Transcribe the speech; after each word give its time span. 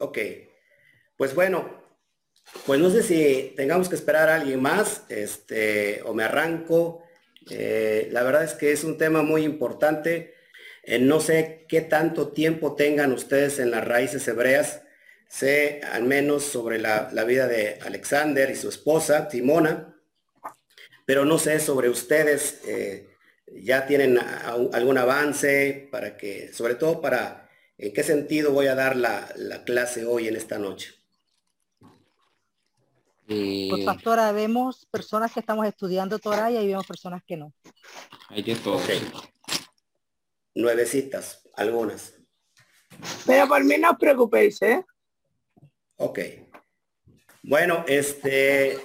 Ok. 0.00 0.18
Pues 1.16 1.34
bueno, 1.34 1.84
pues 2.64 2.80
no 2.80 2.88
sé 2.88 3.02
si 3.02 3.52
tengamos 3.54 3.90
que 3.90 3.96
esperar 3.96 4.30
a 4.30 4.36
alguien 4.36 4.60
más, 4.62 5.04
este, 5.10 6.00
o 6.06 6.14
me 6.14 6.24
arranco. 6.24 7.02
Eh, 7.50 8.08
la 8.10 8.22
verdad 8.22 8.44
es 8.44 8.54
que 8.54 8.72
es 8.72 8.82
un 8.82 8.96
tema 8.96 9.22
muy 9.22 9.44
importante. 9.44 10.34
Eh, 10.84 10.98
no 10.98 11.20
sé 11.20 11.66
qué 11.68 11.82
tanto 11.82 12.32
tiempo 12.32 12.76
tengan 12.76 13.12
ustedes 13.12 13.58
en 13.58 13.70
las 13.70 13.86
raíces 13.86 14.26
hebreas. 14.26 14.82
Sé 15.28 15.82
al 15.92 16.04
menos 16.04 16.44
sobre 16.44 16.78
la, 16.78 17.10
vida 17.26 17.46
de 17.46 17.78
Alexander 17.82 18.50
y 18.50 18.56
su 18.56 18.70
esposa, 18.70 19.28
Simona, 19.30 20.00
pero 21.06 21.26
no 21.26 21.36
sé 21.36 21.60
sobre 21.60 21.90
ustedes. 21.90 22.62
Eh, 22.66 23.06
ya 23.52 23.86
tienen 23.86 24.18
algún 24.18 24.96
avance 24.96 25.88
para 25.92 26.16
que, 26.16 26.52
sobre 26.54 26.76
todo 26.76 27.02
para, 27.02 27.49
en 27.80 27.92
qué 27.94 28.02
sentido 28.02 28.52
voy 28.52 28.66
a 28.66 28.74
dar 28.74 28.94
la, 28.94 29.32
clase 29.64 30.04
hoy 30.04 30.28
en 30.28 30.36
esta 30.36 30.58
noche. 30.58 30.94
Pues 33.26 33.84
pastora, 33.84 34.32
vemos 34.32 34.86
personas 34.90 35.32
que 35.32 35.40
estamos 35.40 35.66
estudiando 35.66 36.18
Torah 36.18 36.50
y 36.50 36.56
ahí 36.56 36.66
vemos 36.66 36.86
personas 36.86 37.22
que 37.24 37.36
no. 37.36 37.54
Hay 38.28 38.42
que 38.42 38.56
todo. 38.56 38.80
Nuevecitas, 40.54 41.48
algunas. 41.54 42.14
Pero 43.24 43.46
por 43.46 43.64
mí 43.64 43.78
no 43.78 43.92
os 43.92 43.98
preocupéis, 43.98 44.60
¿eh? 44.62 44.84
Ok. 45.96 46.18
Bueno, 47.42 47.84
este, 47.88 48.78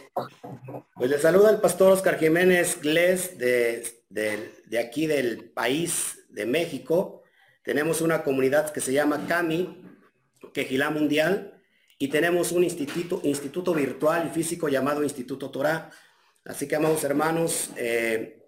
pues 0.96 1.10
le 1.10 1.20
saluda 1.20 1.50
el 1.50 1.60
pastor 1.60 1.92
Oscar 1.92 2.18
Jiménez 2.18 2.80
Gles 2.80 3.38
de, 3.38 4.06
de, 4.10 4.80
aquí 4.80 5.08
del 5.08 5.50
país 5.52 6.24
de 6.30 6.46
México. 6.46 7.25
Tenemos 7.66 8.02
una 8.02 8.24
comunidad 8.24 8.72
que 8.72 8.80
se 8.80 8.94
llama 8.94 9.26
CAMI, 9.28 9.82
Quejilá 10.54 10.92
Mundial, 10.92 11.64
y 11.98 12.10
tenemos 12.10 12.52
un 12.52 12.64
instituto, 12.64 13.22
instituto 13.24 13.74
virtual 13.74 14.28
y 14.28 14.30
físico 14.30 14.70
llamado 14.70 15.04
Instituto 15.04 15.50
Torah. 15.50 15.90
Así 16.46 16.68
que, 16.68 16.76
amados 16.76 17.04
hermanos, 17.04 17.72
eh, 17.76 18.46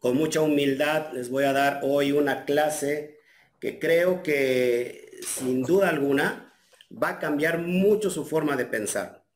con 0.00 0.16
mucha 0.16 0.40
humildad 0.40 1.12
les 1.12 1.28
voy 1.28 1.44
a 1.44 1.52
dar 1.52 1.80
hoy 1.82 2.12
una 2.12 2.46
clase 2.46 3.20
que 3.60 3.78
creo 3.78 4.22
que 4.22 5.10
sin 5.22 5.62
duda 5.62 5.90
alguna 5.90 6.54
va 6.90 7.10
a 7.10 7.18
cambiar 7.18 7.58
mucho 7.58 8.08
su 8.08 8.24
forma 8.24 8.56
de 8.56 8.64
pensar, 8.64 9.26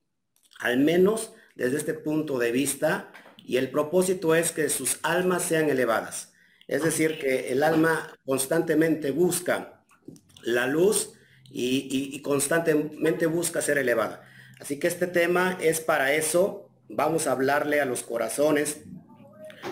al 0.61 0.79
menos 0.79 1.35
desde 1.57 1.77
este 1.77 1.93
punto 1.93 2.39
de 2.39 2.53
vista, 2.53 3.13
y 3.37 3.59
el 3.59 3.71
propósito 3.71 4.35
es 4.35 4.53
que 4.53 4.71
sus 4.71 4.99
almas 5.03 5.43
sean 5.43 5.69
elevadas. 5.69 6.30
Es 6.71 6.85
decir, 6.85 7.19
que 7.19 7.51
el 7.51 7.65
alma 7.65 8.17
constantemente 8.25 9.11
busca 9.11 9.83
la 10.45 10.69
luz 10.69 11.15
y, 11.51 12.23
constantemente 12.23 13.27
busca 13.27 13.61
ser 13.61 13.77
elevada. 13.77 14.23
Así 14.61 14.79
que 14.79 14.87
este 14.87 15.09
tema 15.09 15.59
es 15.61 15.81
para 15.81 16.13
eso. 16.13 16.71
Vamos 16.89 17.27
a 17.27 17.33
hablarle 17.33 17.81
a 17.81 17.87
los 17.87 18.05
corazones, 18.05 18.83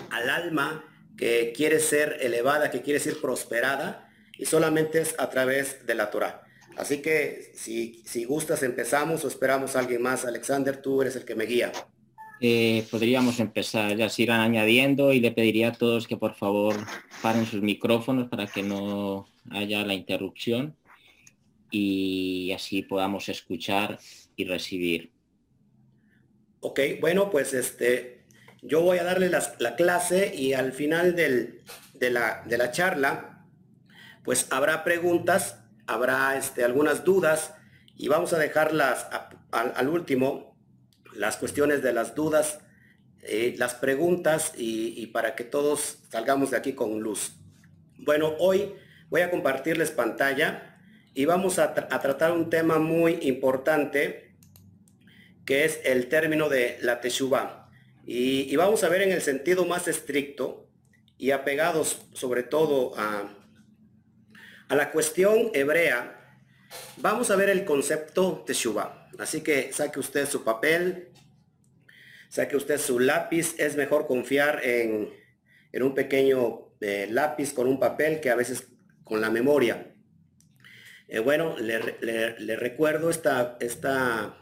al 0.09 0.29
alma 0.29 0.83
que 1.17 1.53
quiere 1.55 1.79
ser 1.79 2.17
elevada, 2.19 2.69
que 2.69 2.81
quiere 2.81 2.99
ser 2.99 3.21
prosperada, 3.21 4.11
y 4.37 4.45
solamente 4.45 4.99
es 4.99 5.15
a 5.19 5.29
través 5.29 5.85
de 5.85 5.95
la 5.95 6.11
Torah. 6.11 6.43
Así 6.75 7.01
que 7.01 7.53
si, 7.55 8.03
si 8.05 8.25
gustas 8.25 8.61
empezamos 8.61 9.23
o 9.23 9.29
esperamos 9.29 9.77
a 9.77 9.79
alguien 9.79 10.01
más. 10.01 10.25
Alexander, 10.25 10.75
tú 10.75 11.01
eres 11.01 11.15
el 11.15 11.23
que 11.23 11.35
me 11.35 11.45
guía. 11.45 11.71
Eh, 12.41 12.87
podríamos 12.89 13.39
empezar, 13.41 13.97
ya 13.97 14.07
se 14.07 14.23
irán 14.23 14.39
añadiendo 14.39 15.11
y 15.11 15.19
le 15.19 15.31
pediría 15.31 15.69
a 15.69 15.73
todos 15.73 16.07
que 16.07 16.15
por 16.15 16.35
favor 16.35 16.75
paren 17.21 17.45
sus 17.45 17.61
micrófonos 17.61 18.29
para 18.29 18.47
que 18.47 18.63
no 18.63 19.27
haya 19.51 19.85
la 19.85 19.93
interrupción 19.93 20.77
y 21.69 22.51
así 22.55 22.81
podamos 22.81 23.27
escuchar 23.27 23.99
y 24.37 24.45
recibir. 24.45 25.11
Ok, 26.61 26.79
bueno, 27.01 27.29
pues 27.29 27.53
este, 27.53 28.23
yo 28.61 28.81
voy 28.81 28.99
a 28.99 29.03
darle 29.03 29.29
la, 29.29 29.75
clase 29.75 30.33
y 30.33 30.53
al 30.53 30.71
final 30.71 31.15
de, 31.15 31.61
la, 32.09 32.71
charla, 32.71 33.45
pues 34.23 34.47
habrá 34.49 34.85
preguntas, 34.85 35.59
habrá 35.87 36.37
este, 36.37 36.63
algunas 36.63 37.03
dudas 37.03 37.53
y 37.95 38.07
vamos 38.07 38.31
a 38.31 38.39
dejarlas 38.39 39.07
al 39.51 39.89
último, 39.89 40.48
las 41.19 41.35
cuestiones 41.35 41.83
de 41.83 41.91
las 41.91 42.15
dudas, 42.15 42.59
eh, 43.23 43.53
las 43.57 43.75
preguntas 43.75 44.53
y, 44.55 45.07
para 45.07 45.35
que 45.35 45.43
todos 45.43 45.97
salgamos 46.09 46.51
de 46.51 46.57
aquí 46.57 46.71
con 46.73 47.01
luz. 47.01 47.33
Bueno, 47.97 48.35
hoy 48.39 48.73
voy 49.09 49.21
a 49.21 49.29
compartirles 49.29 49.91
pantalla 49.91 50.79
y 51.13 51.25
vamos 51.25 51.59
a, 51.59 51.65
a 51.65 51.99
tratar 51.99 52.31
un 52.31 52.49
tema 52.49 52.79
muy 52.79 53.19
importante 53.23 54.33
que 55.45 55.65
es 55.65 55.81
el 55.83 56.07
término 56.07 56.47
de 56.47 56.77
la 56.81 57.01
teshuva. 57.01 57.69
Y, 58.05 58.55
vamos 58.55 58.85
a 58.85 58.89
ver 58.89 59.01
en 59.01 59.11
el 59.11 59.21
sentido 59.21 59.65
más 59.65 59.89
estricto 59.89 60.69
y 61.17 61.31
apegados 61.31 62.07
sobre 62.13 62.43
todo 62.43 62.97
a, 62.97 63.29
a 64.69 64.75
la 64.75 64.91
cuestión 64.91 65.51
hebrea, 65.53 66.18
vamos 67.01 67.31
a 67.31 67.35
ver 67.35 67.49
el 67.49 67.65
concepto 67.65 68.43
Teshuvah. 68.45 69.09
Así 69.17 69.41
que 69.41 69.71
saque 69.73 69.99
usted 69.99 70.27
su 70.27 70.43
papel, 70.43 71.09
saque 72.29 72.55
usted 72.55 72.77
su 72.77 72.99
lápiz. 72.99 73.55
Es 73.57 73.75
mejor 73.75 74.07
confiar 74.07 74.61
en, 74.63 75.09
un 75.73 75.93
pequeño 75.93 76.73
eh, 76.81 77.07
lápiz 77.09 77.53
con 77.53 77.67
un 77.67 77.79
papel 77.79 78.19
que 78.19 78.29
a 78.29 78.35
veces 78.35 78.67
con 79.03 79.21
la 79.21 79.29
memoria. 79.29 79.93
Eh, 81.07 81.19
bueno, 81.19 81.55
le, 81.57 82.55
recuerdo, 82.55 83.09
esta, 83.09 83.57
esta 83.59 84.37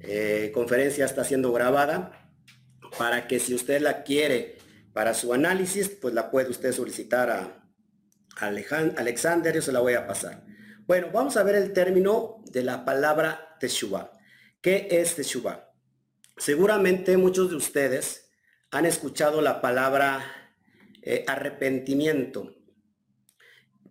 eh, 0.00 0.50
conferencia 0.52 1.04
está 1.04 1.24
siendo 1.24 1.52
grabada 1.52 2.28
para 2.98 3.28
que 3.28 3.38
si 3.38 3.54
usted 3.54 3.80
la 3.80 4.02
quiere 4.02 4.58
para 4.92 5.14
su 5.14 5.32
análisis, 5.32 5.88
pues 5.88 6.12
la 6.12 6.30
puede 6.30 6.50
usted 6.50 6.72
solicitar 6.72 7.30
a, 7.30 7.58
Alexander, 8.36 9.54
yo 9.54 9.62
se 9.62 9.72
la 9.72 9.80
voy 9.80 9.94
a 9.94 10.06
pasar. 10.06 10.42
Bueno, 10.84 11.10
vamos 11.12 11.36
a 11.36 11.44
ver 11.44 11.54
el 11.54 11.72
término 11.72 12.42
de 12.50 12.64
la 12.64 12.84
palabra 12.84 13.56
Teshuvah. 13.60 14.10
¿Qué 14.60 14.88
es 14.90 15.14
Teshuvah? 15.14 15.70
Seguramente 16.36 17.16
muchos 17.16 17.50
de 17.50 17.56
ustedes 17.56 18.32
han 18.72 18.84
escuchado 18.84 19.42
la 19.42 19.60
palabra 19.60 20.24
eh, 21.02 21.24
arrepentimiento. 21.28 22.56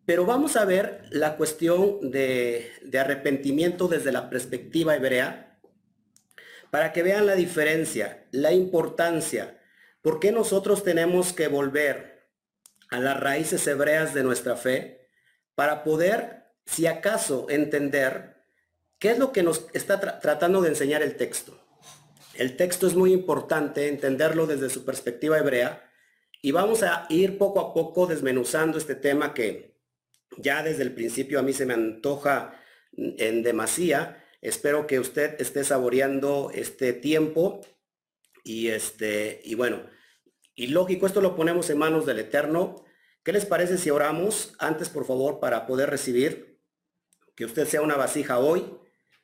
Pero 0.06 0.26
vamos 0.26 0.58
a 0.58 0.66
ver 0.66 1.06
la 1.12 1.38
cuestión 1.38 2.12
de, 2.12 2.70
de 2.84 3.00
arrepentimiento 3.00 3.88
desde 3.88 4.12
la 4.12 4.30
perspectiva 4.30 4.94
hebrea 4.94 5.62
para 6.72 6.92
que 6.92 7.04
vean 7.04 7.26
la 7.26 7.36
diferencia, 7.36 8.28
la 8.32 8.52
importancia, 8.52 9.62
por 10.02 10.20
qué 10.20 10.34
nosotros 10.34 10.84
tenemos 10.84 11.32
que 11.32 11.48
volver 11.48 12.28
a 12.90 13.00
las 13.00 13.18
raíces 13.18 13.66
hebreas 13.66 14.14
de 14.14 14.24
nuestra 14.24 14.58
fe 14.58 15.08
para 15.56 15.86
poder, 15.86 16.41
si 16.66 16.88
acaso, 16.88 17.48
entender 17.50 18.44
qué 19.00 19.12
es 19.12 19.20
lo 19.20 19.32
que 19.32 19.44
nos 19.44 19.68
está 19.74 20.20
tratando 20.20 20.62
de 20.62 20.70
enseñar 20.70 21.02
el 21.02 21.16
texto. 21.16 21.58
El 22.34 22.56
texto 22.56 22.88
es 22.88 22.96
muy 22.96 23.12
importante 23.14 23.88
entenderlo 23.88 24.48
desde 24.48 24.70
su 24.70 24.86
perspectiva 24.86 25.38
hebrea 25.38 25.90
y 26.42 26.52
vamos 26.52 26.84
a 26.84 27.06
ir 27.10 27.38
poco 27.38 27.60
a 27.60 27.74
poco 27.74 28.08
desmenuzando 28.08 28.78
este 28.78 28.96
tema 28.96 29.34
que 29.34 29.76
ya 30.38 30.64
desde 30.64 30.84
el 30.84 30.94
principio 30.94 31.40
a 31.40 31.44
mí 31.44 31.54
se 31.54 31.66
me 31.66 31.74
antoja 31.74 32.54
en 32.94 33.44
demasía, 33.44 34.22
Espero 34.42 34.88
que 34.88 35.00
usted 35.00 35.40
esté 35.40 35.64
saboreando 35.64 36.52
este 36.52 36.94
tiempo 36.94 37.62
y 38.44 38.70
este 38.70 39.40
y 39.44 39.54
bueno, 39.54 39.84
y 40.56 40.68
lógico, 40.68 41.06
esto 41.06 41.22
lo 41.22 41.36
ponemos 41.36 41.70
en 41.70 41.78
manos 41.78 42.08
del 42.08 42.20
Eterno. 42.20 42.84
¿Qué 43.24 43.34
les 43.34 43.46
parece 43.46 43.78
si 43.78 43.92
oramos 43.92 44.56
antes, 44.58 44.90
por 44.90 45.06
favor, 45.06 45.40
para 45.40 45.68
poder 45.68 45.92
recibir? 45.92 46.51
Que 47.42 47.46
usted 47.46 47.68
sea 47.68 47.82
una 47.82 47.98
vasija 47.98 48.38
hoy, 48.38 48.72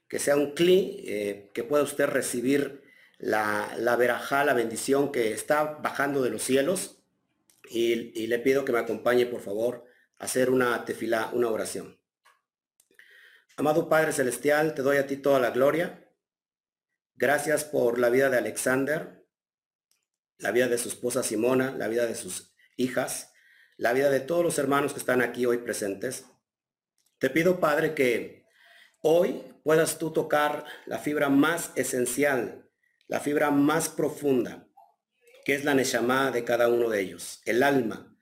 que 0.07 0.17
sea 0.17 0.35
un 0.35 0.55
cli, 0.55 1.03
eh, 1.05 1.51
que 1.53 1.63
pueda 1.63 1.83
usted 1.83 2.07
recibir 2.07 2.81
la, 3.19 3.75
la 3.77 3.95
la 3.95 4.53
bendición 4.55 5.11
que 5.11 5.33
está 5.33 5.63
bajando 5.83 6.23
de 6.23 6.31
los 6.31 6.41
cielos. 6.41 7.03
Y, 7.69 8.19
y 8.19 8.25
le 8.25 8.39
pido 8.39 8.65
que 8.65 8.71
me 8.71 8.79
acompañe, 8.79 9.27
por 9.27 9.41
favor, 9.41 9.85
a 10.17 10.25
hacer 10.25 10.49
una 10.49 10.83
tefila, 10.83 11.29
una 11.31 11.51
oración. 11.51 12.01
Amado 13.55 13.87
Padre 13.87 14.11
Celestial, 14.13 14.73
te 14.73 14.81
doy 14.81 14.97
a 14.97 15.05
ti 15.05 15.17
toda 15.17 15.39
la 15.39 15.51
gloria. 15.51 16.11
Gracias 17.13 17.65
por 17.65 17.99
la 17.99 18.09
vida 18.09 18.31
de 18.31 18.39
Alexander, 18.39 19.27
la 20.39 20.49
vida 20.49 20.67
de 20.67 20.79
su 20.79 20.89
esposa 20.89 21.21
Simona, 21.21 21.69
la 21.69 21.87
vida 21.87 22.07
de 22.07 22.15
sus 22.15 22.55
hijas, 22.77 23.31
la 23.75 23.93
vida 23.93 24.09
de 24.09 24.21
todos 24.21 24.43
los 24.43 24.57
hermanos 24.57 24.93
que 24.93 24.99
están 24.99 25.21
aquí 25.21 25.45
hoy 25.45 25.59
presentes. 25.59 26.25
Te 27.19 27.29
pido, 27.29 27.59
Padre, 27.59 27.93
que 27.93 28.45
hoy 29.01 29.43
puedas 29.63 29.97
tú 29.97 30.11
tocar 30.11 30.65
la 30.85 30.99
fibra 30.99 31.29
más 31.29 31.71
esencial, 31.75 32.69
la 33.07 33.19
fibra 33.19 33.51
más 33.51 33.89
profunda, 33.89 34.67
que 35.43 35.55
es 35.55 35.63
la 35.63 35.73
Neshama 35.73 36.31
de 36.31 36.43
cada 36.43 36.67
uno 36.67 36.89
de 36.89 37.01
ellos, 37.01 37.41
el 37.45 37.63
alma, 37.63 38.15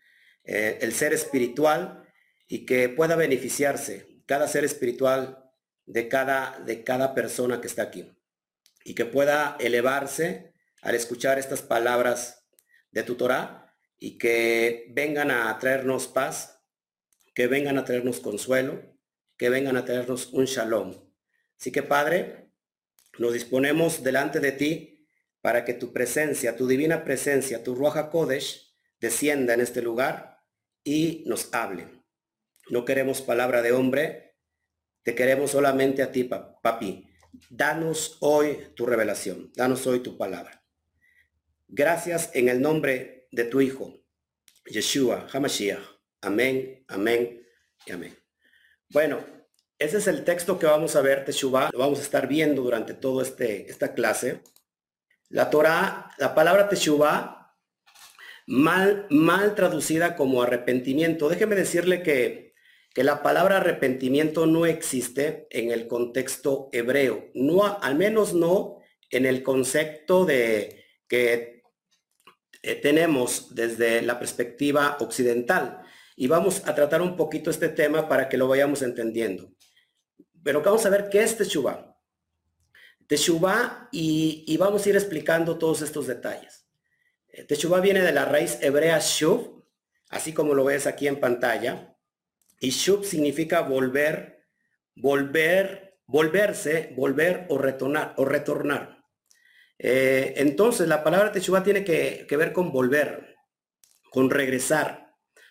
eh, 0.43 0.79
el 0.81 0.93
ser 0.93 1.13
espiritual, 1.13 2.05
y 2.47 2.65
que 2.65 2.89
pueda 2.89 3.15
beneficiarse 3.15 4.21
cada 4.25 4.47
ser 4.47 4.63
espiritual 4.63 5.51
de 5.85 6.07
cada, 6.07 6.59
de 6.59 6.83
cada 6.83 7.13
persona 7.13 7.61
que 7.61 7.67
está 7.67 7.83
aquí 7.83 8.11
y 8.83 8.95
que 8.95 9.05
pueda 9.05 9.57
elevarse 9.59 10.53
al 10.81 10.95
escuchar 10.95 11.39
estas 11.39 11.61
palabras 11.61 12.47
de 12.91 13.03
tu 13.03 13.15
Torah 13.15 13.75
y 13.99 14.17
que 14.17 14.87
vengan 14.91 15.31
a 15.31 15.57
traernos 15.59 16.07
paz, 16.07 16.54
que 17.35 17.47
vengan 17.47 17.77
a 17.77 17.85
traernos 17.85 18.21
consuelo, 18.21 18.81
que 19.37 19.49
vengan 19.49 19.77
a 19.77 19.85
traernos 19.85 20.33
un 20.33 20.45
shalom. 20.45 20.95
Así 21.59 21.71
que 21.71 21.83
Padre, 21.83 22.49
nos 23.19 23.33
disponemos 23.33 24.03
delante 24.03 24.39
de 24.39 24.53
ti 24.53 25.07
para 25.41 25.63
que 25.63 25.73
tu 25.73 25.93
presencia, 25.93 26.55
tu 26.55 26.65
divina 26.65 27.03
presencia, 27.03 27.63
tu 27.63 27.75
Ruach 27.75 28.09
Kodesh, 28.09 28.73
descienda 28.99 29.53
en 29.53 29.61
este 29.61 29.81
lugar 29.81 30.39
y 30.83 31.23
nos 31.27 31.53
hable. 31.53 31.87
No 32.69 32.85
queremos 32.85 33.21
palabra 33.21 33.61
de 33.61 33.73
hombre, 33.73 34.37
te 35.03 35.13
queremos 35.13 35.51
solamente 35.51 36.01
a 36.01 36.11
ti, 36.11 36.23
papi. 36.23 37.07
Danos 37.49 38.17
hoy 38.21 38.69
tu 38.75 38.85
revelación, 38.85 39.51
danos 39.55 39.85
hoy 39.85 39.99
tu 39.99 40.17
palabra. 40.17 40.65
Gracias 41.67 42.31
en 42.33 42.47
el 42.47 42.61
nombre 42.61 43.27
de 43.31 43.43
tu 43.43 43.59
Hijo, 43.59 43.93
Yeshua 44.65 45.27
Hamashiach. 45.31 45.94
Amén, 46.25 46.83
amén 46.87 47.45
y 47.85 47.91
amén. 47.91 48.17
Bueno, 48.89 49.23
ese 49.77 49.97
es 49.97 50.07
el 50.07 50.23
texto 50.23 50.57
que 50.57 50.65
vamos 50.65 50.95
a 50.95 51.01
ver, 51.01 51.23
Teshuvah. 51.23 51.69
Lo 51.71 51.79
vamos 51.79 51.99
a 51.99 52.01
estar 52.01 52.27
viendo 52.27 52.63
durante 52.63 52.93
toda 52.93 53.23
este, 53.23 53.69
esta 53.69 53.93
clase. 53.93 54.41
La 55.29 55.49
Torah, 55.49 56.11
la 56.17 56.33
palabra 56.33 56.67
Teshuvah, 56.67 57.55
mal, 58.47 59.07
mal 59.09 59.55
traducida 59.55 60.15
como 60.15 60.41
arrepentimiento. 60.41 61.29
Déjeme 61.29 61.55
decirle 61.55 62.01
que 62.03 62.45
que 62.95 63.03
la 63.03 63.21
palabra 63.21 63.57
arrepentimiento 63.57 64.45
no 64.45 64.65
existe 64.65 65.47
en 65.49 65.69
el 65.69 65.85
contexto 65.85 66.69
hebreo, 66.71 67.29
no, 67.33 67.77
al 67.81 67.95
menos 67.95 68.33
no 68.33 68.77
en 69.11 69.25
el 69.25 69.43
concepto 69.43 70.23
de 70.23 70.85
que 71.09 71.61
eh, 72.63 72.75
tenemos 72.75 73.53
desde 73.53 74.01
la 74.01 74.17
perspectiva 74.17 74.95
occidental. 75.01 75.84
Y 76.15 76.27
vamos 76.27 76.61
a 76.65 76.73
tratar 76.73 77.01
un 77.01 77.15
poquito 77.15 77.49
este 77.49 77.69
tema 77.69 78.07
para 78.07 78.29
que 78.29 78.37
lo 78.37 78.47
vayamos 78.47 78.81
entendiendo. 78.81 79.51
Pero 80.43 80.61
vamos 80.61 80.85
a 80.85 80.89
ver 80.89 81.09
qué 81.09 81.23
es 81.23 81.37
Teshuvah. 81.37 81.97
Teshuvah 83.07 83.89
y, 83.91 84.43
y 84.47 84.57
vamos 84.57 84.85
a 84.85 84.89
ir 84.89 84.95
explicando 84.95 85.57
todos 85.57 85.81
estos 85.81 86.07
detalles. 86.07 86.67
Eh, 87.29 87.43
Teshuvah 87.43 87.81
viene 87.81 88.01
de 88.01 88.11
la 88.11 88.25
raíz 88.25 88.57
hebrea 88.61 88.99
shuv, 88.99 89.63
así 90.09 90.33
como 90.33 90.53
lo 90.53 90.63
ves 90.65 90.87
aquí 90.87 91.07
en 91.07 91.19
pantalla 91.19 91.95
y 92.59 92.69
shub 92.69 93.03
significa 93.03 93.61
volver, 93.61 94.47
volver, 94.95 95.99
volverse, 96.07 96.93
volver 96.95 97.45
o 97.49 97.57
retornar. 97.57 98.13
O 98.17 98.25
retornar. 98.25 99.03
Eh, 99.77 100.33
entonces, 100.37 100.87
la 100.87 101.03
palabra 101.03 101.31
teshuva 101.31 101.63
tiene 101.63 101.83
que, 101.83 102.25
ver 102.31 102.53
con 102.53 102.71
volver, 102.71 103.35
con 104.09 104.29
regresar. 104.29 105.04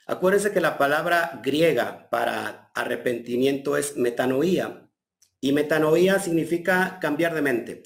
Acuérdense 0.06 0.52
que 0.52 0.60
la 0.60 0.76
palabra 0.76 1.40
griega 1.42 2.08
para 2.10 2.70
arrepentimiento 2.74 3.76
es 3.76 3.96
metanoía. 3.96 4.90
Y 5.40 5.52
metanoía 5.52 6.18
significa 6.18 6.98
cambiar 7.00 7.34
de 7.34 7.42
mente. 7.42 7.82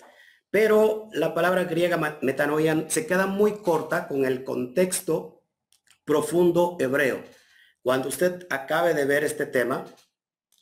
Pero 0.51 1.09
la 1.13 1.35
palabra 1.35 1.65
griega 1.65 2.19
metanoía 2.23 2.87
se 2.89 3.07
queda 3.07 3.27
muy 3.27 3.59
corta 3.63 4.09
con 4.09 4.25
el 4.25 4.45
contexto 4.45 5.43
profundo 6.05 6.77
hebreo. 6.81 7.23
Cuando 7.83 8.09
usted 8.09 8.47
acabe 8.51 8.95
de 8.95 9.05
ver 9.05 9.25
este 9.25 9.47
tema, 9.47 9.85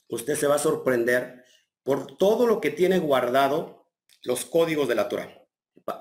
usted 0.08 0.34
se 0.34 0.46
va 0.46 0.56
a 0.56 0.58
sorprender 0.58 1.44
por 1.82 2.16
todo 2.16 2.46
lo 2.46 2.60
que 2.60 2.70
tiene 2.70 2.98
guardado 2.98 3.86
los 4.24 4.44
códigos 4.44 4.88
de 4.88 4.96
la 4.96 5.08
Torah. 5.08 5.46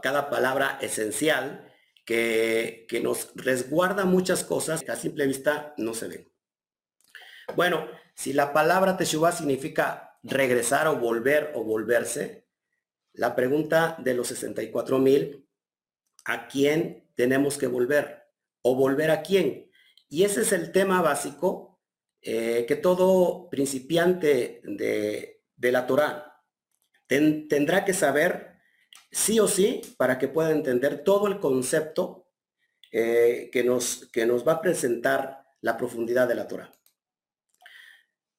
Cada 0.02 0.30
palabra 0.30 0.80
esencial 0.82 1.72
que, 2.06 2.88
nos 3.04 3.32
resguarda 3.36 4.06
muchas 4.06 4.44
cosas 4.44 4.84
que 4.84 4.92
a 4.92 4.96
simple 4.96 5.28
vista 5.28 5.74
no 5.78 5.94
se 5.94 6.08
ven. 6.08 6.32
Bueno, 7.56 7.88
si 8.16 8.34
la 8.34 8.54
palabra 8.54 8.98
Teshuvah 8.98 9.32
significa 9.32 10.18
regresar 10.24 10.88
o 10.88 10.96
volver 10.96 11.52
o 11.56 11.64
volverse, 11.64 12.48
la 13.14 13.36
pregunta 13.36 13.96
de 14.00 14.14
los 14.14 14.28
64 14.28 15.00
mil, 15.00 15.48
¿a 16.26 16.48
quién 16.48 17.12
tenemos 17.16 17.58
que 17.58 17.68
volver? 17.68 18.30
¿O 18.62 18.76
volver 18.76 19.12
a 19.12 19.22
quién? 19.22 19.72
Y 20.08 20.24
ese 20.24 20.42
es 20.42 20.52
el 20.52 20.72
tema 20.72 21.02
básico 21.02 21.82
eh, 22.22 22.66
que 22.68 22.76
todo 22.76 23.50
principiante 23.50 24.62
de, 24.64 25.42
la 25.58 25.86
Torah 25.88 26.42
tendrá 27.08 27.86
que 27.86 27.94
saber 27.94 28.55
sí 29.16 29.40
o 29.40 29.48
sí 29.48 29.82
para 29.96 30.20
que 30.20 30.28
pueda 30.28 30.52
entender 30.52 31.02
todo 31.02 31.28
el 31.28 31.40
concepto 31.40 32.28
eh, 32.92 33.50
que, 33.52 33.64
nos, 33.64 34.10
que 34.12 34.26
nos 34.26 34.46
va 34.46 34.54
a 34.54 34.62
presentar 34.62 35.42
la 35.62 35.78
profundidad 35.78 36.28
de 36.28 36.36
la 36.36 36.50
Torah. 36.50 36.70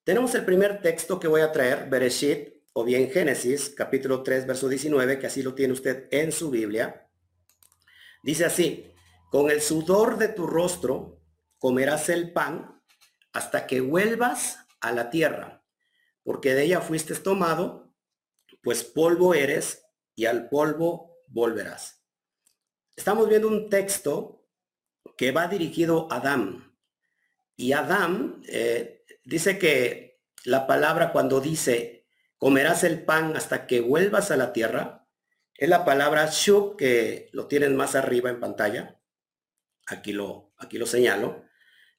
Tenemos 0.05 0.35
el 0.35 0.45
primer 0.45 0.83
texto 0.83 1.19
que 1.19 1.29
voy 1.29 1.41
a 1.41 1.51
traer, 1.51 1.89
Bereshit, 1.89 2.57
o 2.75 2.85
bien 2.85 3.11
Génesis, 3.11 3.71
capítulo 3.71 4.23
3, 4.23 4.47
verso 4.47 4.69
19, 4.69 5.19
que 5.19 5.27
así 5.27 5.43
lo 5.43 5.55
tiene 5.55 5.73
usted 5.73 6.09
en 6.11 6.31
su 6.31 6.51
Biblia. 6.51 7.09
Dice 8.23 8.45
así, 8.45 8.93
con 9.31 9.51
el 9.51 9.63
sudor 9.63 10.19
de 10.19 10.29
tu 10.29 10.47
rostro 10.47 11.23
comerás 11.59 12.11
el 12.11 12.35
pan 12.35 12.83
hasta 13.33 13.67
que 13.67 13.81
vuelvas 13.81 14.59
a 14.81 14.93
la 14.93 15.09
tierra, 15.09 15.65
porque 16.23 16.53
de 16.53 16.65
ella 16.65 16.83
fuiste 16.83 17.15
tomado, 17.15 17.95
pues 18.63 18.85
polvo 18.85 19.33
eres 19.33 19.86
y 20.17 20.27
al 20.27 20.49
polvo 20.49 21.21
volverás. 21.29 22.03
Estamos 22.97 23.29
viendo 23.29 23.47
un 23.47 23.71
texto 23.71 24.49
que 25.17 25.31
va 25.31 25.47
dirigido 25.47 26.09
a 26.11 26.17
Adán. 26.17 26.77
Y 27.55 27.73
Adán 27.73 28.43
eh, 28.49 29.05
dice 29.25 29.59
que 29.59 30.21
la 30.45 30.67
palabra 30.67 31.13
cuando 31.13 31.41
dice 31.41 32.07
comerás 32.39 32.85
el 32.85 33.05
pan 33.05 33.37
hasta 33.37 33.67
que 33.67 33.81
vuelvas 33.81 34.31
a 34.31 34.37
la 34.37 34.53
tierra, 34.53 35.07
es 35.55 35.69
la 35.69 35.85
palabra 35.85 36.29
shub 36.31 36.77
que 36.77 37.29
lo 37.33 37.47
tienen 37.47 37.77
más 37.77 37.95
arriba 37.95 38.29
en 38.31 38.41
pantalla. 38.41 39.01
Aquí 39.87 40.13
lo, 40.13 40.53
aquí 40.59 40.79
lo 40.79 40.87
señalo. 40.87 41.45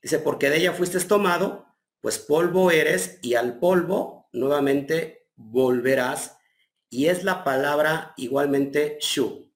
Dice, 0.01 0.19
porque 0.19 0.49
de 0.49 0.57
ella 0.57 0.73
fuiste 0.73 0.99
tomado, 1.01 1.65
pues 2.01 2.19
polvo 2.19 2.69
eres 2.69 3.19
y 3.23 3.33
al 3.33 3.57
polvo 3.59 4.29
nuevamente 4.31 5.29
volverás. 5.35 6.36
Y 6.89 7.07
es 7.07 7.23
la 7.23 7.43
palabra 7.43 8.13
igualmente 8.17 8.97
shu. 9.01 9.51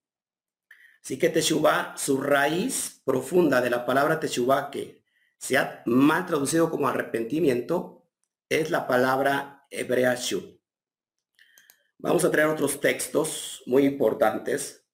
Así 1.04 1.18
que 1.18 1.30
teshuva, 1.30 1.96
su 1.98 2.22
raíz 2.22 3.02
profunda 3.04 3.62
de 3.62 3.70
la 3.70 3.86
palabra 3.86 4.20
teshuva, 4.20 4.70
que 4.70 5.04
se 5.38 5.58
ha 5.58 5.82
mal 5.86 6.26
traducido 6.26 6.70
como 6.70 6.88
arrepentimiento, 6.88 8.08
es 8.50 8.70
la 8.70 8.88
palabra 8.88 9.66
hebrea 9.70 10.16
shu. 10.16 10.60
Vamos 11.98 12.26
a 12.26 12.32
traer 12.32 12.50
otros 12.50 12.80
textos 12.82 13.62
muy 13.68 13.86
importantes. 13.86 14.88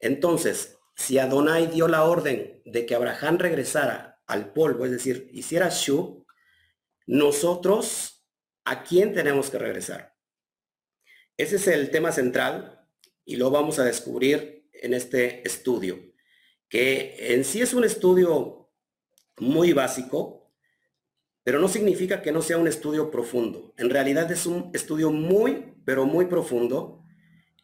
Entonces, 0.00 0.76
si 0.96 1.18
Adonai 1.18 1.68
dio 1.68 1.86
la 1.88 2.04
orden 2.04 2.62
de 2.64 2.84
que 2.84 2.94
Abraham 2.94 3.38
regresara 3.38 4.22
al 4.26 4.52
polvo, 4.52 4.86
es 4.86 4.90
decir, 4.90 5.30
hiciera 5.32 5.68
Shu, 5.68 6.26
nosotros, 7.06 8.26
¿a 8.64 8.82
quién 8.82 9.12
tenemos 9.12 9.50
que 9.50 9.58
regresar? 9.58 10.15
Ese 11.36 11.56
es 11.56 11.68
el 11.68 11.90
tema 11.90 12.12
central 12.12 12.86
y 13.24 13.36
lo 13.36 13.50
vamos 13.50 13.78
a 13.78 13.84
descubrir 13.84 14.68
en 14.72 14.94
este 14.94 15.46
estudio, 15.46 15.98
que 16.68 17.34
en 17.34 17.44
sí 17.44 17.60
es 17.60 17.74
un 17.74 17.84
estudio 17.84 18.70
muy 19.38 19.72
básico, 19.72 20.50
pero 21.42 21.58
no 21.58 21.68
significa 21.68 22.22
que 22.22 22.32
no 22.32 22.40
sea 22.40 22.56
un 22.56 22.68
estudio 22.68 23.10
profundo. 23.10 23.74
En 23.76 23.90
realidad 23.90 24.30
es 24.32 24.46
un 24.46 24.70
estudio 24.72 25.10
muy, 25.10 25.74
pero 25.84 26.06
muy 26.06 26.26
profundo, 26.26 27.04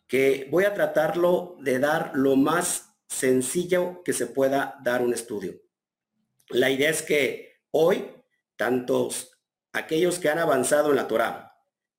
que 0.07 0.49
voy 0.51 0.65
a 0.65 0.75
tratarlo 0.75 1.57
de 1.61 1.79
dar 1.79 2.13
lo 2.15 2.37
más 2.37 2.95
sencillo 3.09 4.03
que 4.05 4.13
se 4.13 4.27
pueda 4.27 4.79
dar 4.85 5.03
un 5.03 5.15
estudio. 5.15 5.63
La 6.51 6.71
idea 6.71 6.91
es 6.91 7.01
que 7.01 7.63
hoy, 7.71 8.11
tantos 8.57 9.41
aquellos 9.73 10.19
que 10.19 10.29
han 10.29 10.39
avanzado 10.39 10.91
en 10.91 10.97
la 10.97 11.09
Torah 11.09 11.52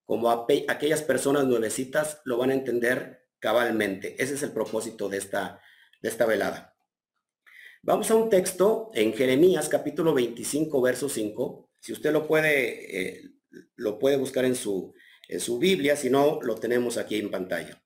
como 0.05 0.29
aquellas 0.29 1.01
personas 1.01 1.45
nuevecitas 1.45 2.21
lo 2.25 2.37
van 2.37 2.49
a 2.49 2.53
entender 2.53 3.27
cabalmente. 3.39 4.21
Ese 4.21 4.35
es 4.35 4.43
el 4.43 4.51
propósito 4.51 5.09
de 5.09 5.17
esta, 5.17 5.61
de 6.01 6.09
esta 6.09 6.25
velada. 6.25 6.75
Vamos 7.81 8.09
a 8.11 8.15
un 8.15 8.29
texto 8.29 8.91
en 8.93 9.13
Jeremías 9.13 9.67
capítulo 9.67 10.13
25, 10.13 10.81
verso 10.81 11.09
5. 11.09 11.69
Si 11.81 11.91
usted 11.91 12.13
lo 12.13 12.25
puede, 12.27 13.17
eh, 13.17 13.21
lo 13.75 13.99
puede 13.99 14.15
buscar 14.17 14.45
en 14.45 14.55
su, 14.55 14.93
en 15.27 15.39
su 15.39 15.59
Biblia, 15.59 15.95
si 15.95 16.09
no, 16.09 16.39
lo 16.41 16.55
tenemos 16.55 16.97
aquí 16.97 17.17
en 17.17 17.29
pantalla. 17.29 17.83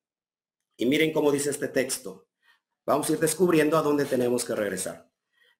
Y 0.75 0.85
miren 0.85 1.11
cómo 1.11 1.31
dice 1.31 1.49
este 1.49 1.67
texto. 1.67 2.27
Vamos 2.85 3.09
a 3.09 3.13
ir 3.13 3.19
descubriendo 3.19 3.77
a 3.77 3.81
dónde 3.81 4.05
tenemos 4.05 4.45
que 4.45 4.53
regresar. 4.55 5.11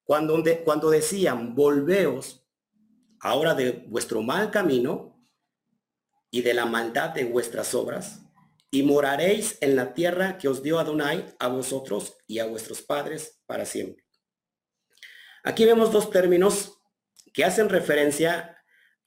Cuando, 0.04 0.42
cuando 0.64 0.90
decían, 0.90 1.56
volveos 1.56 2.48
ahora 3.20 3.56
de 3.56 3.86
vuestro 3.88 4.22
mal 4.22 4.52
camino, 4.52 5.17
y 6.32 6.42
de 6.42 6.54
la 6.54 6.66
maldad 6.66 7.10
de 7.12 7.26
vuestras 7.26 7.74
obras, 7.74 8.22
y 8.72 8.84
moraréis 8.84 9.58
en 9.62 9.76
la 9.76 9.94
tierra 9.94 10.38
que 10.38 10.48
os 10.48 10.62
dio 10.62 10.80
Adonai 10.80 11.26
a 11.40 11.48
vosotros 11.48 12.18
y 12.28 12.40
a 12.40 12.46
vuestros 12.46 12.82
padres 12.82 13.42
para 13.46 13.66
siempre. 13.66 14.06
Aquí 15.44 15.66
vemos 15.66 15.92
dos 15.92 16.10
términos 16.10 16.82
que 17.34 17.46
hacen 17.46 17.70
referencia 17.70 18.58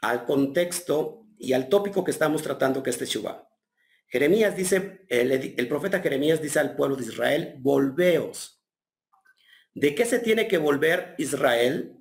al 0.01 0.25
contexto 0.25 1.27
y 1.39 1.53
al 1.53 1.69
tópico 1.69 2.05
que 2.05 2.11
estamos 2.11 2.43
tratando, 2.43 2.83
que 2.83 2.91
es 2.91 2.99
Teshuvah. 2.99 3.47
Jeremías 4.07 4.57
dice, 4.57 5.05
el, 5.09 5.31
el, 5.31 5.69
profeta 5.69 6.01
Jeremías 6.01 6.43
dice 6.43 6.59
al 6.59 6.75
pueblo 6.75 6.97
de 6.97 7.05
Israel, 7.05 7.55
volveos. 7.59 8.63
¿De 9.73 9.95
qué 9.95 10.05
se 10.05 10.19
tiene 10.19 10.49
que 10.49 10.59
volver 10.59 11.15
Israel? 11.19 11.97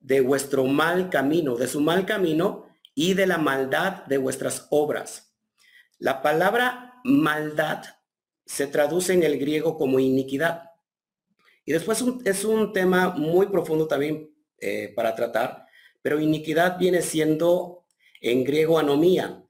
De 0.00 0.20
vuestro 0.20 0.64
mal 0.64 1.08
camino, 1.08 1.56
de 1.56 1.68
su 1.68 1.80
mal 1.80 2.04
camino 2.04 2.65
y 2.98 3.12
de 3.12 3.26
la 3.26 3.36
maldad 3.36 4.06
de 4.06 4.16
vuestras 4.16 4.66
obras. 4.70 5.34
La 5.98 6.22
palabra 6.22 6.98
maldad 7.04 7.84
se 8.46 8.66
traduce 8.66 9.12
en 9.12 9.22
el 9.22 9.38
griego 9.38 9.76
como 9.76 10.00
iniquidad. 10.00 10.70
Y 11.64 11.72
después 11.72 12.02
es 12.24 12.44
un 12.44 12.72
tema 12.72 13.10
muy 13.10 13.46
profundo 13.46 13.86
también 13.86 14.34
eh, 14.58 14.92
para 14.96 15.14
tratar, 15.14 15.66
pero 16.00 16.18
iniquidad 16.18 16.78
viene 16.78 17.02
siendo 17.02 17.84
en 18.22 18.44
griego 18.44 18.78
anomía, 18.78 19.44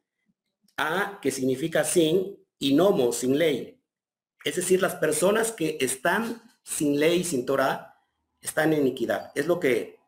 a 0.76 1.20
que 1.22 1.30
significa 1.30 1.84
sin 1.84 2.36
y 2.58 2.74
nomo, 2.74 3.12
sin 3.12 3.38
ley. 3.38 3.80
Es 4.44 4.56
decir, 4.56 4.82
las 4.82 4.96
personas 4.96 5.52
que 5.52 5.78
están 5.80 6.42
sin 6.64 6.98
ley, 6.98 7.22
sin 7.22 7.46
Torah, 7.46 7.94
están 8.40 8.72
en 8.72 8.80
iniquidad. 8.80 9.30
Es 9.36 9.46
lo 9.46 9.60
que 9.60 10.00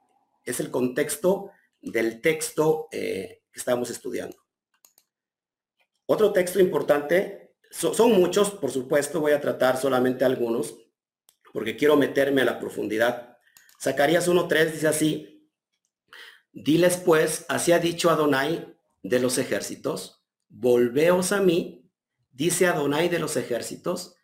es 0.45 0.59
el 0.59 0.73
contexto 0.73 1.52
del 1.80 2.20
texto 2.20 2.88
eh, 2.92 3.42
que 3.50 3.58
estamos 3.58 3.90
estudiando. 3.90 4.37
Otro 6.06 6.32
texto 6.32 6.58
importante, 6.58 7.54
son 7.70 8.12
muchos, 8.12 8.50
por 8.50 8.70
supuesto, 8.70 9.20
voy 9.20 9.32
a 9.32 9.40
tratar 9.40 9.76
solamente 9.76 10.25
algunos, 10.25 10.75
porque 11.52 11.76
quiero 11.76 11.97
meterme 11.97 12.42
a 12.42 12.47
la 12.47 12.58
profundidad. 12.58 13.37
Zacarías 13.80 14.28
1.3 14.28 14.73
dice 14.73 14.88
así, 14.88 15.50
diles 16.52 16.97
pues, 16.97 17.44
así 17.49 17.73
ha 17.73 17.78
dicho 17.78 18.11
Adonai 18.11 18.75
de 19.02 19.20
los 19.20 19.38
ejércitos, 19.38 20.25
volveos 20.49 21.32
a 21.32 21.40
mí, 21.40 21.90
dice 22.30 22.66
Adonai 22.66 23.08
de 23.08 23.18
los 23.18 23.37
ejércitos, 23.37 24.16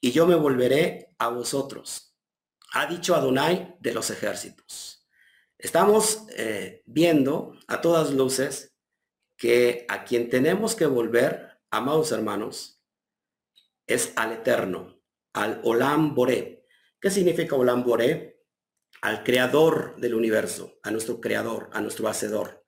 y 0.00 0.12
yo 0.12 0.26
me 0.26 0.34
volveré 0.34 1.14
a 1.18 1.28
vosotros. 1.28 2.16
Ha 2.72 2.86
dicho 2.86 3.14
Adonai 3.14 3.76
de 3.80 3.92
los 3.92 4.10
ejércitos. 4.10 4.91
Estamos 5.62 6.24
eh, 6.36 6.82
viendo 6.86 7.54
a 7.68 7.80
todas 7.80 8.12
luces 8.12 8.74
que 9.36 9.86
a 9.88 10.02
quien 10.02 10.28
tenemos 10.28 10.74
que 10.74 10.86
volver, 10.86 11.60
amados 11.70 12.10
hermanos, 12.10 12.82
es 13.86 14.12
al 14.16 14.32
eterno, 14.32 15.00
al 15.32 15.60
Olam 15.62 16.16
Boré. 16.16 16.66
¿Qué 17.00 17.12
significa 17.12 17.54
Olam 17.54 17.84
Boré? 17.84 18.42
Al 19.02 19.22
creador 19.22 19.94
del 19.98 20.16
universo, 20.16 20.80
a 20.82 20.90
nuestro 20.90 21.20
creador, 21.20 21.70
a 21.72 21.80
nuestro 21.80 22.08
hacedor. 22.08 22.64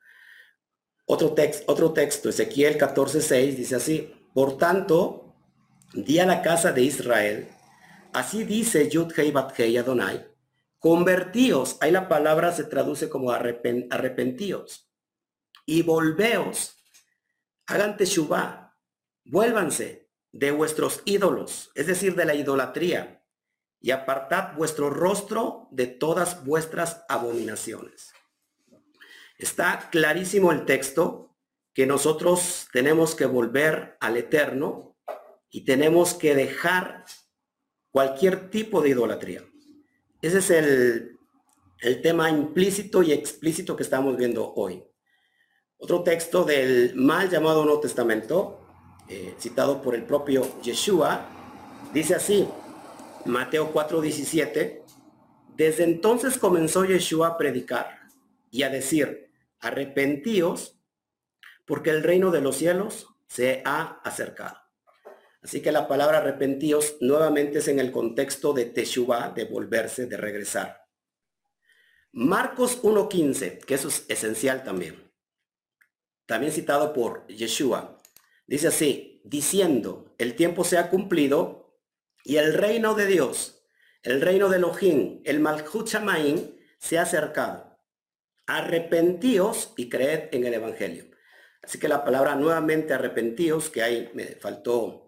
Otro, 1.04 1.34
texto, 1.34 1.64
otro 1.72 1.92
texto, 1.92 2.28
Ezequiel 2.28 2.78
14:6, 2.78 3.56
dice 3.56 3.74
así, 3.74 4.14
por 4.32 4.56
tanto, 4.56 5.34
di 5.92 6.20
a 6.20 6.26
la 6.26 6.42
casa 6.42 6.70
de 6.70 6.82
Israel, 6.82 7.48
así 8.12 8.44
dice 8.44 8.88
Yud 8.88 9.12
Hei 9.16 9.32
Bat 9.32 9.58
Hei 9.58 9.78
Adonai, 9.78 10.33
convertíos, 10.84 11.78
ahí 11.80 11.90
la 11.90 12.10
palabra 12.10 12.52
se 12.52 12.64
traduce 12.64 13.08
como 13.08 13.30
arrepentíos 13.30 14.92
y 15.64 15.80
volveos, 15.80 16.76
hagan 17.66 17.96
teshuvah, 17.96 18.76
vuélvanse 19.24 20.10
de 20.30 20.50
vuestros 20.50 21.00
ídolos, 21.06 21.70
es 21.74 21.86
decir, 21.86 22.14
de 22.16 22.26
la 22.26 22.34
idolatría, 22.34 23.24
y 23.80 23.92
apartad 23.92 24.54
vuestro 24.56 24.90
rostro 24.90 25.68
de 25.70 25.86
todas 25.86 26.44
vuestras 26.44 27.06
abominaciones. 27.08 28.12
Está 29.38 29.88
clarísimo 29.90 30.52
el 30.52 30.66
texto 30.66 31.34
que 31.72 31.86
nosotros 31.86 32.68
tenemos 32.74 33.14
que 33.14 33.24
volver 33.24 33.96
al 34.00 34.18
eterno 34.18 34.98
y 35.48 35.64
tenemos 35.64 36.12
que 36.12 36.34
dejar 36.34 37.06
cualquier 37.90 38.50
tipo 38.50 38.82
de 38.82 38.90
idolatría. 38.90 39.44
Ese 40.24 40.38
es 40.38 40.50
el, 40.52 41.18
el 41.82 42.00
tema 42.00 42.30
implícito 42.30 43.02
y 43.02 43.12
explícito 43.12 43.76
que 43.76 43.82
estamos 43.82 44.16
viendo 44.16 44.54
hoy. 44.54 44.82
Otro 45.76 46.02
texto 46.02 46.44
del 46.44 46.94
mal 46.94 47.28
llamado 47.28 47.62
Nuevo 47.62 47.80
Testamento, 47.80 48.66
eh, 49.06 49.34
citado 49.38 49.82
por 49.82 49.94
el 49.94 50.04
propio 50.04 50.62
Yeshua, 50.62 51.28
dice 51.92 52.14
así, 52.14 52.48
Mateo 53.26 53.70
4:17, 53.70 54.82
desde 55.56 55.84
entonces 55.84 56.38
comenzó 56.38 56.86
Yeshua 56.86 57.28
a 57.28 57.36
predicar 57.36 58.08
y 58.50 58.62
a 58.62 58.70
decir, 58.70 59.30
arrepentíos, 59.60 60.80
porque 61.66 61.90
el 61.90 62.02
reino 62.02 62.30
de 62.30 62.40
los 62.40 62.56
cielos 62.56 63.08
se 63.26 63.60
ha 63.66 64.00
acercado. 64.02 64.63
Así 65.44 65.62
que 65.62 65.70
la 65.70 65.86
palabra 65.86 66.18
arrepentíos 66.18 66.96
nuevamente 67.00 67.58
es 67.58 67.68
en 67.68 67.78
el 67.78 67.92
contexto 67.92 68.52
de 68.52 68.64
Teshuvah, 68.64 69.30
de 69.30 69.44
volverse, 69.44 70.06
de 70.06 70.16
regresar. 70.16 70.88
Marcos 72.10 72.82
1.15, 72.82 73.58
que 73.64 73.74
eso 73.74 73.88
es 73.88 74.04
esencial 74.08 74.64
también 74.64 75.04
también 76.26 76.52
citado 76.52 76.92
por 76.92 77.26
Yeshua. 77.28 77.98
Dice 78.46 78.68
así, 78.68 79.20
diciendo, 79.24 80.14
el 80.18 80.34
tiempo 80.34 80.64
se 80.64 80.78
ha 80.78 80.90
cumplido 80.90 81.78
y 82.24 82.36
el 82.36 82.54
reino 82.54 82.94
de 82.94 83.06
Dios, 83.06 83.66
el 84.02 84.20
reino 84.20 84.48
de 84.48 84.56
Elohim, 84.56 85.20
el 85.24 85.40
Malchut 85.40 85.88
se 86.78 86.98
ha 86.98 87.02
acercado. 87.02 87.78
Arrepentíos 88.46 89.72
y 89.76 89.88
creed 89.88 90.28
en 90.32 90.44
el 90.44 90.54
Evangelio. 90.54 91.06
Así 91.62 91.78
que 91.78 91.88
la 91.88 92.04
palabra 92.04 92.34
nuevamente 92.34 92.92
arrepentíos, 92.92 93.70
que 93.70 93.82
ahí 93.82 94.10
me 94.12 94.26
faltó 94.36 95.03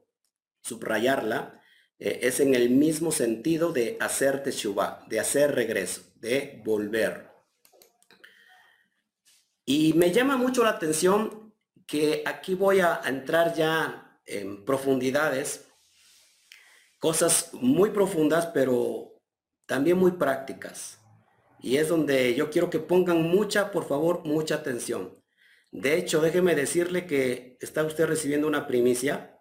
subrayarla, 0.66 1.60
eh, 1.98 2.20
es 2.22 2.40
en 2.40 2.54
el 2.54 2.70
mismo 2.70 3.12
sentido 3.12 3.72
de 3.72 3.96
hacer 4.00 4.42
teshuva, 4.42 5.04
de 5.08 5.20
hacer 5.20 5.54
regreso, 5.54 6.02
de 6.16 6.60
volver. 6.64 7.30
Y 9.64 9.94
me 9.94 10.12
llama 10.12 10.36
mucho 10.36 10.62
la 10.62 10.70
atención 10.70 11.54
que 11.86 12.22
aquí 12.26 12.54
voy 12.54 12.80
a 12.80 13.00
entrar 13.04 13.54
ya 13.54 14.20
en 14.26 14.64
profundidades, 14.64 15.66
cosas 16.98 17.50
muy 17.52 17.90
profundas, 17.90 18.46
pero 18.46 19.22
también 19.66 19.98
muy 19.98 20.12
prácticas. 20.12 20.98
Y 21.60 21.76
es 21.76 21.88
donde 21.88 22.34
yo 22.34 22.50
quiero 22.50 22.70
que 22.70 22.78
pongan 22.78 23.22
mucha, 23.22 23.70
por 23.70 23.86
favor, 23.86 24.24
mucha 24.24 24.56
atención. 24.56 25.14
De 25.72 25.96
hecho, 25.96 26.20
déjeme 26.20 26.54
decirle 26.54 27.06
que 27.06 27.56
está 27.60 27.82
usted 27.84 28.06
recibiendo 28.06 28.46
una 28.46 28.66
primicia, 28.66 29.35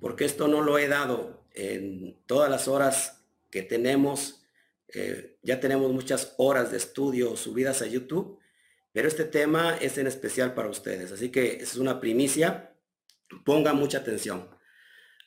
porque 0.00 0.24
esto 0.24 0.48
no 0.48 0.62
lo 0.62 0.78
he 0.78 0.88
dado 0.88 1.44
en 1.52 2.18
todas 2.26 2.50
las 2.50 2.68
horas 2.68 3.24
que 3.50 3.62
tenemos. 3.62 4.42
Eh, 4.88 5.38
ya 5.42 5.60
tenemos 5.60 5.92
muchas 5.92 6.34
horas 6.38 6.70
de 6.70 6.78
estudio 6.78 7.36
subidas 7.36 7.82
a 7.82 7.86
YouTube 7.86 8.40
pero 8.92 9.06
este 9.06 9.24
tema 9.24 9.76
es 9.80 9.98
en 9.98 10.06
especial 10.06 10.54
para 10.54 10.68
ustedes, 10.68 11.12
así 11.12 11.30
que 11.30 11.58
es 11.62 11.76
una 11.76 12.00
primicia. 12.00 12.74
Pongan 13.44 13.76
mucha 13.76 13.98
atención. 13.98 14.48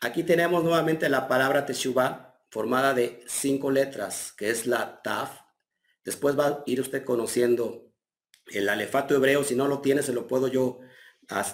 Aquí 0.02 0.24
tenemos 0.24 0.64
nuevamente 0.64 1.08
la 1.08 1.30
palabra 1.30 1.66
Teshuvah, 1.66 2.42
formada 2.50 2.94
de 2.94 3.24
cinco 3.26 3.72
letras, 3.72 4.34
que 4.38 4.50
es 4.50 4.68
la 4.68 5.02
Taf. 5.02 5.40
Después 6.04 6.38
va 6.38 6.48
a 6.48 6.64
ir 6.66 6.82
usted 6.82 7.06
conociendo 7.06 7.94
el 8.48 8.68
alefato 8.68 9.16
hebreo. 9.16 9.46
Si 9.46 9.56
no 9.56 9.70
lo 9.70 9.80
tiene, 9.80 10.04
se 10.04 10.12
lo 10.12 10.28
puedo 10.28 10.50
yo 10.50 10.80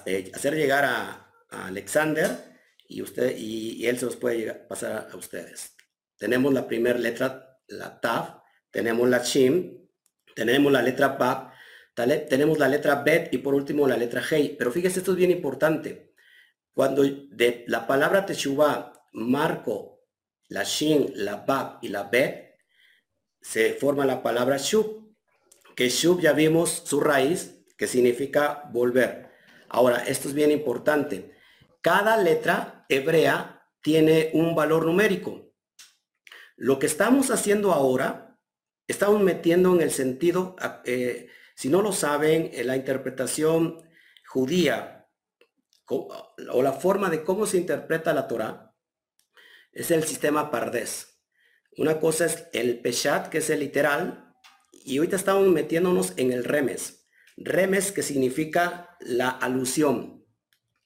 eh, 0.07 0.31
hacer 0.33 0.55
llegar 0.55 0.85
a, 0.85 1.25
Alexander 1.51 2.48
y 2.89 3.01
usted 3.01 3.37
y, 3.37 3.87
él 3.87 3.97
se 3.97 4.05
los 4.05 4.17
puede 4.17 4.53
pasar 4.53 5.07
a 5.09 5.15
ustedes. 5.15 5.77
Tenemos 6.17 6.53
la 6.53 6.67
primera 6.67 6.99
letra, 6.99 7.57
la 7.67 8.01
Taf, 8.01 8.41
tenemos 8.71 9.07
la 9.07 9.19
Shim, 9.19 9.87
tenemos 10.35 10.71
la 10.71 10.81
letra 10.81 11.09
Bab 11.09 11.49
tenemos 12.07 12.57
la 12.59 12.69
letra 12.69 13.03
Bet 13.03 13.33
y 13.33 13.39
por 13.39 13.53
último 13.53 13.87
la 13.87 13.97
letra 13.97 14.21
Hei. 14.29 14.55
Pero 14.57 14.71
fíjese, 14.71 14.99
esto 14.99 15.11
es 15.11 15.17
bien 15.17 15.31
importante. 15.31 16.13
Cuando 16.73 17.03
de 17.03 17.65
la 17.67 17.85
palabra 17.87 18.25
Teshuvah 18.25 18.93
marco 19.13 20.05
la 20.47 20.63
Shin, 20.63 21.11
la 21.15 21.37
Bab 21.37 21.79
y 21.81 21.89
la 21.89 22.03
Bet, 22.03 22.55
se 23.41 23.73
forma 23.73 24.05
la 24.05 24.23
palabra 24.23 24.57
Shub, 24.57 25.13
que 25.75 25.89
Shub 25.89 26.21
ya 26.21 26.33
vimos 26.33 26.83
su 26.85 26.99
raíz, 26.99 27.65
que 27.77 27.87
significa 27.87 28.63
volver. 28.71 29.29
Ahora, 29.69 30.03
esto 30.07 30.27
es 30.27 30.33
bien 30.33 30.51
importante. 30.51 31.35
Cada 31.81 32.17
letra 32.17 32.78
hebrea 32.89 33.63
tiene 33.81 34.31
un 34.33 34.55
valor 34.55 34.85
numérico. 34.85 35.53
Lo 36.57 36.79
que 36.79 36.87
estamos 36.87 37.31
haciendo 37.31 37.71
ahora, 37.71 38.37
estamos 38.87 39.21
metiendo 39.21 39.73
en 39.73 39.81
el 39.81 39.91
sentido 39.91 40.57
eh, 40.83 41.29
si 41.59 41.67
no 41.67 41.81
lo 41.81 41.91
saben, 41.91 42.51
la 42.63 42.77
interpretación 42.77 43.81
judía 44.25 45.09
o 45.87 46.61
la 46.63 46.71
forma 46.71 47.09
de 47.09 47.21
cómo 47.21 47.45
se 47.45 47.57
interpreta 47.57 48.13
la 48.13 48.29
Torah 48.29 48.73
es 49.73 49.91
el 49.91 50.05
sistema 50.05 50.51
Pardes. 50.51 51.21
Una 51.77 51.99
cosa 51.99 52.27
es 52.27 52.47
el 52.53 52.79
Peshat, 52.79 53.27
que 53.27 53.39
es 53.39 53.49
el 53.49 53.59
literal, 53.59 54.33
y 54.71 54.99
ahorita 54.99 55.17
estamos 55.17 55.49
metiéndonos 55.49 56.13
en 56.15 56.31
el 56.31 56.45
Remes. 56.45 57.09
Remes 57.35 57.91
que 57.91 58.03
significa 58.03 58.95
la 59.01 59.29
alusión, 59.29 60.25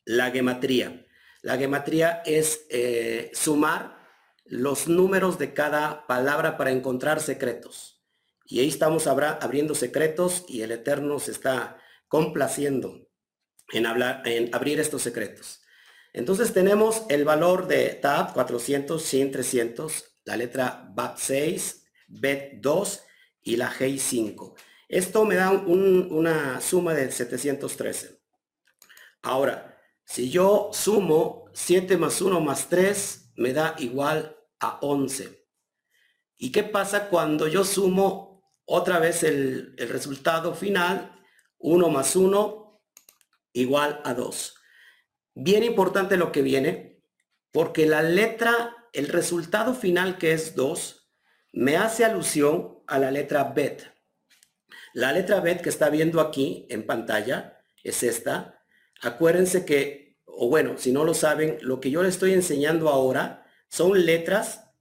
la 0.06 0.32
gematría. 0.32 1.03
La 1.44 1.58
gematría 1.58 2.24
es 2.26 2.66
eh, 2.70 3.30
sumar 3.34 3.98
los 4.46 4.88
números 4.88 5.38
de 5.38 5.54
cada 5.54 6.08
palabra 6.08 6.58
para 6.58 6.72
encontrar 6.72 7.20
secretos. 7.20 8.02
Y 8.46 8.62
ahí 8.62 8.70
estamos 8.70 9.08
abriendo 9.08 9.76
secretos 9.76 10.46
y 10.48 10.62
el 10.62 10.72
Eterno 10.72 11.20
se 11.20 11.32
está 11.32 11.78
complaciendo 12.08 13.10
en, 13.74 13.86
hablar, 13.86 14.22
en 14.26 14.56
abrir 14.56 14.80
estos 14.80 15.02
secretos. 15.02 15.62
Entonces 16.14 16.54
tenemos 16.54 17.04
el 17.10 17.26
valor 17.26 17.68
de 17.68 17.90
TAB 17.90 18.34
400, 18.34 19.04
100, 19.04 19.32
300, 19.32 20.20
la 20.24 20.38
letra 20.38 20.88
BAT 20.94 21.18
6, 21.18 21.86
BET 22.08 22.54
2 22.62 23.04
y 23.42 23.58
la 23.58 23.70
G 23.70 23.98
5. 23.98 24.56
Esto 24.88 25.26
me 25.26 25.36
da 25.36 25.52
una 25.52 26.62
suma 26.62 26.94
de 26.94 27.12
713. 27.12 28.22
Ahora, 29.24 29.73
si 30.06 30.30
yo 30.30 30.70
sumo 30.74 31.46
7 31.54 31.98
más 31.98 32.22
1 32.22 32.42
más 32.42 32.70
3, 32.70 33.34
me 33.36 33.54
da 33.54 33.76
igual 33.80 34.38
a 34.60 34.80
11. 34.82 35.48
¿Y 36.38 36.52
qué 36.52 36.64
pasa 36.64 37.10
cuando 37.10 37.48
yo 37.48 37.64
sumo 37.64 38.52
otra 38.66 39.00
vez 39.00 39.24
el, 39.24 39.76
el 39.78 39.90
resultado 39.90 40.54
final? 40.54 41.20
1 41.60 41.90
más 41.90 42.16
1 42.16 42.82
igual 43.54 44.02
a 44.04 44.14
2. 44.14 44.56
Bien 45.36 45.64
importante 45.64 46.18
lo 46.18 46.32
que 46.32 46.42
viene, 46.42 47.02
porque 47.52 47.86
la 47.86 48.04
letra, 48.04 48.88
el 48.94 49.08
resultado 49.08 49.74
final 49.74 50.18
que 50.18 50.34
es 50.34 50.56
2, 50.56 51.04
me 51.54 51.78
hace 51.78 52.04
alusión 52.04 52.84
a 52.88 53.00
la 53.00 53.12
letra 53.12 53.44
bet. 53.46 53.94
La 54.94 55.12
letra 55.12 55.40
bet 55.40 55.62
que 55.62 55.70
está 55.70 55.90
viendo 55.90 56.20
aquí 56.20 56.68
en 56.70 56.86
pantalla 56.86 57.64
es 57.84 58.04
esta. 58.04 58.53
Acuérdense 59.04 59.66
que, 59.66 60.18
o 60.26 60.50
bueno, 60.50 60.78
si 60.78 60.92
no 60.92 61.04
lo 61.04 61.14
saben, 61.14 61.58
lo 61.62 61.80
que 61.80 61.92
yo 61.92 62.02
les 62.04 62.14
estoy 62.14 62.34
enseñando 62.34 62.90
ahora 62.90 63.46
son 63.68 64.06
letras 64.06 64.72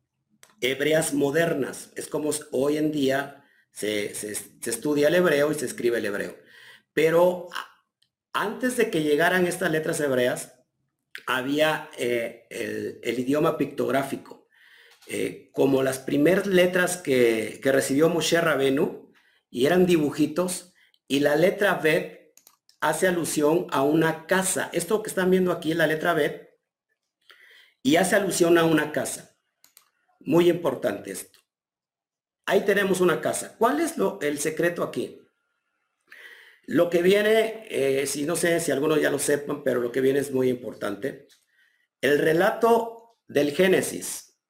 hebreas 0.60 1.12
modernas. 1.12 1.90
Es 1.96 2.06
como 2.06 2.30
hoy 2.52 2.78
en 2.78 2.92
día 2.92 3.44
se, 3.72 4.12
estudia 4.64 5.08
el 5.08 5.16
hebreo 5.16 5.50
y 5.50 5.54
se 5.56 5.66
escribe 5.66 5.98
el 5.98 6.06
hebreo. 6.06 6.36
Pero 6.92 7.48
antes 8.32 8.76
de 8.76 8.90
que 8.90 9.02
llegaran 9.02 9.46
estas 9.46 9.70
letras 9.70 9.98
hebreas, 10.00 10.54
había 11.26 11.90
eh, 11.98 12.46
el, 13.02 13.18
idioma 13.18 13.58
pictográfico. 13.58 14.46
Eh, 15.08 15.50
como 15.52 15.82
las 15.82 15.98
primeras 15.98 16.46
letras 16.46 16.96
que, 16.96 17.60
recibió 17.64 18.08
Moshe 18.08 18.40
Rabenu, 18.40 19.12
y 19.50 19.66
eran 19.66 19.84
dibujitos, 19.84 20.72
y 21.08 21.20
la 21.20 21.34
letra 21.34 21.74
Bet 21.74 22.21
hace 22.82 23.06
alusión 23.06 23.68
a 23.70 23.82
una 23.82 24.26
casa. 24.26 24.68
Esto 24.72 25.02
que 25.02 25.08
están 25.08 25.30
viendo 25.30 25.52
aquí 25.52 25.70
es 25.70 25.76
la 25.76 25.86
letra 25.86 26.12
Bet, 26.12 26.50
y 27.82 27.96
hace 27.96 28.16
alusión 28.16 28.58
a 28.58 28.64
una 28.64 28.92
casa. 28.92 29.38
Muy 30.20 30.50
importante 30.50 31.12
esto. 31.12 31.40
Ahí 32.44 32.64
tenemos 32.64 33.00
una 33.00 33.20
casa. 33.20 33.56
¿Cuál 33.56 33.80
es 33.80 33.96
lo, 33.96 34.20
el 34.20 34.38
secreto 34.38 34.82
aquí? 34.82 35.20
Lo 36.66 36.90
que 36.90 37.02
viene, 37.02 37.66
eh, 37.70 38.06
si 38.06 38.24
no 38.24 38.36
sé 38.36 38.60
si 38.60 38.72
algunos 38.72 39.00
ya 39.00 39.10
lo 39.10 39.18
sepan, 39.18 39.62
pero 39.62 39.80
lo 39.80 39.90
que 39.90 40.00
viene 40.00 40.18
es 40.18 40.32
muy 40.32 40.48
importante. 40.48 41.28
El 42.00 42.18
relato 42.18 43.16
del 43.28 43.52
Génesis 43.52 44.40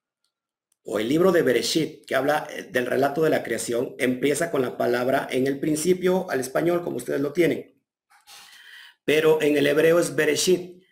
o 0.85 0.99
el 0.99 1.09
libro 1.09 1.33
de 1.33 1.43
Bereshit, 1.43 2.07
que 2.07 2.15
habla 2.15 2.47
eh, 2.51 2.65
del 2.65 2.87
relato 2.87 3.23
de 3.23 3.31
la 3.31 3.43
creación, 3.43 3.95
empieza 3.99 4.51
con 4.51 4.63
la 4.63 4.79
palabra 4.79 5.29
en 5.31 5.47
el 5.47 5.61
principio 5.61 6.31
al 6.31 6.41
español, 6.41 6.83
como 6.83 6.97
ustedes 6.97 7.21
lo 7.21 7.33
tienen. 7.33 7.72
Pero 9.05 9.41
en 9.43 9.57
el 9.57 9.67
hebreo 9.67 9.99
es 9.99 10.15
Bereshit. 10.15 10.83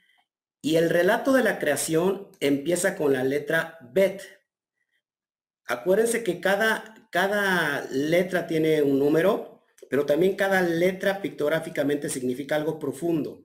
Y 0.63 0.77
el 0.77 0.91
relato 0.91 1.33
de 1.33 1.43
la 1.43 1.59
creación 1.59 2.29
empieza 2.41 2.97
con 2.97 3.13
la 3.13 3.25
letra 3.25 3.79
Bet. 3.93 4.23
Acuérdense 5.67 6.23
que 6.23 6.41
cada, 6.41 7.09
cada 7.11 7.87
letra 7.91 8.47
tiene 8.47 8.83
un 8.83 8.99
número 8.99 9.51
pero 9.91 10.07
también 10.07 10.37
cada 10.37 10.63
letra 10.63 11.21
pictográficamente 11.21 12.09
significa 12.09 12.55
algo 12.55 12.79
profundo. 12.79 13.43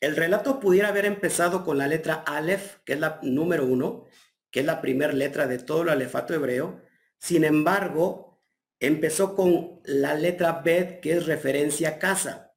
El 0.00 0.16
relato 0.16 0.58
pudiera 0.58 0.88
haber 0.88 1.04
empezado 1.04 1.64
con 1.66 1.76
la 1.76 1.86
letra 1.86 2.14
Aleph, 2.26 2.78
que 2.86 2.94
es 2.94 3.00
la 3.00 3.20
número 3.22 3.66
uno, 3.66 4.06
que 4.50 4.60
es 4.60 4.66
la 4.66 4.80
primera 4.80 5.12
letra 5.12 5.46
de 5.46 5.58
todo 5.58 5.82
el 5.82 5.90
alefato 5.90 6.32
hebreo. 6.32 6.80
Sin 7.18 7.44
embargo, 7.44 8.42
empezó 8.80 9.36
con 9.36 9.82
la 9.84 10.14
letra 10.14 10.62
Bet, 10.64 11.00
que 11.00 11.12
es 11.12 11.26
referencia 11.26 11.90
a 11.90 11.98
casa. 11.98 12.53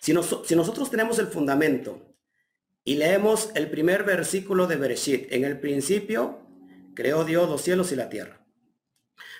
Si, 0.00 0.12
nosotros 0.12 0.90
tenemos 0.90 1.18
el 1.18 1.26
fundamento 1.26 2.14
y 2.84 2.96
leemos 2.96 3.50
el 3.54 3.70
primer 3.70 4.04
versículo 4.04 4.66
de 4.66 4.76
Bereshit, 4.76 5.32
en 5.32 5.44
el 5.44 5.58
principio 5.58 6.46
creó 6.94 7.24
Dios 7.24 7.48
los 7.48 7.62
cielos 7.62 7.92
y 7.92 7.96
la 7.96 8.08
tierra. 8.08 8.44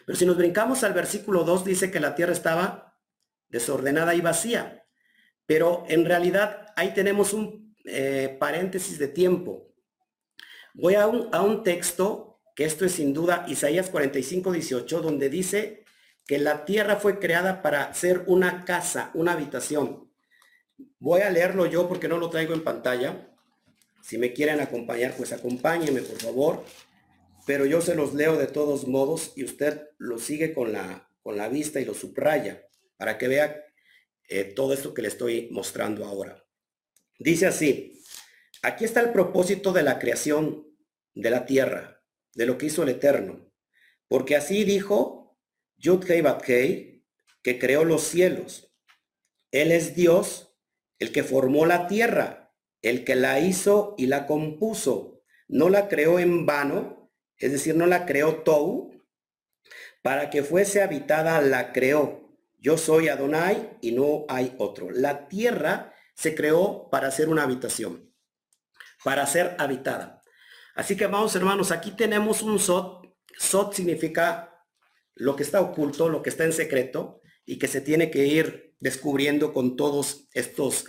Pero 0.04 0.18
si 0.18 0.26
nos 0.26 0.36
brincamos 0.36 0.84
al 0.84 0.92
versículo 0.92 1.44
2, 1.44 1.64
dice 1.64 1.90
que 1.90 2.00
la 2.00 2.14
tierra 2.14 2.32
estaba 2.32 2.98
desordenada 3.48 4.14
y 4.14 4.20
vacía. 4.20 4.84
Pero 5.46 5.84
en 5.88 6.04
realidad 6.04 6.66
ahí 6.76 6.92
tenemos 6.94 7.32
un 7.32 7.74
eh, 7.84 8.36
paréntesis 8.38 8.98
de 8.98 9.08
tiempo. 9.08 9.72
Voy 10.74 10.94
a 10.94 11.06
un, 11.06 11.28
a 11.32 11.42
un 11.42 11.62
texto, 11.62 12.40
que 12.54 12.64
esto 12.64 12.84
es 12.84 12.92
sin 12.92 13.12
duda 13.12 13.44
Isaías 13.48 13.90
45, 13.90 14.52
18, 14.52 15.00
donde 15.00 15.28
dice 15.28 15.84
que 16.26 16.38
la 16.38 16.64
tierra 16.64 16.96
fue 16.96 17.18
creada 17.18 17.62
para 17.62 17.94
ser 17.94 18.24
una 18.26 18.64
casa, 18.64 19.10
una 19.14 19.32
habitación. 19.32 20.07
Voy 20.98 21.20
a 21.20 21.30
leerlo 21.30 21.66
yo 21.66 21.88
porque 21.88 22.08
no 22.08 22.18
lo 22.18 22.30
traigo 22.30 22.54
en 22.54 22.64
pantalla. 22.64 23.30
Si 24.02 24.18
me 24.18 24.32
quieren 24.32 24.60
acompañar, 24.60 25.14
pues 25.16 25.32
acompáñenme, 25.32 26.02
por 26.02 26.18
favor 26.18 26.64
pero 27.48 27.64
yo 27.64 27.80
se 27.80 27.94
los 27.94 28.12
leo 28.12 28.36
de 28.36 28.46
todos 28.46 28.86
modos 28.86 29.32
y 29.34 29.42
usted 29.42 29.88
lo 29.96 30.18
sigue 30.18 30.52
con 30.52 30.70
la, 30.70 31.10
con 31.22 31.38
la 31.38 31.48
vista 31.48 31.80
y 31.80 31.86
lo 31.86 31.94
subraya 31.94 32.62
para 32.98 33.16
que 33.16 33.26
vea 33.26 33.64
eh, 34.28 34.44
todo 34.44 34.74
esto 34.74 34.92
que 34.92 35.00
le 35.00 35.08
estoy 35.08 35.48
mostrando 35.50 36.04
ahora. 36.04 36.44
Dice 37.18 37.46
así, 37.46 38.04
aquí 38.60 38.84
está 38.84 39.00
el 39.00 39.12
propósito 39.12 39.72
de 39.72 39.82
la 39.82 39.98
creación 39.98 40.66
de 41.14 41.30
la 41.30 41.46
tierra, 41.46 42.04
de 42.34 42.44
lo 42.44 42.58
que 42.58 42.66
hizo 42.66 42.82
el 42.82 42.90
Eterno, 42.90 43.50
porque 44.08 44.36
así 44.36 44.64
dijo 44.64 45.38
Yud 45.78 46.04
Hei 46.06 47.02
que 47.42 47.58
creó 47.58 47.84
los 47.86 48.02
cielos. 48.02 48.74
Él 49.52 49.72
es 49.72 49.94
Dios, 49.94 50.47
el 50.98 51.12
que 51.12 51.22
formó 51.22 51.66
la 51.66 51.87
tierra, 51.87 52.52
el 52.82 53.04
que 53.04 53.14
la 53.14 53.40
hizo 53.40 53.94
y 53.98 54.06
la 54.06 54.26
compuso. 54.26 55.22
No 55.48 55.68
la 55.68 55.88
creó 55.88 56.18
en 56.18 56.46
vano, 56.46 57.11
es 57.37 57.52
decir, 57.52 57.74
no 57.74 57.87
la 57.87 58.06
creó 58.06 58.42
Tou, 58.42 58.90
para 60.02 60.30
que 60.30 60.42
fuese 60.42 60.82
habitada 60.82 61.40
la 61.40 61.72
creó. 61.72 62.37
Yo 62.58 62.76
soy 62.76 63.08
Adonai 63.08 63.78
y 63.80 63.92
no 63.92 64.26
hay 64.28 64.54
otro. 64.58 64.90
La 64.90 65.28
tierra 65.28 65.94
se 66.14 66.34
creó 66.34 66.88
para 66.90 67.11
ser 67.11 67.28
una 67.28 67.44
habitación, 67.44 68.12
para 69.04 69.26
ser 69.26 69.54
habitada. 69.58 70.22
Así 70.74 70.96
que 70.96 71.06
vamos 71.06 71.34
hermanos, 71.37 71.70
aquí 71.70 71.92
tenemos 71.92 72.42
un 72.42 72.58
Sot. 72.58 73.06
Sot 73.38 73.74
significa 73.74 74.64
lo 75.14 75.37
que 75.37 75.44
está 75.44 75.61
oculto, 75.61 76.08
lo 76.08 76.22
que 76.22 76.30
está 76.30 76.44
en 76.44 76.52
secreto 76.52 77.20
y 77.44 77.58
que 77.58 77.68
se 77.68 77.80
tiene 77.80 78.11
que 78.11 78.26
ir 78.26 78.67
descubriendo 78.80 79.52
con 79.52 79.76
todos 79.76 80.28
estos 80.32 80.86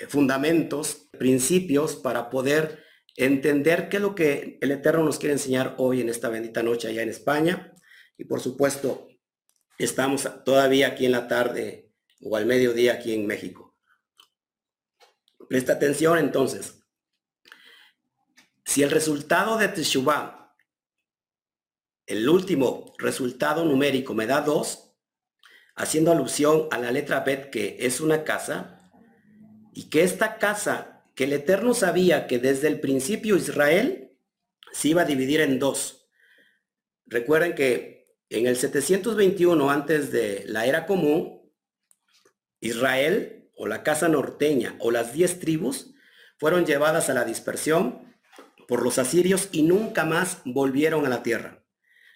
eh, 0.00 0.06
fundamentos, 0.06 1.08
principios 1.18 1.96
para 1.96 2.30
poder 2.30 2.82
entender 3.16 3.88
qué 3.88 3.96
es 3.96 4.02
lo 4.02 4.14
que 4.14 4.58
el 4.60 4.70
Eterno 4.70 5.04
nos 5.04 5.18
quiere 5.18 5.34
enseñar 5.34 5.74
hoy 5.78 6.00
en 6.00 6.08
esta 6.08 6.28
bendita 6.28 6.62
noche 6.62 6.88
allá 6.88 7.02
en 7.02 7.08
España. 7.08 7.72
Y 8.16 8.24
por 8.24 8.40
supuesto, 8.40 9.08
estamos 9.78 10.28
todavía 10.44 10.88
aquí 10.88 11.06
en 11.06 11.12
la 11.12 11.28
tarde 11.28 11.90
o 12.20 12.36
al 12.36 12.46
mediodía 12.46 12.94
aquí 12.94 13.14
en 13.14 13.26
México. 13.26 13.76
Presta 15.48 15.74
atención 15.74 16.18
entonces. 16.18 16.82
Si 18.64 18.82
el 18.82 18.90
resultado 18.90 19.58
de 19.58 19.68
Teshuvah, 19.68 20.54
el 22.06 22.28
último 22.28 22.94
resultado 22.98 23.64
numérico 23.64 24.14
me 24.14 24.26
da 24.26 24.40
2, 24.40 24.91
haciendo 25.74 26.12
alusión 26.12 26.68
a 26.70 26.78
la 26.78 26.92
letra 26.92 27.20
Bet 27.20 27.50
que 27.50 27.76
es 27.80 28.00
una 28.00 28.24
casa, 28.24 28.90
y 29.74 29.88
que 29.88 30.02
esta 30.02 30.38
casa 30.38 31.04
que 31.14 31.24
el 31.24 31.32
Eterno 31.32 31.74
sabía 31.74 32.26
que 32.26 32.38
desde 32.38 32.68
el 32.68 32.80
principio 32.80 33.36
Israel 33.36 34.18
se 34.72 34.88
iba 34.88 35.02
a 35.02 35.06
dividir 35.06 35.40
en 35.40 35.58
dos. 35.58 36.08
Recuerden 37.06 37.54
que 37.54 38.16
en 38.30 38.46
el 38.46 38.56
721 38.56 39.70
antes 39.70 40.10
de 40.10 40.44
la 40.46 40.66
era 40.66 40.86
común, 40.86 41.52
Israel 42.60 43.50
o 43.56 43.66
la 43.66 43.82
casa 43.82 44.08
norteña 44.08 44.76
o 44.78 44.90
las 44.90 45.12
diez 45.12 45.38
tribus 45.38 45.94
fueron 46.38 46.64
llevadas 46.64 47.10
a 47.10 47.14
la 47.14 47.24
dispersión 47.24 48.16
por 48.66 48.82
los 48.82 48.98
asirios 48.98 49.48
y 49.52 49.62
nunca 49.62 50.04
más 50.04 50.38
volvieron 50.44 51.04
a 51.04 51.08
la 51.08 51.22
tierra. 51.22 51.64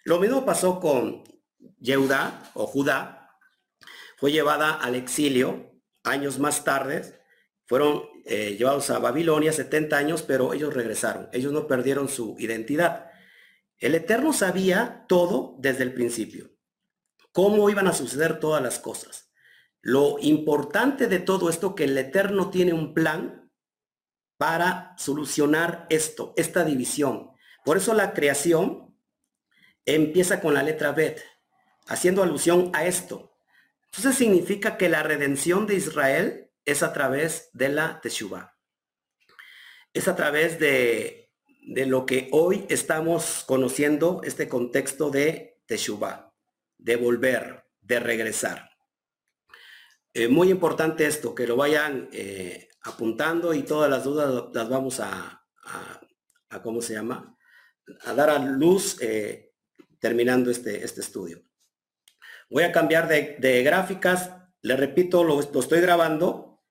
Lo 0.05 0.19
mismo 0.19 0.47
pasó 0.47 0.81
con 0.81 1.25
Yehuda 1.81 2.51
o 2.55 2.67
Judá. 2.67 3.16
Fue 4.17 4.33
llevada 4.33 4.73
al 4.73 4.95
exilio 4.95 5.73
años 6.03 6.39
más 6.39 6.65
tarde. 6.65 7.21
Fueron 7.67 8.05
eh, 8.25 8.57
llevados 8.57 8.91
a 8.91 8.99
Babilonia 8.99 9.53
70 9.53 9.97
años, 9.97 10.23
pero 10.23 10.55
ellos 10.55 10.75
regresaron. 10.75 11.29
Ellos 11.33 11.53
no 11.53 11.67
perdieron 11.67 12.09
su 12.09 12.37
identidad. 12.39 13.11
El 13.79 13.95
Eterno 13.95 14.33
sabía 14.33 15.05
todo 15.09 15.57
desde 15.59 15.83
el 15.83 15.93
principio. 15.93 16.51
Cómo 17.33 17.69
iban 17.69 17.87
a 17.87 17.93
suceder 17.93 18.41
todas 18.41 18.63
las 18.63 18.79
cosas. 18.79 19.31
Lo 19.83 20.17
importante 20.21 21.07
de 21.07 21.19
todo 21.19 21.51
esto 21.51 21.75
que 21.75 21.85
el 21.85 21.97
Eterno 21.99 22.51
tiene 22.51 22.73
un 22.73 22.95
plan 22.95 23.53
para 24.39 24.95
solucionar 24.99 25.87
esto, 25.91 26.33
esta 26.37 26.65
división. 26.65 27.31
Por 27.65 27.77
eso 27.77 27.95
la 27.95 28.15
creación 28.15 28.97
empieza 29.85 30.41
con 30.41 30.55
la 30.55 30.63
letra 30.63 30.93
Bet, 30.93 31.23
haciendo 31.87 32.23
alusión 32.23 32.71
a 32.75 32.87
esto. 32.87 33.26
Entonces 33.97 34.19
significa 34.19 34.77
que 34.77 34.89
la 34.89 35.03
redención 35.03 35.67
de 35.67 35.77
Israel 35.77 36.51
es 36.65 36.83
a 36.83 36.93
través 36.93 37.49
de 37.55 37.71
la 37.71 38.01
Teshuvah. 38.01 38.57
Es 39.95 40.09
a 40.09 40.17
través 40.17 40.59
de, 40.59 41.33
de 41.63 41.87
lo 41.87 42.05
que 42.05 42.29
hoy 42.33 42.67
estamos 42.69 43.45
conociendo, 43.47 44.21
este 44.23 44.49
contexto 44.49 45.11
de 45.11 45.63
Teshuvah, 45.67 46.35
de 46.77 46.97
volver, 46.97 47.65
de 47.81 48.01
regresar. 48.01 48.71
Eh, 50.13 50.29
muy 50.29 50.51
importante 50.51 51.07
esto, 51.07 51.35
que 51.35 51.47
lo 51.47 51.57
vayan 51.57 52.09
eh, 52.13 52.69
apuntando 52.83 53.55
y 53.55 53.63
todas 53.63 53.91
las 53.91 54.05
dudas 54.05 54.45
las 54.53 54.69
vamos 54.69 55.01
a, 55.01 55.45
¿cómo 56.63 56.83
se 56.83 56.95
llama? 56.95 57.37
A 58.03 58.15
dar 58.15 58.31
a 58.31 58.39
luz 58.39 59.01
eh, 59.01 59.55
terminando 59.99 60.51
este, 60.51 60.85
este 60.85 61.01
estudio. 61.01 61.46
Voy 62.49 62.63
a 62.63 62.73
cambiar 62.73 63.09
de, 63.09 63.63
gráficas. 63.63 64.31
Le 64.63 64.77
repito, 64.77 65.25
lo, 65.25 65.41
estoy 65.41 65.81
grabando. 65.81 66.63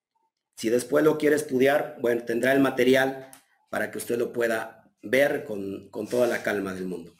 Si 0.55 0.69
después 0.69 1.03
lo 1.03 1.17
quiere 1.17 1.35
estudiar, 1.35 1.97
bueno, 1.99 2.23
tendrá 2.23 2.53
el 2.53 2.61
material 2.61 3.29
para 3.69 3.91
que 3.91 3.97
usted 3.97 4.17
lo 4.17 4.31
pueda 4.31 4.89
ver 5.01 5.43
con, 5.43 5.89
con 5.89 6.07
toda 6.07 6.27
la 6.27 6.41
calma 6.41 6.73
del 6.73 6.85
mundo. 6.85 7.13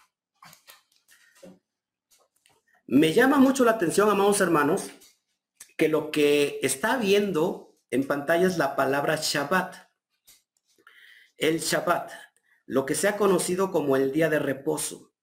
Me 2.87 3.13
llama 3.13 3.37
mucho 3.37 3.65
la 3.65 3.71
atención, 3.71 4.09
amados 4.09 4.39
hermanos, 4.41 4.91
que 5.75 5.89
lo 5.89 6.11
que 6.11 6.59
está 6.61 6.97
viendo 6.97 7.75
en 7.91 8.07
pantalla 8.07 8.47
es 8.47 8.57
la 8.57 8.75
palabra 8.75 9.17
Shabbat. 9.21 9.75
El 11.37 11.59
Shabbat, 11.59 12.11
lo 12.65 12.85
que 12.85 12.95
se 12.95 13.07
ha 13.07 13.17
conocido 13.17 13.71
como 13.71 13.95
el 13.95 14.11
día 14.11 14.29
de 14.29 14.39
reposo. 14.39 15.14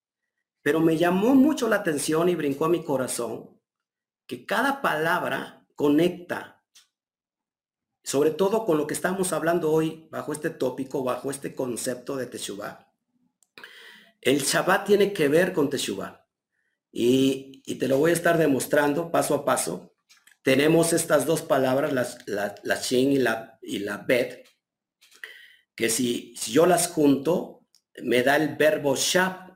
Pero 0.62 0.80
me 0.80 0.96
llamó 0.96 1.34
mucho 1.34 1.68
la 1.68 1.76
atención 1.76 2.28
y 2.28 2.34
brincó 2.34 2.64
a 2.64 2.68
mi 2.68 2.84
corazón 2.84 3.60
que 4.26 4.46
cada 4.46 4.80
palabra 4.80 5.66
conecta, 5.74 6.64
sobre 8.04 8.30
todo 8.30 8.64
con 8.64 8.78
lo 8.78 8.86
que 8.86 8.94
estamos 8.94 9.32
hablando 9.32 9.70
hoy, 9.70 10.08
bajo 10.10 10.32
este 10.32 10.50
tópico, 10.50 11.02
bajo 11.02 11.30
este 11.30 11.54
concepto 11.54 12.16
de 12.16 12.26
Teshuvah. 12.26 12.88
El 14.20 14.40
Shabbat 14.40 14.86
tiene 14.86 15.12
que 15.12 15.28
ver 15.28 15.52
con 15.52 15.68
Teshuvah. 15.68 16.24
Y, 16.92 17.62
te 17.78 17.88
lo 17.88 17.98
voy 17.98 18.10
a 18.10 18.14
estar 18.14 18.38
demostrando 18.38 19.10
paso 19.10 19.34
a 19.34 19.44
paso. 19.44 19.94
Tenemos 20.42 20.92
estas 20.92 21.26
dos 21.26 21.42
palabras, 21.42 21.92
la, 22.26 22.54
la 22.62 22.76
Shin 22.76 23.12
y 23.12 23.18
la, 23.18 23.58
y 23.62 23.78
la 23.80 23.98
Bet, 23.98 24.46
que 25.74 25.88
si, 25.88 26.34
si 26.36 26.52
yo 26.52 26.66
las 26.66 26.88
junto, 26.88 27.66
me 28.02 28.22
da 28.22 28.36
el 28.36 28.56
verbo 28.56 28.94
Shab, 28.96 29.51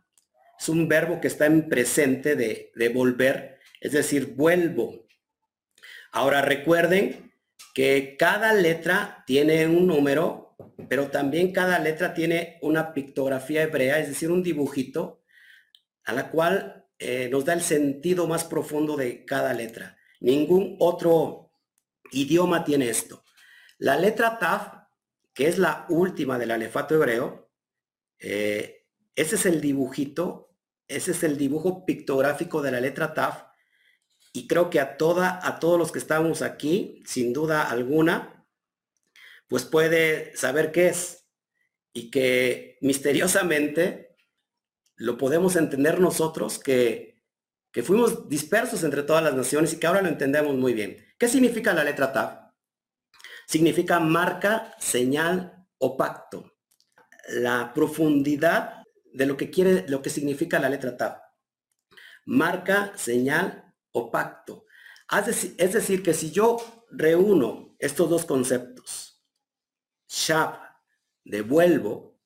es 0.59 0.69
un 0.69 0.89
verbo 0.89 1.21
que 1.21 1.29
está 1.29 1.47
en 1.47 1.69
presente 1.69 2.37
de, 2.37 2.73
de 2.75 2.89
volver, 2.89 3.59
es 3.81 3.93
decir, 3.93 4.35
vuelvo. 4.35 5.07
Ahora 6.13 6.43
recuerden 6.43 7.33
que 7.75 8.17
cada 8.19 8.53
letra 8.53 9.23
tiene 9.27 9.67
un 9.67 9.87
número, 9.87 10.57
pero 10.89 11.09
también 11.09 11.53
cada 11.53 11.79
letra 11.79 12.15
tiene 12.15 12.59
una 12.63 12.95
pictografía 12.95 13.63
hebrea, 13.63 13.99
es 13.99 14.09
decir, 14.09 14.31
un 14.31 14.43
dibujito, 14.43 15.23
a 16.05 16.13
la 16.13 16.31
cual 16.31 16.87
eh, 16.99 17.29
nos 17.31 17.45
da 17.45 17.53
el 17.53 17.61
sentido 17.61 18.27
más 18.27 18.45
profundo 18.45 18.97
de 18.97 19.25
cada 19.25 19.53
letra. 19.53 19.99
Ningún 20.21 20.77
otro 20.79 21.51
idioma 22.11 22.65
tiene 22.65 22.89
esto. 22.89 23.23
La 23.79 23.97
letra 23.97 24.39
Taf, 24.39 24.73
que 25.35 25.49
es 25.49 25.59
la 25.59 25.85
última 25.91 26.39
del 26.39 26.53
alefato 26.53 26.95
hebreo, 26.95 27.51
eh, 28.19 28.87
ese 29.15 29.35
es 29.35 29.45
el 29.45 29.61
dibujito 29.61 30.46
ese 30.89 31.11
es 31.13 31.23
el 31.23 31.37
dibujo 31.37 31.85
pictográfico 31.85 32.63
de 32.63 32.71
la 32.71 32.81
letra 32.81 33.15
TAF. 33.15 33.45
Y 34.33 34.47
creo 34.47 34.71
que 34.71 34.81
a, 34.81 34.97
toda, 34.97 35.41
a 35.43 35.59
todos 35.59 35.79
los 35.79 35.93
que 35.93 35.99
estamos 35.99 36.43
aquí, 36.43 37.03
sin 37.07 37.33
duda 37.33 37.71
alguna, 37.71 38.47
pues 39.49 39.65
puede 39.65 40.37
saber 40.37 40.73
qué 40.73 40.89
es. 40.89 41.29
Y 41.93 42.11
que 42.11 42.77
misteriosamente 42.83 44.17
lo 44.97 45.17
podemos 45.17 45.57
entender 45.57 46.01
nosotros 46.01 46.59
que, 46.59 47.23
que 47.73 47.83
fuimos 47.83 48.29
dispersos 48.29 48.85
entre 48.85 49.03
todas 49.03 49.23
las 49.23 49.35
naciones 49.35 49.73
y 49.73 49.79
que 49.79 49.87
ahora 49.87 50.03
lo 50.03 50.09
entendemos 50.09 50.55
muy 50.55 50.75
bien. 50.75 51.05
¿Qué 51.19 51.29
significa 51.29 51.73
la 51.73 51.85
letra 51.85 52.13
TAF? 52.13 52.47
Significa 53.47 54.01
marca, 54.01 54.75
señal 54.79 55.67
o 55.79 55.97
pacto. 55.97 56.53
La 57.29 57.73
profundidad 57.73 58.76
de 59.17 59.27
lo 59.27 59.37
que 59.37 59.51
quiere, 59.51 59.89
lo 59.89 60.03
que 60.03 60.11
significa 60.11 60.59
la 60.59 60.69
letra 60.69 60.97
TAP. 60.97 61.23
Marca, 62.27 62.93
señal 62.97 63.75
o 63.93 64.11
pacto. 64.11 64.67
Es 65.59 65.73
decir, 65.73 66.03
que 66.03 66.13
si 66.13 66.31
yo 66.31 66.59
reúno 66.91 67.77
estos 67.79 68.11
dos 68.11 68.27
conceptos, 68.27 69.25
shab, 70.07 70.59
devuelvo, 71.25 72.21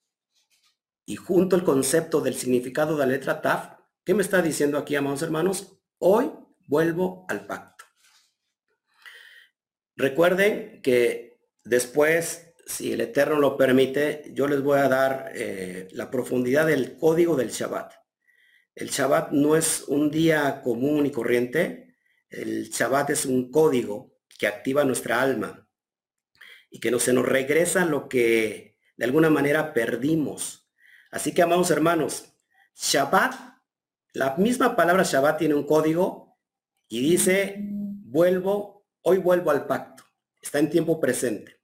y 1.06 1.16
junto 1.16 1.56
el 1.56 1.64
concepto 1.64 2.20
del 2.20 2.34
significado 2.34 2.96
de 2.96 3.06
la 3.06 3.12
letra 3.12 3.40
TAF, 3.40 3.78
¿qué 4.04 4.14
me 4.14 4.22
está 4.22 4.42
diciendo 4.42 4.78
aquí, 4.78 4.96
amados 4.96 5.22
hermanos? 5.22 5.80
Hoy 5.98 6.32
vuelvo 6.66 7.24
al 7.28 7.46
pacto. 7.46 7.84
Recuerden 9.96 10.80
que 10.82 11.40
después 11.64 12.49
si 12.70 12.92
el 12.92 13.00
Eterno 13.00 13.38
lo 13.38 13.56
permite, 13.56 14.30
yo 14.32 14.46
les 14.46 14.62
voy 14.62 14.78
a 14.78 14.88
dar 14.88 15.32
eh, 15.34 15.88
la 15.92 16.10
profundidad 16.10 16.66
del 16.66 16.96
código 16.96 17.36
del 17.36 17.50
Shabbat. 17.50 17.92
El 18.74 18.90
Shabbat 18.90 19.32
no 19.32 19.56
es 19.56 19.84
un 19.88 20.10
día 20.10 20.62
común 20.62 21.04
y 21.04 21.10
corriente, 21.10 21.96
el 22.30 22.70
Shabbat 22.70 23.10
es 23.10 23.26
un 23.26 23.50
código 23.50 24.16
que 24.38 24.46
activa 24.46 24.84
nuestra 24.84 25.20
alma 25.20 25.68
y 26.70 26.78
que 26.78 26.90
no, 26.90 27.00
se 27.00 27.12
nos 27.12 27.26
regresa 27.26 27.84
lo 27.84 28.08
que 28.08 28.78
de 28.96 29.04
alguna 29.04 29.30
manera 29.30 29.74
perdimos. 29.74 30.70
Así 31.10 31.34
que, 31.34 31.42
amados 31.42 31.70
hermanos, 31.70 32.32
Shabbat, 32.76 33.34
la 34.12 34.36
misma 34.36 34.76
palabra 34.76 35.02
Shabbat 35.02 35.38
tiene 35.38 35.54
un 35.54 35.66
código 35.66 36.38
y 36.88 37.00
dice, 37.00 37.56
vuelvo, 37.58 38.86
hoy 39.02 39.18
vuelvo 39.18 39.50
al 39.50 39.66
pacto. 39.66 40.04
Está 40.40 40.60
en 40.60 40.70
tiempo 40.70 41.00
presente. 41.00 41.59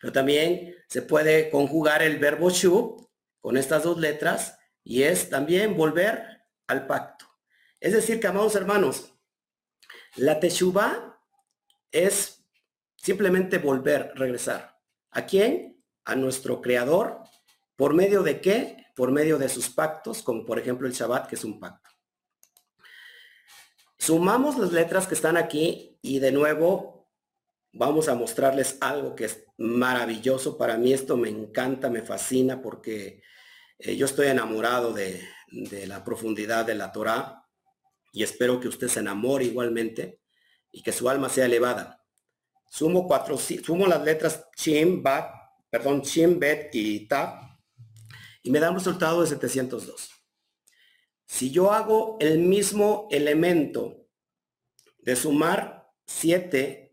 Pero 0.00 0.12
también 0.12 0.76
se 0.88 1.02
puede 1.02 1.50
conjugar 1.50 2.02
el 2.02 2.18
verbo 2.18 2.50
shu 2.50 3.08
con 3.40 3.56
estas 3.56 3.82
dos 3.82 3.98
letras 3.98 4.58
y 4.84 5.02
es 5.02 5.28
también 5.28 5.76
volver 5.76 6.44
al 6.66 6.86
pacto. 6.86 7.26
Es 7.80 7.92
decir, 7.92 8.20
que 8.20 8.26
amados 8.26 8.54
hermanos, 8.54 9.14
la 10.16 10.40
teshuva 10.40 11.20
es 11.92 12.44
simplemente 12.96 13.58
volver, 13.58 14.12
regresar. 14.14 14.78
¿A 15.10 15.26
quién? 15.26 15.82
A 16.04 16.14
nuestro 16.14 16.60
creador. 16.60 17.22
¿Por 17.76 17.94
medio 17.94 18.22
de 18.22 18.40
qué? 18.40 18.86
Por 18.96 19.12
medio 19.12 19.38
de 19.38 19.48
sus 19.48 19.70
pactos, 19.70 20.22
como 20.22 20.44
por 20.44 20.58
ejemplo 20.58 20.86
el 20.86 20.92
Shabbat, 20.92 21.28
que 21.28 21.36
es 21.36 21.44
un 21.44 21.60
pacto. 21.60 21.90
Sumamos 23.98 24.58
las 24.58 24.72
letras 24.72 25.06
que 25.06 25.14
están 25.14 25.36
aquí 25.36 25.98
y 26.02 26.18
de 26.18 26.32
nuevo 26.32 26.97
vamos 27.78 28.08
a 28.08 28.16
mostrarles 28.16 28.76
algo 28.80 29.14
que 29.14 29.26
es 29.26 29.44
maravilloso. 29.56 30.58
Para 30.58 30.76
mí 30.76 30.92
esto 30.92 31.16
me 31.16 31.28
encanta, 31.28 31.88
me 31.88 32.02
fascina 32.02 32.60
porque 32.60 33.22
eh, 33.78 33.96
yo 33.96 34.04
estoy 34.04 34.26
enamorado 34.26 34.92
de, 34.92 35.22
la 35.86 36.04
profundidad 36.04 36.66
de 36.66 36.74
la 36.74 36.92
Torah 36.92 37.46
y 38.12 38.22
espero 38.22 38.60
que 38.60 38.68
usted 38.68 38.88
se 38.88 39.00
enamore 39.00 39.44
igualmente 39.44 40.20
y 40.70 40.82
que 40.82 40.92
su 40.92 41.08
alma 41.08 41.28
sea 41.28 41.46
elevada. 41.46 42.04
Sumo 42.68 43.06
cuatro, 43.06 43.38
sumo 43.38 43.86
las 43.86 44.04
letras 44.04 44.46
Chim, 44.56 45.02
Bat, 45.02 45.30
perdón, 45.70 46.02
Chim, 46.02 46.38
Bet 46.38 46.74
y 46.74 47.06
Ta 47.06 47.60
y 48.42 48.50
me 48.50 48.60
da 48.60 48.70
un 48.70 48.76
resultado 48.76 49.22
de 49.22 49.28
702. 49.28 50.10
Si 51.24 51.50
yo 51.50 51.72
hago 51.72 52.16
el 52.20 52.40
mismo 52.40 53.06
elemento 53.10 54.06
de 54.98 55.16
sumar 55.16 55.90
7 56.06 56.87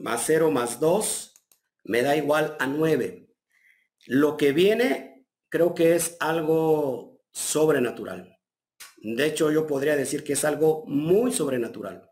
más 0.00 0.24
0 0.26 0.50
más 0.50 0.80
2 0.80 1.44
me 1.84 2.02
da 2.02 2.16
igual 2.16 2.56
a 2.58 2.66
9. 2.66 3.28
Lo 4.06 4.36
que 4.36 4.52
viene 4.52 5.26
creo 5.48 5.74
que 5.74 5.94
es 5.94 6.16
algo 6.20 7.20
sobrenatural. 7.32 8.38
De 8.98 9.26
hecho, 9.26 9.50
yo 9.50 9.66
podría 9.66 9.96
decir 9.96 10.24
que 10.24 10.34
es 10.34 10.44
algo 10.44 10.84
muy 10.86 11.32
sobrenatural. 11.32 12.10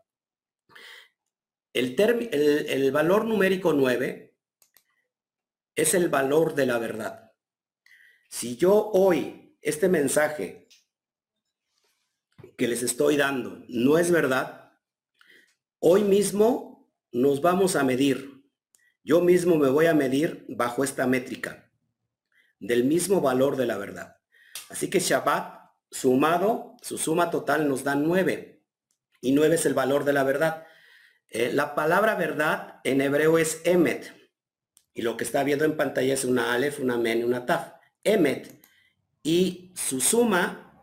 El, 1.71 1.95
el, 1.99 2.91
valor 2.91 3.25
numérico 3.25 3.73
9 3.73 4.35
es 5.75 5.93
el 5.93 6.09
valor 6.09 6.55
de 6.55 6.65
la 6.65 6.79
verdad. 6.79 7.31
Si 8.29 8.57
yo 8.57 8.89
hoy 8.93 9.57
este 9.61 9.87
mensaje 9.87 10.67
que 12.57 12.67
les 12.67 12.81
estoy 12.83 13.17
dando 13.17 13.63
no 13.67 13.97
es 13.97 14.11
verdad, 14.11 14.73
hoy 15.79 16.03
mismo 16.03 16.68
nos 17.11 17.41
vamos 17.41 17.75
a 17.75 17.83
medir. 17.83 18.43
Yo 19.03 19.21
mismo 19.21 19.57
me 19.57 19.69
voy 19.69 19.85
a 19.87 19.93
medir 19.93 20.45
bajo 20.49 20.83
esta 20.83 21.07
métrica 21.07 21.71
del 22.59 22.83
mismo 22.83 23.21
valor 23.21 23.55
de 23.55 23.65
la 23.65 23.77
verdad. 23.77 24.17
Así 24.69 24.89
que 24.89 24.99
Shabbat 24.99 25.59
sumado, 25.89 26.75
su 26.81 26.97
suma 26.97 27.31
total 27.31 27.67
nos 27.67 27.83
da 27.83 27.95
9. 27.95 28.61
Y 29.21 29.31
9 29.31 29.55
es 29.55 29.65
el 29.65 29.73
valor 29.73 30.05
de 30.05 30.13
la 30.13 30.23
verdad. 30.23 30.65
Eh, 31.29 31.51
la 31.53 31.75
palabra 31.75 32.15
verdad 32.15 32.79
en 32.83 33.01
hebreo 33.01 33.37
es 33.37 33.61
emet. 33.65 34.13
Y 34.93 35.01
lo 35.01 35.17
que 35.17 35.23
está 35.23 35.43
viendo 35.43 35.65
en 35.65 35.77
pantalla 35.77 36.13
es 36.13 36.25
una 36.25 36.53
alef, 36.53 36.79
una 36.79 36.97
men 36.97 37.19
y 37.19 37.23
una 37.23 37.45
taf. 37.45 37.73
Emet. 38.03 38.61
Y 39.23 39.73
su 39.75 40.01
suma 40.01 40.73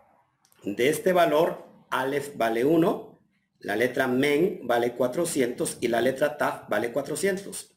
de 0.62 0.88
este 0.88 1.12
valor, 1.12 1.66
alef 1.90 2.36
vale 2.36 2.64
1, 2.64 3.05
la 3.60 3.76
letra 3.76 4.06
men 4.06 4.60
vale 4.64 4.92
400 4.92 5.78
y 5.80 5.88
la 5.88 6.00
letra 6.00 6.36
taf 6.36 6.68
vale 6.68 6.92
400. 6.92 7.74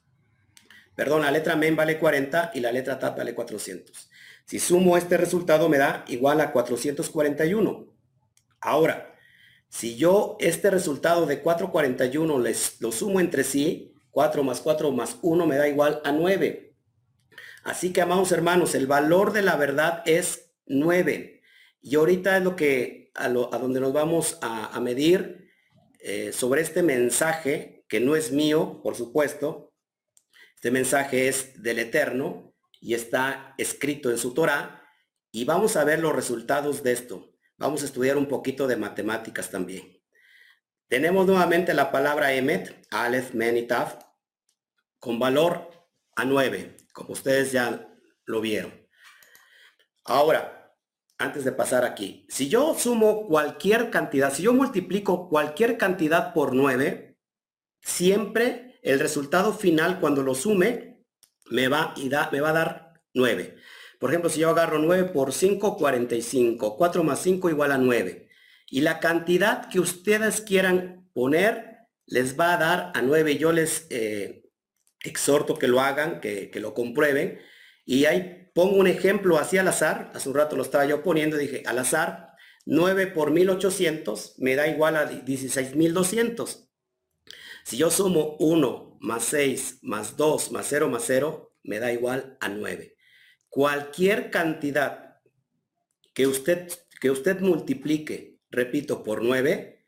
Perdón, 0.95 1.21
la 1.21 1.31
letra 1.31 1.55
men 1.55 1.75
vale 1.75 1.97
40 1.97 2.51
y 2.53 2.59
la 2.59 2.71
letra 2.71 2.99
taf 2.99 3.17
vale 3.17 3.33
400. 3.33 4.09
Si 4.45 4.59
sumo 4.59 4.97
este 4.97 5.17
resultado 5.17 5.69
me 5.69 5.77
da 5.77 6.03
igual 6.07 6.41
a 6.41 6.51
441. 6.51 7.87
Ahora, 8.61 9.15
si 9.69 9.95
yo 9.95 10.37
este 10.39 10.71
resultado 10.71 11.25
de 11.25 11.41
441 11.41 12.39
les, 12.39 12.81
lo 12.81 12.91
sumo 12.91 13.19
entre 13.19 13.43
sí, 13.43 13.93
4 14.11 14.43
más 14.43 14.61
4 14.61 14.91
más 14.91 15.17
1 15.21 15.45
me 15.45 15.57
da 15.57 15.67
igual 15.67 16.01
a 16.03 16.11
9. 16.11 16.75
Así 17.63 17.93
que, 17.93 18.01
amados 18.01 18.31
hermanos, 18.31 18.73
el 18.73 18.87
valor 18.87 19.31
de 19.31 19.43
la 19.43 19.55
verdad 19.55 20.01
es 20.05 20.51
9. 20.65 21.41
Y 21.81 21.95
ahorita 21.95 22.37
es 22.37 22.43
lo 22.43 22.55
que, 22.55 23.11
a, 23.15 23.29
donde 23.29 23.79
nos 23.79 23.93
vamos 23.93 24.39
a, 24.41 24.77
medir 24.79 25.48
eh, 25.99 26.31
sobre 26.33 26.61
este 26.61 26.83
mensaje, 26.83 27.85
que 27.87 27.99
no 27.99 28.15
es 28.15 28.31
mío, 28.31 28.81
por 28.83 28.95
supuesto. 28.95 29.73
Este 30.55 30.71
mensaje 30.71 31.27
es 31.27 31.61
del 31.61 31.79
Eterno 31.79 32.53
y 32.79 32.93
está 32.93 33.53
escrito 33.57 34.09
en 34.09 34.17
su 34.17 34.33
Torah. 34.33 34.83
Y 35.31 35.45
vamos 35.45 35.75
a 35.75 35.83
ver 35.83 35.99
los 35.99 36.15
resultados 36.15 36.83
de 36.83 36.93
esto. 36.93 37.33
Vamos 37.57 37.83
a 37.83 37.85
estudiar 37.85 38.17
un 38.17 38.27
poquito 38.27 38.67
de 38.67 38.77
matemáticas 38.77 39.51
también. 39.51 40.01
Tenemos 40.87 41.27
nuevamente 41.27 41.73
la 41.73 41.91
palabra 41.91 42.33
Emet, 42.33 42.87
Aleph, 42.89 43.33
Men 43.33 43.57
y 43.57 43.67
Taf, 43.67 43.95
con 44.97 45.19
valor 45.19 45.69
a 46.15 46.25
9, 46.25 46.77
como 46.93 47.13
ustedes 47.13 47.51
ya 47.51 47.87
lo 48.25 48.41
vieron. 48.41 48.73
Ahora, 50.03 50.58
antes 51.19 51.43
de 51.43 51.51
pasar 51.51 51.85
aquí, 51.85 52.25
si 52.29 52.49
yo 52.49 52.75
sumo 52.77 53.27
cualquier 53.27 53.89
cantidad, 53.91 54.33
si 54.33 54.43
yo 54.43 54.53
multiplico 54.53 55.29
cualquier 55.29 55.77
cantidad 55.77 56.33
por 56.33 56.55
9, 56.55 57.17
siempre 57.81 58.79
el 58.81 58.99
resultado 58.99 59.53
final 59.53 59.99
cuando 59.99 60.23
lo 60.23 60.33
sume 60.33 61.03
me 61.49 61.67
va, 61.67 61.93
y 61.97 62.09
da, 62.09 62.29
me 62.31 62.41
va 62.41 62.49
a 62.49 62.53
dar 62.53 62.93
9. 63.13 63.55
Por 63.99 64.09
ejemplo, 64.09 64.29
si 64.29 64.39
yo 64.39 64.49
agarro 64.49 64.79
9 64.79 65.09
por 65.11 65.33
5, 65.33 65.77
45. 65.77 66.77
4 66.77 67.03
más 67.03 67.21
5 67.21 67.49
igual 67.49 67.71
a 67.73 67.77
9. 67.77 68.29
Y 68.67 68.81
la 68.81 68.99
cantidad 68.99 69.69
que 69.69 69.79
ustedes 69.79 70.41
quieran 70.41 71.09
poner 71.13 71.79
les 72.05 72.39
va 72.39 72.53
a 72.53 72.57
dar 72.57 72.91
a 72.95 73.01
9. 73.01 73.37
Yo 73.37 73.51
les 73.51 73.87
eh, 73.89 74.49
exhorto 75.03 75.55
que 75.55 75.67
lo 75.67 75.81
hagan, 75.81 76.21
que, 76.21 76.49
lo 76.55 76.73
comprueben. 76.73 77.39
Y 77.89 78.05
ahí 78.05 78.51
pongo 78.53 78.77
un 78.77 78.87
ejemplo 78.87 79.37
así 79.37 79.57
al 79.57 79.67
azar. 79.67 80.11
Hace 80.13 80.29
un 80.29 80.35
rato 80.35 80.55
lo 80.55 80.63
estaba 80.63 80.85
yo 80.85 81.01
poniendo. 81.01 81.37
Dije, 81.37 81.63
al 81.65 81.79
azar, 81.79 82.35
9 82.65 83.07
por 83.07 83.31
1800 83.31 84.35
me 84.37 84.55
da 84.55 84.67
igual 84.67 84.95
a 84.95 85.07
16200. 85.07 86.69
Si 87.63 87.77
yo 87.77 87.89
sumo 87.89 88.37
1 88.39 88.97
más 89.01 89.23
6 89.25 89.79
más 89.81 90.17
2 90.17 90.51
más 90.51 90.67
0 90.69 90.89
más 90.89 91.03
0, 91.07 91.55
me 91.63 91.79
da 91.79 91.91
igual 91.91 92.37
a 92.39 92.49
9 92.49 92.95
cualquier 93.49 94.29
cantidad 94.29 95.17
que 96.13 96.27
usted, 96.27 96.71
que 97.01 97.11
usted 97.11 97.39
multiplique, 97.41 98.39
repito, 98.49 99.03
por 99.03 99.23
9, 99.23 99.83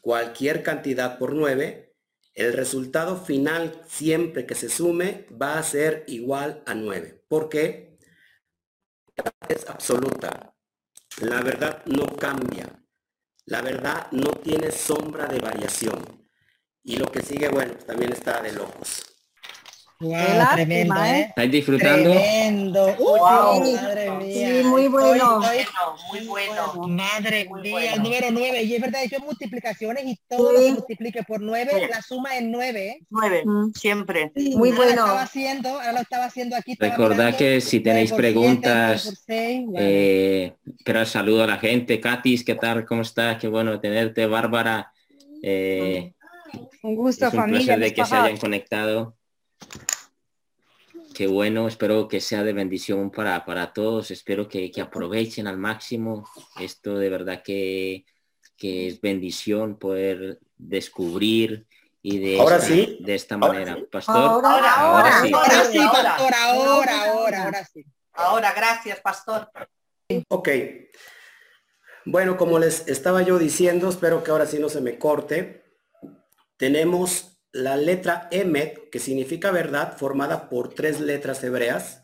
cualquier 0.00 0.62
cantidad 0.62 1.18
por 1.18 1.34
9, 1.34 1.94
el 2.34 2.52
resultado 2.54 3.22
final 3.22 3.82
siempre 3.86 4.46
que 4.46 4.54
se 4.54 4.70
sume 4.70 5.26
va 5.30 5.58
a 5.58 5.62
ser 5.62 6.04
igual 6.06 6.62
a 6.66 6.74
9. 6.74 7.21
¿Por 7.32 7.48
qué? 7.48 7.96
Es 9.48 9.66
absoluta. 9.66 10.54
La 11.22 11.40
verdad 11.40 11.82
no 11.86 12.04
cambia. 12.14 12.68
La 13.46 13.62
verdad 13.62 14.08
no 14.10 14.32
tiene 14.32 14.70
sombra 14.70 15.26
de 15.28 15.38
variación. 15.38 16.28
Y 16.82 16.96
lo 16.96 17.10
que 17.10 17.22
sigue, 17.22 17.48
bueno, 17.48 17.72
también 17.86 18.12
está 18.12 18.42
de 18.42 18.52
locos. 18.52 19.11
Wow, 20.02 20.16
tremendo, 20.54 20.96
¿eh? 20.96 21.20
¿eh? 21.20 21.26
¿Estáis 21.28 21.52
disfrutando? 21.52 22.10
Tremendo. 22.10 22.96
wow. 22.96 23.60
madre 23.60 24.10
mía. 24.10 24.48
Sí, 24.48 24.64
muy 24.64 24.88
bueno. 24.88 25.40
muy 26.10 26.26
bueno. 26.26 26.88
Madre 26.88 27.48
mía, 27.62 27.94
el 27.94 28.02
número 28.02 28.26
9. 28.32 28.62
Y 28.64 28.74
es 28.74 28.80
verdad, 28.80 29.00
yo 29.08 29.20
multiplicaciones 29.20 30.04
y 30.04 30.18
todo 30.28 30.52
lo 30.52 30.58
que 30.58 30.72
multiplique 30.72 31.22
por 31.22 31.40
9, 31.40 31.88
la 31.88 32.02
suma 32.02 32.36
es 32.36 32.42
9. 32.42 32.88
¿eh? 32.88 32.98
9, 33.10 33.42
mm. 33.44 33.70
siempre. 33.74 34.32
muy 34.34 34.70
ahora 34.70 34.76
bueno. 34.76 34.94
Lo 34.94 35.02
estaba 35.02 35.22
haciendo, 35.22 35.68
ahora 35.68 35.92
lo 35.92 36.00
estaba 36.00 36.24
haciendo 36.24 36.56
aquí. 36.56 36.76
Recordad 36.80 37.36
que 37.36 37.60
si 37.60 37.78
tenéis 37.78 38.12
preguntas, 38.12 39.24
eh, 39.28 40.52
pero 40.84 41.06
saludo 41.06 41.44
a 41.44 41.46
la 41.46 41.58
gente. 41.58 42.00
Katis, 42.00 42.44
¿qué 42.44 42.56
tal? 42.56 42.84
¿Cómo 42.84 43.02
estás? 43.02 43.38
Qué 43.38 43.46
bueno 43.46 43.78
tenerte. 43.78 44.26
Bárbara. 44.26 44.92
Eh, 45.44 46.12
un 46.82 46.96
gusto, 46.96 47.26
es 47.26 47.32
un 47.32 47.38
familia. 47.38 47.76
placer 47.76 47.80
de 47.80 47.94
que 47.94 48.04
se 48.04 48.16
hayan 48.16 48.36
conectado. 48.36 49.16
Qué 51.12 51.26
bueno, 51.26 51.68
espero 51.68 52.08
que 52.08 52.20
sea 52.20 52.42
de 52.42 52.52
bendición 52.52 53.10
para, 53.10 53.44
para 53.44 53.72
todos, 53.72 54.10
espero 54.10 54.48
que, 54.48 54.72
aprovechen 54.80 55.46
al 55.46 55.58
máximo. 55.58 56.28
Esto 56.58 56.96
de 56.98 57.08
verdad 57.10 57.42
que, 57.42 58.04
es 58.58 59.00
bendición 59.00 59.76
poder 59.76 60.38
descubrir 60.56 61.66
y 62.00 62.18
de, 62.18 62.40
ahora 62.40 62.56
esta, 62.56 62.68
sí. 62.68 62.98
de 63.00 63.14
esta 63.14 63.36
manera. 63.36 63.76
Pastor, 63.90 64.16
ahora, 64.16 64.74
ahora, 64.74 65.22
sí. 65.22 65.32
Ahora 65.32 65.64
sí, 65.64 65.78
pastor, 65.78 66.34
ahora, 66.34 67.04
ahora, 67.04 67.44
ahora 67.44 67.64
sí. 67.64 67.84
Ahora, 68.12 68.52
gracias, 68.52 69.00
pastor. 69.00 69.50
Ok. 70.28 70.48
Bueno, 72.04 72.36
como 72.36 72.58
les 72.58 72.86
estaba 72.88 73.22
yo 73.22 73.38
diciendo, 73.38 73.88
espero 73.88 74.22
que 74.22 74.30
ahora 74.30 74.46
sí 74.46 74.58
no 74.58 74.68
se 74.68 74.80
me 74.80 74.98
corte. 74.98 75.64
Tenemos 76.56 77.31
la 77.52 77.76
letra 77.76 78.28
Emet, 78.30 78.88
que 78.90 78.98
significa 78.98 79.50
verdad, 79.50 79.96
formada 79.96 80.48
por 80.48 80.74
tres 80.74 81.00
letras 81.00 81.44
hebreas. 81.44 82.02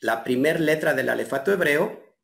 La 0.00 0.24
primera 0.24 0.58
letra 0.58 0.92
del 0.92 1.08
alefato 1.08 1.52
hebreo, 1.52 2.16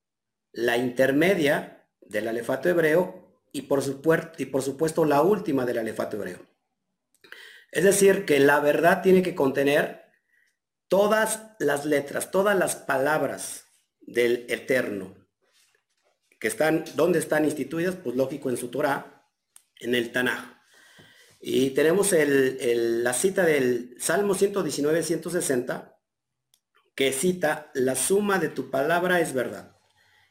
la 0.52 0.76
intermedia 0.76 1.88
del 2.00 2.26
alefato 2.28 2.68
hebreo 2.68 3.40
y 3.52 3.62
por, 3.62 3.82
supuesto, 3.82 4.42
y 4.42 4.46
por 4.46 4.62
supuesto 4.62 5.04
la 5.04 5.22
última 5.22 5.64
del 5.64 5.78
alefato 5.78 6.16
hebreo. 6.16 6.40
Es 7.70 7.84
decir, 7.84 8.24
que 8.24 8.40
la 8.40 8.58
verdad 8.58 9.00
tiene 9.02 9.22
que 9.22 9.36
contener 9.36 10.04
todas 10.88 11.52
las 11.60 11.84
letras, 11.84 12.32
todas 12.32 12.58
las 12.58 12.74
palabras 12.74 13.66
del 14.00 14.46
Eterno, 14.48 15.14
que 16.40 16.48
están, 16.48 16.84
¿dónde 16.96 17.20
están 17.20 17.44
instituidas? 17.44 17.94
Pues 17.94 18.16
lógico 18.16 18.50
en 18.50 18.56
su 18.56 18.68
Torah, 18.68 19.24
en 19.76 19.94
el 19.94 20.10
Tanaj. 20.10 20.59
Y 21.40 21.70
tenemos 21.70 22.12
la 22.12 23.14
cita 23.14 23.44
del 23.44 23.96
Salmo 23.98 24.34
119, 24.34 25.02
160, 25.02 25.98
que 26.94 27.12
cita, 27.12 27.70
la 27.72 27.96
suma 27.96 28.38
de 28.38 28.50
tu 28.50 28.70
palabra 28.70 29.20
es 29.20 29.32
verdad, 29.32 29.74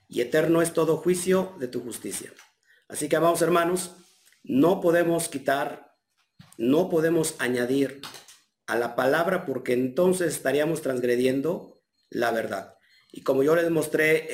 y 0.07 0.21
eterno 0.21 0.61
es 0.61 0.71
todo 0.71 0.97
juicio 0.97 1.55
de 1.59 1.67
tu 1.67 1.81
justicia. 1.81 2.31
Así 2.87 3.09
que, 3.09 3.15
amados 3.15 3.41
hermanos, 3.41 3.95
no 4.43 4.81
podemos 4.81 5.29
quitar, 5.29 5.95
no 6.57 6.89
podemos 6.89 7.33
añadir 7.39 8.01
a 8.67 8.77
la 8.77 8.95
palabra 8.95 9.47
porque 9.47 9.73
entonces 9.73 10.35
estaríamos 10.35 10.83
transgrediendo 10.83 11.81
la 12.11 12.29
verdad. 12.29 12.75
Y 13.11 13.21
como 13.21 13.41
yo 13.41 13.55
les 13.55 13.71
mostré 13.71 14.27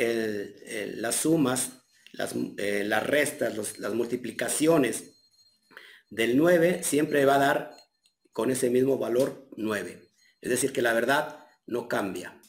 las 0.97 1.15
sumas, 1.15 1.71
las, 2.11 2.35
eh, 2.57 2.83
las 2.85 3.07
restas, 3.07 3.79
las 3.79 3.93
multiplicaciones, 3.93 5.14
del 6.15 6.37
9 6.37 6.81
siempre 6.81 7.25
va 7.25 7.35
a 7.35 7.39
dar 7.39 7.75
con 8.31 8.49
ese 8.49 8.69
mismo 8.69 8.97
valor 8.97 9.49
9. 9.57 10.01
Es 10.39 10.49
decir, 10.49 10.71
que 10.71 10.81
la 10.81 10.93
verdad 10.93 11.45
no 11.65 11.89
cambia. 11.89 12.39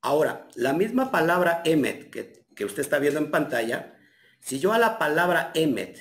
Ahora, 0.00 0.48
la 0.54 0.72
misma 0.72 1.10
palabra 1.10 1.60
Emet 1.66 2.10
que, 2.10 2.46
que 2.56 2.64
usted 2.64 2.80
está 2.80 2.98
viendo 2.98 3.20
en 3.20 3.30
pantalla, 3.30 3.98
si 4.40 4.58
yo 4.58 4.72
a 4.72 4.78
la 4.78 4.98
palabra 4.98 5.52
Emet 5.54 5.98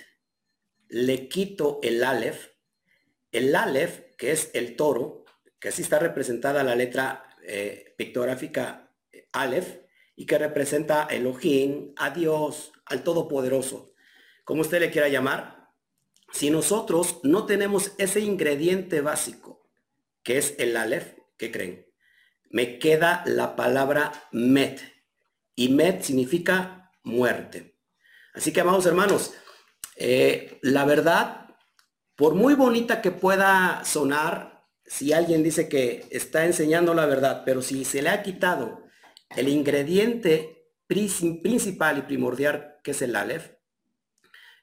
le 0.88 1.28
quito 1.28 1.80
el 1.84 2.04
Aleph, 2.04 2.52
el 3.34 3.54
Aleph, 3.54 4.16
que 4.18 4.32
es 4.32 4.52
el 4.54 4.78
toro, 4.78 5.26
que 5.60 5.70
así 5.70 5.82
está 5.82 6.00
representada 6.00 6.64
la 6.64 6.76
letra 6.76 7.26
eh, 7.44 7.96
pictográfica 7.98 8.94
Aleph, 9.34 9.80
y 10.16 10.26
que 10.26 10.38
representa 10.38 11.08
Elohim, 11.10 11.94
a 11.98 12.12
Dios, 12.12 12.72
al 12.86 13.04
Todopoderoso, 13.04 13.94
como 14.46 14.62
usted 14.62 14.80
le 14.80 14.92
quiera 14.92 15.10
llamar, 15.10 15.63
si 16.34 16.50
nosotros 16.50 17.20
no 17.22 17.46
tenemos 17.46 17.92
ese 18.00 18.20
ingrediente 18.20 19.02
básico, 19.02 19.70
que 20.24 20.40
es 20.40 20.56
el 20.58 20.76
Aleph, 20.76 21.14
¿qué 21.38 21.52
creen? 21.52 21.86
Me 22.50 22.80
queda 22.80 23.24
la 23.28 23.56
palabra 23.56 24.12
Met, 24.32 24.82
y 25.56 25.70
Met 25.70 26.02
significa 26.02 26.92
muerte. 27.04 27.78
Así 28.34 28.52
que, 28.52 28.62
amados 28.62 28.88
hermanos, 28.88 29.34
eh, 29.96 30.58
la 30.64 30.86
verdad, 30.86 31.56
por 32.16 32.34
muy 32.34 32.56
bonita 32.56 33.00
que 33.02 33.12
pueda 33.12 33.86
sonar, 33.86 34.66
si 34.86 35.14
alguien 35.14 35.44
dice 35.44 35.70
que 35.70 36.08
está 36.10 36.46
enseñando 36.46 36.96
la 36.96 37.06
verdad, 37.06 37.44
pero 37.46 37.62
si 37.62 37.86
se 37.86 38.02
le 38.02 38.10
ha 38.10 38.24
quitado 38.24 38.84
el 39.36 39.50
ingrediente 39.50 40.72
principal 40.88 42.00
y 42.00 42.02
primordial 42.02 42.80
que 42.84 42.92
es 42.92 43.02
el 43.04 43.16
Aleph, 43.16 43.52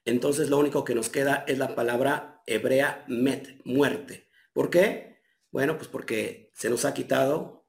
entonces 0.05 0.49
lo 0.49 0.57
único 0.57 0.83
que 0.83 0.95
nos 0.95 1.09
queda 1.09 1.43
es 1.47 1.57
la 1.57 1.75
palabra 1.75 2.41
hebrea 2.45 3.05
met, 3.07 3.61
muerte. 3.65 4.29
¿Por 4.53 4.69
qué? 4.69 5.21
Bueno, 5.51 5.77
pues 5.77 5.87
porque 5.87 6.51
se 6.53 6.69
nos 6.69 6.85
ha 6.85 6.93
quitado 6.93 7.67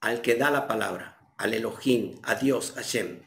al 0.00 0.20
que 0.20 0.34
da 0.34 0.50
la 0.50 0.66
palabra, 0.66 1.34
al 1.38 1.54
Elohim, 1.54 2.20
a 2.22 2.34
Dios, 2.34 2.76
a 2.76 2.82
Shem. 2.82 3.22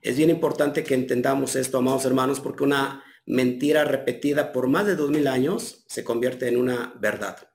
Es 0.00 0.16
bien 0.16 0.30
importante 0.30 0.84
que 0.84 0.94
entendamos 0.94 1.56
esto, 1.56 1.78
amados 1.78 2.04
hermanos, 2.04 2.40
porque 2.40 2.64
una 2.64 3.04
mentira 3.24 3.84
repetida 3.84 4.52
por 4.52 4.68
más 4.68 4.86
de 4.86 4.96
dos 4.96 5.10
mil 5.10 5.28
años 5.28 5.84
se 5.88 6.04
convierte 6.04 6.48
en 6.48 6.56
una 6.56 6.94
verdad. 6.98 7.48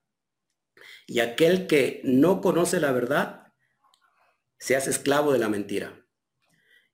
Y 1.06 1.20
aquel 1.20 1.68
que 1.68 2.02
no 2.04 2.42
conoce 2.42 2.80
la 2.80 2.92
verdad 2.92 3.54
se 4.60 4.76
hace 4.76 4.90
esclavo 4.90 5.34
de 5.34 5.40
la 5.40 5.50
mentira. 5.50 6.06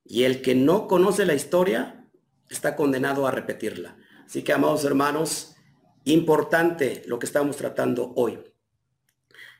Y 0.03 0.23
el 0.23 0.41
que 0.41 0.55
no 0.55 0.87
conoce 0.87 1.25
la 1.25 1.33
historia 1.33 2.02
está 2.53 2.75
condenado 2.75 3.27
a 3.27 3.31
repetirla. 3.31 3.97
Así 4.25 4.43
que, 4.43 4.53
amados 4.53 4.85
hermanos, 4.85 5.55
importante 6.05 7.03
lo 7.05 7.19
que 7.19 7.25
estamos 7.25 7.57
tratando 7.57 8.13
hoy. 8.15 8.43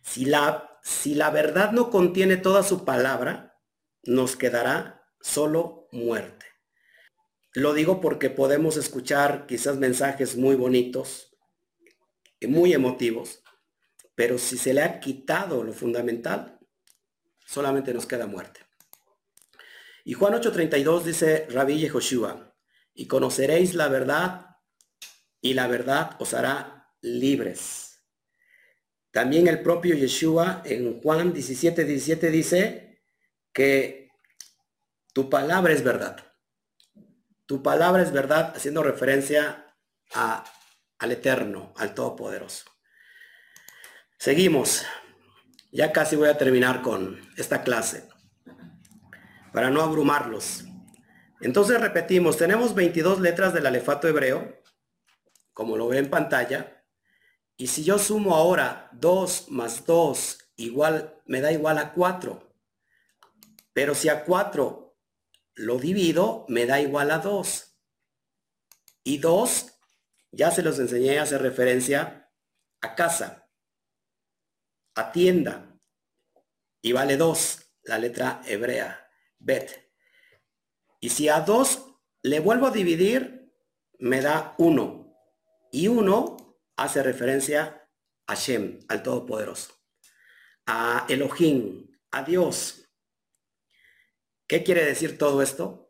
Si 0.02 0.26
la, 0.26 0.80
si 0.82 1.16
la 1.16 1.30
verdad 1.30 1.72
no 1.72 1.90
contiene 1.90 2.38
toda 2.38 2.64
su 2.64 2.86
palabra, 2.86 3.60
nos 4.04 4.36
quedará 4.36 5.06
solo 5.22 5.88
muerte. 5.92 6.46
Lo 7.54 7.74
digo 7.74 8.02
porque 8.02 8.30
podemos 8.30 8.78
escuchar 8.78 9.46
quizás 9.46 9.78
mensajes 9.78 10.36
muy 10.36 10.56
bonitos, 10.56 11.38
muy 12.42 12.74
emotivos, 12.74 13.44
pero 14.16 14.38
si 14.38 14.58
se 14.58 14.74
le 14.74 14.82
ha 14.82 15.00
quitado 15.00 15.64
lo 15.64 15.72
fundamental, 15.72 16.60
solamente 17.46 17.94
nos 17.94 18.06
queda 18.06 18.28
muerte. 18.28 18.62
Y 20.04 20.14
Juan 20.14 20.34
8:32 20.34 21.04
dice 21.04 21.48
Rabí 21.50 21.80
Yehoshua, 21.80 22.53
y 22.94 23.08
conoceréis 23.08 23.74
la 23.74 23.88
verdad, 23.88 24.58
y 25.42 25.54
la 25.54 25.68
verdad 25.68 26.16
os 26.20 26.34
hará 26.34 26.90
libres. 27.02 28.06
También 29.12 29.48
el 29.48 29.62
propio 29.62 29.96
Yeshua 29.96 30.64
en 30.66 31.02
Juan 31.02 31.34
17, 31.34 31.84
17 31.86 32.32
dice 32.32 33.04
que 33.52 34.10
tu 35.14 35.30
palabra 35.30 35.74
es 35.74 35.84
verdad. 35.84 36.18
Tu 37.46 37.62
palabra 37.62 38.02
es 38.02 38.12
verdad 38.12 38.54
haciendo 38.56 38.82
referencia 38.82 39.76
a, 40.14 40.44
al 40.98 41.12
Eterno, 41.12 41.74
al 41.78 41.94
Todopoderoso. 41.94 42.66
Seguimos. 44.18 44.86
Ya 45.72 45.92
casi 45.92 46.16
voy 46.16 46.30
a 46.30 46.38
terminar 46.38 46.82
con 46.82 47.20
esta 47.36 47.64
clase 47.64 48.08
para 49.52 49.70
no 49.70 49.82
abrumarlos. 49.82 50.66
Entonces 51.44 51.82
repetimos, 51.82 52.38
tenemos 52.38 52.74
22 52.74 53.20
letras 53.20 53.54
del 53.54 53.66
alefato 53.66 54.08
hebreo, 54.08 54.62
como 55.52 55.76
lo 55.76 55.90
ve 55.90 55.98
en 55.98 56.10
pantalla, 56.10 56.86
y 57.58 57.68
si 57.68 57.84
yo 57.84 58.00
sumo 58.00 58.34
ahora 58.34 58.90
2 58.94 59.52
más 59.52 59.86
2 59.86 60.38
igual, 60.56 61.22
me 61.26 61.42
da 61.42 61.52
igual 61.52 61.80
a 61.80 61.92
4. 61.92 62.50
Pero 63.74 63.94
si 63.94 64.08
a 64.08 64.24
4 64.24 64.98
lo 65.56 65.80
divido, 65.80 66.46
me 66.48 66.66
da 66.66 66.80
igual 66.80 67.12
a 67.12 67.18
2. 67.18 67.78
Y 69.04 69.18
2, 69.18 69.68
ya 70.32 70.50
se 70.50 70.62
los 70.64 70.80
enseñé 70.80 71.20
a 71.20 71.24
hacer 71.24 71.42
referencia 71.42 72.32
a 72.80 72.96
casa, 72.96 73.50
a 74.96 75.12
tienda. 75.12 75.78
Y 76.82 76.94
vale 76.94 77.18
2, 77.18 77.74
la 77.84 77.98
letra 77.98 78.42
hebrea, 78.46 79.10
bet. 79.40 79.83
Y 81.04 81.10
si 81.10 81.28
a 81.28 81.42
2 81.42 81.86
le 82.22 82.40
vuelvo 82.40 82.68
a 82.68 82.72
dividir, 82.72 83.52
me 84.00 84.22
da 84.22 84.56
1. 84.58 85.14
Y 85.74 85.90
1 85.90 86.38
hace 86.78 87.04
referencia 87.04 87.90
a 88.26 88.36
Shem, 88.36 88.80
al 88.88 89.04
Todopoderoso. 89.04 89.74
A 90.66 91.06
Elohim, 91.10 91.92
a 92.12 92.24
Dios, 92.24 92.80
¿Qué 94.48 94.64
quiere 94.64 94.86
decir 94.86 95.18
todo 95.18 95.42
esto? 95.42 95.90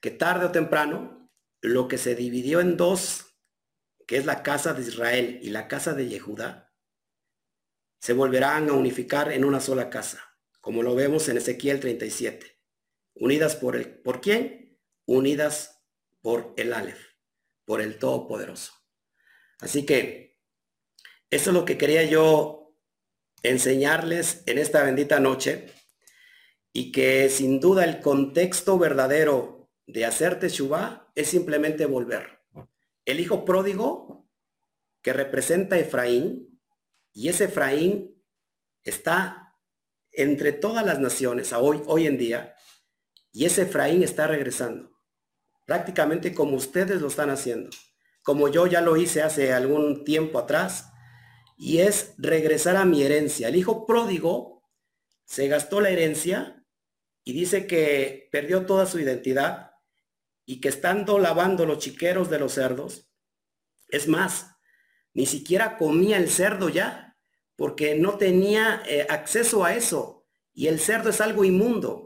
Que 0.00 0.10
tarde 0.10 0.46
o 0.46 0.52
temprano, 0.52 1.30
lo 1.60 1.86
que 1.86 1.98
se 1.98 2.16
dividió 2.16 2.58
en 2.58 2.76
dos, 2.76 3.36
que 4.08 4.16
es 4.16 4.26
la 4.26 4.42
casa 4.42 4.74
de 4.74 4.82
Israel 4.82 5.38
y 5.42 5.50
la 5.50 5.68
casa 5.68 5.94
de 5.94 6.08
Yehudá, 6.08 6.74
se 8.00 8.14
volverán 8.14 8.68
a 8.68 8.72
unificar 8.72 9.30
en 9.30 9.44
una 9.44 9.60
sola 9.60 9.90
casa, 9.90 10.38
como 10.60 10.82
lo 10.82 10.96
vemos 10.96 11.28
en 11.28 11.36
Ezequiel 11.36 11.78
37. 11.78 12.55
Unidas 13.16 13.56
por 13.56 13.76
el, 13.76 14.00
¿por 14.02 14.20
quién? 14.20 14.78
Unidas 15.06 15.84
por 16.20 16.54
el 16.56 16.72
Aleph, 16.72 17.00
por 17.64 17.80
el 17.80 17.98
Todopoderoso. 17.98 18.72
Así 19.60 19.86
que 19.86 20.38
eso 21.30 21.50
es 21.50 21.54
lo 21.54 21.64
que 21.64 21.78
quería 21.78 22.04
yo 22.04 22.76
enseñarles 23.42 24.42
en 24.46 24.58
esta 24.58 24.82
bendita 24.82 25.20
noche 25.20 25.72
y 26.72 26.92
que 26.92 27.30
sin 27.30 27.60
duda 27.60 27.84
el 27.84 28.00
contexto 28.00 28.78
verdadero 28.78 29.70
de 29.86 30.04
hacer 30.04 30.38
Teshuvah 30.38 31.10
es 31.14 31.28
simplemente 31.28 31.86
volver. 31.86 32.40
El 33.04 33.20
hijo 33.20 33.44
pródigo 33.44 34.28
que 35.00 35.12
representa 35.12 35.76
a 35.76 35.78
Efraín, 35.78 36.60
y 37.12 37.28
ese 37.28 37.44
Efraín 37.44 38.20
está 38.82 39.56
entre 40.10 40.52
todas 40.52 40.84
las 40.84 40.98
naciones 40.98 41.52
hoy, 41.52 41.80
hoy 41.86 42.08
en 42.08 42.18
día, 42.18 42.55
y 43.36 43.44
ese 43.44 43.64
Efraín 43.64 44.02
está 44.02 44.26
regresando, 44.26 44.96
prácticamente 45.66 46.32
como 46.32 46.56
ustedes 46.56 47.02
lo 47.02 47.08
están 47.08 47.28
haciendo, 47.28 47.68
como 48.22 48.48
yo 48.48 48.66
ya 48.66 48.80
lo 48.80 48.96
hice 48.96 49.20
hace 49.20 49.52
algún 49.52 50.04
tiempo 50.04 50.38
atrás, 50.38 50.90
y 51.58 51.80
es 51.80 52.14
regresar 52.16 52.76
a 52.76 52.86
mi 52.86 53.02
herencia. 53.02 53.48
El 53.48 53.56
hijo 53.56 53.84
pródigo 53.84 54.62
se 55.26 55.48
gastó 55.48 55.82
la 55.82 55.90
herencia 55.90 56.64
y 57.24 57.34
dice 57.34 57.66
que 57.66 58.26
perdió 58.32 58.64
toda 58.64 58.86
su 58.86 59.00
identidad 59.00 59.72
y 60.46 60.62
que 60.62 60.68
estando 60.68 61.18
lavando 61.18 61.66
los 61.66 61.80
chiqueros 61.80 62.30
de 62.30 62.38
los 62.38 62.54
cerdos, 62.54 63.12
es 63.90 64.08
más, 64.08 64.46
ni 65.12 65.26
siquiera 65.26 65.76
comía 65.76 66.16
el 66.16 66.30
cerdo 66.30 66.70
ya, 66.70 67.18
porque 67.54 67.96
no 67.96 68.16
tenía 68.16 68.82
eh, 68.88 69.06
acceso 69.10 69.62
a 69.62 69.74
eso. 69.74 70.26
Y 70.54 70.68
el 70.68 70.80
cerdo 70.80 71.10
es 71.10 71.20
algo 71.20 71.44
inmundo, 71.44 72.05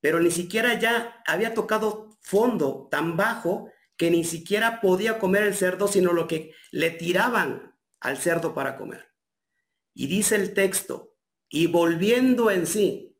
pero 0.00 0.20
ni 0.20 0.30
siquiera 0.30 0.78
ya 0.78 1.22
había 1.26 1.54
tocado 1.54 2.16
fondo 2.20 2.88
tan 2.90 3.16
bajo 3.16 3.70
que 3.96 4.10
ni 4.10 4.24
siquiera 4.24 4.80
podía 4.80 5.18
comer 5.18 5.42
el 5.42 5.54
cerdo, 5.54 5.86
sino 5.86 6.12
lo 6.12 6.26
que 6.26 6.54
le 6.70 6.90
tiraban 6.90 7.76
al 8.00 8.16
cerdo 8.16 8.54
para 8.54 8.76
comer. 8.76 9.12
Y 9.94 10.06
dice 10.06 10.36
el 10.36 10.54
texto, 10.54 11.16
y 11.48 11.66
volviendo 11.66 12.50
en 12.50 12.66
sí, 12.66 13.18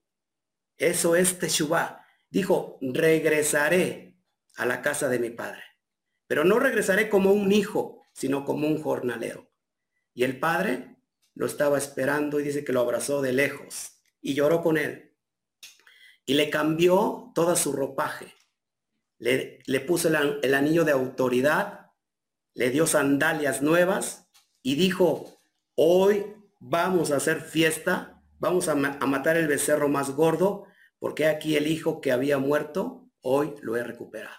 eso 0.79 1.17
es 1.17 1.39
Teshuvah. 1.39 2.07
Dijo, 2.31 2.79
regresaré 2.81 4.17
a 4.57 4.65
la 4.65 4.81
casa 4.81 5.09
de 5.09 5.19
mi 5.19 5.31
padre. 5.31 5.63
Pero 6.27 6.45
no 6.45 6.59
regresaré 6.59 7.11
como 7.11 7.33
un 7.33 7.53
hijo, 7.53 8.03
sino 8.13 8.45
como 8.45 8.67
un 8.67 8.81
jornalero. 8.81 9.51
Y 10.15 10.23
el 10.23 10.39
padre 10.39 10.97
lo 11.35 11.47
estaba 11.47 11.77
esperando 11.77 12.41
y 12.41 12.45
dice 12.45 12.65
que 12.65 12.73
lo 12.73 12.81
abrazó 12.81 13.21
de 13.21 13.33
lejos 13.33 14.01
y 14.21 14.35
lloró 14.35 14.63
con 14.63 14.79
él. 14.79 15.10
Y 16.31 16.35
le 16.35 16.49
cambió 16.49 17.33
toda 17.35 17.57
su 17.57 17.73
ropaje. 17.73 18.33
Le, 19.19 19.59
le 19.67 19.81
puso 19.81 20.07
el, 20.07 20.55
anillo 20.55 20.85
de 20.85 20.93
autoridad, 20.93 21.91
le 22.55 22.71
dio 22.71 22.87
sandalias 22.87 23.63
nuevas 23.63 24.31
y 24.63 24.77
dijo, 24.77 25.43
hoy 25.75 26.25
vamos 26.61 27.11
a 27.11 27.17
hacer 27.17 27.41
fiesta, 27.41 28.23
vamos 28.39 28.69
a, 28.69 28.75
a 28.75 29.07
matar 29.07 29.39
el 29.39 29.49
becerro 29.49 29.89
más 29.89 30.13
gordo, 30.13 30.67
porque 31.01 31.27
aquí 31.27 31.57
el 31.57 31.67
hijo 31.67 32.01
que 32.01 32.13
había 32.13 32.39
muerto, 32.39 33.11
hoy 33.23 33.57
lo 33.61 33.75
he 33.75 33.83
recuperado. 33.83 34.37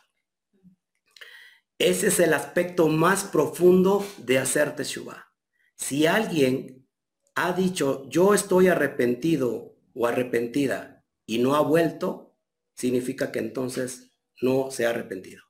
Ese 1.78 2.08
es 2.08 2.22
el 2.22 2.34
aspecto 2.34 2.88
más 2.88 3.26
profundo 3.26 4.08
de 4.18 4.39
hacer 4.39 4.78
teshuva. 4.78 5.34
Si 5.76 6.08
alguien 6.08 6.88
ha 7.36 7.52
dicho, 7.52 8.08
yo 8.08 8.34
estoy 8.34 8.70
arrepentido 8.70 9.76
o 9.94 10.08
arrepentida 10.08 10.91
y 11.26 11.39
no 11.39 11.55
ha 11.55 11.61
vuelto, 11.61 12.36
significa 12.76 13.32
que 13.32 13.39
entonces 13.39 14.11
no 14.41 14.72
se 14.72 14.86
ha 14.86 14.89
arrepentido. 14.89 15.43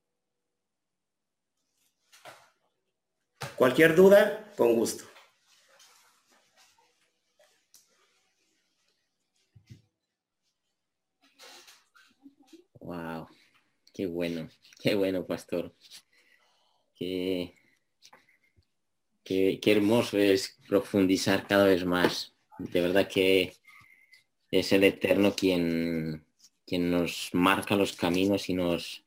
Cualquier 3.55 3.95
duda, 3.95 4.51
con 4.57 4.73
gusto. 4.75 5.05
Wow, 12.79 13.27
qué 13.93 14.07
bueno, 14.07 14.49
qué 14.81 14.95
bueno, 14.95 15.25
pastor. 15.25 15.75
Qué, 16.95 17.55
qué, 19.23 19.59
qué 19.61 19.71
hermoso 19.71 20.17
es 20.17 20.57
profundizar 20.67 21.47
cada 21.47 21.65
vez 21.65 21.85
más. 21.85 22.35
De 22.57 22.81
verdad 22.81 23.07
que 23.07 23.60
es 24.51 24.71
el 24.73 24.83
Eterno 24.83 25.33
quien, 25.33 26.25
quien 26.67 26.91
nos 26.91 27.29
marca 27.33 27.75
los 27.75 27.93
caminos 27.93 28.49
y 28.49 28.53
nos, 28.53 29.03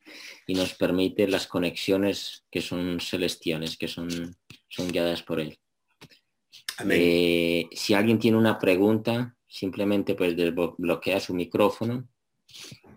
y 0.47 0.55
nos 0.55 0.73
permite 0.73 1.27
las 1.27 1.47
conexiones 1.47 2.43
que 2.51 2.61
son 2.61 2.99
celestiales, 2.99 3.77
que 3.77 3.87
son, 3.87 4.35
son 4.67 4.87
guiadas 4.89 5.23
por 5.23 5.39
Él. 5.39 5.57
Eh, 6.89 7.67
si 7.71 7.93
alguien 7.93 8.19
tiene 8.19 8.37
una 8.37 8.59
pregunta, 8.59 9.35
simplemente 9.47 10.15
pues 10.15 10.35
bloquea 10.77 11.19
su 11.19 11.33
micrófono 11.33 12.07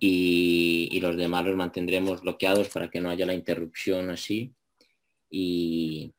y, 0.01 0.99
los 1.01 1.16
demás 1.16 1.44
los 1.44 1.57
mantendremos 1.57 2.22
bloqueados 2.22 2.68
para 2.68 2.90
que 2.90 3.01
no 3.01 3.11
haya 3.11 3.26
la 3.26 3.34
interrupción 3.34 4.11
así. 4.11 4.53
Y, 5.30 6.12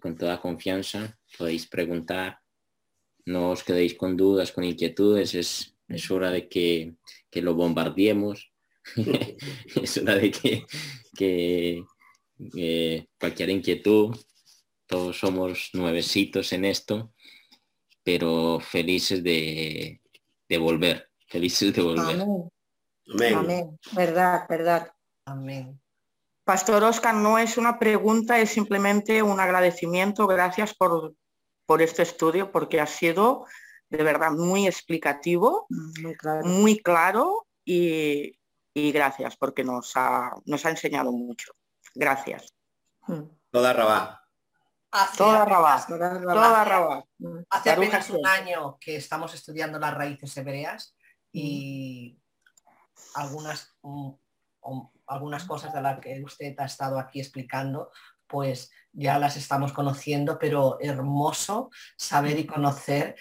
con 0.00 0.16
toda 0.16 0.40
confianza 0.40 1.16
podéis 1.38 1.66
preguntar, 1.66 2.40
no 3.24 3.50
os 3.50 3.62
quedéis 3.62 3.94
con 3.94 4.16
dudas, 4.16 4.52
con 4.52 4.64
inquietudes, 4.64 5.34
es, 5.34 5.75
es 5.88 6.10
hora 6.10 6.30
de 6.30 6.48
que, 6.48 6.94
lo 7.32 7.54
bombardeemos, 7.54 8.52
es 9.82 9.98
hora 9.98 10.14
de 10.16 10.30
que, 11.14 11.84
cualquier 13.18 13.50
inquietud, 13.50 14.16
todos 14.86 15.18
somos 15.18 15.70
nuevecitos 15.72 16.52
en 16.52 16.64
esto, 16.64 17.12
pero 18.02 18.60
felices 18.60 19.22
de, 19.22 20.00
de 20.48 20.58
volver, 20.58 21.10
felices 21.26 21.74
de 21.74 21.82
volver. 21.82 22.24
Amén. 23.34 23.78
Verdad, 23.92 24.46
verdad. 24.48 24.92
Amén. 25.24 25.80
Pastor 26.44 26.84
Oscar, 26.84 27.14
no 27.14 27.38
es 27.38 27.58
una 27.58 27.78
pregunta, 27.78 28.38
es 28.38 28.50
simplemente 28.50 29.22
un 29.22 29.40
agradecimiento. 29.40 30.28
Gracias 30.28 30.74
por, 30.74 31.14
por 31.66 31.82
este 31.82 32.02
estudio, 32.02 32.52
porque 32.52 32.80
ha 32.80 32.86
sido 32.86 33.46
de 33.88 34.02
verdad 34.02 34.32
muy 34.32 34.66
explicativo, 34.66 35.66
muy 36.44 36.80
claro, 36.82 37.46
y, 37.64 38.38
gracias, 38.74 39.36
porque 39.36 39.64
nos 39.64 39.92
ha, 39.96 40.34
nos 40.44 40.64
ha 40.66 40.70
enseñado 40.70 41.12
mucho. 41.12 41.52
Gracias. 41.94 42.54
Mm. 43.06 43.22
Toda 43.50 43.72
rabá. 43.72 44.22
toda 45.16 45.44
rabá. 45.44 45.86
Toda 45.86 46.64
rabá. 46.64 47.04
Hace 47.50 47.70
apenas 47.70 48.10
un 48.10 48.26
año 48.26 48.76
que 48.80 48.96
estamos 48.96 49.34
estudiando 49.34 49.78
las 49.78 49.94
raíces 49.94 50.36
hebreas 50.36 50.96
y 51.32 52.18
algunas, 53.14 53.74
mm, 53.82 54.10
algunas 55.06 55.44
cosas 55.44 55.72
de 55.72 55.80
las 55.80 56.00
que 56.00 56.22
usted 56.22 56.54
ha 56.58 56.66
estado 56.66 56.98
aquí 56.98 57.20
explicando, 57.20 57.90
pues 58.26 58.70
ya 58.92 59.18
las 59.18 59.36
estamos 59.36 59.72
conociendo, 59.72 60.38
pero 60.38 60.78
hermoso 60.80 61.70
saber 61.96 62.38
y 62.38 62.46
conocer 62.46 63.16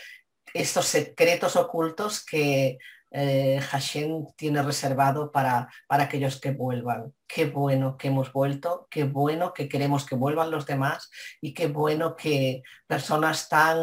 estos 0.56 0.86
secretos 0.86 1.58
ocultos 1.58 2.24
que 2.26 2.78
eh, 3.12 3.60
Hashem 3.62 4.26
tiene 4.38 4.62
reservado 4.62 5.32
para, 5.32 5.68
para 5.88 6.06
aquellos 6.06 6.40
que 6.40 6.52
vuelvan. 6.52 7.14
Qué 7.28 7.46
bueno 7.46 7.98
que 7.98 8.08
hemos 8.08 8.32
vuelto, 8.32 8.88
qué 8.90 9.04
bueno 9.04 9.54
que 9.54 9.68
queremos 9.68 10.06
que 10.06 10.16
vuelvan 10.16 10.52
los 10.52 10.66
demás 10.66 11.10
y 11.42 11.54
qué 11.54 11.68
bueno 11.68 12.16
que 12.16 12.64
personas 12.88 13.50
tan 13.50 13.78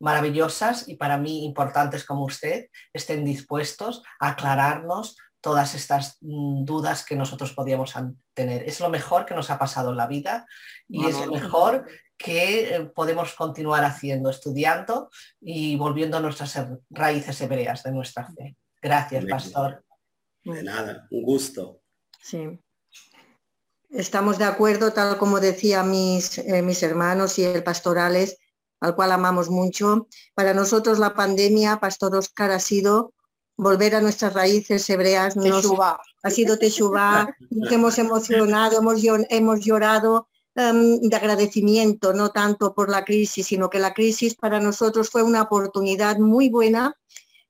maravillosas 0.00 0.88
y 0.88 0.96
para 0.96 1.18
mí 1.18 1.44
importantes 1.44 2.04
como 2.04 2.24
usted 2.24 2.66
estén 2.92 3.24
dispuestos 3.24 4.02
a 4.18 4.30
aclararnos 4.30 5.16
todas 5.40 5.76
estas 5.76 6.18
mm, 6.20 6.64
dudas 6.64 7.04
que 7.04 7.14
nosotros 7.14 7.52
podíamos 7.52 7.94
tener. 8.34 8.64
Es 8.64 8.80
lo 8.80 8.88
mejor 8.88 9.24
que 9.24 9.34
nos 9.34 9.50
ha 9.50 9.58
pasado 9.58 9.90
en 9.90 9.96
la 9.96 10.08
vida 10.08 10.46
y 10.88 11.06
es 11.06 11.24
lo 11.24 11.32
mejor 11.32 11.86
que 12.16 12.74
eh, 12.74 12.80
podemos 12.86 13.34
continuar 13.34 13.84
haciendo, 13.84 14.30
estudiando 14.30 15.10
y 15.40 15.76
volviendo 15.76 16.16
a 16.16 16.20
nuestras 16.20 16.58
raíces 16.90 17.40
hebreas 17.40 17.82
de 17.82 17.92
nuestra 17.92 18.26
fe. 18.32 18.56
Gracias, 18.80 19.24
pastor. 19.26 19.84
De 20.44 20.62
nada, 20.62 21.06
un 21.10 21.22
gusto. 21.22 21.80
Sí. 22.22 22.58
Estamos 23.90 24.38
de 24.38 24.44
acuerdo, 24.44 24.92
tal 24.92 25.16
como 25.18 25.40
decían 25.40 25.90
mis, 25.90 26.38
eh, 26.38 26.62
mis 26.62 26.82
hermanos 26.82 27.38
y 27.38 27.44
el 27.44 27.62
pastorales, 27.62 28.38
al 28.80 28.94
cual 28.94 29.12
amamos 29.12 29.48
mucho. 29.48 30.08
Para 30.34 30.54
nosotros 30.54 30.98
la 30.98 31.14
pandemia, 31.14 31.80
Pastor 31.80 32.14
Oscar, 32.16 32.50
ha 32.50 32.60
sido 32.60 33.14
volver 33.56 33.94
a 33.94 34.00
nuestras 34.00 34.34
raíces 34.34 34.88
hebreas. 34.90 35.36
Nos, 35.36 35.66
ha 36.22 36.30
sido 36.30 36.58
Teshuvah, 36.58 37.34
que 37.68 37.74
hemos 37.74 37.98
emocionado, 37.98 38.78
hemos, 38.78 39.00
hemos 39.30 39.64
llorado 39.64 40.28
em, 40.56 41.00
de 41.00 41.16
agradecimiento, 41.16 42.12
no 42.12 42.30
tanto 42.30 42.74
por 42.74 42.90
la 42.90 43.04
crisis, 43.04 43.46
sino 43.46 43.70
que 43.70 43.78
la 43.78 43.94
crisis 43.94 44.34
para 44.34 44.60
nosotros 44.60 45.10
fue 45.10 45.22
una 45.22 45.42
oportunidad 45.42 46.18
muy 46.18 46.48
buena 46.48 46.96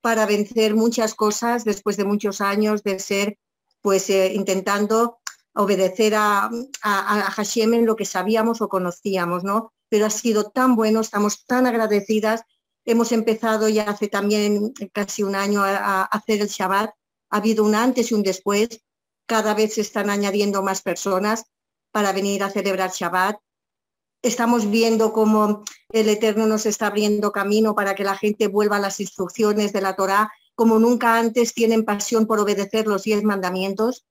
para 0.01 0.27
vencer 0.27 0.75
muchas 0.75 1.15
cosas 1.15 1.65
después 1.65 1.97
de 1.97 2.05
muchos 2.05 2.41
años 2.41 2.83
de 2.83 2.99
ser, 2.99 3.39
pues, 3.81 4.11
eh, 4.11 4.33
intentando 4.35 5.19
obedecer 5.55 6.15
a, 6.15 6.45
a, 6.45 6.51
a 6.83 7.31
Hashem 7.31 7.75
en 7.75 7.87
lo 7.87 7.97
que 7.97 8.05
sabíamos 8.05 8.61
o 8.61 8.69
conocíamos, 8.69 9.43
¿no? 9.43 9.73
pero 9.89 10.07
ha 10.07 10.11
sido 10.11 10.51
tan 10.51 10.77
bueno, 10.77 11.01
estamos 11.01 11.45
tan 11.47 11.67
agradecidas. 11.67 12.43
Hemos 12.85 13.13
empezado 13.13 13.69
ya 13.69 13.85
hace 13.85 14.09
también 14.09 14.73
casi 14.93 15.23
un 15.23 15.35
año 15.35 15.63
a, 15.63 16.03
hacer 16.03 16.41
el 16.41 16.49
Shabbat. 16.49 16.91
Ha 17.31 17.37
habido 17.37 17.65
un 17.65 17.75
antes 17.75 18.11
y 18.11 18.15
un 18.15 18.23
después. 18.23 18.81
Cada 19.27 19.55
vez 19.55 19.75
se 19.75 19.81
están 19.81 20.11
añadiendo 20.11 20.63
más 20.63 20.83
personas 20.83 21.45
para 21.97 22.13
venir 22.13 22.43
a 22.43 22.51
celebrar 22.51 22.91
Shabbat. 22.91 23.39
Estamos 24.21 24.71
viendo 24.71 25.15
cómo 25.15 25.65
el 25.89 26.11
Eterno 26.11 26.47
nos 26.47 26.67
está 26.67 26.89
abriendo 26.89 27.33
camino 27.33 27.75
para 27.75 27.95
que 27.95 28.05
la 28.05 28.19
gente 28.19 28.49
vuelva 28.49 28.77
a 28.77 28.81
las 28.81 29.01
instrucciones 29.01 29.73
de 29.73 29.81
la 29.81 29.97
Torá, 29.97 30.31
como 30.55 30.79
nunca 30.79 31.19
antes 31.19 31.55
tienen 31.55 31.87
pasión 31.87 32.27
por 32.27 32.39
obedecer 32.39 32.87
los 32.87 33.05
diez 33.05 33.23
mandamientos. 33.23 34.05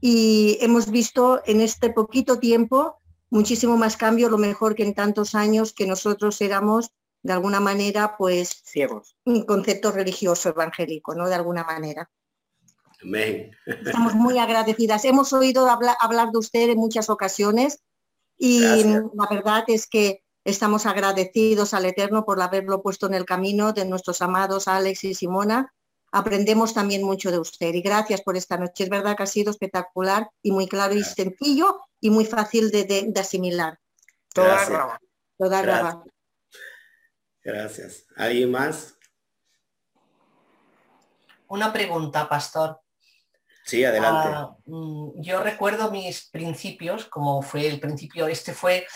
Y 0.00 0.58
hemos 0.62 0.90
visto 0.90 1.42
en 1.46 1.60
este 1.60 1.90
poquito 1.90 2.40
tiempo 2.40 2.98
muchísimo 3.30 3.76
más 3.76 3.96
cambio, 3.96 4.28
lo 4.28 4.36
mejor 4.36 4.74
que 4.74 4.82
en 4.82 4.92
tantos 4.92 5.36
años 5.36 5.72
que 5.72 5.86
nosotros 5.86 6.40
éramos 6.40 6.90
de 7.22 7.34
alguna 7.34 7.60
manera, 7.60 8.16
pues 8.18 8.62
ciegos. 8.64 9.16
Un 9.26 9.46
concepto 9.46 9.92
religioso 9.92 10.48
evangélico, 10.48 11.14
¿no? 11.14 11.28
De 11.28 11.36
alguna 11.36 11.62
manera. 11.62 12.10
Amén. 13.02 13.50
Estamos 13.66 14.14
muy 14.14 14.38
agradecidas. 14.38 15.04
Hemos 15.04 15.32
oído 15.32 15.68
hablar, 15.68 16.30
de 16.30 16.38
usted 16.38 16.70
en 16.70 16.78
muchas 16.78 17.10
ocasiones 17.10 17.82
y 18.38 18.60
la 18.84 19.26
verdad 19.30 19.64
es 19.68 19.86
que 19.86 20.22
estamos 20.44 20.86
agradecidos 20.86 21.74
al 21.74 21.86
Eterno 21.86 22.24
por 22.24 22.40
haberlo 22.40 22.82
puesto 22.82 23.06
en 23.06 23.14
el 23.14 23.24
camino 23.24 23.72
de 23.72 23.84
nuestros 23.84 24.22
amados 24.22 24.68
Alex 24.68 25.04
y 25.04 25.14
Simona. 25.14 25.72
Aprendemos 26.12 26.74
también 26.74 27.02
mucho 27.02 27.30
de 27.30 27.38
usted 27.38 27.72
y 27.74 27.80
gracias 27.80 28.20
por 28.22 28.36
esta 28.36 28.56
noche. 28.56 28.84
Es 28.84 28.90
verdad 28.90 29.16
que 29.16 29.22
ha 29.22 29.26
sido 29.26 29.50
espectacular 29.50 30.28
y 30.42 30.52
muy 30.52 30.68
claro 30.68 30.94
y 30.94 31.02
sencillo 31.02 31.80
y 32.00 32.10
muy 32.10 32.26
fácil 32.26 32.70
de, 32.70 33.12
asimilar. 33.18 33.78
Toda 34.34 34.66
Gracias. 34.66 34.98
Toda 35.38 35.62
Gracias. 35.62 36.12
Gracias. 37.42 38.06
¿Alguien 38.14 38.50
más? 38.50 38.96
Una 41.48 41.72
pregunta, 41.72 42.28
pastor. 42.28 42.81
Sí, 43.64 43.84
adelante. 43.84 44.28
Ah, 44.32 44.56
mm, 44.66 45.20
yo 45.22 45.42
recuerdo 45.42 45.90
mis 45.90 46.28
principios, 46.30 47.06
como 47.06 47.42
fue 47.42 47.66
el 47.66 47.80
principio, 47.80 48.26
este 48.26 48.52
fue, 48.52 48.86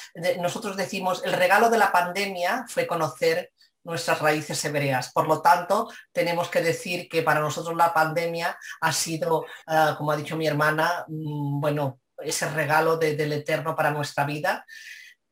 nosotros 0.40 0.76
decimos, 0.76 1.22
el 1.24 1.32
regalo 1.32 1.70
de 1.70 1.78
la 1.78 1.92
pandemia 1.92 2.64
fue 2.68 2.86
conocer 2.86 3.52
nuestras 3.84 4.20
raíces 4.20 4.62
hebreas. 4.64 5.12
Por 5.12 5.28
lo 5.28 5.40
tanto, 5.40 5.88
tenemos 6.12 6.48
que 6.48 6.60
decir 6.60 7.08
que 7.08 7.22
para 7.22 7.40
nosotros 7.40 7.76
la 7.76 7.94
pandemia 7.94 8.58
ha 8.80 8.92
sido, 8.92 9.46
ah, 9.68 9.94
como 9.96 10.10
ha 10.10 10.16
dicho 10.16 10.36
mi 10.36 10.46
hermana, 10.46 11.04
mm, 11.06 11.60
bueno, 11.60 12.00
ese 12.18 12.50
regalo 12.50 12.96
del 12.96 13.32
Eterno 13.32 13.76
para 13.76 13.90
nuestra 13.90 14.24
vida. 14.24 14.64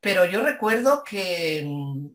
Pero 0.01 0.24
yo 0.26 0.43
recuerdo 0.43 1.03
que 1.03 1.64
mm, 1.66 2.09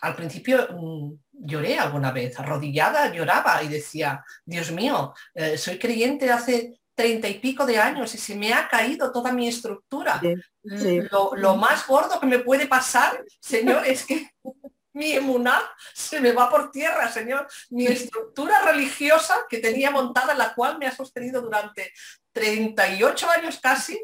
al 0.00 0.16
principio 0.16 0.68
mm, 0.70 1.12
lloré 1.32 1.78
alguna 1.78 2.12
vez, 2.12 2.38
arrodillada, 2.38 3.12
lloraba 3.12 3.62
y 3.62 3.68
decía, 3.68 4.24
Dios 4.44 4.70
mío, 4.70 5.14
eh, 5.34 5.56
soy 5.56 5.78
creyente 5.78 6.30
hace 6.30 6.80
treinta 6.94 7.28
y 7.28 7.38
pico 7.38 7.64
de 7.64 7.78
años 7.78 8.14
y 8.14 8.18
se 8.18 8.34
me 8.34 8.52
ha 8.52 8.68
caído 8.68 9.10
toda 9.10 9.32
mi 9.32 9.48
estructura. 9.48 10.20
Lo, 10.62 11.34
lo, 11.34 11.56
más 11.56 11.86
gordo 11.86 12.20
que 12.20 12.26
me 12.26 12.40
puede 12.40 12.66
pasar, 12.66 13.24
Señor, 13.40 13.86
es 13.86 14.04
que 14.04 14.30
mi 14.92 15.12
emuná 15.12 15.62
se 15.94 16.20
me 16.20 16.32
va 16.32 16.50
por 16.50 16.70
tierra, 16.70 17.10
Señor. 17.10 17.46
Mi 17.70 17.86
estructura 17.86 18.60
religiosa 18.60 19.46
que 19.48 19.58
tenía 19.58 19.90
montada, 19.90 20.34
la 20.34 20.54
cual 20.54 20.78
me 20.78 20.86
ha 20.86 20.94
sostenido 20.94 21.40
durante 21.40 21.90
38 22.32 23.30
años 23.30 23.58
casi, 23.62 23.98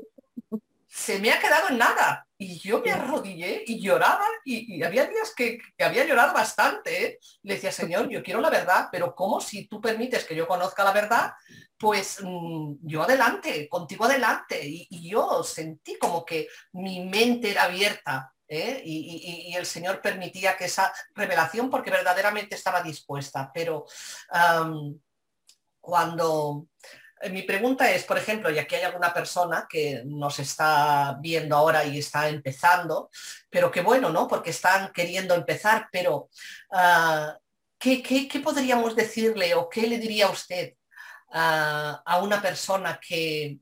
se 0.96 1.18
me 1.18 1.30
ha 1.30 1.38
quedado 1.38 1.68
en 1.68 1.76
nada. 1.76 2.26
Y 2.38 2.58
yo 2.58 2.80
me 2.80 2.90
arrodillé 2.90 3.64
y 3.66 3.80
lloraba 3.80 4.26
y, 4.44 4.82
había 4.82 5.06
días 5.06 5.34
que, 5.36 5.58
había 5.78 6.06
llorado 6.06 6.32
bastante. 6.32 7.06
¿eh? 7.06 7.18
Le 7.42 7.54
decía, 7.54 7.70
Señor, 7.70 8.08
yo 8.08 8.22
quiero 8.22 8.40
la 8.40 8.48
verdad, 8.48 8.88
pero 8.90 9.14
¿cómo 9.14 9.40
si 9.40 9.66
tú 9.66 9.78
permites 9.78 10.24
que 10.24 10.34
yo 10.34 10.48
conozca 10.48 10.84
la 10.84 10.92
verdad? 10.92 11.32
Pues 11.76 12.18
mm, 12.22 12.76
yo 12.80 13.02
adelante, 13.02 13.68
contigo 13.68 14.06
adelante. 14.06 14.58
Y, 14.62 15.10
yo 15.10 15.44
sentí 15.44 15.98
como 15.98 16.24
que 16.24 16.48
mi 16.72 17.04
mente 17.04 17.50
era 17.50 17.64
abierta 17.64 18.32
¿eh? 18.48 18.80
y, 18.82 19.54
el 19.54 19.66
Señor 19.66 20.00
permitía 20.00 20.56
que 20.56 20.64
esa 20.64 20.92
revelación, 21.14 21.68
porque 21.68 21.90
verdaderamente 21.90 22.54
estaba 22.54 22.82
dispuesta. 22.82 23.50
Pero 23.52 23.84
cuando 25.80 26.68
mi 27.30 27.42
pregunta 27.42 27.90
es, 27.90 28.04
por 28.04 28.18
ejemplo, 28.18 28.50
y 28.50 28.58
aquí 28.58 28.74
hay 28.74 28.82
alguna 28.82 29.12
persona 29.12 29.66
que 29.68 30.02
nos 30.04 30.38
está 30.38 31.16
viendo 31.20 31.56
ahora 31.56 31.84
y 31.84 31.98
está 31.98 32.28
empezando, 32.28 33.10
pero 33.50 33.70
qué 33.70 33.80
bueno, 33.80 34.10
¿no? 34.10 34.28
Porque 34.28 34.50
están 34.50 34.92
queriendo 34.92 35.34
empezar, 35.34 35.88
pero 35.90 36.28
ah, 36.72 37.36
¿qué, 37.78 38.28
podríamos 38.42 38.94
decirle 38.94 39.54
o 39.54 39.68
qué 39.68 39.86
le 39.86 39.98
diría 39.98 40.28
usted 40.28 40.74
a 41.32 42.20
una 42.22 42.40
persona 42.40 43.00
que, 43.06 43.58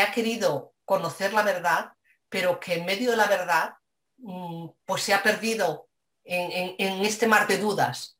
ha 0.00 0.12
querido 0.12 0.74
conocer 0.84 1.32
la 1.32 1.42
verdad, 1.42 1.92
pero 2.28 2.58
que 2.60 2.74
en 2.74 2.84
medio 2.84 3.10
de 3.10 3.16
la 3.16 3.26
verdad 3.26 3.74
mm, 4.18 4.68
pues 4.84 5.02
se 5.02 5.14
ha 5.14 5.22
perdido 5.22 5.88
en 6.24 7.04
este 7.04 7.26
mar 7.26 7.46
de 7.46 7.58
dudas? 7.58 8.15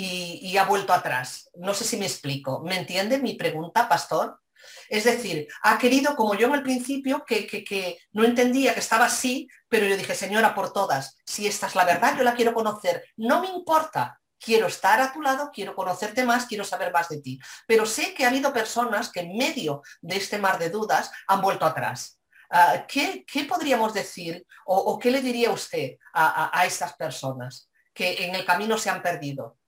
Y, 0.00 0.56
ha 0.56 0.64
vuelto 0.64 0.92
atrás. 0.92 1.50
No 1.54 1.74
sé 1.74 1.84
si 1.84 1.96
me 1.96 2.06
explico. 2.06 2.60
¿Me 2.60 2.78
entiende 2.78 3.18
mi 3.18 3.34
pregunta, 3.34 3.88
pastor? 3.88 4.40
Es 4.88 5.04
decir, 5.04 5.48
ha 5.62 5.76
querido, 5.76 6.14
como 6.14 6.36
yo 6.36 6.46
en 6.46 6.54
el 6.54 6.62
principio, 6.62 7.24
que, 7.24 7.98
no 8.12 8.24
entendía 8.24 8.74
que 8.74 8.80
estaba 8.80 9.06
así, 9.06 9.48
pero 9.68 9.86
yo 9.86 9.96
dije, 9.96 10.14
señora, 10.14 10.54
por 10.54 10.72
todas, 10.72 11.16
si 11.26 11.48
esta 11.48 11.66
es 11.66 11.74
la 11.74 11.84
verdad, 11.84 12.16
yo 12.16 12.22
la 12.22 12.34
quiero 12.34 12.54
conocer. 12.54 13.04
No 13.16 13.40
me 13.40 13.48
importa, 13.48 14.20
quiero 14.38 14.68
estar 14.68 15.00
a 15.00 15.12
tu 15.12 15.20
lado, 15.20 15.50
quiero 15.52 15.74
conocerte 15.74 16.24
más, 16.24 16.46
quiero 16.46 16.64
saber 16.64 16.92
más 16.92 17.08
de 17.08 17.20
ti. 17.20 17.40
Pero 17.66 17.84
sé 17.84 18.14
que 18.14 18.24
ha 18.24 18.28
habido 18.28 18.52
personas 18.52 19.10
que 19.10 19.20
en 19.20 19.36
medio 19.36 19.82
de 20.00 20.16
este 20.16 20.38
mar 20.38 20.60
de 20.60 20.70
dudas 20.70 21.10
han 21.26 21.40
vuelto 21.40 21.66
atrás. 21.66 22.20
Ah, 22.50 22.86
¿qué, 22.86 23.24
podríamos 23.48 23.92
decir 23.92 24.46
o, 24.64 24.96
qué 24.98 25.10
le 25.10 25.20
diría 25.20 25.50
usted 25.50 25.96
a, 26.14 26.56
a 26.56 26.66
estas 26.66 26.94
personas 26.94 27.68
que 27.92 28.24
en 28.24 28.36
el 28.36 28.44
camino 28.44 28.78
se 28.78 28.90
han 28.90 29.02
perdido? 29.02 29.58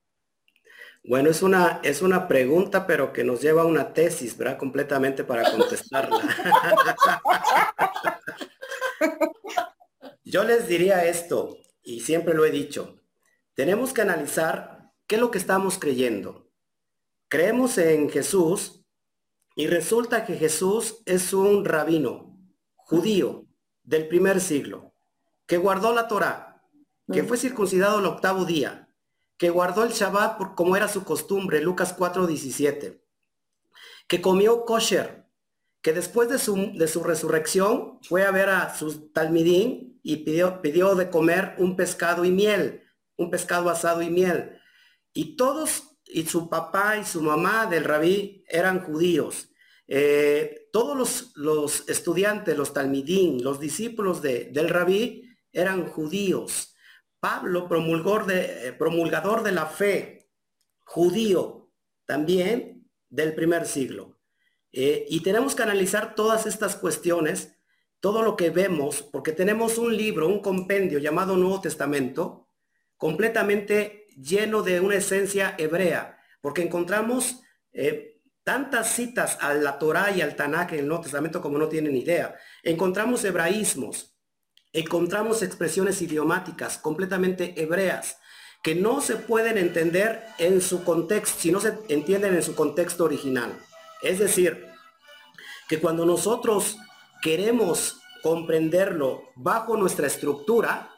Bueno, 1.11 1.28
es 1.28 1.42
una, 1.42 1.80
es 1.82 2.02
una 2.02 2.28
pregunta, 2.28 2.86
pero 2.86 3.12
que 3.12 3.24
nos 3.24 3.42
lleva 3.42 3.62
a 3.62 3.64
una 3.64 3.92
tesis, 3.92 4.36
¿verdad? 4.36 4.56
Completamente 4.56 5.24
para 5.24 5.50
contestarla. 5.50 6.20
Yo 10.24 10.44
les 10.44 10.68
diría 10.68 11.04
esto, 11.06 11.58
y 11.82 11.98
siempre 11.98 12.32
lo 12.32 12.44
he 12.44 12.52
dicho, 12.52 13.00
tenemos 13.54 13.92
que 13.92 14.02
analizar 14.02 14.92
qué 15.08 15.16
es 15.16 15.20
lo 15.20 15.32
que 15.32 15.38
estamos 15.38 15.80
creyendo. 15.80 16.48
Creemos 17.26 17.76
en 17.78 18.08
Jesús 18.08 18.84
y 19.56 19.66
resulta 19.66 20.24
que 20.24 20.36
Jesús 20.36 21.02
es 21.06 21.32
un 21.32 21.64
rabino 21.64 22.38
judío 22.76 23.46
del 23.82 24.06
primer 24.06 24.40
siglo, 24.40 24.94
que 25.46 25.56
guardó 25.56 25.92
la 25.92 26.06
Torá, 26.06 26.62
que 27.12 27.24
fue 27.24 27.36
circuncidado 27.36 27.98
el 27.98 28.06
octavo 28.06 28.44
día, 28.44 28.89
que 29.41 29.49
guardó 29.49 29.84
el 29.84 29.93
Shabbat 29.93 30.55
como 30.55 30.76
era 30.76 30.86
su 30.86 31.03
costumbre, 31.03 31.62
Lucas 31.62 31.97
4:17, 31.97 33.01
que 34.07 34.20
comió 34.20 34.66
kosher, 34.66 35.24
que 35.80 35.95
después 35.95 36.28
de 36.28 36.38
su, 36.38 36.72
de 36.74 36.86
su 36.86 37.03
resurrección 37.03 37.99
fue 38.03 38.24
a 38.24 38.32
ver 38.32 38.51
a 38.51 38.74
sus 38.76 39.14
talmidín 39.14 39.99
y 40.03 40.16
pidió, 40.16 40.61
pidió 40.61 40.95
de 40.95 41.09
comer 41.09 41.55
un 41.57 41.74
pescado 41.74 42.26
y 42.26 42.30
miel, 42.30 42.82
un 43.16 43.30
pescado 43.30 43.70
asado 43.70 44.03
y 44.03 44.11
miel. 44.11 44.61
Y 45.14 45.36
todos, 45.36 45.97
y 46.05 46.26
su 46.26 46.51
papá 46.51 46.99
y 46.99 47.07
su 47.07 47.22
mamá 47.22 47.64
del 47.64 47.84
rabí 47.84 48.45
eran 48.47 48.80
judíos. 48.80 49.49
Eh, 49.88 50.68
todos 50.70 50.95
los, 50.99 51.32
los, 51.34 51.88
estudiantes, 51.88 52.59
los 52.59 52.74
talmidín, 52.74 53.43
los 53.43 53.59
discípulos 53.59 54.20
de, 54.20 54.51
del 54.53 54.68
rabí 54.68 55.30
eran 55.51 55.86
judíos. 55.86 56.69
Pablo, 57.20 57.68
promulgador 57.68 58.26
de, 58.26 58.68
eh, 58.68 58.72
promulgador 58.72 59.42
de 59.42 59.52
la 59.52 59.66
fe, 59.66 60.30
judío, 60.84 61.70
también 62.06 62.90
del 63.08 63.34
primer 63.34 63.66
siglo. 63.66 64.18
Eh, 64.72 65.06
y 65.08 65.22
tenemos 65.22 65.54
que 65.54 65.62
analizar 65.62 66.14
todas 66.14 66.46
estas 66.46 66.76
cuestiones, 66.76 67.56
todo 68.00 68.22
lo 68.22 68.36
que 68.36 68.50
vemos, 68.50 69.02
porque 69.02 69.32
tenemos 69.32 69.78
un 69.78 69.96
libro, 69.96 70.28
un 70.28 70.40
compendio 70.40 70.98
llamado 70.98 71.36
Nuevo 71.36 71.60
Testamento, 71.60 72.48
completamente 72.96 74.06
lleno 74.16 74.62
de 74.62 74.80
una 74.80 74.96
esencia 74.96 75.54
hebrea, 75.58 76.18
porque 76.40 76.62
encontramos 76.62 77.40
eh, 77.72 78.20
tantas 78.44 78.92
citas 78.94 79.38
a 79.40 79.54
la 79.54 79.78
Torá 79.78 80.10
y 80.10 80.22
al 80.22 80.36
Tanakh 80.36 80.72
en 80.72 80.80
el 80.80 80.88
Nuevo 80.88 81.02
Testamento 81.02 81.40
como 81.40 81.58
no 81.58 81.68
tienen 81.68 81.96
idea. 81.96 82.36
Encontramos 82.62 83.24
hebraísmos, 83.24 84.16
encontramos 84.72 85.42
expresiones 85.42 86.00
idiomáticas 86.02 86.78
completamente 86.78 87.60
hebreas 87.60 88.18
que 88.62 88.74
no 88.74 89.00
se 89.00 89.16
pueden 89.16 89.58
entender 89.58 90.24
en 90.38 90.60
su 90.60 90.84
contexto, 90.84 91.40
si 91.40 91.50
no 91.50 91.60
se 91.60 91.78
entienden 91.88 92.34
en 92.34 92.42
su 92.42 92.54
contexto 92.54 93.04
original. 93.04 93.58
Es 94.02 94.18
decir, 94.18 94.66
que 95.68 95.80
cuando 95.80 96.04
nosotros 96.04 96.76
queremos 97.22 98.00
comprenderlo 98.22 99.30
bajo 99.34 99.76
nuestra 99.76 100.06
estructura, 100.06 100.90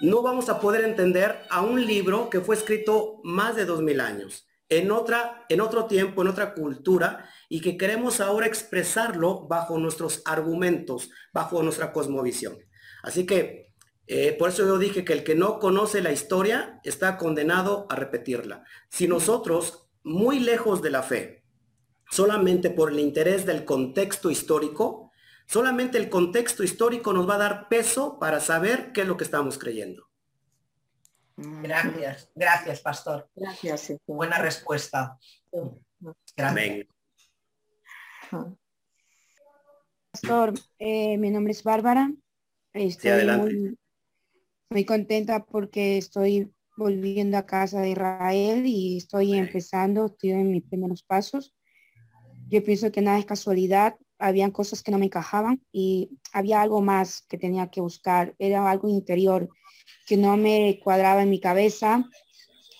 no 0.00 0.22
vamos 0.22 0.48
a 0.48 0.60
poder 0.60 0.84
entender 0.84 1.40
a 1.50 1.62
un 1.62 1.86
libro 1.86 2.28
que 2.30 2.40
fue 2.40 2.56
escrito 2.56 3.20
más 3.22 3.56
de 3.56 3.64
dos 3.64 3.82
mil 3.82 4.00
años, 4.00 4.46
en, 4.68 4.90
otra, 4.90 5.44
en 5.48 5.60
otro 5.60 5.86
tiempo, 5.86 6.22
en 6.22 6.28
otra 6.28 6.54
cultura, 6.54 7.28
y 7.48 7.60
que 7.60 7.76
queremos 7.76 8.20
ahora 8.20 8.46
expresarlo 8.46 9.46
bajo 9.48 9.78
nuestros 9.78 10.22
argumentos, 10.24 11.10
bajo 11.32 11.62
nuestra 11.62 11.92
cosmovisión. 11.92 12.56
Así 13.02 13.26
que 13.26 13.70
eh, 14.06 14.32
por 14.32 14.48
eso 14.48 14.66
yo 14.66 14.76
dije 14.76 15.04
que 15.04 15.12
el 15.12 15.22
que 15.22 15.36
no 15.36 15.60
conoce 15.60 16.02
la 16.02 16.10
historia 16.10 16.80
está 16.82 17.16
condenado 17.16 17.86
a 17.90 17.94
repetirla. 17.94 18.64
Si 18.88 19.06
nosotros, 19.06 19.88
muy 20.02 20.40
lejos 20.40 20.82
de 20.82 20.90
la 20.90 21.04
fe, 21.04 21.44
solamente 22.10 22.70
por 22.70 22.90
el 22.90 22.98
interés 22.98 23.46
del 23.46 23.64
contexto 23.64 24.28
histórico, 24.30 25.12
solamente 25.46 25.96
el 25.96 26.10
contexto 26.10 26.64
histórico 26.64 27.12
nos 27.12 27.28
va 27.28 27.36
a 27.36 27.38
dar 27.38 27.68
peso 27.68 28.18
para 28.18 28.40
saber 28.40 28.90
qué 28.92 29.02
es 29.02 29.06
lo 29.06 29.16
que 29.16 29.22
estamos 29.22 29.58
creyendo. 29.58 30.08
Gracias, 31.36 32.30
gracias, 32.34 32.80
pastor. 32.80 33.30
Gracias. 33.36 33.92
Buena 34.06 34.38
respuesta. 34.38 35.16
Gracias. 36.36 36.86
Pastor, 40.10 40.52
eh, 40.78 41.16
mi 41.16 41.30
nombre 41.30 41.52
es 41.52 41.62
Bárbara. 41.62 42.10
Estoy 42.72 43.76
muy, 44.70 44.84
contenta 44.84 45.44
porque 45.44 45.98
estoy 45.98 46.52
volviendo 46.76 47.36
a 47.36 47.46
casa 47.46 47.80
de 47.80 47.90
Israel 47.90 48.64
y 48.64 48.98
estoy 48.98 49.34
empezando, 49.34 50.06
estoy 50.06 50.30
en 50.30 50.52
mis 50.52 50.62
primeros 50.62 51.02
pasos. 51.02 51.52
Yo 52.48 52.62
pienso 52.62 52.92
que 52.92 53.00
nada 53.00 53.18
es 53.18 53.26
casualidad, 53.26 53.96
habían 54.18 54.52
cosas 54.52 54.82
que 54.82 54.92
no 54.92 54.98
me 54.98 55.06
encajaban 55.06 55.60
y 55.72 56.10
había 56.32 56.62
algo 56.62 56.80
más 56.80 57.22
que 57.28 57.38
tenía 57.38 57.70
que 57.70 57.80
buscar, 57.80 58.34
era 58.38 58.70
algo 58.70 58.88
interior 58.88 59.48
que 60.06 60.16
no 60.16 60.36
me 60.36 60.78
cuadraba 60.82 61.22
en 61.22 61.30
mi 61.30 61.40
cabeza. 61.40 62.08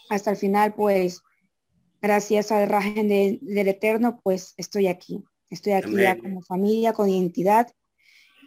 Hasta 0.09 0.31
el 0.31 0.37
final, 0.37 0.75
pues, 0.75 1.21
gracias 2.01 2.53
al 2.53 2.69
rajen 2.69 3.09
del 3.09 3.69
Eterno, 3.69 4.21
pues 4.23 4.55
estoy 4.57 4.87
aquí. 4.87 5.25
Estoy 5.51 5.73
aquí 5.73 5.97
ya 5.97 6.17
como 6.17 6.43
familia, 6.43 6.93
con 6.93 7.09
identidad 7.09 7.67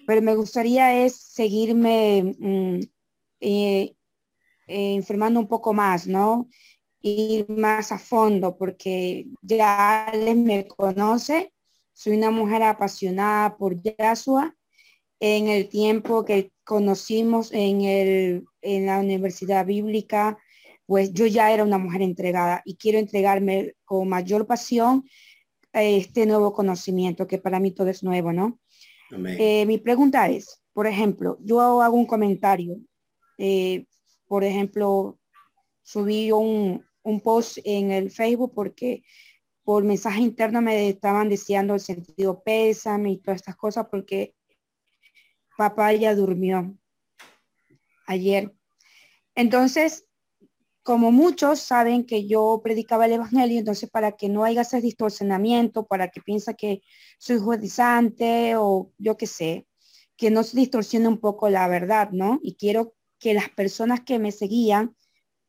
pero 0.06 0.22
me 0.22 0.36
gustaría 0.36 1.06
es 1.06 1.16
seguirme 1.16 2.36
mm, 2.40 2.80
eh, 3.42 3.96
eh, 4.68 4.92
informando 4.94 5.40
un 5.40 5.48
poco 5.48 5.74
más, 5.74 6.08
¿no? 6.08 6.50
Ir 7.02 7.50
más 7.50 7.92
a 7.92 8.00
fondo, 8.00 8.58
porque 8.58 9.28
ya 9.42 10.12
les 10.14 10.36
me 10.38 10.68
conoce, 10.68 11.54
soy 11.94 12.18
una 12.18 12.32
mujer 12.32 12.64
apasionada 12.64 13.58
por 13.58 13.82
Yahshua. 13.82 14.56
En 15.20 15.48
el 15.48 15.70
tiempo 15.70 16.26
que 16.26 16.52
conocimos 16.66 17.52
en, 17.54 17.82
el, 17.82 18.46
en 18.62 18.86
la 18.88 19.00
universidad 19.00 19.66
bíblica, 19.66 20.38
pues 20.86 21.14
yo 21.14 21.26
ya 21.28 21.52
era 21.52 21.64
una 21.64 21.78
mujer 21.78 22.02
entregada 22.02 22.62
y 22.66 22.76
quiero 22.76 23.00
entregarme 23.00 23.74
con 23.86 24.10
mayor 24.10 24.48
pasión 24.48 25.06
a 25.74 25.84
este 25.84 26.26
nuevo 26.26 26.54
conocimiento, 26.54 27.28
que 27.28 27.38
para 27.38 27.60
mí 27.60 27.72
todo 27.72 27.90
es 27.90 28.04
nuevo, 28.04 28.34
¿no? 28.34 28.60
Eh, 29.12 29.66
mi 29.66 29.78
pregunta 29.78 30.28
es, 30.30 30.62
por 30.74 30.88
ejemplo, 30.88 31.38
yo 31.42 31.82
hago 31.82 31.96
un 31.96 32.06
comentario, 32.06 32.78
eh, 33.38 33.86
por 34.28 34.44
ejemplo, 34.44 35.20
subí 35.84 36.32
un, 36.32 36.84
un 37.04 37.22
post 37.22 37.60
en 37.64 37.92
el 37.92 38.10
Facebook 38.12 38.54
porque 38.56 39.04
por 39.64 39.84
mensaje 39.84 40.22
interno 40.22 40.62
me 40.62 40.90
estaban 40.90 41.30
deseando 41.30 41.74
el 41.74 41.80
sentido 41.80 42.42
pésame 42.44 43.12
y 43.12 43.18
todas 43.18 43.38
estas 43.38 43.56
cosas 43.56 43.88
porque 43.90 44.36
papá 45.58 45.94
ya 45.94 46.16
durmió 46.16 46.76
ayer. 48.08 48.54
Entonces, 49.36 50.06
como 50.84 51.12
muchos 51.12 51.60
saben 51.62 52.06
que 52.06 52.28
yo 52.28 52.60
predicaba 52.62 53.06
el 53.06 53.14
evangelio, 53.14 53.60
entonces 53.60 53.90
para 53.90 54.12
que 54.12 54.28
no 54.28 54.44
haya 54.44 54.62
ese 54.62 54.82
distorsionamiento, 54.82 55.86
para 55.86 56.10
que 56.10 56.22
piensa 56.22 56.54
que 56.54 56.82
soy 57.18 57.40
judaizante 57.40 58.56
o 58.58 58.92
yo 58.98 59.16
qué 59.16 59.26
sé, 59.26 59.66
que 60.18 60.30
no 60.30 60.44
se 60.44 60.58
distorsione 60.58 61.08
un 61.08 61.20
poco 61.20 61.50
la 61.50 61.68
verdad, 61.70 62.12
¿no? 62.12 62.40
Y 62.44 62.56
quiero 62.56 62.96
que 63.18 63.34
las 63.34 63.50
personas 63.50 64.02
que 64.02 64.20
me 64.20 64.34
seguían 64.34 64.96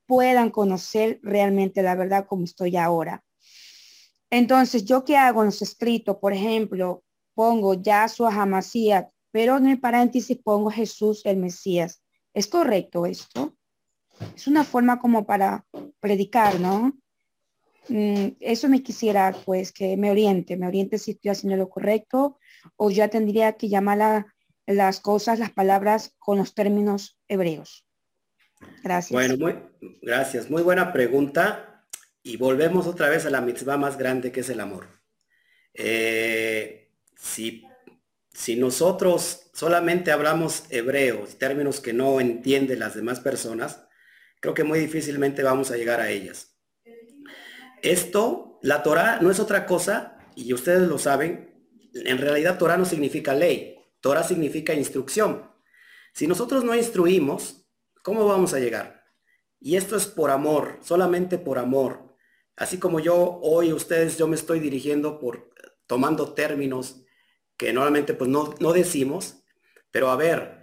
puedan 0.06 0.50
conocer 0.50 1.18
realmente 1.22 1.82
la 1.82 1.96
verdad 1.96 2.26
como 2.26 2.44
estoy 2.44 2.76
ahora. 2.76 3.24
Entonces, 4.30 4.84
¿yo 4.84 5.04
qué 5.04 5.16
hago 5.16 5.42
en 5.42 5.46
los 5.46 5.62
escritos? 5.62 6.16
Por 6.18 6.32
ejemplo, 6.32 7.02
pongo 7.34 7.74
Yahshua 7.74 8.30
Hamasías, 8.30 9.06
pero 9.32 9.56
en 9.56 9.66
el 9.66 9.80
paréntesis 9.80 10.38
pongo 10.42 10.70
Jesús 10.70 11.22
el 11.26 11.38
Mesías. 11.38 12.02
¿Es 12.32 12.46
correcto 12.46 13.06
esto? 13.06 13.56
Es 14.34 14.46
una 14.46 14.64
forma 14.64 14.98
como 14.98 15.26
para 15.26 15.64
predicar, 16.00 16.60
¿no? 16.60 16.92
Mm, 17.88 18.28
eso 18.40 18.68
me 18.68 18.82
quisiera, 18.82 19.34
pues, 19.44 19.72
que 19.72 19.96
me 19.96 20.10
oriente, 20.10 20.56
me 20.56 20.66
oriente 20.66 20.98
si 20.98 21.12
estoy 21.12 21.30
haciendo 21.30 21.56
lo 21.56 21.68
correcto 21.68 22.38
o 22.76 22.90
ya 22.90 23.08
tendría 23.08 23.54
que 23.54 23.68
llamar 23.68 24.26
las 24.66 25.00
cosas, 25.00 25.38
las 25.38 25.52
palabras 25.52 26.14
con 26.18 26.38
los 26.38 26.54
términos 26.54 27.18
hebreos. 27.28 27.86
Gracias. 28.82 29.12
Bueno, 29.12 29.36
muy, 29.36 29.98
gracias. 30.00 30.50
Muy 30.50 30.62
buena 30.62 30.92
pregunta. 30.92 31.86
Y 32.22 32.38
volvemos 32.38 32.86
otra 32.86 33.10
vez 33.10 33.26
a 33.26 33.30
la 33.30 33.42
mitzvah 33.42 33.76
más 33.76 33.98
grande 33.98 34.32
que 34.32 34.40
es 34.40 34.48
el 34.48 34.60
amor. 34.60 34.88
Eh, 35.74 36.90
si, 37.16 37.66
si 38.32 38.56
nosotros 38.56 39.50
solamente 39.52 40.10
hablamos 40.10 40.64
hebreo, 40.70 41.26
términos 41.38 41.80
que 41.80 41.92
no 41.92 42.20
entienden 42.20 42.78
las 42.78 42.94
demás 42.94 43.20
personas, 43.20 43.86
creo 44.44 44.52
que 44.52 44.62
muy 44.62 44.78
difícilmente 44.78 45.42
vamos 45.42 45.70
a 45.70 45.76
llegar 45.78 46.02
a 46.02 46.10
ellas. 46.10 46.54
Esto, 47.80 48.58
la 48.60 48.82
Torah 48.82 49.18
no 49.22 49.30
es 49.30 49.40
otra 49.40 49.64
cosa, 49.64 50.18
y 50.36 50.52
ustedes 50.52 50.86
lo 50.86 50.98
saben, 50.98 51.66
en 51.94 52.18
realidad 52.18 52.58
Torah 52.58 52.76
no 52.76 52.84
significa 52.84 53.34
ley, 53.34 53.78
Torah 54.02 54.22
significa 54.22 54.74
instrucción. 54.74 55.50
Si 56.12 56.26
nosotros 56.26 56.62
no 56.62 56.74
instruimos, 56.74 57.64
¿Cómo 58.04 58.26
vamos 58.26 58.52
a 58.52 58.58
llegar? 58.58 59.02
Y 59.58 59.76
esto 59.76 59.96
es 59.96 60.06
por 60.06 60.30
amor, 60.30 60.78
solamente 60.82 61.38
por 61.38 61.58
amor. 61.58 62.14
Así 62.54 62.76
como 62.76 63.00
yo 63.00 63.40
hoy 63.40 63.72
ustedes, 63.72 64.18
yo 64.18 64.28
me 64.28 64.36
estoy 64.36 64.60
dirigiendo 64.60 65.18
por 65.18 65.50
tomando 65.86 66.34
términos 66.34 67.02
que 67.56 67.72
normalmente 67.72 68.12
pues 68.12 68.28
no, 68.28 68.54
no 68.60 68.74
decimos, 68.74 69.42
pero 69.90 70.10
a 70.10 70.16
ver, 70.16 70.53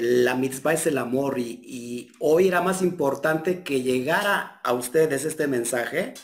la 0.00 0.34
mitzvah 0.34 0.72
es 0.72 0.86
el 0.86 0.98
amor 0.98 1.38
y, 1.38 2.10
hoy 2.18 2.48
era 2.48 2.62
más 2.62 2.82
importante 2.82 3.62
que 3.62 3.82
llegara 3.82 4.60
a 4.64 4.72
ustedes 4.72 5.24
este 5.24 5.46
mensaje 5.46 6.14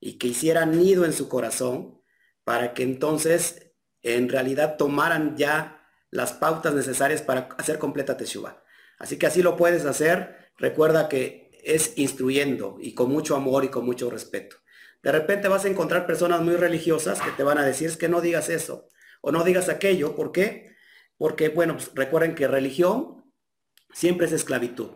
y 0.00 0.18
que 0.18 0.28
hicieran 0.28 0.78
nido 0.78 1.04
en 1.04 1.12
su 1.12 1.28
corazón 1.28 2.00
para 2.44 2.74
que 2.74 2.82
entonces 2.82 3.72
en 4.02 4.28
realidad 4.28 4.76
tomaran 4.76 5.36
ya 5.36 5.86
las 6.10 6.32
pautas 6.32 6.74
necesarias 6.74 7.22
para 7.22 7.48
hacer 7.58 7.78
completa 7.78 8.16
teshuva. 8.16 8.62
Así 8.98 9.18
que 9.18 9.26
así 9.26 9.42
lo 9.42 9.56
puedes 9.56 9.84
hacer. 9.84 10.50
Recuerda 10.58 11.08
que 11.08 11.50
es 11.64 11.92
instruyendo 11.96 12.78
y 12.80 12.94
con 12.94 13.10
mucho 13.10 13.36
amor 13.36 13.64
y 13.64 13.68
con 13.68 13.84
mucho 13.84 14.10
respeto. 14.10 14.56
De 15.02 15.12
repente 15.12 15.48
vas 15.48 15.64
a 15.64 15.68
encontrar 15.68 16.06
personas 16.06 16.40
muy 16.40 16.56
religiosas 16.56 17.20
que 17.20 17.30
te 17.32 17.42
van 17.42 17.58
a 17.58 17.64
decir 17.64 17.88
es 17.88 17.96
que 17.96 18.08
no 18.08 18.20
digas 18.20 18.48
eso 18.48 18.88
o 19.20 19.32
no 19.32 19.44
digas 19.44 19.68
aquello. 19.68 20.14
¿Por 20.14 20.32
qué? 20.32 20.71
Porque, 21.22 21.50
bueno, 21.50 21.76
pues 21.76 21.92
recuerden 21.94 22.34
que 22.34 22.48
religión 22.48 23.32
siempre 23.92 24.26
es 24.26 24.32
esclavitud. 24.32 24.90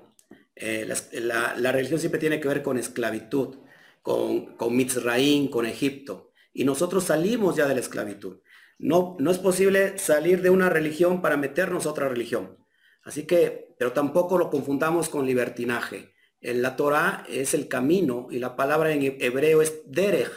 Eh, 0.57 0.93
la, 1.13 1.71
religión 1.71 2.01
siempre 2.01 2.19
tiene 2.19 2.41
que 2.41 2.49
ver 2.49 2.65
con 2.65 2.79
esclavitud, 2.79 3.59
con, 4.03 4.57
con 4.57 4.75
Mitzraín, 4.75 5.47
con 5.47 5.67
Egipto. 5.67 6.33
Y 6.53 6.65
nosotros 6.65 7.05
salimos 7.05 7.55
ya 7.55 7.69
de 7.69 7.75
la 7.75 7.81
esclavitud. 7.81 8.41
No, 8.77 9.17
no 9.21 9.31
es 9.31 9.39
posible 9.39 9.99
salir 9.99 10.43
de 10.43 10.51
una 10.51 10.69
religión 10.69 11.23
para 11.23 11.37
meternos 11.37 11.87
a 11.87 11.91
otra 11.91 12.09
religión. 12.09 12.59
Así 13.05 13.23
que, 13.23 13.77
pero 13.79 13.93
tampoco 13.93 14.37
lo 14.37 14.51
confundamos 14.51 15.09
con 15.09 15.27
libertinaje. 15.27 16.13
En 16.41 16.61
la 16.61 16.75
Torah 16.75 17.25
es 17.29 17.55
el 17.55 17.69
camino 17.69 18.27
y 18.33 18.41
la 18.41 18.57
palabra 18.57 18.93
en 18.93 19.17
hebreo 19.21 19.63
es 19.63 19.81
derech. 19.87 20.33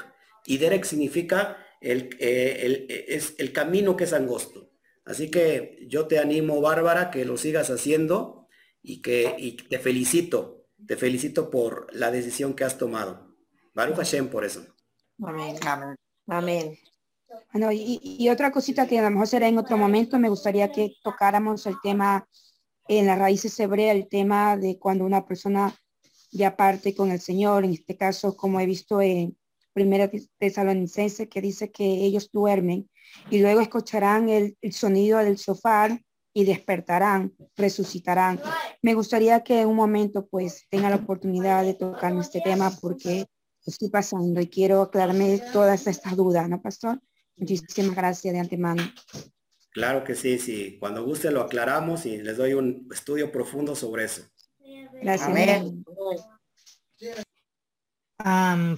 Y 0.46 0.60
derech 0.60 0.84
significa 0.84 1.58
el, 1.82 2.16
eh, 2.20 3.08
es 3.08 3.34
el 3.40 3.52
camino 3.54 3.98
que 3.98 4.04
es 4.04 4.14
angosto. 4.14 4.69
Así 5.06 5.32
que 5.32 5.86
yo 5.88 6.08
te 6.08 6.20
animo, 6.20 6.62
Bárbara, 6.62 7.12
que 7.12 7.26
lo 7.26 7.38
sigas 7.38 7.70
haciendo 7.70 8.48
y 8.82 9.02
que 9.02 9.58
te 9.70 9.80
felicito. 9.80 10.68
Te 10.88 10.96
felicito 10.96 11.50
por 11.50 11.88
la 11.94 12.12
decisión 12.12 12.54
que 12.54 12.64
has 12.64 12.78
tomado. 12.78 13.36
Baruch 13.74 13.98
Hashem 13.98 14.30
por 14.30 14.46
eso. 14.46 14.66
Amén. 15.22 15.58
Amén. 16.28 16.78
Bueno, 17.52 17.72
y, 17.72 18.00
y, 18.02 18.30
otra 18.30 18.52
cosita 18.52 18.88
que 18.88 19.00
a 19.00 19.04
lo 19.04 19.12
mejor 19.12 19.28
será 19.28 19.48
en 19.48 19.58
otro 19.58 19.78
momento, 19.78 20.18
me 20.20 20.30
gustaría 20.30 20.72
que 20.72 20.96
tocáramos 21.04 21.66
el 21.66 21.76
tema 21.82 22.28
en 22.88 23.06
las 23.06 23.20
raíces 23.20 23.60
hebreas 23.60 23.96
el 23.96 24.10
tema 24.10 24.58
de 24.58 24.80
cuando 24.80 25.06
una 25.06 25.26
persona 25.26 25.76
ya 26.32 26.56
parte 26.58 26.96
con 26.96 27.12
el 27.12 27.20
Señor, 27.20 27.64
en 27.64 27.74
este 27.74 27.96
caso, 27.96 28.36
como 28.36 28.60
he 28.60 28.66
visto 28.66 29.02
en 29.02 29.38
Primera 29.74 30.10
Tesalonicense, 30.38 31.30
que 31.30 31.42
dice 31.42 31.72
que 31.72 31.86
ellos 31.86 32.30
duermen 32.32 32.90
y 33.30 33.40
luego 33.40 33.62
escucharán 33.62 34.30
el, 34.30 34.56
sonido 34.72 35.20
del 35.20 35.38
sofá 35.38 36.00
y 36.34 36.46
despertarán, 36.46 37.34
resucitarán. 37.56 38.40
Me 38.82 38.94
gustaría 38.94 39.44
que 39.44 39.62
en 39.62 39.68
un 39.68 39.76
momento 39.76 40.28
pues 40.28 40.66
tenga 40.70 40.90
la 40.90 40.98
oportunidad 40.98 41.64
de 41.64 41.74
tocarme 41.74 42.22
este 42.22 42.42
tema 42.42 42.72
porque 42.82 43.26
estoy 43.66 43.90
pasando 43.90 44.40
y 44.42 44.48
quiero 44.48 44.82
aclararme 44.82 45.42
todas 45.52 45.88
estas 45.88 46.16
dudas, 46.16 46.48
¿no, 46.50 46.62
pastor? 46.62 47.00
Muchísimas 47.36 47.96
gracias 47.96 48.34
de 48.34 48.40
antemano. 48.40 48.84
Claro 49.72 50.04
que 50.04 50.16
sí, 50.16 50.40
sí. 50.40 50.78
Cuando 50.80 51.06
guste 51.06 51.32
lo 51.32 51.42
aclaramos 51.42 52.06
y 52.06 52.18
les 52.18 52.38
doy 52.38 52.54
un 52.54 52.88
estudio 52.92 53.32
profundo 53.32 53.76
sobre 53.76 54.06
eso. 54.06 54.24
Gracias. 55.02 55.64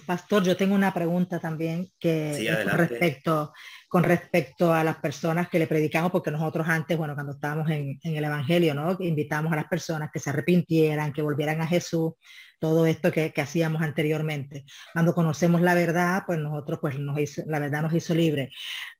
Pastor, 0.05 0.43
yo 0.43 0.55
tengo 0.55 0.75
una 0.75 0.93
pregunta 0.93 1.39
también 1.39 1.89
que 1.99 2.47
con 2.63 2.77
respecto 2.77 3.53
con 3.91 4.03
respecto 4.03 4.73
a 4.73 4.85
las 4.85 4.95
personas 4.99 5.49
que 5.49 5.59
le 5.59 5.67
predicamos, 5.67 6.13
porque 6.13 6.31
nosotros 6.31 6.65
antes, 6.69 6.97
bueno, 6.97 7.13
cuando 7.13 7.33
estábamos 7.33 7.69
en, 7.69 7.99
el 8.01 8.23
Evangelio, 8.23 8.73
¿no? 8.73 8.95
Invitamos 8.97 9.51
a 9.51 9.57
las 9.57 9.65
personas 9.65 10.09
que 10.13 10.19
se 10.19 10.29
arrepintieran, 10.29 11.11
que 11.11 11.21
volvieran 11.21 11.59
a 11.59 11.67
Jesús, 11.67 12.13
todo 12.57 12.85
esto 12.85 13.11
que, 13.11 13.33
hacíamos 13.35 13.81
anteriormente. 13.81 14.63
Cuando 14.93 15.13
conocemos 15.13 15.59
la 15.59 15.73
verdad, 15.73 16.23
pues 16.25 16.39
nosotros, 16.39 16.79
pues 16.79 16.97
nos 16.99 17.17
la 17.47 17.59
verdad 17.59 17.81
nos 17.81 17.93
hizo 17.93 18.15
libre. 18.15 18.49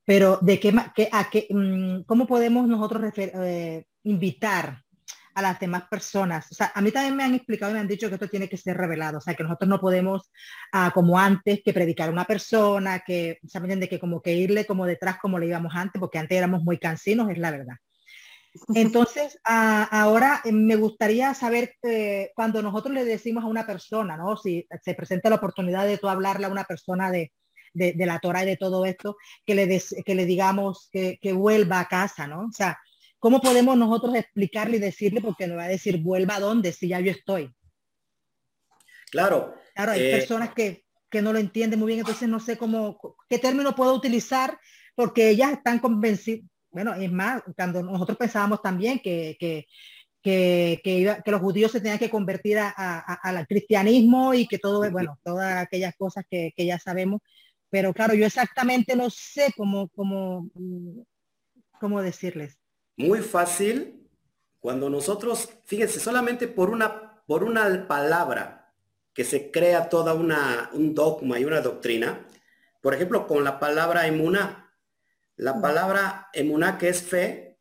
Pero 0.03 0.39
de 0.41 0.59
qué, 0.59 0.73
a 1.09 1.29
qué, 1.29 1.47
mm, 1.49 2.01
cómo 2.01 2.27
podemos 2.27 2.67
nosotros 2.67 3.13
eh, 3.15 3.85
invitar 4.03 4.83
a 5.33 5.41
las 5.41 5.59
demás 5.59 5.83
personas. 5.89 6.51
O 6.51 6.55
sea, 6.55 6.71
a 6.73 6.81
mí 6.81 6.91
también 6.91 7.15
me 7.15 7.23
han 7.23 7.33
explicado 7.33 7.71
y 7.71 7.75
me 7.75 7.79
han 7.79 7.87
dicho 7.87 8.07
que 8.07 8.15
esto 8.15 8.29
tiene 8.29 8.49
que 8.49 8.57
ser 8.57 8.77
revelado. 8.77 9.17
O 9.17 9.21
sea, 9.21 9.33
que 9.33 9.43
nosotros 9.43 9.69
no 9.69 9.79
podemos, 9.79 10.31
ah, 10.71 10.91
como 10.93 11.17
antes, 11.17 11.61
que 11.63 11.73
predicar 11.73 12.09
a 12.09 12.11
una 12.11 12.25
persona, 12.25 12.99
que, 13.05 13.39
¿saben? 13.47 13.79
De 13.79 13.89
que 13.89 13.99
como 13.99 14.21
que 14.21 14.33
irle 14.33 14.65
como 14.65 14.85
detrás 14.85 15.17
como 15.19 15.39
le 15.39 15.47
íbamos 15.47 15.73
antes, 15.75 15.99
porque 15.99 16.19
antes 16.19 16.37
éramos 16.37 16.63
muy 16.63 16.77
cansinos, 16.77 17.29
es 17.29 17.37
la 17.37 17.51
verdad. 17.51 17.75
Entonces, 18.75 19.39
ah, 19.45 19.87
ahora 19.91 20.41
eh, 20.43 20.51
me 20.51 20.75
gustaría 20.75 21.33
saber 21.33 21.75
eh, 21.83 22.31
cuando 22.35 22.61
nosotros 22.61 22.93
le 22.93 23.05
decimos 23.05 23.43
a 23.43 23.47
una 23.47 23.65
persona, 23.65 24.17
¿no? 24.17 24.37
Si 24.37 24.67
se 24.83 24.93
presenta 24.93 25.29
la 25.29 25.37
oportunidad 25.37 25.85
de 25.85 25.97
tú 25.97 26.09
hablarle 26.09 26.47
a 26.47 26.49
una 26.49 26.65
persona 26.65 27.11
de, 27.11 27.31
de, 27.73 28.05
la 28.05 28.19
Torah 28.19 28.43
y 28.43 28.47
de 28.47 28.57
todo 28.57 28.85
esto, 28.85 29.17
que 29.45 29.55
le, 29.55 29.81
que 30.05 30.15
le 30.15 30.25
digamos 30.25 30.89
que, 30.91 31.17
que, 31.21 31.33
vuelva 31.33 31.79
a 31.79 31.87
casa, 31.87 32.27
¿no? 32.27 32.41
O 32.41 32.51
sea, 32.51 32.77
¿cómo 33.21 33.39
podemos 33.39 33.77
nosotros 33.77 34.15
explicarle 34.15 34.77
y 34.77 34.81
decirle, 34.81 35.21
porque 35.21 35.47
no 35.47 35.55
va 35.55 35.65
a 35.65 35.69
decir 35.69 36.01
vuelva 36.01 36.35
a 36.35 36.39
dónde 36.39 36.73
si 36.73 36.87
ya 36.87 36.99
yo 36.99 37.11
estoy? 37.11 37.53
Claro. 39.11 39.53
Claro, 39.75 39.91
hay 39.91 40.01
eh, 40.01 40.11
personas 40.11 40.53
que, 40.53 40.85
que 41.09 41.21
no 41.21 41.31
lo 41.31 41.39
entienden 41.39 41.79
muy 41.79 41.87
bien, 41.87 41.99
entonces 41.99 42.27
no 42.27 42.39
sé 42.39 42.57
cómo, 42.57 42.97
qué 43.29 43.37
término 43.37 43.75
puedo 43.75 43.93
utilizar, 43.93 44.59
porque 44.95 45.29
ellas 45.29 45.51
están 45.53 45.79
convencidas, 45.79 46.43
bueno, 46.71 46.93
es 46.95 47.11
más, 47.11 47.43
cuando 47.55 47.83
nosotros 47.83 48.17
pensábamos 48.17 48.61
también 48.61 48.99
que, 48.99 49.37
que, 49.39 49.65
que, 50.23 51.21
los 51.25 51.41
judíos 51.41 51.71
se 51.71 51.79
tenían 51.79 51.99
que 51.99 52.09
convertir 52.09 52.57
al 52.57 53.47
cristianismo 53.47 54.33
y 54.33 54.47
que 54.47 54.57
todo, 54.57 54.89
bueno, 54.89 55.19
todas 55.23 55.57
aquellas 55.57 55.93
cosas 55.95 56.25
que, 56.29 56.53
ya 56.57 56.79
sabemos, 56.79 57.21
pero 57.69 57.93
claro, 57.93 58.13
yo 58.13 58.25
exactamente 58.25 58.95
no 58.95 59.09
sé 59.09 59.53
cómo, 59.55 59.89
cómo, 59.89 60.49
cómo 61.79 62.01
decirles. 62.01 62.60
Muy 63.01 63.21
fácil, 63.21 64.07
cuando 64.59 64.87
nosotros, 64.87 65.49
fíjense, 65.65 65.99
solamente 65.99 66.47
por 66.47 66.69
una, 66.69 67.23
por 67.25 67.43
una 67.43 67.87
palabra 67.87 68.75
que 69.11 69.23
se 69.23 69.49
crea 69.49 69.89
toda 69.89 70.13
una, 70.13 70.69
un 70.73 70.93
dogma 70.93 71.39
y 71.39 71.45
una 71.45 71.61
doctrina, 71.61 72.27
por 72.79 72.93
ejemplo, 72.93 73.25
con 73.25 73.43
la 73.43 73.59
palabra 73.59 74.05
emuna, 74.05 74.71
la 75.35 75.59
palabra 75.59 76.29
emuna 76.31 76.77
que 76.77 76.89
es 76.89 77.01
fe, 77.01 77.59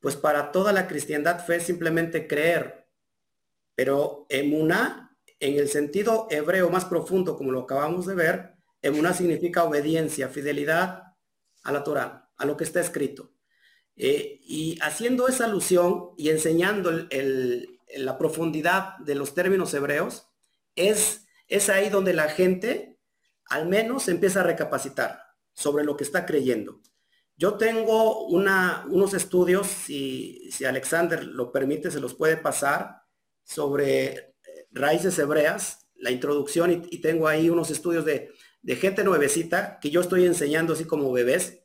pues 0.00 0.16
para 0.16 0.50
toda 0.50 0.72
la 0.72 0.88
cristiandad 0.88 1.44
fe 1.44 1.56
es 1.56 1.62
simplemente 1.62 2.26
creer. 2.26 2.88
Pero 3.76 4.26
emuna, 4.28 5.16
en 5.38 5.56
el 5.56 5.68
sentido 5.68 6.26
hebreo 6.30 6.68
más 6.68 6.84
profundo, 6.84 7.36
como 7.36 7.52
lo 7.52 7.60
acabamos 7.60 8.06
de 8.06 8.16
ver, 8.16 8.54
emuna 8.82 9.14
significa 9.14 9.62
obediencia, 9.62 10.28
fidelidad 10.28 11.14
a 11.62 11.70
la 11.70 11.84
Torah, 11.84 12.28
a 12.36 12.44
lo 12.44 12.56
que 12.56 12.64
está 12.64 12.80
escrito. 12.80 13.30
Eh, 13.96 14.40
y 14.42 14.78
haciendo 14.80 15.28
esa 15.28 15.44
alusión 15.44 16.10
y 16.16 16.30
enseñando 16.30 16.90
la 17.96 18.18
profundidad 18.18 18.96
de 18.98 19.14
los 19.14 19.34
términos 19.34 19.74
hebreos, 19.74 20.26
es, 20.74 21.26
es 21.48 21.68
ahí 21.68 21.90
donde 21.90 22.14
la 22.14 22.28
gente 22.28 22.98
al 23.50 23.66
menos 23.66 24.08
empieza 24.08 24.40
a 24.40 24.44
recapacitar 24.44 25.24
sobre 25.52 25.84
lo 25.84 25.96
que 25.96 26.04
está 26.04 26.24
creyendo. 26.24 26.80
Yo 27.36 27.54
tengo 27.54 28.26
unos 28.26 29.14
estudios, 29.14 29.66
si, 29.66 30.50
si, 30.52 30.64
Alexander 30.64 31.24
lo 31.24 31.50
permite, 31.52 31.90
se 31.90 32.00
los 32.00 32.14
puede 32.14 32.36
pasar, 32.36 33.02
sobre 33.42 34.06
eh, 34.06 34.32
raíces 34.70 35.18
hebreas, 35.18 35.88
la 35.96 36.10
introducción, 36.10 36.86
y, 36.90 36.98
tengo 36.98 37.26
ahí 37.26 37.50
unos 37.50 37.70
estudios 37.70 38.04
de, 38.04 38.30
gente 38.76 39.02
nuevecita 39.02 39.78
que 39.80 39.90
yo 39.90 40.02
estoy 40.02 40.26
enseñando 40.26 40.74
así 40.74 40.84
como 40.84 41.10
bebés, 41.12 41.60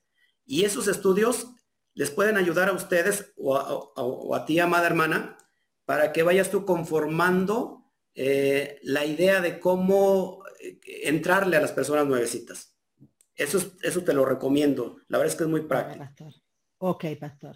y 0.45 0.63
esos 0.63 0.87
estudios 0.87 1.47
les 1.95 2.11
pueden 2.11 2.37
ayudar 2.37 2.69
a 2.69 2.73
ustedes 2.73 3.33
o 3.37 4.35
a, 4.35 4.45
ti, 4.45 4.59
amada 4.59 4.85
hermana, 4.85 5.37
para 5.85 6.11
que 6.11 6.23
vayas 6.23 6.51
tú 6.51 6.65
conformando 6.65 7.91
eh, 8.13 8.79
la 8.83 9.05
idea 9.05 9.41
de 9.41 9.59
cómo 9.59 10.43
eh, 10.61 10.79
entrarle 11.03 11.57
a 11.57 11.61
las 11.61 11.71
personas 11.71 12.05
nuevecitas. 12.05 12.75
Eso, 13.33 13.59
eso 13.81 14.03
te 14.03 14.13
lo 14.13 14.25
recomiendo. 14.25 14.97
La 15.07 15.17
verdad 15.17 15.33
es 15.33 15.37
que 15.37 15.43
es 15.43 15.49
muy 15.49 15.61
práctico. 15.61 16.05
Ok, 16.77 17.05
pastor. 17.19 17.55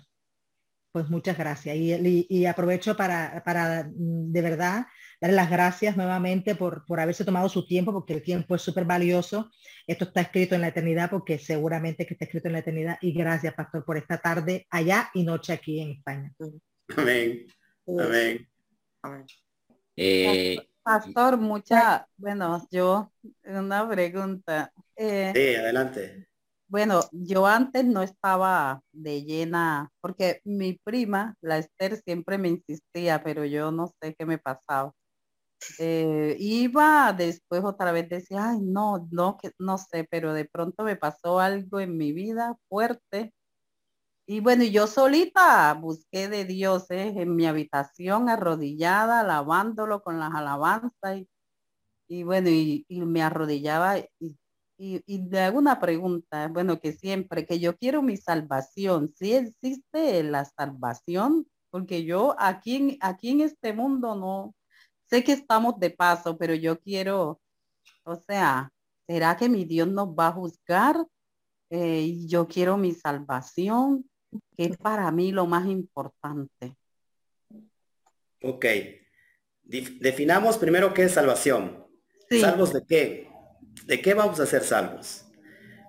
Pues 0.91 1.09
muchas 1.09 1.37
gracias. 1.37 1.75
Y, 1.77 2.45
aprovecho 2.45 2.97
para, 2.97 3.43
para, 3.43 3.83
mm, 3.83 4.31
de 4.31 4.41
verdad, 4.41 4.87
darle 5.19 5.35
las 5.35 5.49
gracias 5.49 5.97
nuevamente 5.97 6.55
por, 6.55 6.85
por 6.85 6.99
haberse 6.99 7.25
tomado 7.25 7.49
su 7.49 7.65
tiempo, 7.65 7.91
porque 7.91 8.13
el 8.13 8.23
tiempo 8.23 8.55
es 8.55 8.61
súper 8.61 8.85
valioso. 8.85 9.51
Esto 9.87 10.05
está 10.05 10.21
escrito 10.21 10.55
en 10.55 10.61
la 10.61 10.67
eternidad, 10.67 11.09
porque 11.09 11.39
seguramente 11.39 12.05
que 12.05 12.13
está 12.13 12.25
escrito 12.25 12.47
en 12.47 12.53
la 12.53 12.59
eternidad. 12.59 12.97
Y 13.01 13.11
gracias, 13.13 13.53
pastor, 13.53 13.83
por 13.85 13.97
esta 13.97 14.17
tarde 14.17 14.67
allá 14.69 15.09
y 15.13 15.23
noche 15.23 15.53
aquí 15.53 15.79
en 15.79 15.91
España. 15.91 16.33
Amén. 16.95 17.47
Amén. 17.87 18.47
Amén. 19.01 19.25
Eh, 19.95 20.57
Pastor, 20.89 21.37
mucha, 21.37 22.07
bueno, 22.17 22.65
yo, 22.71 23.11
una 23.43 23.87
pregunta. 23.87 24.71
Eh, 24.95 25.31
sí, 25.35 25.55
adelante. 25.55 26.27
Bueno, 26.67 27.01
yo 27.11 27.45
antes 27.45 27.85
no 27.85 28.01
estaba 28.01 28.81
de 28.91 29.23
llena, 29.23 29.91
porque 30.01 30.41
mi 30.45 30.79
prima, 30.83 31.35
la 31.41 31.59
Esther, 31.59 31.97
siempre 31.97 32.39
me 32.39 32.47
insistía, 32.47 33.23
pero 33.23 33.45
yo 33.45 33.71
no 33.71 33.93
sé 34.01 34.15
qué 34.15 34.25
me 34.25 34.39
pasaba. 34.39 34.91
Eh, 35.79 36.35
iba 36.39 37.13
después 37.13 37.63
otra 37.63 37.91
vez 37.91 38.09
decía, 38.09 38.51
ay, 38.51 38.59
no, 38.61 39.07
no, 39.11 39.37
que, 39.37 39.51
no 39.59 39.77
sé, 39.77 40.07
pero 40.09 40.33
de 40.33 40.45
pronto 40.45 40.83
me 40.83 40.95
pasó 40.95 41.39
algo 41.39 41.79
en 41.79 41.97
mi 41.97 42.13
vida 42.13 42.57
fuerte 42.69 43.33
y 44.31 44.41
bueno, 44.41 44.63
yo 44.63 44.85
solita 44.85 45.73
busqué 45.73 46.27
de 46.29 46.45
Dios 46.45 46.91
¿eh? 46.91 47.15
en 47.17 47.35
mi 47.35 47.47
habitación 47.47 48.29
arrodillada, 48.29 49.21
alabándolo 49.21 50.03
con 50.03 50.19
las 50.19 50.31
alabanzas. 50.35 51.23
Y, 52.07 52.21
bueno, 52.23 52.49
y, 52.49 52.85
me 52.89 53.23
arrodillaba 53.23 53.97
y, 53.97 54.37
y, 54.77 55.17
le 55.29 55.39
hago 55.41 55.57
una 55.57 55.79
pregunta, 55.79 56.47
bueno, 56.47 56.79
que 56.79 56.93
siempre, 56.93 57.47
que 57.47 57.59
yo 57.59 57.75
quiero 57.75 58.03
mi 58.03 58.17
salvación. 58.17 59.11
¿Sí 59.15 59.33
existe 59.33 60.21
la 60.21 60.45
salvación? 60.45 61.47
Porque 61.71 62.03
yo 62.05 62.35
aquí 62.37 62.99
aquí 63.01 63.31
en 63.31 63.41
este 63.41 63.73
mundo 63.73 64.13
no, 64.13 64.53
sé 65.09 65.23
que 65.23 65.33
estamos 65.33 65.79
de 65.79 65.89
paso, 65.89 66.37
pero 66.37 66.53
yo 66.53 66.79
quiero, 66.79 67.41
o 68.03 68.15
sea, 68.15 68.71
¿será 69.07 69.35
que 69.35 69.49
mi 69.49 69.65
Dios 69.65 69.87
nos 69.87 70.09
va 70.09 70.27
a 70.27 70.33
juzgar? 70.33 71.05
Eh, 71.69 72.25
yo 72.27 72.47
quiero 72.47 72.77
mi 72.77 72.93
salvación 72.93 74.09
que 74.55 74.65
es 74.65 74.77
para 74.77 75.11
mí 75.11 75.31
lo 75.31 75.45
más 75.45 75.67
importante. 75.67 76.75
Ok. 78.41 78.65
Definamos 79.63 80.57
primero 80.57 80.93
qué 80.93 81.03
es 81.03 81.13
salvación. 81.13 81.87
¿Salvos 82.29 82.73
de 82.73 82.83
qué? 82.87 83.29
¿De 83.85 84.01
qué 84.01 84.13
vamos 84.13 84.39
a 84.39 84.45
ser 84.45 84.63
salvos? 84.63 85.25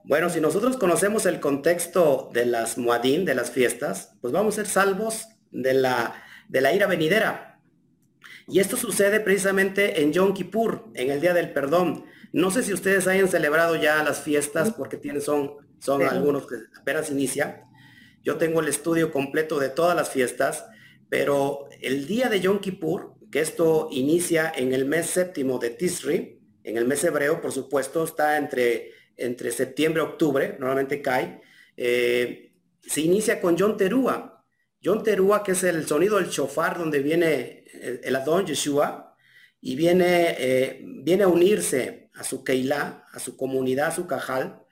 Bueno, 0.04 0.30
si 0.30 0.40
nosotros 0.40 0.76
conocemos 0.76 1.26
el 1.26 1.40
contexto 1.40 2.30
de 2.32 2.46
las 2.46 2.78
muadín, 2.78 3.24
de 3.24 3.34
las 3.34 3.50
fiestas, 3.50 4.16
pues 4.20 4.32
vamos 4.32 4.54
a 4.54 4.56
ser 4.56 4.66
salvos 4.66 5.28
de 5.50 5.74
la, 5.74 6.22
de 6.48 6.60
la 6.60 6.72
ira 6.72 6.86
venidera. 6.86 7.49
Y 8.50 8.58
esto 8.58 8.76
sucede 8.76 9.20
precisamente 9.20 10.02
en 10.02 10.12
Yom 10.12 10.34
Kippur, 10.34 10.86
en 10.94 11.10
el 11.10 11.20
Día 11.20 11.32
del 11.34 11.52
Perdón. 11.52 12.04
No 12.32 12.50
sé 12.50 12.64
si 12.64 12.72
ustedes 12.72 13.06
hayan 13.06 13.28
celebrado 13.28 13.76
ya 13.76 14.02
las 14.02 14.22
fiestas 14.22 14.72
porque 14.72 14.96
tienen, 14.96 15.22
son, 15.22 15.52
son 15.78 16.02
algunos 16.02 16.48
que 16.48 16.56
apenas 16.76 17.12
inicia. 17.12 17.62
Yo 18.24 18.38
tengo 18.38 18.60
el 18.60 18.66
estudio 18.66 19.12
completo 19.12 19.60
de 19.60 19.68
todas 19.68 19.94
las 19.94 20.10
fiestas, 20.10 20.66
pero 21.08 21.68
el 21.80 22.08
día 22.08 22.28
de 22.28 22.40
Yom 22.40 22.58
Kippur, 22.58 23.14
que 23.30 23.40
esto 23.40 23.88
inicia 23.92 24.52
en 24.54 24.72
el 24.72 24.84
mes 24.84 25.06
séptimo 25.06 25.60
de 25.60 25.70
Tisri, 25.70 26.40
en 26.64 26.76
el 26.76 26.86
mes 26.86 27.04
hebreo, 27.04 27.40
por 27.40 27.52
supuesto, 27.52 28.02
está 28.02 28.36
entre, 28.36 28.90
entre 29.16 29.52
septiembre 29.52 30.02
y 30.02 30.06
octubre, 30.06 30.56
normalmente 30.58 31.00
cae, 31.00 31.40
eh, 31.76 32.52
se 32.82 33.00
inicia 33.00 33.40
con 33.40 33.56
Yom 33.56 33.76
Terúa. 33.76 34.44
Yom 34.80 35.04
Terúa, 35.04 35.44
que 35.44 35.52
es 35.52 35.62
el 35.62 35.86
sonido 35.86 36.16
del 36.16 36.30
shofar 36.30 36.78
donde 36.78 36.98
viene 36.98 37.59
el, 37.72 38.16
Adón 38.16 38.46
Yeshua, 38.46 39.16
y 39.60 39.76
viene, 39.76 40.36
eh, 40.38 40.80
viene 41.02 41.24
a 41.24 41.28
unirse 41.28 42.10
a 42.14 42.24
su 42.24 42.44
Keilah, 42.44 43.06
a 43.12 43.18
su 43.18 43.36
comunidad, 43.36 43.88
a 43.88 43.94
su 43.94 44.06
Cajal, 44.06 44.62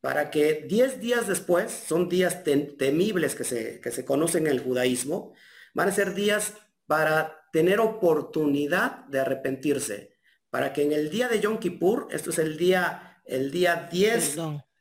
para 0.00 0.30
que 0.30 0.66
10 0.68 1.00
días 1.00 1.26
después, 1.26 1.72
son 1.72 2.08
días 2.08 2.44
temibles 2.44 3.34
que 3.34 3.44
se, 3.44 3.80
que 3.80 3.90
se 3.90 4.04
conocen 4.04 4.46
en 4.46 4.52
el 4.52 4.60
judaísmo, 4.60 5.32
van 5.72 5.88
a 5.88 5.92
ser 5.92 6.14
días 6.14 6.54
para 6.86 7.48
tener 7.52 7.80
oportunidad 7.80 9.06
de 9.06 9.20
arrepentirse, 9.20 10.16
para 10.50 10.72
que 10.72 10.82
en 10.82 10.92
el 10.92 11.10
día 11.10 11.28
de 11.28 11.40
Yom 11.40 11.58
Kippur, 11.58 12.08
esto 12.10 12.30
es 12.30 12.38
el 12.38 12.56
día, 12.56 13.22
el 13.24 13.50
día 13.50 13.88
10, 13.90 14.36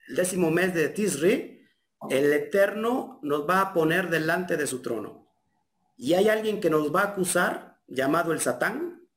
el 0.09 0.15
décimo 0.15 0.51
mes 0.51 0.73
de 0.73 0.89
Tisri, 0.89 1.67
el 2.09 2.33
Eterno 2.33 3.19
nos 3.23 3.47
va 3.49 3.61
a 3.61 3.73
poner 3.73 4.09
delante 4.09 4.57
de 4.57 4.67
su 4.67 4.81
trono. 4.81 5.22
Y 6.03 6.15
hay 6.15 6.27
alguien 6.27 6.59
que 6.59 6.69
nos 6.69 6.93
va 6.93 6.99
a 6.99 7.05
acusar, 7.11 7.79
llamado 7.87 8.33
el 8.33 8.41
Satán, 8.41 9.07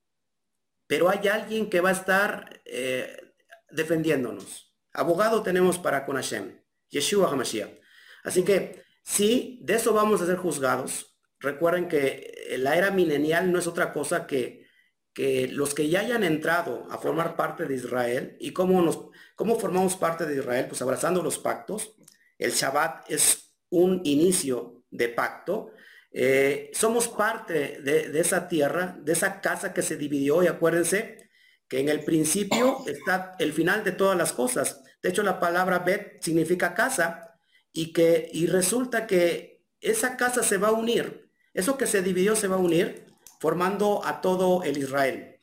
pero 0.87 1.09
hay 1.09 1.27
alguien 1.27 1.69
que 1.69 1.81
va 1.81 1.89
a 1.89 1.93
estar 2.01 2.63
eh, 2.65 3.35
defendiéndonos. 3.73 4.73
Abogado 4.93 5.43
tenemos 5.43 5.81
para 5.81 6.07
con 6.07 6.15
Hashem, 6.15 6.63
Yeshua 6.89 7.29
HaMashiach. 7.29 7.81
Así 8.23 8.45
que 8.45 8.85
sí, 9.03 9.59
de 9.65 9.75
eso 9.75 9.95
vamos 9.95 10.23
a 10.23 10.27
ser 10.27 10.37
juzgados. 10.37 11.19
Recuerden 11.41 11.89
que 11.89 12.55
la 12.59 12.77
era 12.77 12.93
milenial 12.93 13.51
no 13.51 13.59
es 13.59 13.67
otra 13.67 13.93
cosa 13.93 14.29
que, 14.29 14.69
que 15.13 15.49
los 15.49 15.75
que 15.75 15.89
ya 15.89 16.03
hayan 16.03 16.23
entrado 16.23 16.87
a 16.89 16.99
formar 16.99 17.35
parte 17.35 17.65
de 17.65 17.75
Israel 17.75 18.37
y 18.39 18.53
cómo, 18.53 18.81
nos, 18.81 19.09
cómo 19.35 19.59
formamos 19.59 19.97
parte 19.97 20.25
de 20.25 20.37
Israel, 20.37 20.67
pues 20.69 20.81
abrazando 20.83 21.21
los 21.21 21.41
pactos. 21.41 21.97
El 22.39 22.53
Shabbat 22.53 23.11
es 23.11 23.57
un 23.71 24.03
inicio 24.05 24.85
de 24.89 25.09
pacto. 25.09 25.73
Eh, 26.19 26.71
somos 26.73 27.09
parte 27.09 27.79
de, 27.83 28.19
esa 28.19 28.49
tierra, 28.49 28.97
de 29.03 29.13
esa 29.13 29.43
casa 29.43 29.75
que 29.75 29.83
se 29.83 29.99
dividió 29.99 30.43
y 30.43 30.47
acuérdense 30.47 31.29
que 31.69 31.79
en 31.79 31.91
el 31.91 32.05
principio 32.05 32.79
está 32.87 33.37
el 33.39 33.53
final 33.53 33.85
de 33.85 33.93
todas 33.93 34.17
las 34.17 34.33
cosas. 34.33 34.83
De 35.03 35.11
hecho, 35.11 35.23
la 35.23 35.39
palabra 35.39 35.81
Bet 35.81 36.23
significa 36.23 36.73
casa 36.73 37.35
y 37.71 37.93
que 37.93 38.31
y 38.33 38.47
resulta 38.47 39.07
que 39.07 39.63
esa 39.83 40.17
casa 40.17 40.43
se 40.43 40.57
va 40.57 40.69
a 40.69 40.73
unir. 40.73 41.29
Eso 41.53 41.77
que 41.77 41.87
se 41.87 42.01
dividió 42.01 42.35
se 42.35 42.49
va 42.49 42.57
a 42.57 42.61
unir 42.61 43.05
formando 43.39 44.01
a 44.03 44.23
todo 44.23 44.63
el 44.63 44.79
Israel. 44.79 45.39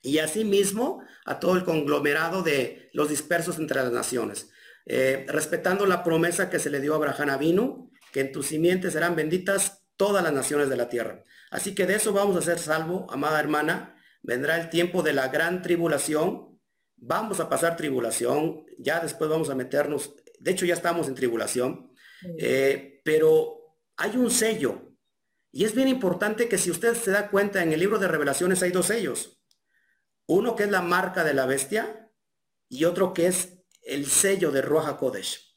Y 0.00 0.20
asimismo 0.20 1.02
a 1.26 1.38
todo 1.38 1.54
el 1.54 1.64
conglomerado 1.64 2.42
de 2.42 2.88
los 2.94 3.10
dispersos 3.10 3.58
entre 3.58 3.82
las 3.82 3.92
naciones. 3.92 4.48
Eh, 4.86 5.26
respetando 5.28 5.84
la 5.84 6.02
promesa 6.02 6.48
que 6.48 6.60
se 6.60 6.70
le 6.70 6.80
dio 6.80 6.94
a 6.94 6.96
Abraham 6.96 7.28
Avinu, 7.28 7.90
que 8.10 8.20
en 8.20 8.32
tu 8.32 8.42
simiente 8.42 8.90
serán 8.90 9.16
benditas 9.16 9.83
todas 9.96 10.22
las 10.22 10.32
naciones 10.32 10.68
de 10.68 10.76
la 10.76 10.88
tierra. 10.88 11.24
Así 11.50 11.74
que 11.74 11.86
de 11.86 11.96
eso 11.96 12.12
vamos 12.12 12.36
a 12.36 12.42
ser 12.42 12.58
salvo, 12.58 13.06
amada 13.10 13.40
hermana. 13.40 13.96
Vendrá 14.22 14.58
el 14.58 14.70
tiempo 14.70 15.02
de 15.02 15.12
la 15.12 15.28
gran 15.28 15.62
tribulación. 15.62 16.60
Vamos 16.96 17.40
a 17.40 17.48
pasar 17.48 17.76
tribulación. 17.76 18.64
Ya 18.78 19.00
después 19.00 19.30
vamos 19.30 19.50
a 19.50 19.54
meternos. 19.54 20.14
De 20.40 20.50
hecho, 20.50 20.66
ya 20.66 20.74
estamos 20.74 21.08
en 21.08 21.14
tribulación. 21.14 21.92
Eh, 22.38 23.00
pero 23.04 23.78
hay 23.96 24.16
un 24.16 24.30
sello. 24.30 24.96
Y 25.52 25.64
es 25.64 25.74
bien 25.74 25.88
importante 25.88 26.48
que 26.48 26.58
si 26.58 26.70
usted 26.70 26.94
se 26.94 27.12
da 27.12 27.30
cuenta, 27.30 27.62
en 27.62 27.72
el 27.72 27.80
libro 27.80 27.98
de 27.98 28.08
revelaciones 28.08 28.62
hay 28.62 28.72
dos 28.72 28.86
sellos. 28.86 29.40
Uno 30.26 30.56
que 30.56 30.64
es 30.64 30.70
la 30.70 30.80
marca 30.80 31.22
de 31.22 31.34
la 31.34 31.46
bestia 31.46 32.10
y 32.68 32.84
otro 32.86 33.12
que 33.12 33.26
es 33.26 33.58
el 33.82 34.06
sello 34.06 34.50
de 34.50 34.62
Roja 34.62 34.96
Kodesh. 34.96 35.56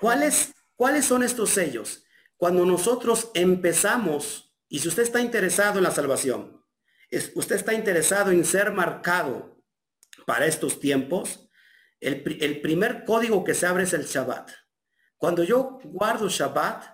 ¿Cuáles, 0.00 0.54
¿Cuáles 0.74 1.04
son 1.04 1.22
estos 1.22 1.50
sellos? 1.50 2.03
Cuando 2.44 2.66
nosotros 2.66 3.30
empezamos, 3.32 4.54
y 4.68 4.80
si 4.80 4.88
usted 4.88 5.04
está 5.04 5.22
interesado 5.22 5.78
en 5.78 5.84
la 5.84 5.90
salvación, 5.90 6.62
es, 7.08 7.32
usted 7.34 7.56
está 7.56 7.72
interesado 7.72 8.32
en 8.32 8.44
ser 8.44 8.70
marcado 8.70 9.62
para 10.26 10.44
estos 10.44 10.78
tiempos, 10.78 11.48
el, 12.00 12.22
el 12.42 12.60
primer 12.60 13.06
código 13.06 13.44
que 13.44 13.54
se 13.54 13.66
abre 13.66 13.84
es 13.84 13.94
el 13.94 14.04
Shabbat. 14.04 14.50
Cuando 15.16 15.42
yo 15.42 15.78
guardo 15.84 16.28
Shabbat, 16.28 16.84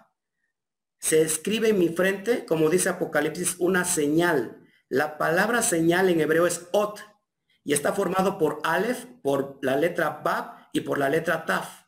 se 1.01 1.23
escribe 1.23 1.71
en 1.71 1.81
mi 1.81 1.89
frente, 1.89 2.47
como 2.47 2.71
dice 2.71 2.89
Apocalipsis, 2.89 3.57
una 3.59 3.85
señal. 3.85 4.65
La 4.89 5.19
palabra 5.19 5.63
señal 5.63 6.11
en 6.11 6.21
hebreo 6.21 6.47
es 6.47 6.69
ot 6.71 7.01
y 7.65 7.73
está 7.73 7.93
formado 7.93 8.39
por 8.39 8.61
Aleph, 8.63 9.05
por 9.21 9.59
la 9.63 9.75
letra 9.77 10.21
Bab 10.23 10.69
y 10.73 10.83
por 10.83 11.01
la 11.01 11.09
letra 11.09 11.45
Taf. 11.45 11.87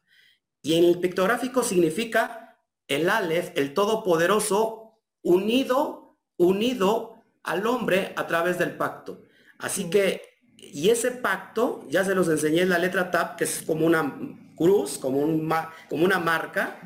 Y 0.62 0.74
en 0.74 0.84
el 0.86 0.98
pictográfico 0.98 1.62
significa 1.62 2.41
el 2.88 3.08
Aleph, 3.08 3.52
el 3.56 3.74
Todopoderoso, 3.74 4.98
unido, 5.22 6.16
unido 6.36 7.22
al 7.42 7.66
hombre 7.66 8.12
a 8.16 8.26
través 8.26 8.58
del 8.58 8.76
pacto. 8.76 9.22
Así 9.58 9.90
que, 9.90 10.22
y 10.56 10.90
ese 10.90 11.10
pacto, 11.10 11.84
ya 11.88 12.04
se 12.04 12.14
los 12.14 12.28
enseñé 12.28 12.62
en 12.62 12.68
la 12.68 12.78
letra 12.78 13.10
Taf, 13.10 13.36
que 13.36 13.44
es 13.44 13.62
como 13.62 13.86
una 13.86 14.18
cruz, 14.56 14.98
como, 14.98 15.18
un, 15.18 15.52
como 15.88 16.04
una 16.04 16.18
marca, 16.18 16.78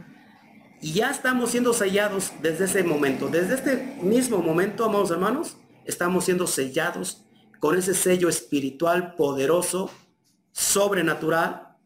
y 0.80 0.92
ya 0.92 1.11
estamos 1.11 1.51
siendo 1.51 1.72
sellados 1.72 2.32
desde 2.42 2.66
ese 2.66 2.84
momento. 2.84 3.28
Desde 3.28 3.55
este 3.55 3.99
mismo 4.03 4.38
momento, 4.38 4.84
amados 4.84 5.11
hermanos, 5.11 5.57
estamos 5.84 6.24
siendo 6.24 6.47
sellados 6.47 7.24
con 7.61 7.76
ese 7.76 7.94
sello 7.94 8.28
espiritual 8.28 9.14
poderoso, 9.14 9.90
sobrenatural, 10.53 11.76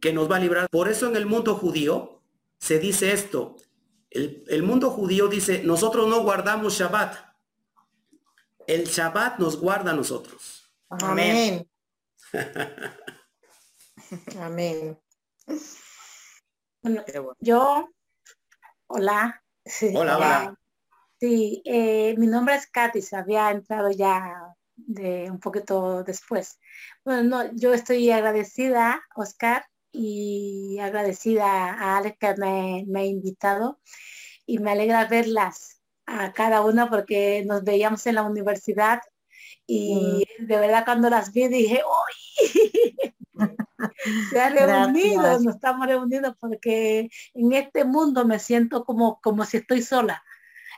que 0.00 0.12
nos 0.12 0.30
va 0.30 0.36
a 0.36 0.40
librar. 0.40 0.68
Por 0.70 0.88
eso 0.88 1.08
en 1.08 1.16
el 1.16 1.26
mundo 1.26 1.54
judío 1.54 2.15
se 2.58 2.78
dice 2.78 3.12
esto. 3.12 3.56
El, 4.10 4.62
mundo 4.62 4.90
judío 4.90 5.28
dice, 5.28 5.62
nosotros 5.62 6.08
no 6.08 6.22
guardamos 6.22 6.74
Shabbat. 6.74 7.16
El 8.66 8.84
Shabbat 8.84 9.38
nos 9.38 9.60
guarda 9.60 9.90
a 9.90 9.94
nosotros. 9.94 10.72
Amén. 10.88 11.68
Amén. 14.40 14.98
yo, 17.40 17.88
hola. 18.86 19.42
Hola, 19.94 20.16
hola. 20.16 20.58
Sí, 21.18 21.62
eh, 21.64 22.14
mi 22.18 22.26
nombre 22.26 22.54
es 22.54 22.66
Katy, 22.66 23.00
se 23.02 23.16
había 23.16 23.50
entrado 23.50 23.90
ya 23.90 24.54
de 24.76 25.30
un 25.30 25.40
poquito 25.40 26.04
después. 26.04 26.58
Bueno, 27.04 27.22
no, 27.22 27.52
yo 27.54 27.72
estoy 27.72 28.10
agradecida, 28.10 29.02
Oscar, 29.14 29.64
y 29.92 30.78
agradecida 30.80 31.46
a 31.46 31.98
Alex 31.98 32.18
que 32.18 32.34
me, 32.36 32.84
me 32.86 33.00
ha 33.00 33.04
invitado 33.04 33.80
y 34.46 34.58
me 34.58 34.72
alegra 34.72 35.06
verlas 35.06 35.80
a 36.06 36.32
cada 36.32 36.60
una 36.62 36.88
porque 36.88 37.44
nos 37.46 37.64
veíamos 37.64 38.06
en 38.06 38.16
la 38.16 38.22
universidad 38.22 39.00
y 39.66 40.24
mm. 40.40 40.46
de 40.46 40.56
verdad 40.58 40.84
cuando 40.84 41.10
las 41.10 41.32
vi 41.32 41.48
dije, 41.48 41.82
¡Uy! 41.84 42.94
Se 44.30 44.40
ha 44.40 44.48
reunido, 44.50 45.22
nos 45.40 45.56
estamos 45.56 45.86
reunidos 45.86 46.34
porque 46.38 47.10
en 47.34 47.52
este 47.52 47.84
mundo 47.84 48.24
me 48.24 48.38
siento 48.38 48.84
como, 48.84 49.20
como 49.20 49.44
si 49.44 49.58
estoy 49.58 49.82
sola. 49.82 50.22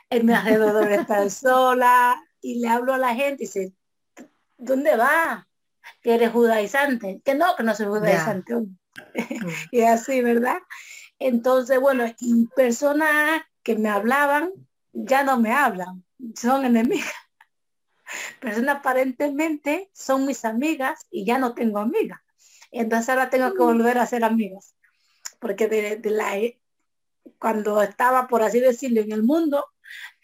En 0.09 0.25
mi 0.25 0.33
alrededor 0.33 0.91
estar 0.91 1.29
sola 1.29 2.19
y 2.41 2.59
le 2.59 2.67
hablo 2.67 2.93
a 2.93 2.97
la 2.97 3.13
gente 3.13 3.43
y 3.43 3.47
dice, 3.47 3.73
¿dónde 4.57 4.95
va? 4.95 5.47
Que 6.01 6.15
eres 6.15 6.31
judaizante. 6.31 7.21
Que 7.23 7.35
no, 7.35 7.55
que 7.55 7.63
no 7.63 7.75
soy 7.75 7.87
judaizante. 7.87 8.55
Mm. 8.55 8.77
y 9.71 9.81
así, 9.81 10.21
¿verdad? 10.21 10.57
Entonces, 11.19 11.79
bueno, 11.79 12.05
y 12.19 12.47
personas 12.55 13.41
que 13.63 13.75
me 13.75 13.89
hablaban 13.89 14.51
ya 14.93 15.23
no 15.23 15.39
me 15.39 15.51
hablan, 15.51 16.03
son 16.35 16.65
enemigas. 16.65 17.13
Personas 18.39 18.77
aparentemente 18.77 19.89
son 19.93 20.25
mis 20.25 20.45
amigas 20.45 21.05
y 21.11 21.25
ya 21.25 21.37
no 21.37 21.53
tengo 21.53 21.79
amigas. 21.79 22.19
Entonces 22.71 23.09
ahora 23.09 23.29
tengo 23.29 23.53
que 23.53 23.63
volver 23.63 23.97
a 23.97 24.07
ser 24.07 24.23
amigas. 24.23 24.75
Porque 25.39 25.67
de, 25.67 26.01
la, 26.09 26.35
cuando 27.37 27.81
estaba, 27.81 28.27
por 28.27 28.41
así 28.41 28.59
decirlo, 28.59 29.01
en 29.01 29.11
el 29.11 29.23
mundo, 29.23 29.65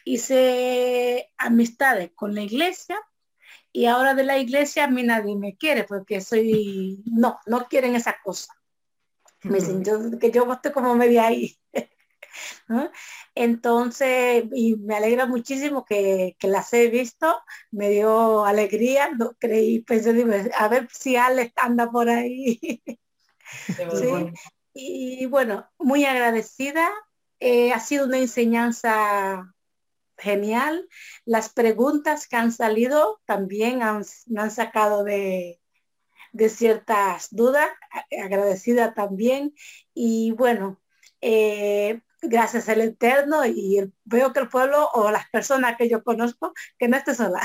hice 0.03 1.32
amistades 1.38 2.11
con 2.16 2.34
la 2.34 2.41
iglesia 2.41 2.99
y 3.76 3.88
ahora 3.88 4.13
de 4.13 4.23
la 4.23 4.38
iglesia 4.38 4.86
a 4.86 4.88
mí 4.88 5.03
nadie 5.03 5.36
me 5.36 5.57
quiere 5.57 5.84
porque 5.84 6.21
soy, 6.21 7.03
no, 7.07 7.39
no 7.45 7.67
quieren 7.67 7.93
esa 7.93 8.15
cosa. 8.23 8.53
Me 9.41 9.59
dicen 9.59 9.84
que 10.17 10.32
yo 10.32 10.49
estoy 10.49 10.71
como 10.71 10.95
media 10.95 11.28
ahí. 11.28 11.57
Entonces, 13.36 14.45
y 14.53 14.78
me 14.78 14.95
alegra 14.95 15.26
muchísimo 15.26 15.84
que, 15.84 16.38
las 16.43 16.71
he 16.71 16.88
visto, 16.88 17.36
me 17.69 17.89
dio 17.89 18.45
alegría, 18.45 19.09
no 19.09 19.34
creí, 19.38 19.82
pensé, 19.82 20.51
a 20.57 20.67
ver 20.69 20.88
si 20.93 21.17
Alex 21.17 21.51
anda 21.57 21.91
por 21.91 22.09
ahí. 22.09 22.82
Y 24.78 25.26
bueno, 25.28 25.69
muy 25.78 26.03
agradecida. 26.03 26.91
Eh, 27.39 27.71
ha 27.71 27.80
sido 27.80 28.07
una 28.07 28.17
enseñanza 28.17 29.55
genial. 30.18 30.88
Las 31.26 31.53
preguntas 31.53 32.28
que 32.28 32.36
han 32.36 32.51
salido 32.51 33.22
también 33.26 33.80
me 34.28 34.41
han 34.41 34.51
sacado 34.51 35.03
de, 35.03 35.59
de 36.36 36.49
ciertas 36.49 37.30
dudas, 37.32 37.70
agradecida 38.24 38.93
también. 38.93 39.53
Y 39.93 40.32
bueno, 40.32 40.82
eh, 41.22 42.01
gracias 42.22 42.68
al 42.68 42.82
Eterno 42.82 43.45
y 43.45 43.91
veo 44.03 44.34
que 44.34 44.41
el 44.41 44.49
pueblo 44.49 44.89
o 44.93 45.11
las 45.11 45.30
personas 45.30 45.78
que 45.78 45.89
yo 45.89 46.03
conozco, 46.03 46.53
que 46.78 46.89
no 46.89 46.97
esté 46.97 47.16
sola. 47.16 47.41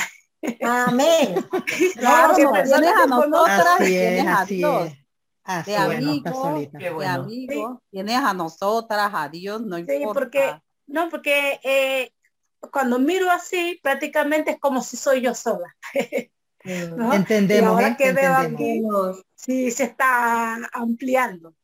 Amén. 0.63 1.35
Claro, 1.97 2.35
tienes 2.35 2.73
a 2.73 3.07
nosotras, 3.07 3.79
tienes 3.79 4.27
a 4.27 4.45
Dios. 4.45 4.93
de 5.67 5.77
amigos, 5.77 6.73
de 6.73 7.07
amigos, 7.07 7.79
tienes 7.91 8.17
a 8.17 8.35
nosotras, 8.35 9.11
a 9.15 9.29
Dios, 9.29 9.61
no 9.63 9.77
sí, 9.77 10.03
porque, 10.13 10.61
no, 10.87 11.09
porque 11.11 11.61
eh, 11.63 12.13
cuando 12.73 12.99
miro 12.99 13.31
así, 13.31 13.81
prácticamente 13.83 14.53
es 14.53 14.59
como 14.59 14.83
si 14.83 14.97
soy 14.97 15.23
yo 15.23 15.35
sola. 15.35 15.75
Entendemos. 16.63 17.71
ahora 17.71 17.97
que 17.97 18.13
veo 18.13 19.25
sí 19.35 19.71
se 19.71 19.85
está 19.85 20.57
ampliando. 20.73 21.55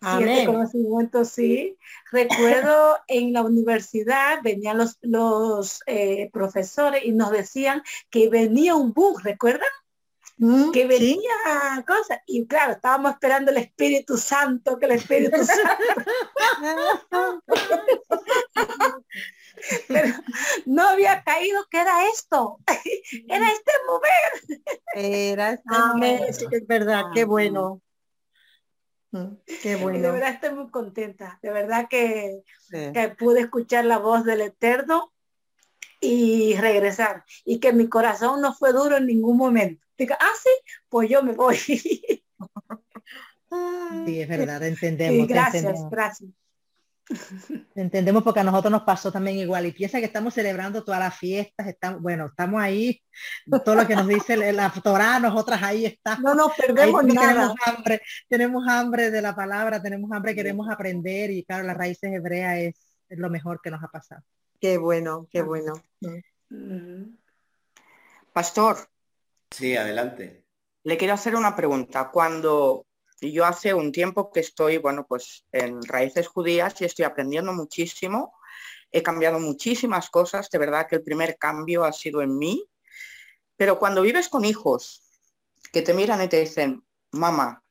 Amén. 0.00 0.28
este 0.28 0.46
conocimiento, 0.46 1.24
sí. 1.24 1.76
Recuerdo 2.12 2.98
en 3.08 3.32
la 3.32 3.42
universidad 3.42 4.38
venían 4.42 4.78
los, 4.78 4.98
los 5.02 5.80
eh, 5.86 6.30
profesores 6.32 7.04
y 7.04 7.12
nos 7.12 7.30
decían 7.30 7.82
que 8.10 8.28
venía 8.28 8.74
un 8.74 8.92
bus, 8.92 9.22
¿recuerdan? 9.22 9.68
Mm, 10.38 10.70
que 10.70 10.86
venía 10.86 11.32
cosas 11.86 12.18
y 12.26 12.46
claro 12.46 12.72
estábamos 12.72 13.12
esperando 13.12 13.50
el 13.50 13.56
Espíritu 13.56 14.18
Santo 14.18 14.78
que 14.78 14.84
el 14.84 14.92
Espíritu 14.92 15.42
Santo 15.44 15.74
pero 19.88 20.08
no 20.66 20.88
había 20.88 21.22
caído 21.22 21.66
que 21.70 21.80
era 21.80 22.08
esto, 22.08 22.58
era 23.28 23.50
este 23.50 23.72
mover. 23.86 24.72
Era 24.94 25.52
este 25.52 25.68
Amén, 25.68 26.20
es 26.28 26.66
verdad, 26.66 27.04
qué 27.14 27.24
bueno. 27.24 27.80
Mm, 29.12 29.34
qué 29.62 29.76
bueno. 29.76 30.00
de 30.00 30.10
verdad 30.10 30.30
estoy 30.30 30.54
muy 30.54 30.70
contenta, 30.70 31.38
de 31.42 31.50
verdad 31.50 31.86
que, 31.88 32.42
que 32.70 33.14
pude 33.18 33.40
escuchar 33.40 33.84
la 33.84 33.98
voz 33.98 34.24
del 34.24 34.40
Eterno 34.40 35.12
y 36.00 36.56
regresar 36.56 37.24
y 37.44 37.60
que 37.60 37.72
mi 37.72 37.88
corazón 37.88 38.40
no 38.40 38.52
fue 38.52 38.72
duro 38.72 38.96
en 38.96 39.06
ningún 39.06 39.36
momento. 39.36 39.86
Diga, 39.96 40.18
ah, 40.20 40.32
sí, 40.42 40.50
pues 40.88 41.08
yo 41.08 41.22
me 41.22 41.32
voy. 41.32 41.56
Sí, 44.06 44.20
es 44.20 44.28
verdad, 44.28 44.62
entendemos. 44.64 45.26
gracias, 45.28 45.88
gracias. 45.90 46.30
Entendemos 47.74 48.22
porque 48.22 48.40
a 48.40 48.44
nosotros 48.44 48.72
nos 48.72 48.82
pasó 48.82 49.12
también 49.12 49.38
igual 49.38 49.66
y 49.66 49.72
piensa 49.72 49.98
que 49.98 50.06
estamos 50.06 50.34
celebrando 50.34 50.82
todas 50.82 51.00
las 51.00 51.16
fiestas, 51.16 51.66
estamos, 51.68 52.02
bueno, 52.02 52.26
estamos 52.26 52.60
ahí, 52.60 53.00
todo 53.64 53.74
lo 53.76 53.86
que 53.86 53.94
nos 53.94 54.08
dice 54.08 54.36
la 54.52 54.72
Torah, 54.82 55.20
nosotras 55.20 55.62
ahí 55.62 55.86
estamos. 55.86 56.22
No 56.22 56.34
nos 56.34 56.54
perdemos 56.54 57.04
nada. 57.04 57.28
Tenemos 57.28 57.56
hambre, 57.66 58.02
tenemos 58.28 58.68
hambre 58.68 59.10
de 59.10 59.22
la 59.22 59.36
palabra, 59.36 59.80
tenemos 59.80 60.10
hambre, 60.12 60.34
queremos 60.34 60.68
aprender 60.68 61.30
y 61.30 61.44
claro, 61.44 61.64
las 61.64 61.76
raíces 61.76 62.12
hebreas 62.12 62.58
es, 62.58 62.74
es 63.08 63.18
lo 63.18 63.30
mejor 63.30 63.60
que 63.62 63.70
nos 63.70 63.82
ha 63.82 63.88
pasado. 63.88 64.22
Qué 64.60 64.78
bueno, 64.78 65.28
qué 65.30 65.42
bueno. 65.42 65.74
Pastor. 68.32 68.78
Sí, 69.50 69.76
adelante. 69.76 70.44
Le 70.82 70.96
quiero 70.96 71.14
hacer 71.14 71.36
una 71.36 71.54
pregunta. 71.54 72.10
Cuando 72.10 72.85
yo 73.20 73.44
hace 73.44 73.74
un 73.74 73.92
tiempo 73.92 74.30
que 74.30 74.40
estoy, 74.40 74.78
bueno, 74.78 75.06
pues 75.06 75.44
en 75.52 75.82
raíces 75.82 76.28
judías 76.28 76.80
y 76.80 76.84
estoy 76.84 77.04
aprendiendo 77.04 77.52
muchísimo, 77.52 78.34
he 78.90 79.02
cambiado 79.02 79.40
muchísimas 79.40 80.10
cosas, 80.10 80.50
de 80.50 80.58
verdad 80.58 80.86
que 80.88 80.96
el 80.96 81.02
primer 81.02 81.36
cambio 81.38 81.84
ha 81.84 81.92
sido 81.92 82.22
en 82.22 82.38
mí, 82.38 82.68
pero 83.56 83.78
cuando 83.78 84.02
vives 84.02 84.28
con 84.28 84.44
hijos 84.44 85.02
que 85.72 85.82
te 85.82 85.94
miran 85.94 86.22
y 86.22 86.28
te 86.28 86.40
dicen, 86.40 86.84
mamá, 87.12 87.62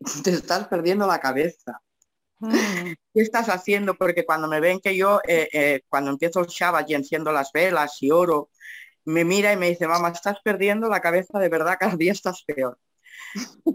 te 0.24 0.30
estás 0.30 0.68
perdiendo 0.68 1.06
la 1.06 1.20
cabeza. 1.20 1.80
Mm. 2.38 2.50
¿Qué 3.14 3.22
estás 3.22 3.48
haciendo? 3.48 3.94
Porque 3.94 4.26
cuando 4.26 4.46
me 4.48 4.60
ven 4.60 4.80
que 4.80 4.96
yo, 4.96 5.20
eh, 5.26 5.48
eh, 5.52 5.82
cuando 5.88 6.10
empiezo 6.10 6.40
el 6.40 6.46
Shabbat 6.46 6.88
y 6.90 6.94
enciendo 6.94 7.32
las 7.32 7.50
velas 7.52 8.02
y 8.02 8.10
oro, 8.10 8.50
me 9.04 9.24
mira 9.24 9.52
y 9.52 9.56
me 9.56 9.70
dice, 9.70 9.86
mamá, 9.86 10.10
estás 10.10 10.38
perdiendo 10.42 10.88
la 10.88 11.00
cabeza 11.00 11.38
de 11.38 11.48
verdad, 11.48 11.76
cada 11.78 11.96
día 11.96 12.12
estás 12.12 12.42
peor. 12.44 12.78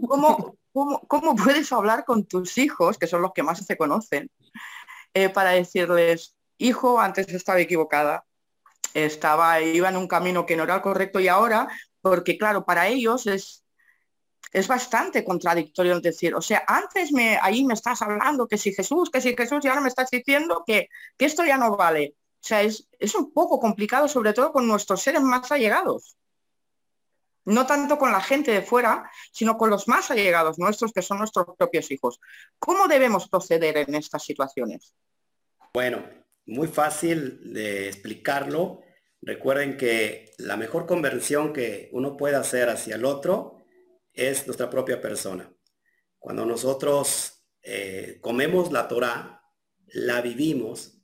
¿Cómo, 0.08 0.56
cómo, 0.72 1.36
puedes 1.36 1.72
hablar 1.72 2.04
con 2.04 2.24
tus 2.24 2.58
hijos, 2.58 2.98
que 2.98 3.06
son 3.06 3.22
los 3.22 3.32
que 3.32 3.42
más 3.42 3.64
se 3.64 3.76
conocen, 3.76 4.30
eh, 5.14 5.28
para 5.28 5.50
decirles, 5.50 6.36
hijo, 6.58 7.00
antes 7.00 7.28
estaba 7.28 7.60
equivocada, 7.60 8.24
estaba, 8.94 9.60
iba 9.60 9.88
en 9.88 9.96
un 9.96 10.08
camino 10.08 10.46
que 10.46 10.56
no 10.56 10.64
era 10.64 10.76
el 10.76 10.82
correcto 10.82 11.20
y 11.20 11.28
ahora, 11.28 11.68
porque 12.00 12.38
claro, 12.38 12.64
para 12.64 12.88
ellos 12.88 13.26
es, 13.26 13.64
es 14.52 14.68
bastante 14.68 15.24
contradictorio 15.24 16.00
decir, 16.00 16.34
o 16.34 16.42
sea, 16.42 16.62
antes 16.66 17.12
me, 17.12 17.38
ahí 17.40 17.64
me 17.64 17.74
estás 17.74 18.02
hablando 18.02 18.46
que 18.48 18.58
si 18.58 18.72
Jesús, 18.74 19.10
que 19.10 19.20
si 19.20 19.34
Jesús, 19.34 19.64
y 19.64 19.68
ahora 19.68 19.80
me 19.80 19.88
estás 19.88 20.10
diciendo 20.10 20.62
que, 20.66 20.88
que 21.16 21.24
esto 21.24 21.44
ya 21.44 21.56
no 21.56 21.76
vale. 21.76 22.16
O 22.42 22.44
sea, 22.44 22.62
es, 22.62 22.88
un 23.14 23.32
poco 23.32 23.60
complicado, 23.60 24.08
sobre 24.08 24.32
todo 24.32 24.52
con 24.52 24.66
nuestros 24.66 25.00
seres 25.00 25.22
más 25.22 25.52
allegados. 25.52 26.16
No 27.44 27.66
tanto 27.66 27.98
con 27.98 28.12
la 28.12 28.20
gente 28.20 28.52
de 28.52 28.62
fuera, 28.62 29.10
sino 29.32 29.56
con 29.56 29.70
los 29.70 29.88
más 29.88 30.10
allegados 30.10 30.58
nuestros, 30.58 30.92
que 30.92 31.02
son 31.02 31.18
nuestros 31.18 31.46
propios 31.58 31.90
hijos. 31.90 32.20
¿Cómo 32.58 32.86
debemos 32.86 33.28
proceder 33.28 33.78
en 33.78 33.94
estas 33.94 34.24
situaciones? 34.24 34.94
Bueno, 35.74 36.04
muy 36.46 36.68
fácil 36.68 37.52
de 37.52 37.88
explicarlo. 37.88 38.82
Recuerden 39.20 39.76
que 39.76 40.32
la 40.38 40.56
mejor 40.56 40.86
conversión 40.86 41.52
que 41.52 41.88
uno 41.92 42.16
puede 42.16 42.36
hacer 42.36 42.68
hacia 42.68 42.96
el 42.96 43.04
otro 43.04 43.58
es 44.12 44.46
nuestra 44.46 44.68
propia 44.68 45.00
persona. 45.00 45.52
Cuando 46.18 46.44
nosotros 46.44 47.44
eh, 47.62 48.18
comemos 48.20 48.70
la 48.70 48.88
Torah, 48.88 49.42
la 49.86 50.20
vivimos, 50.20 50.98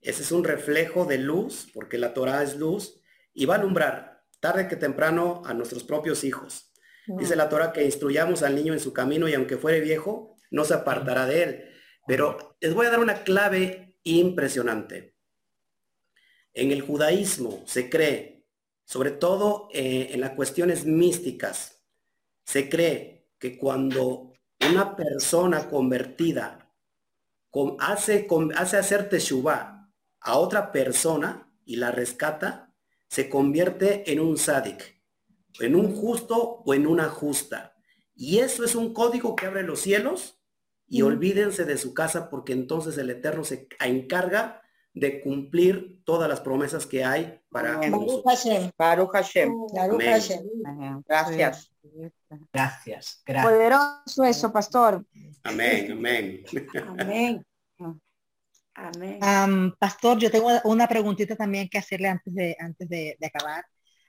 ese 0.00 0.22
es 0.22 0.32
un 0.32 0.44
reflejo 0.44 1.04
de 1.04 1.18
luz, 1.18 1.68
porque 1.72 1.98
la 1.98 2.12
Torah 2.12 2.42
es 2.42 2.56
luz, 2.56 3.00
y 3.34 3.46
va 3.46 3.54
a 3.54 3.58
alumbrar 3.58 4.11
tarde 4.42 4.66
que 4.66 4.74
temprano 4.74 5.40
a 5.46 5.54
nuestros 5.54 5.84
propios 5.84 6.24
hijos. 6.24 6.72
Dice 7.06 7.36
la 7.36 7.48
Torah 7.48 7.72
que 7.72 7.84
instruyamos 7.84 8.42
al 8.42 8.56
niño 8.56 8.72
en 8.72 8.80
su 8.80 8.92
camino 8.92 9.28
y 9.28 9.34
aunque 9.34 9.56
fuere 9.56 9.80
viejo, 9.80 10.36
no 10.50 10.64
se 10.64 10.74
apartará 10.74 11.26
de 11.26 11.42
él. 11.44 11.70
Pero 12.08 12.56
les 12.60 12.74
voy 12.74 12.86
a 12.86 12.90
dar 12.90 12.98
una 12.98 13.22
clave 13.22 13.96
impresionante. 14.02 15.14
En 16.54 16.72
el 16.72 16.82
judaísmo 16.82 17.62
se 17.66 17.88
cree, 17.88 18.44
sobre 18.84 19.12
todo 19.12 19.68
eh, 19.72 20.08
en 20.10 20.20
las 20.20 20.32
cuestiones 20.32 20.86
místicas, 20.86 21.84
se 22.44 22.68
cree 22.68 23.28
que 23.38 23.56
cuando 23.56 24.32
una 24.68 24.96
persona 24.96 25.68
convertida 25.68 26.68
hace, 27.78 28.26
hace 28.56 28.76
hacer 28.76 29.08
teshuvah 29.08 29.88
a 30.20 30.36
otra 30.36 30.72
persona 30.72 31.48
y 31.64 31.76
la 31.76 31.92
rescata, 31.92 32.71
se 33.12 33.28
convierte 33.28 34.10
en 34.10 34.20
un 34.20 34.38
sádic, 34.38 34.98
en 35.60 35.76
un 35.76 35.94
justo 35.94 36.62
o 36.64 36.72
en 36.72 36.86
una 36.86 37.10
justa. 37.10 37.76
Y 38.14 38.38
eso 38.38 38.64
es 38.64 38.74
un 38.74 38.94
código 38.94 39.36
que 39.36 39.44
abre 39.44 39.64
los 39.64 39.80
cielos 39.80 40.40
y 40.88 41.02
olvídense 41.02 41.66
de 41.66 41.76
su 41.76 41.92
casa 41.92 42.30
porque 42.30 42.54
entonces 42.54 42.96
el 42.96 43.10
Eterno 43.10 43.44
se 43.44 43.68
encarga 43.80 44.62
de 44.94 45.20
cumplir 45.20 46.02
todas 46.06 46.26
las 46.26 46.40
promesas 46.40 46.86
que 46.86 47.04
hay 47.04 47.38
para 47.50 47.74
Hashem. 47.74 49.52
Gracias. 51.06 51.70
Gracias. 52.50 53.22
Gracias. 53.26 53.42
Poderoso 53.42 54.24
eso, 54.24 54.50
pastor. 54.50 55.04
Amén, 55.42 55.92
amén. 55.92 56.44
Amén. 56.98 57.46
Pastor, 59.78 60.18
yo 60.18 60.30
tengo 60.30 60.48
una 60.64 60.88
preguntita 60.88 61.36
también 61.36 61.68
que 61.68 61.78
hacerle 61.78 62.08
antes 62.08 62.34
de, 62.34 62.56
antes 62.58 62.88
de, 62.88 63.16
acabar. 63.22 63.64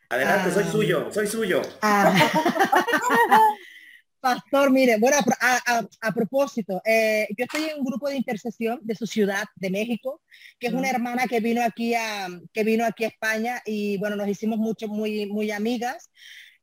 Adelante, 0.10 0.52
soy 0.52 0.66
suyo, 0.66 1.12
soy 1.12 1.28
suyo. 1.28 1.62
Pastor, 4.24 4.72
mire, 4.72 4.98
bueno, 5.00 5.18
a, 6.00 6.12
propósito, 6.14 6.82
eh, 6.86 7.28
yo 7.38 7.44
estoy 7.44 7.66
en 7.66 7.80
un 7.80 7.84
grupo 7.84 8.08
de 8.08 8.16
intercesión 8.16 8.80
de 8.82 8.96
su 8.96 9.06
ciudad, 9.06 9.44
de 9.58 9.70
México, 9.70 10.22
que 10.58 10.68
es 10.68 10.74
una 10.74 10.90
hermana 10.90 11.28
que 11.28 11.42
vino 11.42 11.62
aquí 11.62 11.94
a, 11.94 12.30
que 12.54 12.64
vino 12.64 12.86
aquí 12.86 13.04
a 13.04 13.10
España 13.10 13.62
y 13.66 13.98
bueno, 13.98 14.16
nos 14.16 14.30
hicimos 14.30 14.60
mucho, 14.60 14.88
muy, 14.88 15.26
muy 15.26 15.52
amigas 15.52 16.10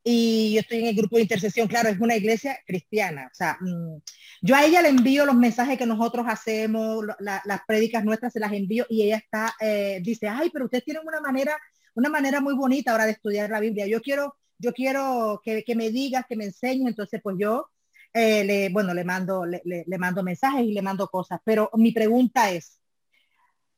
y 0.03 0.53
yo 0.53 0.61
estoy 0.61 0.79
en 0.79 0.87
el 0.87 0.95
grupo 0.95 1.15
de 1.17 1.23
intercesión, 1.23 1.67
claro, 1.67 1.89
es 1.89 1.99
una 1.99 2.15
iglesia 2.15 2.57
cristiana, 2.65 3.29
o 3.31 3.35
sea, 3.35 3.57
mm, 3.59 3.97
yo 4.41 4.55
a 4.55 4.65
ella 4.65 4.81
le 4.81 4.89
envío 4.89 5.25
los 5.25 5.35
mensajes 5.35 5.77
que 5.77 5.85
nosotros 5.85 6.25
hacemos, 6.27 7.05
las 7.19 7.61
prédicas 7.67 8.03
nuestras 8.03 8.33
se 8.33 8.39
las 8.39 8.51
envío 8.53 8.85
y 8.89 9.03
ella 9.03 9.17
está, 9.17 9.53
eh, 9.59 9.99
dice, 10.03 10.27
ay, 10.27 10.49
pero 10.51 10.65
ustedes 10.65 10.83
tienen 10.85 11.03
una 11.05 11.21
manera, 11.21 11.57
una 11.93 12.09
manera 12.09 12.41
muy 12.41 12.55
bonita 12.55 12.91
ahora 12.91 13.05
de 13.05 13.11
estudiar 13.11 13.49
la 13.49 13.59
Biblia, 13.59 13.85
yo 13.87 14.01
quiero, 14.01 14.35
yo 14.57 14.73
quiero 14.73 15.41
que, 15.43 15.63
que 15.63 15.75
me 15.75 15.91
digas, 15.91 16.25
que 16.27 16.35
me 16.35 16.45
enseñes, 16.45 16.87
entonces 16.87 17.21
pues 17.23 17.35
yo, 17.39 17.67
eh, 18.13 18.69
bueno, 18.73 18.93
le 18.93 19.03
mando, 19.03 19.45
le, 19.45 19.61
le 19.63 19.97
mando 19.97 20.23
mensajes 20.23 20.65
y 20.65 20.73
le 20.73 20.81
mando 20.81 21.07
cosas, 21.07 21.39
pero 21.45 21.69
mi 21.75 21.91
pregunta 21.91 22.51
es, 22.51 22.80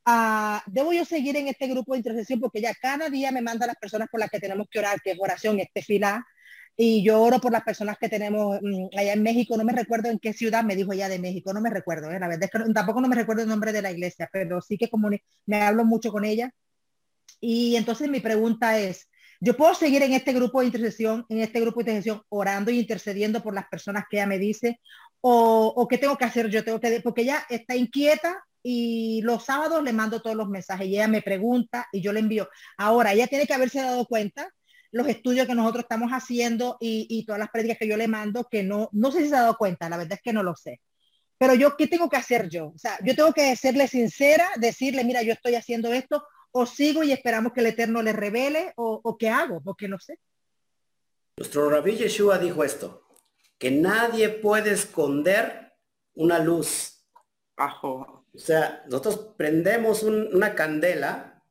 Ah, 0.05 0.61
debo 0.65 0.91
yo 0.91 1.05
seguir 1.05 1.37
en 1.37 1.47
este 1.47 1.67
grupo 1.67 1.93
de 1.93 1.99
intercesión 1.99 2.39
porque 2.39 2.61
ya 2.61 2.73
cada 2.73 3.09
día 3.09 3.31
me 3.31 3.41
manda 3.41 3.65
las 3.65 3.77
personas 3.77 4.09
por 4.09 4.19
las 4.19 4.29
que 4.29 4.39
tenemos 4.39 4.67
que 4.69 4.79
orar, 4.79 5.01
que 5.01 5.11
es 5.11 5.17
oración, 5.19 5.59
este 5.59 5.81
fila, 5.81 6.25
y 6.75 7.03
yo 7.03 7.21
oro 7.21 7.39
por 7.39 7.51
las 7.51 7.63
personas 7.63 7.97
que 7.97 8.09
tenemos 8.09 8.59
mm, 8.61 8.97
allá 8.97 9.13
en 9.13 9.23
México, 9.23 9.55
no 9.57 9.63
me 9.63 9.73
recuerdo 9.73 10.09
en 10.09 10.19
qué 10.19 10.33
ciudad 10.33 10.63
me 10.63 10.75
dijo 10.75 10.93
ella 10.93 11.07
de 11.09 11.19
México, 11.19 11.53
no 11.53 11.61
me 11.61 11.69
recuerdo, 11.69 12.11
¿eh? 12.11 12.19
la 12.19 12.27
verdad 12.27 12.49
es 12.51 12.51
que 12.51 12.73
tampoco 12.73 13.01
no 13.01 13.07
me 13.07 13.15
recuerdo 13.15 13.43
el 13.43 13.49
nombre 13.49 13.71
de 13.71 13.81
la 13.81 13.91
iglesia, 13.91 14.29
pero 14.31 14.61
sí 14.61 14.77
que 14.77 14.89
como 14.89 15.09
me 15.45 15.61
hablo 15.61 15.85
mucho 15.85 16.11
con 16.11 16.25
ella. 16.25 16.51
Y 17.39 17.75
entonces 17.75 18.09
mi 18.09 18.21
pregunta 18.21 18.79
es, 18.79 19.09
¿yo 19.39 19.55
puedo 19.57 19.75
seguir 19.75 20.01
en 20.03 20.13
este 20.13 20.33
grupo 20.33 20.61
de 20.61 20.67
intercesión, 20.67 21.25
en 21.29 21.41
este 21.41 21.59
grupo 21.59 21.79
de 21.83 21.91
intercesión, 21.91 22.21
orando 22.29 22.71
y 22.71 22.79
intercediendo 22.79 23.43
por 23.43 23.53
las 23.53 23.67
personas 23.67 24.05
que 24.09 24.17
ella 24.17 24.27
me 24.27 24.39
dice? 24.39 24.79
¿O, 25.25 25.73
o 25.75 25.87
qué 25.87 25.97
tengo 25.97 26.17
que 26.17 26.25
hacer? 26.25 26.49
Yo 26.49 26.63
tengo 26.63 26.79
que, 26.79 26.99
porque 27.01 27.21
ella 27.21 27.45
está 27.49 27.75
inquieta 27.75 28.43
y 28.61 29.21
los 29.23 29.45
sábados 29.45 29.83
le 29.83 29.93
mando 29.93 30.21
todos 30.21 30.35
los 30.35 30.49
mensajes 30.49 30.87
y 30.87 30.95
ella 30.95 31.07
me 31.07 31.21
pregunta 31.21 31.87
y 31.91 32.01
yo 32.01 32.13
le 32.13 32.19
envío. 32.19 32.49
Ahora, 32.77 33.13
ella 33.13 33.27
tiene 33.27 33.45
que 33.45 33.53
haberse 33.53 33.81
dado 33.81 34.05
cuenta 34.05 34.49
los 34.93 35.07
estudios 35.07 35.47
que 35.47 35.55
nosotros 35.55 35.83
estamos 35.83 36.11
haciendo 36.11 36.77
y, 36.79 37.25
todas 37.25 37.39
las 37.39 37.49
prácticas 37.49 37.79
que 37.79 37.87
yo 37.87 37.97
le 37.97 38.07
mando, 38.07 38.47
que 38.49 38.63
no, 38.63 38.89
no 38.93 39.11
sé 39.11 39.23
si 39.23 39.29
se 39.29 39.35
ha 39.35 39.41
dado 39.41 39.57
cuenta, 39.57 39.89
la 39.89 39.97
verdad 39.97 40.13
es 40.13 40.21
que 40.21 40.33
no 40.33 40.43
lo 40.43 40.55
sé. 40.55 40.79
Pero 41.37 41.55
yo, 41.55 41.75
¿qué 41.75 41.87
tengo 41.87 42.09
que 42.09 42.15
hacer 42.15 42.47
yo? 42.47 42.67
O 42.67 42.77
sea, 42.77 42.97
yo 43.03 43.15
tengo 43.15 43.33
que 43.33 43.55
serle 43.55 43.87
sincera, 43.87 44.47
decirle, 44.57 45.03
mira, 45.03 45.23
yo 45.23 45.33
estoy 45.33 45.55
haciendo 45.55 45.91
esto, 45.91 46.23
o 46.51 46.67
sigo 46.67 47.03
y 47.03 47.11
esperamos 47.11 47.53
que 47.53 47.61
el 47.61 47.67
Eterno 47.67 48.03
le 48.03 48.13
revele, 48.13 48.71
o, 48.75 49.17
qué 49.17 49.29
hago, 49.29 49.61
porque 49.61 49.87
no 49.87 49.99
sé. 49.99 50.19
Nuestro 51.37 51.69
rabí 51.71 51.95
Yeshua 51.97 52.37
dijo 52.37 52.63
esto, 52.63 53.02
que 53.57 53.71
nadie 53.71 54.29
puede 54.29 54.71
esconder 54.71 55.73
una 56.13 56.39
luz 56.39 57.05
bajo 57.55 58.23
o 58.35 58.39
sea, 58.39 58.83
nosotros 58.87 59.33
prendemos 59.37 60.01
una 60.01 60.55
candela 60.55 61.43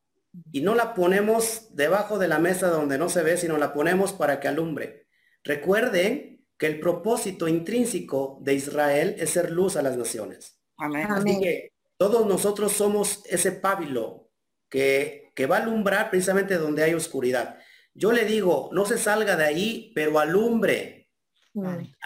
y 0.51 0.61
no 0.61 0.75
la 0.75 0.93
ponemos 0.93 1.73
debajo 1.75 2.19
de 2.19 2.27
la 2.27 2.39
mesa 2.39 2.67
donde 2.67 2.97
no 2.97 3.07
se 3.07 3.23
ve, 3.23 3.37
sino 3.37 3.57
la 3.57 3.73
ponemos 3.73 4.11
para 4.11 4.39
que 4.39 4.49
alumbre. 4.49 5.07
Recuerden 5.43 6.45
que 6.57 6.67
el 6.67 6.79
propósito 6.79 7.47
intrínseco 7.47 8.39
de 8.41 8.55
Israel 8.55 9.15
es 9.17 9.29
ser 9.29 9.51
luz 9.51 9.77
a 9.77 9.81
las 9.81 9.95
naciones. 9.95 10.59
Amén. 10.77 11.07
Así 11.09 11.39
que 11.39 11.71
todos 11.97 12.27
nosotros 12.27 12.73
somos 12.73 13.21
ese 13.27 13.53
pábilo 13.53 14.29
que, 14.69 15.31
que 15.35 15.45
va 15.45 15.57
a 15.57 15.61
alumbrar 15.61 16.09
precisamente 16.09 16.57
donde 16.57 16.83
hay 16.83 16.93
oscuridad. 16.93 17.59
Yo 17.93 18.11
le 18.11 18.25
digo, 18.25 18.69
no 18.73 18.85
se 18.85 18.97
salga 18.97 19.37
de 19.37 19.45
ahí, 19.45 19.91
pero 19.95 20.19
alumbre. 20.19 21.02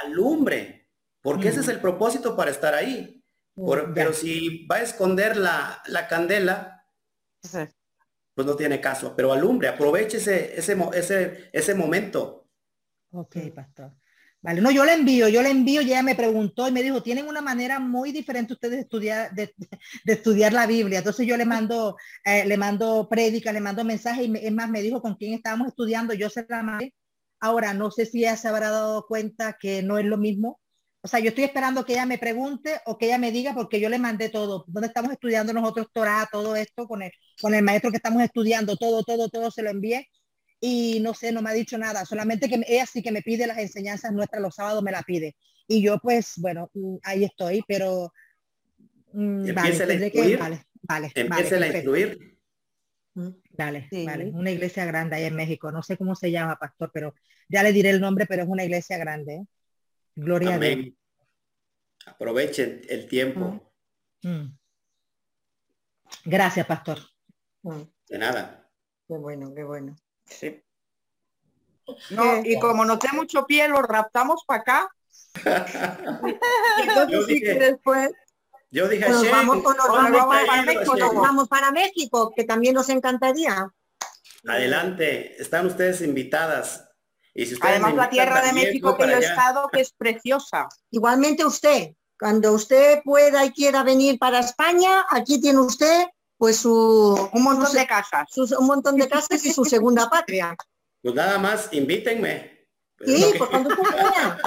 Alumbre. 0.05 0.89
Porque 1.21 1.49
ese 1.49 1.59
es 1.59 1.67
el 1.67 1.81
propósito 1.81 2.35
para 2.35 2.51
estar 2.51 2.73
ahí. 2.73 3.23
pero 3.93 4.13
si 4.13 4.65
va 4.67 4.77
a 4.77 4.81
esconder 4.81 5.35
la, 5.37 6.07
candela, 6.09 6.85
pues 7.41 8.47
no 8.47 8.55
tiene 8.55 8.79
caso. 8.79 9.15
Pero 9.15 9.33
alumbre, 9.33 9.67
aproveche 9.67 10.17
ese, 10.17 10.57
ese, 10.57 10.77
ese, 10.93 11.49
ese 11.51 11.75
momento. 11.75 12.47
Ok, 13.11 13.37
pastor. 13.53 13.93
Vale, 14.41 14.61
no, 14.61 14.69
yo 14.69 14.85
le 14.85 14.93
envío, 14.93 15.27
yo 15.27 15.41
le 15.41 15.49
envío, 15.49 15.81
ya 15.81 16.03
me 16.03 16.15
preguntó 16.15 16.67
y 16.67 16.71
me 16.71 16.83
dijo, 16.83 17.01
tienen 17.01 17.27
una 17.27 17.41
manera 17.41 17.79
muy 17.79 18.11
diferente 18.11 18.53
ustedes 18.53 18.75
de 18.75 18.81
estudiar, 18.81 19.33
de, 19.33 19.53
estudiar 20.05 20.53
la 20.53 20.67
Biblia. 20.67 20.99
Entonces 20.99 21.25
yo 21.25 21.35
le 21.35 21.45
mando, 21.45 21.97
eh, 22.23 22.45
le 22.45 22.55
mando 22.55 23.09
prédica, 23.09 23.51
le 23.51 23.59
mando 23.59 23.83
mensaje 23.83 24.25
y 24.25 24.33
es 24.37 24.53
más, 24.53 24.69
me 24.69 24.81
dijo 24.81 25.01
con 25.01 25.15
quién 25.15 25.33
estábamos 25.33 25.69
estudiando, 25.69 26.13
yo 26.13 26.29
se 26.29 26.45
la 26.47 26.63
mandé. 26.63 26.93
Ahora, 27.39 27.73
no 27.73 27.91
sé 27.91 28.05
si 28.05 28.19
ella 28.19 28.37
se 28.37 28.47
habrá 28.47 28.69
dado 28.71 29.05
cuenta 29.07 29.57
que 29.59 29.83
no 29.83 29.97
es 29.97 30.05
lo 30.05 30.17
mismo. 30.17 30.59
O 31.01 31.07
sea, 31.07 31.19
yo 31.19 31.29
estoy 31.29 31.45
esperando 31.45 31.85
que 31.85 31.93
ella 31.93 32.05
me 32.05 32.17
pregunte 32.17 32.81
o 32.85 32.97
que 32.97 33.05
ella 33.05 33.17
me 33.17 33.31
diga 33.31 33.53
porque 33.53 33.79
yo 33.79 33.89
le 33.89 33.99
mandé 33.99 34.29
todo. 34.29 34.65
¿Dónde 34.67 34.87
estamos 34.87 35.11
estudiando 35.11 35.53
nosotros 35.53 35.87
Torah, 35.93 36.27
todo 36.31 36.55
esto 36.55 36.87
con 36.87 37.01
el, 37.03 37.11
con 37.41 37.53
el 37.53 37.63
maestro 37.63 37.91
que 37.91 37.97
estamos 37.97 38.21
estudiando, 38.23 38.75
todo, 38.75 39.03
todo, 39.03 39.29
todo 39.29 39.51
se 39.51 39.61
lo 39.61 39.69
envié 39.69 40.07
y 40.59 40.99
no 41.01 41.13
sé, 41.13 41.31
no 41.31 41.41
me 41.41 41.49
ha 41.49 41.53
dicho 41.53 41.77
nada, 41.77 42.05
solamente 42.05 42.49
que 42.49 42.63
ella 42.67 42.85
sí 42.85 43.03
que 43.03 43.11
me 43.11 43.21
pide 43.21 43.47
las 43.47 43.59
enseñanzas 43.59 44.11
nuestras 44.11 44.41
los 44.41 44.55
sábados, 44.55 44.83
me 44.83 44.91
la 44.91 45.03
pide. 45.03 45.35
Y 45.67 45.81
yo 45.81 45.99
pues, 45.99 46.33
bueno, 46.37 46.69
mm, 46.73 46.97
ahí 47.03 47.23
estoy, 47.23 47.63
pero... 47.67 48.11
Mm, 49.13 49.53
vale, 49.53 49.83
a 49.83 50.39
vale, 50.39 50.65
vale, 50.81 51.11
Empiece 51.13 51.55
a 51.55 51.67
instruir. 51.67 52.37
Mm, 53.57 53.63
vale, 53.65 53.87
vale, 54.05 54.25
una 54.31 54.51
iglesia 54.51 54.85
grande 54.85 55.15
ahí 55.15 55.25
en 55.25 55.35
México, 55.35 55.71
no 55.71 55.81
sé 55.81 55.97
cómo 55.97 56.15
se 56.15 56.31
llama, 56.31 56.57
pastor, 56.57 56.91
pero 56.93 57.15
ya 57.49 57.63
le 57.63 57.73
diré 57.73 57.89
el 57.89 57.99
nombre, 57.99 58.25
pero 58.27 58.43
es 58.43 58.49
una 58.49 58.63
iglesia 58.63 58.97
grande. 58.97 59.35
¿eh? 59.35 59.45
Gloria 60.15 60.55
a 60.55 60.59
Dios. 60.59 60.93
Aprovechen 62.05 62.81
el 62.87 63.07
tiempo. 63.07 63.73
Gracias, 66.23 66.65
pastor. 66.65 66.99
De 68.07 68.17
nada. 68.17 68.69
Qué 69.07 69.17
bueno, 69.17 69.53
qué 69.53 69.63
bueno. 69.63 69.95
Sí. 70.25 70.63
No, 72.11 72.43
y 72.43 72.59
como 72.59 72.85
noté 72.85 73.09
mucho 73.13 73.45
pie, 73.45 73.67
lo 73.67 73.81
raptamos 73.81 74.43
para 74.45 74.61
acá. 74.61 74.89
yo 77.09 77.25
dije, 77.25 77.55
después 77.55 78.11
yo 78.69 78.87
dije 78.87 79.07
nos 79.09 79.29
vamos, 79.29 79.63
para, 79.63 80.61
México, 80.63 80.95
vamos 81.15 81.47
para 81.47 81.71
México, 81.71 82.33
que 82.35 82.43
también 82.43 82.73
nos 82.73 82.89
encantaría. 82.89 83.69
Adelante, 84.47 85.41
están 85.41 85.65
ustedes 85.65 86.01
invitadas. 86.01 86.83
Y 87.33 87.45
si 87.45 87.55
Además 87.61 87.95
la 87.95 88.09
tierra 88.09 88.41
de 88.41 88.53
México 88.53 88.97
que 88.97 89.03
yo 89.03 89.17
he 89.17 89.19
estado, 89.19 89.69
que 89.71 89.81
es 89.81 89.91
preciosa. 89.91 90.67
Igualmente 90.91 91.45
usted, 91.45 91.93
cuando 92.19 92.53
usted 92.53 93.01
pueda 93.03 93.45
y 93.45 93.51
quiera 93.51 93.83
venir 93.83 94.17
para 94.17 94.39
España, 94.39 95.05
aquí 95.09 95.39
tiene 95.39 95.59
usted 95.59 96.07
pues 96.37 96.57
su 96.57 97.29
un 97.33 97.43
montón 97.43 97.73
de 97.73 97.87
casas, 97.87 98.27
un 98.57 98.67
montón 98.67 98.95
de 98.97 99.07
casas 99.07 99.43
y 99.43 99.51
su 99.51 99.65
segunda 99.65 100.09
patria. 100.09 100.55
Pues 101.01 101.15
nada 101.15 101.37
más, 101.39 101.69
invítenme. 101.71 102.67
Sí, 103.05 103.33
pues 103.37 103.49
cuando 103.49 103.69
usted 103.69 103.83
quiera, 103.83 104.39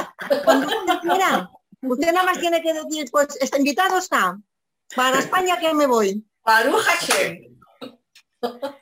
cuando 0.44 0.66
usted 0.66 0.94
quiera. 1.00 1.50
Usted 1.82 2.12
nada 2.12 2.26
más 2.26 2.38
tiene 2.38 2.62
que 2.62 2.72
decir, 2.72 3.08
pues 3.10 3.36
está 3.40 3.58
invitado 3.58 3.98
está. 3.98 4.38
Para 4.94 5.18
España 5.18 5.58
que 5.58 5.72
me 5.72 5.86
voy. 5.86 6.24
Para 6.42 6.70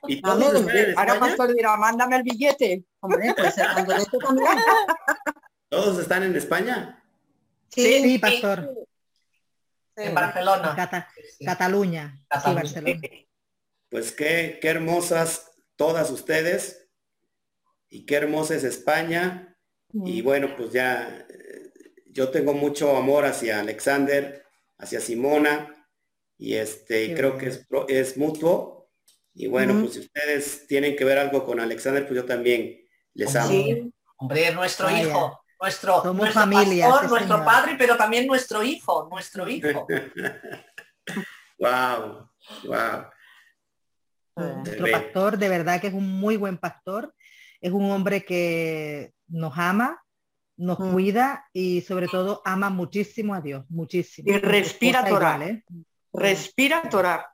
¿Y 0.07 0.23
todos 0.23 0.65
Ahora 0.97 1.19
Pastor 1.19 1.55
dirá, 1.55 1.77
mándame 1.77 2.17
el 2.17 2.23
billete. 2.23 2.85
Hombre, 3.01 3.35
pues 3.37 3.55
también. 3.57 4.59
¿Todos 5.69 5.99
están 5.99 6.23
en 6.23 6.37
España? 6.37 7.03
Sí, 7.69 8.03
sí 8.03 8.19
Pastor. 8.19 8.73
En 9.97 10.15
Barcelona. 10.15 10.77
Cataluña. 11.45 12.21
Barcelona. 12.31 13.01
Pues 13.91 14.13
qué, 14.13 14.59
qué 14.61 14.69
hermosas 14.69 15.51
todas 15.77 16.11
ustedes 16.11 16.89
y 17.89 18.07
qué 18.07 18.17
hermosa 18.17 18.55
es 18.55 18.65
España. 18.65 19.57
Y 19.93 20.23
bueno, 20.23 20.55
pues 20.57 20.73
ya 20.73 21.27
yo 22.19 22.31
tengo 22.31 22.53
mucho 22.53 22.97
amor 22.97 23.27
hacia 23.27 23.61
Alexander, 23.61 24.45
hacia 24.77 25.01
Simona 25.01 25.73
y 26.37 26.55
este 26.55 27.15
creo 27.15 27.39
que 27.39 27.47
es, 27.47 27.67
es 27.89 28.17
mutuo. 28.17 28.91
Y 29.35 29.47
bueno, 29.47 29.79
pues 29.81 29.95
si 29.95 30.01
ustedes 30.01 30.67
tienen 30.67 30.97
que 30.97 31.05
ver 31.05 31.19
algo 31.19 31.45
con 31.45 31.61
Alexander, 31.61 32.05
pues 32.05 32.17
yo 32.17 32.25
también 32.25 32.85
les 33.15 33.37
amo. 33.37 33.49
Sí. 33.49 33.93
Hombre, 34.17 34.53
nuestro 34.53 34.91
hijo 34.91 35.41
nuestro, 35.61 36.03
familia, 36.33 36.89
pastor, 36.89 37.11
nuestro 37.11 37.45
padre, 37.45 37.77
pero 37.79 37.97
también 37.97 38.27
nuestro 38.27 38.63
hijo, 38.63 39.09
nuestro 39.11 39.49
hijo. 39.49 39.87
wow, 41.59 42.29
wow. 42.65 43.07
Nuestro 44.37 44.87
pastor 44.91 45.39
de 45.39 45.49
verdad 45.49 45.81
que 45.81 45.89
es 45.89 45.95
un 45.95 46.21
muy 46.21 46.37
buen 46.37 46.59
pastor, 46.59 47.15
es 47.61 47.73
un 47.73 47.91
hombre 47.91 48.25
que 48.25 49.13
nos 49.29 49.57
ama, 49.57 50.01
nos 50.59 50.79
mm. 50.79 50.93
cuida 50.93 51.45
y 51.53 51.81
sobre 51.81 52.09
todo 52.09 52.43
ama 52.45 52.69
muchísimo 52.69 53.35
a 53.35 53.41
Dios, 53.41 53.65
muchísimo. 53.71 54.31
Y 54.31 54.39
respira 54.39 55.09
Torah. 55.09 55.47
¿eh? 55.47 55.65
Respira 56.13 56.83
Torah. 56.91 57.33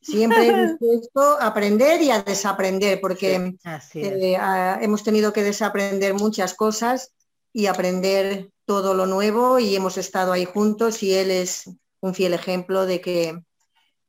Siempre 0.00 0.66
dispuesto 0.68 1.40
a 1.40 1.46
aprender 1.46 2.00
y 2.02 2.10
a 2.10 2.22
desaprender, 2.22 3.00
porque 3.00 3.56
eh, 3.94 4.38
hemos 4.80 5.02
tenido 5.02 5.32
que 5.32 5.42
desaprender 5.42 6.14
muchas 6.14 6.54
cosas 6.54 7.12
y 7.52 7.66
aprender 7.66 8.50
todo 8.66 8.94
lo 8.94 9.06
nuevo 9.06 9.58
y 9.58 9.74
hemos 9.74 9.96
estado 9.96 10.32
ahí 10.32 10.44
juntos 10.44 11.02
y 11.02 11.14
él 11.14 11.30
es 11.30 11.70
un 12.00 12.14
fiel 12.14 12.34
ejemplo 12.34 12.84
de 12.84 13.00
que 13.00 13.42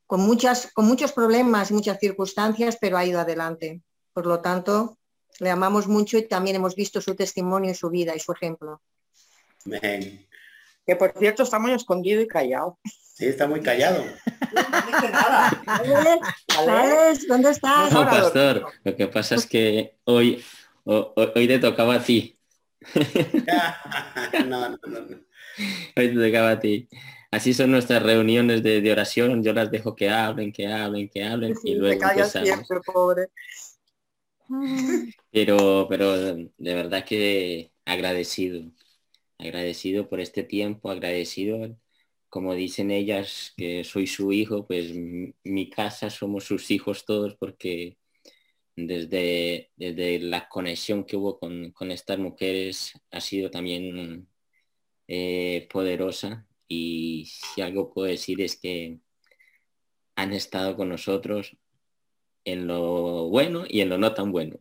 con, 0.05 0.19
muchas, 0.21 0.71
con 0.73 0.85
muchos 0.85 1.13
problemas 1.13 1.71
y 1.71 1.75
muchas 1.75 1.99
circunstancias, 1.99 2.77
pero 2.79 2.97
ha 2.97 3.05
ido 3.05 3.19
adelante. 3.19 3.81
Por 4.13 4.25
lo 4.25 4.41
tanto, 4.41 4.97
le 5.39 5.49
amamos 5.49 5.87
mucho 5.87 6.17
y 6.17 6.27
también 6.27 6.55
hemos 6.55 6.75
visto 6.75 7.01
su 7.01 7.15
testimonio 7.15 7.71
y 7.71 7.75
su 7.75 7.89
vida 7.89 8.15
y 8.15 8.19
su 8.19 8.31
ejemplo. 8.31 8.81
Que 10.85 10.95
por 10.95 11.11
cierto 11.17 11.43
está 11.43 11.59
muy 11.59 11.73
escondido 11.73 12.21
y 12.21 12.27
callado. 12.27 12.79
Sí, 12.83 13.25
está 13.25 13.47
muy 13.47 13.61
callado. 13.61 14.03
¿Dónde 17.27 17.49
estás? 17.51 17.91
No, 17.91 18.05
pastor, 18.05 18.65
lo 18.83 18.95
que 18.95 19.07
pasa 19.07 19.35
es 19.35 19.45
que 19.45 19.97
hoy, 20.05 20.43
hoy, 20.83 21.05
hoy 21.35 21.47
te 21.47 21.59
tocaba 21.59 21.95
a 21.95 22.03
ti. 22.03 22.37
no, 24.45 24.69
no, 24.69 24.77
no, 24.85 26.47
a 26.47 26.59
ti. 26.59 26.87
Así 27.31 27.53
son 27.53 27.71
nuestras 27.71 28.03
reuniones 28.03 28.63
de, 28.63 28.91
oración. 28.91 29.43
Yo 29.43 29.51
las 29.51 29.69
dejo 29.69 29.95
que 29.95 30.09
hablen, 30.09 30.53
que 30.53 30.67
hablen, 30.67 31.09
que 31.09 31.23
hablen 31.23 31.55
y 31.63 31.75
luego 31.75 31.99
pobre. 32.85 33.27
Pero, 35.31 35.87
pero 35.89 36.35
de 36.35 36.49
verdad 36.57 37.05
que 37.05 37.71
agradecido, 37.85 38.71
agradecido 39.37 40.09
por 40.09 40.19
este 40.19 40.43
tiempo, 40.43 40.89
agradecido, 40.89 41.77
como 42.29 42.53
dicen 42.53 42.91
ellas, 42.91 43.53
que 43.57 43.83
soy 43.83 44.07
su 44.07 44.31
hijo, 44.33 44.67
pues 44.67 44.93
mi 45.43 45.69
casa 45.69 46.09
somos 46.09 46.45
sus 46.45 46.71
hijos 46.71 47.05
todos 47.05 47.35
porque 47.35 47.97
desde, 48.77 49.71
desde 49.75 50.19
la 50.19 50.47
conexión 50.49 51.03
que 51.03 51.17
hubo 51.17 51.39
con, 51.39 51.91
estas 51.91 52.19
mujeres 52.19 52.93
ha 53.11 53.21
sido 53.21 53.49
también 53.51 54.27
eh, 55.07 55.67
poderosa. 55.71 56.47
Y 56.67 57.25
si 57.27 57.61
algo 57.61 57.93
puedo 57.93 58.07
decir 58.07 58.41
es 58.41 58.57
que 58.59 58.99
han 60.15 60.33
estado 60.33 60.75
con 60.75 60.89
nosotros 60.89 61.57
en 62.47 62.65
lo 62.65 63.27
bueno 63.27 63.65
y 63.67 63.81
en 63.81 63.89
lo 63.89 63.97
no 63.97 64.13
tan 64.13 64.31
bueno. 64.31 64.57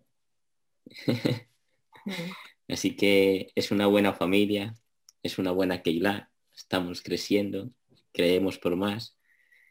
Así 2.68 2.96
que 2.96 3.52
es 3.54 3.70
una 3.70 3.86
buena 3.86 4.12
familia, 4.12 4.74
es 5.22 5.38
una 5.38 5.52
buena 5.52 5.82
Keilah, 5.82 6.30
estamos 6.54 7.00
creciendo, 7.00 7.70
creemos 8.12 8.58
por 8.58 8.74
más. 8.74 9.16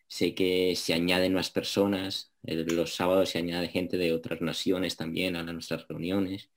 Sé 0.07 0.33
que 0.33 0.75
se 0.77 0.93
añaden 0.93 1.33
más 1.33 1.49
personas, 1.49 2.31
los 2.43 2.95
sábados 2.95 3.29
se 3.29 3.39
añade 3.39 3.67
gente 3.67 3.97
de 3.97 4.13
otras 4.13 4.39
naciones 4.39 4.95
también 4.95 5.35
a 5.35 5.43
nuestras 5.43 5.85
reuniones. 5.87 6.49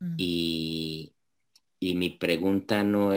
Mm. 0.00 0.14
Y, 0.18 1.14
mi 1.80 2.10
pregunta 2.10 2.82
no, 2.82 3.12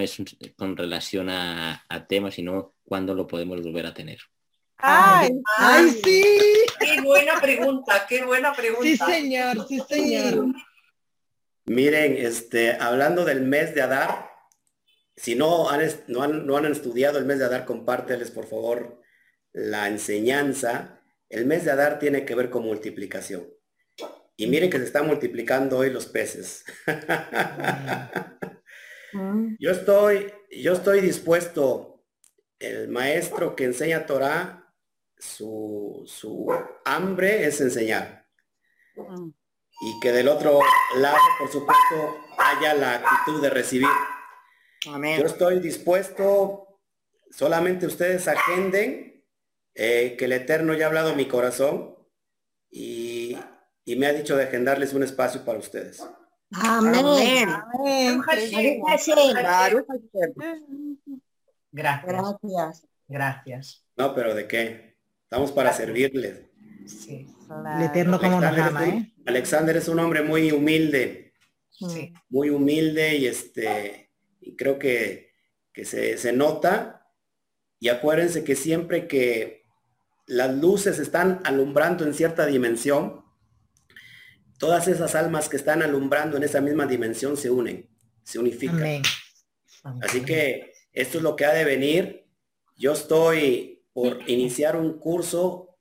es 0.00 0.22
con 0.56 0.76
relación 0.76 1.30
a, 1.30 1.82
temas, 2.08 2.34
sino 2.34 2.74
cuándo 2.84 3.14
lo 3.14 3.26
podemos 3.26 3.62
volver 3.62 3.86
a 3.86 3.94
tener. 3.94 4.18
¡Ay, 4.78 5.30
ay, 5.58 5.90
sí! 6.02 6.65
¡Qué 6.96 7.02
buena 7.02 7.40
pregunta! 7.40 8.06
¡Qué 8.08 8.24
buena 8.24 8.52
pregunta! 8.52 8.82
Sí, 8.82 8.96
señor, 8.96 9.66
sí, 9.68 9.80
señor. 9.88 10.46
Miren, 11.66 12.16
este, 12.16 12.72
hablando 12.72 13.24
del 13.24 13.42
mes 13.42 13.74
de 13.74 13.82
Adar, 13.82 14.30
si 15.16 15.34
no 15.34 15.68
han, 15.70 15.82
no 16.08 16.22
han, 16.22 16.46
no 16.46 16.56
han 16.56 16.66
estudiado 16.66 17.18
el 17.18 17.24
mes 17.24 17.38
de 17.38 17.46
Adar, 17.46 17.64
compárteles 17.64 18.30
por 18.30 18.46
favor 18.46 19.00
la 19.52 19.88
enseñanza 19.88 20.96
el 21.28 21.46
mes 21.46 21.64
de 21.64 21.72
Adar 21.72 21.98
tiene 21.98 22.24
que 22.24 22.34
ver 22.34 22.50
con 22.50 22.62
multiplicación. 22.62 23.48
Y 24.36 24.46
miren 24.46 24.70
que 24.70 24.78
se 24.78 24.84
están 24.84 25.06
multiplicando 25.06 25.78
hoy 25.78 25.90
los 25.90 26.06
peces. 26.06 26.64
Mm. 29.12 29.54
yo 29.60 29.70
estoy, 29.70 30.32
yo 30.50 30.72
estoy 30.72 31.00
dispuesto 31.00 32.04
el 32.58 32.88
maestro 32.88 33.54
que 33.54 33.64
enseña 33.64 34.04
Torah, 34.04 34.65
su, 35.18 36.02
su 36.06 36.52
hambre 36.84 37.46
es 37.46 37.60
enseñar. 37.60 38.26
Mm. 38.96 39.30
Y 39.80 40.00
que 40.00 40.12
del 40.12 40.28
otro 40.28 40.60
lado, 40.96 41.18
por 41.38 41.50
supuesto, 41.50 42.16
haya 42.38 42.74
la 42.74 42.94
actitud 42.94 43.42
de 43.42 43.50
recibir. 43.50 43.88
Yo 44.84 45.26
estoy 45.26 45.60
dispuesto, 45.60 46.80
solamente 47.30 47.86
ustedes 47.86 48.26
agenden 48.28 49.24
eh, 49.74 50.16
que 50.16 50.24
el 50.26 50.32
Eterno 50.32 50.74
ya 50.74 50.86
ha 50.86 50.88
hablado 50.88 51.14
mi 51.14 51.26
corazón 51.26 51.96
y, 52.70 53.36
y 53.84 53.96
me 53.96 54.06
ha 54.06 54.12
dicho 54.12 54.36
de 54.36 54.44
agendarles 54.44 54.94
un 54.94 55.02
espacio 55.02 55.44
para 55.44 55.58
ustedes. 55.58 56.02
Amén. 56.52 58.22
Gracias. 61.72 62.86
Gracias. 63.08 63.86
No, 63.96 64.14
pero 64.14 64.34
¿de 64.34 64.46
qué? 64.46 64.95
Estamos 65.26 65.50
para 65.50 65.72
servirles. 65.72 66.42
Sí. 66.86 67.26
El 67.76 67.82
Eterno 67.82 68.20
como 68.20 68.40
nos 68.40 68.58
ama, 68.58 68.86
¿eh? 68.86 69.12
Alexander 69.26 69.76
es 69.76 69.88
un 69.88 69.98
hombre 69.98 70.22
muy 70.22 70.52
humilde. 70.52 71.34
Sí. 71.68 72.12
Muy 72.28 72.50
humilde 72.50 73.16
y 73.16 73.26
este, 73.26 74.12
y 74.40 74.54
creo 74.54 74.78
que, 74.78 75.32
que 75.72 75.84
se, 75.84 76.16
se 76.16 76.32
nota. 76.32 77.10
Y 77.80 77.88
acuérdense 77.88 78.44
que 78.44 78.54
siempre 78.54 79.08
que 79.08 79.64
las 80.26 80.54
luces 80.54 81.00
están 81.00 81.40
alumbrando 81.42 82.04
en 82.04 82.14
cierta 82.14 82.46
dimensión, 82.46 83.24
todas 84.58 84.86
esas 84.86 85.16
almas 85.16 85.48
que 85.48 85.56
están 85.56 85.82
alumbrando 85.82 86.36
en 86.36 86.44
esa 86.44 86.60
misma 86.60 86.86
dimensión 86.86 87.36
se 87.36 87.50
unen, 87.50 87.90
se 88.22 88.38
unifican. 88.38 89.02
Así 90.02 90.20
que 90.20 90.72
esto 90.92 91.18
es 91.18 91.24
lo 91.24 91.34
que 91.34 91.46
ha 91.46 91.52
de 91.52 91.64
venir. 91.64 92.28
Yo 92.76 92.92
estoy 92.92 93.75
por 93.96 94.28
iniciar 94.28 94.76
un 94.76 94.98
curso 94.98 95.74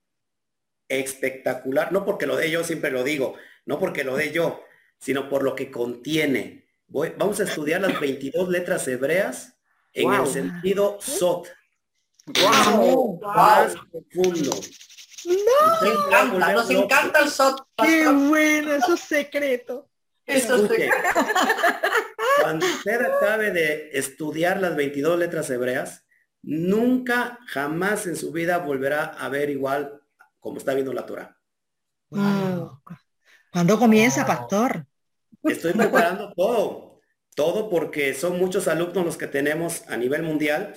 espectacular, 0.87 1.91
no 1.91 2.05
porque 2.05 2.25
lo 2.25 2.37
dé 2.37 2.49
yo, 2.49 2.63
siempre 2.63 2.89
lo 2.89 3.03
digo, 3.03 3.35
no 3.65 3.77
porque 3.77 4.05
lo 4.05 4.15
dé 4.15 4.31
yo, 4.31 4.63
sino 4.97 5.27
por 5.27 5.43
lo 5.43 5.53
que 5.53 5.69
contiene. 5.69 6.65
vamos 6.87 7.41
a 7.41 7.43
estudiar 7.43 7.81
las 7.81 7.99
22 7.99 8.47
letras 8.47 8.87
hebreas 8.87 9.57
en 9.91 10.13
el 10.13 10.27
sentido 10.27 10.97
SOT. 11.01 11.49
Wow, 12.41 13.19
más 13.19 13.75
profundo. 13.91 14.51
No. 15.25 16.53
nos 16.53 16.69
encanta 16.69 17.19
el 17.19 17.29
SOT. 17.29 17.67
Qué 17.83 18.07
bueno, 18.07 18.75
eso 18.75 18.93
es 18.93 19.01
secreto. 19.01 19.89
Eso 20.25 20.55
es 20.73 20.89
Cuando 22.41 22.65
usted 22.65 23.01
acabe 23.01 23.51
de 23.51 23.89
estudiar 23.91 24.61
las 24.61 24.77
22 24.77 25.19
letras 25.19 25.49
hebreas, 25.49 26.04
nunca, 26.45 27.39
jamás 27.47 28.05
en 28.05 28.15
su 28.15 28.31
vida 28.31 28.59
volverá 28.59 29.05
a 29.05 29.29
ver 29.29 29.49
igual 29.49 30.01
como 30.39 30.57
está 30.57 30.73
viendo 30.73 30.93
la 30.93 31.05
Torah. 31.05 31.37
Wow. 32.09 32.81
¿Cuándo 33.51 33.79
comienza, 33.79 34.25
pastor? 34.25 34.85
Estoy 35.43 35.73
preparando 35.73 36.31
todo, 36.33 37.01
todo 37.35 37.69
porque 37.69 38.13
son 38.13 38.37
muchos 38.37 38.67
alumnos 38.67 39.05
los 39.05 39.17
que 39.17 39.27
tenemos 39.27 39.83
a 39.87 39.97
nivel 39.97 40.23
mundial 40.23 40.75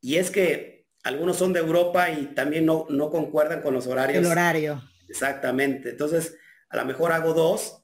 y 0.00 0.16
es 0.16 0.30
que 0.30 0.86
algunos 1.04 1.36
son 1.36 1.52
de 1.52 1.60
Europa 1.60 2.10
y 2.10 2.26
también 2.34 2.64
no, 2.64 2.86
no 2.88 3.10
concuerdan 3.10 3.60
con 3.60 3.74
los 3.74 3.86
horarios. 3.86 4.24
El 4.24 4.30
horario. 4.30 4.82
Exactamente. 5.08 5.90
Entonces, 5.90 6.36
a 6.70 6.76
lo 6.76 6.84
mejor 6.84 7.12
hago 7.12 7.34
dos, 7.34 7.82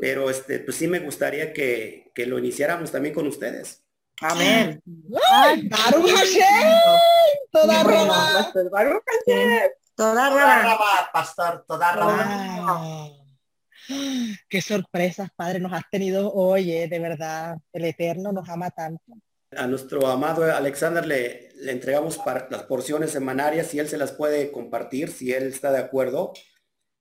pero 0.00 0.30
este, 0.30 0.58
pues 0.58 0.76
sí 0.76 0.88
me 0.88 1.00
gustaría 1.00 1.52
que, 1.52 2.12
que 2.14 2.26
lo 2.26 2.38
iniciáramos 2.38 2.90
también 2.90 3.14
con 3.14 3.26
ustedes. 3.26 3.84
Amén. 4.20 4.82
Toda 7.50 7.82
Roma. 7.82 8.52
Toda 9.94 10.30
Roma, 10.30 11.10
pastor, 11.12 11.64
toda 11.66 11.92
Roma. 11.92 13.10
Qué 14.48 14.62
sorpresas, 14.62 15.30
Padre, 15.36 15.60
nos 15.60 15.72
has 15.72 15.82
tenido 15.90 16.32
hoy, 16.32 16.72
eh, 16.72 16.88
de 16.88 16.98
verdad. 16.98 17.56
El 17.72 17.84
Eterno 17.84 18.32
nos 18.32 18.48
ama 18.48 18.70
tanto. 18.70 19.02
A 19.54 19.66
nuestro 19.66 20.06
amado 20.06 20.44
Alexander 20.44 21.04
le, 21.06 21.50
le 21.56 21.72
entregamos 21.72 22.18
las 22.48 22.62
porciones 22.62 23.10
semanarias, 23.10 23.74
y 23.74 23.80
él 23.80 23.88
se 23.88 23.98
las 23.98 24.12
puede 24.12 24.50
compartir, 24.50 25.10
si 25.10 25.32
él 25.32 25.48
está 25.48 25.70
de 25.72 25.80
acuerdo, 25.80 26.32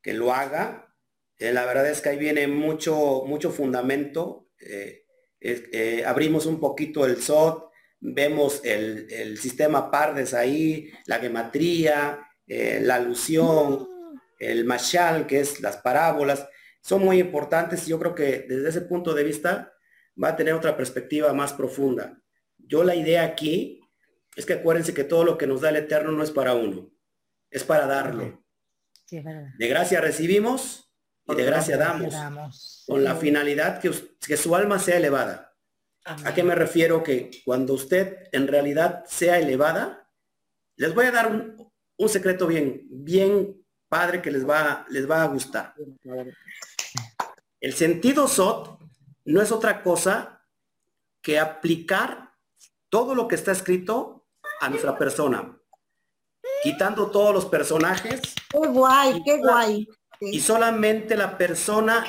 que 0.01 0.13
lo 0.13 0.33
haga. 0.33 0.93
Eh, 1.38 1.53
la 1.53 1.65
verdad 1.65 1.88
es 1.88 2.01
que 2.01 2.09
ahí 2.09 2.17
viene 2.17 2.47
mucho, 2.47 3.23
mucho 3.25 3.51
fundamento. 3.51 4.49
Eh, 4.59 5.00
eh, 5.41 6.03
abrimos 6.05 6.45
un 6.45 6.59
poquito 6.59 7.05
el 7.05 7.22
SOT, 7.22 7.72
vemos 7.99 8.61
el, 8.63 9.38
sistema 9.38 9.89
Pardes 9.91 10.34
ahí, 10.34 10.91
la 11.05 11.19
gematría, 11.19 12.19
la 12.47 12.95
alusión, 12.95 13.88
el 14.39 14.65
mashal, 14.65 15.27
que 15.27 15.39
es 15.39 15.61
las 15.61 15.77
parábolas. 15.77 16.47
Son 16.81 17.03
muy 17.03 17.19
importantes 17.19 17.88
y 17.88 17.91
yo 17.91 17.99
creo 17.99 18.15
que 18.15 18.45
desde 18.47 18.69
ese 18.69 18.81
punto 18.81 19.13
de 19.13 19.23
vista 19.23 19.73
va 20.22 20.30
a 20.30 20.35
tener 20.35 20.53
otra 20.53 20.76
perspectiva 20.76 21.31
más 21.34 21.53
profunda. 21.53 22.19
Yo 22.57 22.84
la 22.84 22.95
idea 22.95 23.23
aquí 23.23 23.81
es 24.35 24.45
que 24.45 24.53
acuérdense 24.53 24.93
que 24.93 25.03
todo 25.03 25.23
lo 25.23 25.38
que 25.38 25.47
nos 25.47 25.61
da 25.61 25.69
el 25.69 25.77
Eterno 25.77 26.11
no 26.11 26.23
es 26.23 26.31
para 26.31 26.53
uno, 26.55 26.91
es 27.49 27.63
para 27.63 27.85
darlo. 27.85 28.43
de 29.09 29.68
gracia 29.68 30.01
recibimos 30.01 30.90
y 31.31 31.35
de 31.35 31.43
gracia 31.45 31.77
damos, 31.77 32.83
con 32.87 33.03
la 33.03 33.15
finalidad 33.15 33.79
que, 33.79 33.91
que, 34.25 34.37
su 34.37 34.55
alma 34.55 34.79
sea 34.79 34.97
elevada. 34.97 35.53
¿A 36.03 36.33
qué 36.33 36.43
me 36.43 36.55
refiero? 36.55 37.03
Que 37.03 37.29
cuando 37.45 37.73
usted 37.73 38.29
en 38.31 38.47
realidad 38.47 39.05
sea 39.07 39.39
elevada, 39.39 40.09
les 40.75 40.95
voy 40.95 41.05
a 41.05 41.11
dar 41.11 41.31
un, 41.31 41.71
un 41.97 42.09
secreto 42.09 42.47
bien, 42.47 42.87
bien 42.89 43.63
padre 43.87 44.21
que 44.21 44.31
les 44.31 44.47
va, 44.47 44.85
les 44.89 45.09
va 45.09 45.21
a 45.21 45.27
gustar. 45.27 45.75
El 47.59 47.73
sentido 47.73 48.27
SOT 48.27 48.81
no 49.25 49.41
es 49.41 49.51
otra 49.51 49.83
cosa 49.83 50.43
que 51.21 51.37
aplicar 51.37 52.33
todo 52.89 53.13
lo 53.13 53.27
que 53.27 53.35
está 53.35 53.51
escrito 53.51 54.25
a 54.59 54.69
nuestra 54.69 54.97
persona, 54.97 55.55
quitando 56.63 57.11
todos 57.11 57.33
los 57.33 57.45
personajes. 57.45 58.21
Qué 58.49 58.67
guay, 58.67 59.21
qué 59.23 59.37
guay. 59.37 59.87
Y 60.22 60.39
solamente 60.39 61.18
la 61.18 61.35
persona, 61.35 62.06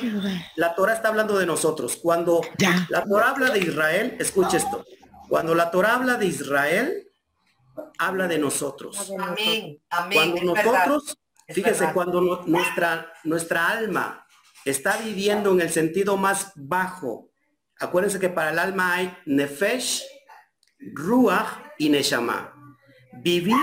la 0.56 0.74
Torah 0.74 0.92
está 0.92 1.08
hablando 1.08 1.38
de 1.38 1.46
nosotros. 1.46 1.96
Cuando 1.96 2.42
la 2.90 3.04
Torah 3.04 3.30
habla 3.30 3.50
de 3.50 3.60
Israel, 3.60 4.16
escuche 4.18 4.58
esto. 4.58 4.84
Cuando 5.28 5.54
la 5.54 5.70
Torah 5.70 5.94
habla 5.94 6.16
de 6.16 6.26
Israel, 6.26 7.08
habla 7.98 8.28
de 8.28 8.38
nosotros. 8.38 9.10
Cuando 9.88 10.42
nosotros, 10.42 11.18
fíjese, 11.48 11.90
cuando 11.94 12.20
nuestra, 12.46 13.10
nuestra 13.24 13.68
alma 13.68 14.26
está 14.66 14.98
viviendo 14.98 15.50
en 15.52 15.62
el 15.62 15.70
sentido 15.70 16.18
más 16.18 16.52
bajo, 16.54 17.30
acuérdense 17.80 18.20
que 18.20 18.28
para 18.28 18.50
el 18.50 18.58
alma 18.58 18.94
hay 18.94 19.16
nefesh, 19.24 20.02
ruach 20.94 21.48
y 21.78 21.88
neshama. 21.88 22.52
Vivir 23.14 23.56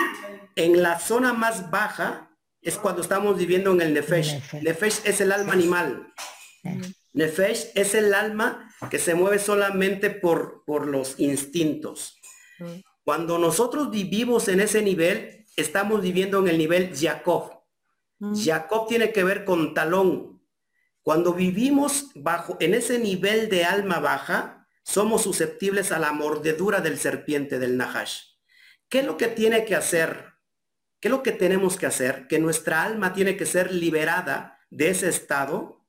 en 0.56 0.82
la 0.82 0.98
zona 0.98 1.34
más 1.34 1.70
baja 1.70 2.29
es 2.62 2.78
cuando 2.78 3.02
estamos 3.02 3.38
viviendo 3.38 3.72
en 3.72 3.82
el 3.82 3.94
Nefesh. 3.94 4.62
Nefesh, 4.62 5.02
es 5.06 5.22
el 5.22 5.32
alma 5.32 5.54
animal. 5.54 6.14
Nefesh 7.14 7.72
es 7.76 7.96
el 7.96 8.14
alma 8.14 8.74
que 8.90 9.00
se 9.00 9.16
mueve 9.16 9.40
solamente 9.40 10.10
por, 10.10 10.64
por 10.66 10.88
los 10.88 11.20
instintos. 11.20 12.20
Cuando 13.04 13.38
nosotros 13.38 13.90
vivimos 13.90 14.48
en 14.48 14.60
ese 14.60 14.82
nivel, 14.82 15.46
estamos 15.56 16.02
viviendo 16.02 16.40
en 16.40 16.48
el 16.50 16.58
nivel 16.58 16.92
Jacob. 16.96 17.64
Jacob 18.36 18.88
tiene 18.88 19.12
que 19.12 19.24
ver 19.24 19.46
con 19.46 19.74
talón. 19.74 20.44
Cuando 21.02 21.34
vivimos 21.34 22.12
bajo 22.16 22.58
en 22.60 22.74
ese 22.74 23.00
nivel 23.00 23.50
de 23.50 23.64
alma 23.64 24.00
baja, 24.00 24.68
somos 24.84 25.24
susceptibles 25.24 25.92
a 25.92 26.00
la 26.00 26.12
mordedura 26.12 26.82
del 26.82 27.00
serpiente 27.00 27.60
del 27.60 27.78
Nahash. 27.78 28.22
¿Qué 28.90 29.00
es 29.00 29.06
lo 29.06 29.18
que 29.18 29.28
tiene 29.28 29.66
que 29.66 29.76
hacer 29.76 30.29
¿Qué 31.00 31.08
es 31.08 31.12
lo 31.12 31.24
que 31.24 31.32
tenemos 31.32 31.78
que 31.78 31.86
hacer? 31.86 32.28
Que 32.28 32.40
nuestra 32.40 32.84
alma 32.84 33.14
tiene 33.14 33.38
que 33.38 33.46
ser 33.46 33.74
liberada 33.74 34.60
de 34.70 34.90
ese 34.90 35.08
estado 35.10 35.86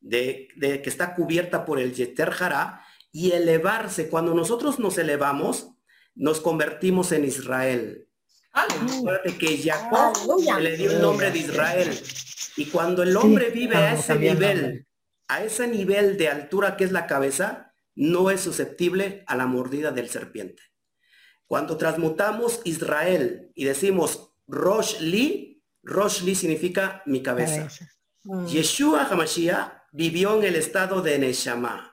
de, 0.00 0.48
que 0.58 0.88
está 0.90 1.14
cubierta 1.14 1.64
por 1.64 1.78
el 1.78 1.94
Yeter 1.94 2.30
Jara 2.30 2.84
y 3.12 3.32
elevarse. 3.32 4.08
Cuando 4.08 4.34
nosotros 4.34 4.78
nos 4.78 4.98
elevamos, 4.98 5.74
nos 6.14 6.40
convertimos 6.40 7.12
en 7.12 7.24
Israel. 7.24 8.08
Acuérdate 8.52 9.38
que 9.38 9.62
Jacob 9.62 10.14
le 10.60 10.76
dio 10.76 10.90
el 10.90 11.00
nombre 11.00 11.30
de 11.30 11.38
Israel. 11.38 12.00
Y 12.56 12.66
cuando 12.66 13.02
el 13.02 13.16
hombre 13.16 13.50
vive 13.50 13.76
a 13.76 13.94
ese 13.94 14.16
nivel, 14.16 14.86
a 15.28 15.42
ese 15.42 15.66
nivel 15.68 16.18
de 16.18 16.28
altura 16.28 16.76
que 16.76 16.84
es 16.84 16.92
la 16.92 17.06
cabeza, 17.06 17.72
no 17.94 18.30
es 18.30 18.40
susceptible 18.40 19.22
a 19.26 19.36
la 19.36 19.46
mordida 19.46 19.90
del 19.92 20.10
serpiente. 20.10 20.62
Cuando 21.46 21.76
transmutamos 21.76 22.60
Israel 22.64 23.50
y 23.54 23.64
decimos 23.64 24.31
Rosh 24.48 25.00
Li, 25.00 25.62
Rosh 25.82 26.22
Li 26.22 26.34
significa 26.34 27.02
mi 27.06 27.22
cabeza. 27.22 27.68
Mm. 28.24 28.46
Yeshua 28.46 29.08
HaMashiach 29.10 29.88
vivió 29.92 30.38
en 30.38 30.44
el 30.44 30.56
estado 30.56 31.02
de 31.02 31.18
Neshama. 31.18 31.88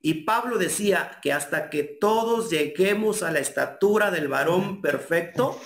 Y 0.00 0.24
Pablo 0.24 0.58
decía 0.58 1.18
que 1.22 1.32
hasta 1.32 1.70
que 1.70 1.82
todos 1.82 2.50
lleguemos 2.50 3.22
a 3.22 3.30
la 3.30 3.38
estatura 3.38 4.10
del 4.10 4.28
varón 4.28 4.82
perfecto, 4.82 5.58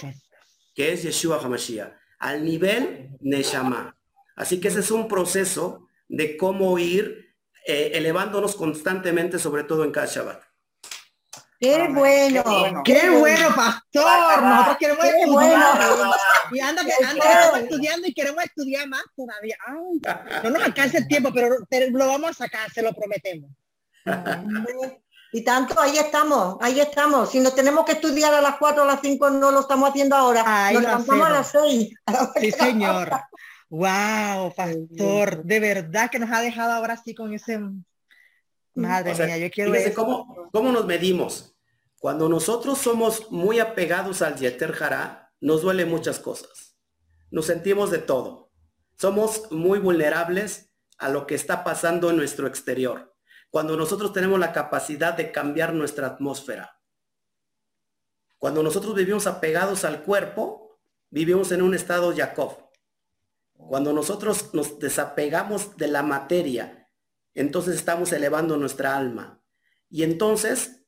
que 0.75 0.93
es 0.93 1.03
Yeshua 1.03 1.41
HaMashiach, 1.43 1.93
al 2.21 2.45
nivel 2.45 3.17
Neshama. 3.21 3.99
Así 4.37 4.61
que 4.61 4.69
ese 4.69 4.81
es 4.81 4.91
un 4.93 5.09
proceso 5.09 5.89
de 6.09 6.37
cómo 6.37 6.79
ir 6.79 7.35
eh, 7.67 7.91
elevándonos 7.95 8.55
constantemente, 8.55 9.39
sobre 9.39 9.65
todo 9.65 9.85
en 9.85 9.91
cada 9.91 10.07
Shabbat. 10.07 10.48
Qué 11.61 11.89
bueno, 11.89 12.83
qué 12.85 13.11
bueno, 13.11 13.49
pastor. 13.55 14.43
Nosotros 14.43 14.77
queremos 14.79 15.05
estudiar. 15.05 15.91
Y 16.53 16.61
anda 16.61 16.85
que 16.85 16.93
anda 17.05 17.59
estudiando 17.59 18.07
y 18.07 18.15
queremos 18.15 18.45
estudiar 18.45 18.89
más 18.89 19.03
todavía. 19.17 19.57
no 20.45 20.51
nos 20.51 20.63
alcanza 20.63 20.99
el 20.99 21.09
tiempo, 21.09 21.31
pero 21.33 21.91
lo 21.91 22.07
vamos 22.07 22.31
a 22.31 22.35
sacar, 22.35 22.71
se 22.71 22.83
lo 22.83 22.93
prometemos. 22.93 23.51
Y 25.33 25.43
tanto, 25.43 25.79
ahí 25.81 25.99
estamos, 25.99 26.57
ahí 26.61 26.81
estamos. 26.81 27.31
Si 27.31 27.41
no 27.41 27.53
tenemos 27.53 27.85
que 27.85 27.93
estudiar 27.93 28.33
a 28.33 28.41
las 28.41 28.57
4 28.57 28.83
o 28.83 28.85
a 28.85 28.93
las 28.93 29.01
5, 29.03 29.31
no 29.31 29.51
lo 29.51 29.61
estamos 29.61 29.91
haciendo 29.91 30.17
ahora. 30.17 30.73
nos 30.73 30.83
levantamos 30.83 31.27
a 31.27 31.31
las 31.31 31.51
6. 31.51 31.91
Sí, 32.41 32.51
señor. 32.53 33.11
Wow, 33.71 34.55
pastor, 34.57 35.45
de 35.45 35.61
verdad 35.61 36.09
que 36.11 36.19
nos 36.19 36.31
ha 36.31 36.41
dejado 36.41 36.73
ahora 36.73 36.97
sí 36.97 37.15
con 37.15 37.35
ese 37.35 37.61
Madre 38.79 39.13
mía, 39.27 39.39
yo 39.39 39.51
quiero 39.51 39.73
¿cómo, 39.95 40.49
¿cómo, 40.53 40.71
nos 40.71 40.87
medimos? 40.87 41.57
Cuando 41.99 42.29
nosotros 42.29 42.79
somos 42.79 43.29
muy 43.33 43.59
apegados 43.59 44.23
al 44.23 44.37
Yeter 44.37 44.73
Jara, 44.73 45.33
nos 45.41 45.63
duele 45.63 45.85
muchas 45.85 46.21
cosas. 46.21 46.77
Nos 47.33 47.47
sentimos 47.47 47.91
de 47.91 47.99
todo. 47.99 48.53
Somos 48.97 49.51
muy 49.51 49.81
vulnerables 49.81 50.71
a 50.97 51.09
lo 51.09 51.27
que 51.27 51.35
está 51.35 51.65
pasando 51.65 52.11
en 52.11 52.17
nuestro 52.17 52.47
exterior. 52.47 53.17
Cuando 53.51 53.77
nosotros 53.77 54.13
tenemos 54.13 54.39
la 54.39 54.53
capacidad 54.53 55.15
de 55.15 55.33
cambiar 55.33 55.75
nuestra 55.75 56.07
atmósfera. 56.07 56.81
Cuando 58.39 58.63
nosotros 58.63 58.95
vivimos 58.95 59.27
apegados 59.27 59.85
al 59.85 60.03
cuerpo, 60.05 60.79
vivimos 61.11 61.51
en 61.51 61.63
un 61.63 61.75
estado 61.75 62.15
Jacob. 62.17 62.71
Cuando 63.55 63.93
nosotros 63.93 64.55
nos 64.55 64.79
desapegamos 64.79 65.77
de 65.77 65.89
la 65.89 66.05
materia 66.05 66.78
entonces 67.41 67.77
estamos 67.77 68.13
elevando 68.13 68.57
nuestra 68.57 68.97
alma. 68.97 69.41
Y 69.89 70.03
entonces, 70.03 70.85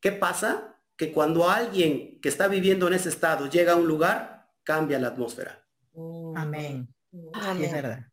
¿qué 0.00 0.12
pasa? 0.12 0.78
Que 0.96 1.12
cuando 1.12 1.48
alguien 1.48 2.20
que 2.20 2.28
está 2.28 2.48
viviendo 2.48 2.86
en 2.86 2.94
ese 2.94 3.08
estado 3.08 3.48
llega 3.48 3.72
a 3.72 3.76
un 3.76 3.88
lugar, 3.88 4.50
cambia 4.62 4.98
la 4.98 5.08
atmósfera. 5.08 5.66
Mm. 5.94 6.36
Amén. 6.36 6.94
es 7.12 7.72
verdad. 7.72 8.06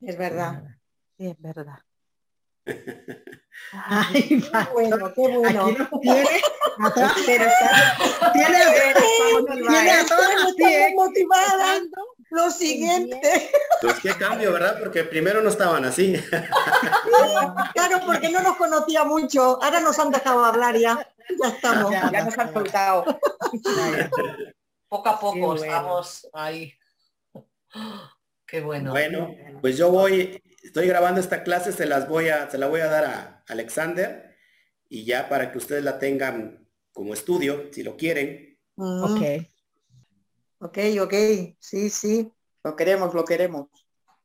Es 0.00 0.18
verdad. 0.18 0.76
Sí, 1.16 1.26
es 1.26 1.40
verdad. 1.40 1.78
Ay, 3.72 4.28
qué 4.28 4.66
bueno, 4.72 5.12
qué 5.14 5.36
bueno. 5.36 5.66
Aquí 5.66 5.78
nos 5.78 5.90
tiene 7.24 7.44
a 7.44 7.52
todas, 7.60 8.32
tiene, 8.32 8.58
tiene 9.68 9.90
a 9.92 10.06
todas 10.06 10.94
motivadas. 10.94 11.80
Lo 12.30 12.50
siguiente. 12.50 13.50
Pues 13.82 13.98
qué 14.00 14.14
cambio, 14.14 14.52
¿verdad? 14.52 14.78
Porque 14.78 15.02
primero 15.02 15.42
no 15.42 15.48
estaban 15.48 15.84
así. 15.84 16.14
claro, 17.74 18.00
porque 18.06 18.28
no 18.30 18.40
nos 18.40 18.56
conocía 18.56 19.04
mucho. 19.04 19.62
Ahora 19.62 19.80
nos 19.80 19.98
han 19.98 20.10
dejado 20.10 20.44
hablar 20.44 20.76
ya. 20.76 21.08
Ya 21.42 21.48
estamos. 21.48 21.90
Ya, 21.90 22.24
nos 22.24 22.38
han 22.38 22.52
soltado. 22.52 23.04
poco 24.88 25.08
a 25.08 25.18
poco 25.20 25.54
estamos 25.56 26.28
ahí. 26.32 26.72
Qué 28.46 28.60
bueno. 28.60 28.92
Bueno, 28.92 29.34
pues 29.60 29.76
yo 29.76 29.90
voy, 29.90 30.40
estoy 30.62 30.86
grabando 30.86 31.20
esta 31.20 31.42
clase, 31.42 31.72
se 31.72 31.86
las 31.86 32.08
voy 32.08 32.28
a, 32.28 32.50
se 32.50 32.58
la 32.58 32.66
voy 32.66 32.80
a 32.80 32.86
dar 32.86 33.04
a 33.04 33.44
Alexander 33.48 34.36
y 34.88 35.04
ya 35.04 35.28
para 35.28 35.52
que 35.52 35.58
ustedes 35.58 35.84
la 35.84 35.98
tengan 35.98 36.68
como 36.92 37.14
estudio, 37.14 37.72
si 37.72 37.82
lo 37.82 37.96
quieren. 37.96 38.58
Mm. 38.76 39.02
Ok. 39.04 39.46
Ok, 40.62 40.78
ok, 41.00 41.14
sí, 41.58 41.88
sí, 41.88 42.30
lo 42.62 42.76
queremos, 42.76 43.14
lo 43.14 43.24
queremos. 43.24 43.68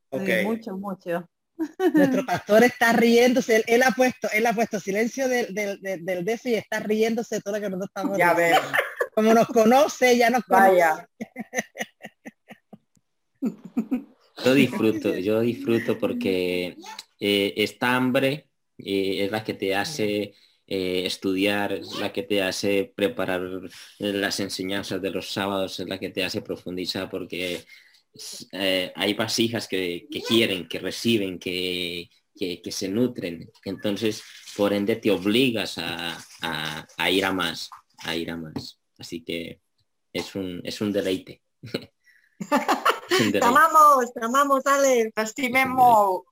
Okay. 0.10 0.46
mucho, 0.46 0.76
mucho. 0.76 1.30
Nuestro 1.94 2.26
pastor 2.26 2.64
está 2.64 2.92
riéndose, 2.92 3.64
él, 3.68 3.84
ha 3.84 3.92
puesto, 3.92 4.28
él 4.34 4.46
ha 4.46 4.54
puesto 4.54 4.80
silencio 4.80 5.30
del, 5.30 5.54
del, 5.54 5.80
del, 5.82 6.40
y 6.44 6.56
está 6.56 6.80
riéndose 6.82 7.36
de 7.36 7.42
todo 7.42 7.54
lo 7.56 7.62
que 7.62 7.70
nosotros 7.70 7.90
estamos 7.96 8.18
Ya 8.18 8.34
ver. 8.34 8.58
Como 9.14 9.34
nos 9.34 9.48
conoce, 9.48 10.18
ya 10.18 10.30
nos 10.30 10.44
Vaya. 10.48 11.08
Yo 14.44 14.54
disfruto, 14.54 15.18
yo 15.18 15.42
disfruto 15.42 15.98
porque 15.98 16.78
eh, 17.20 17.54
esta 17.58 17.96
hambre 17.96 18.50
eh, 18.78 19.24
es 19.24 19.32
la 19.32 19.44
que 19.44 19.54
te 19.54 19.76
hace 19.76 20.34
eh, 20.68 21.06
estudiar, 21.06 21.74
es 21.74 22.00
la 22.00 22.12
que 22.12 22.24
te 22.24 22.42
hace 22.42 22.92
preparar 22.96 23.42
las 24.00 24.40
enseñanzas 24.40 25.02
de 25.02 25.12
los 25.12 25.32
sábados, 25.32 25.80
es 25.80 25.88
la 25.88 26.00
que 26.00 26.10
te 26.10 26.24
hace 26.24 26.42
profundizar 26.42 27.10
porque 27.10 27.64
hay 28.96 29.14
vasijas 29.14 29.68
que, 29.68 30.08
quieren, 30.28 30.68
que 30.68 30.80
reciben, 30.80 31.38
que, 31.40 32.10
se 32.70 32.90
nutren. 32.90 33.50
Entonces, 33.64 34.24
por 34.56 34.74
ende, 34.74 34.96
te 34.98 35.12
obligas 35.12 35.78
a, 35.78 36.18
ir 37.10 37.26
a 37.26 37.34
más, 37.34 37.70
a 38.00 38.16
ir 38.16 38.32
a 38.32 38.38
más. 38.38 38.80
Así 38.98 39.24
que 39.24 39.60
es 40.14 40.36
un, 40.36 40.62
es 40.64 40.82
un 40.82 40.92
deleite. 40.92 41.42
Te 43.08 43.44
amamos, 43.44 44.14
te 44.14 44.24
amamos, 44.24 44.66
Ale. 44.66 45.12
estimemos. 45.16 46.24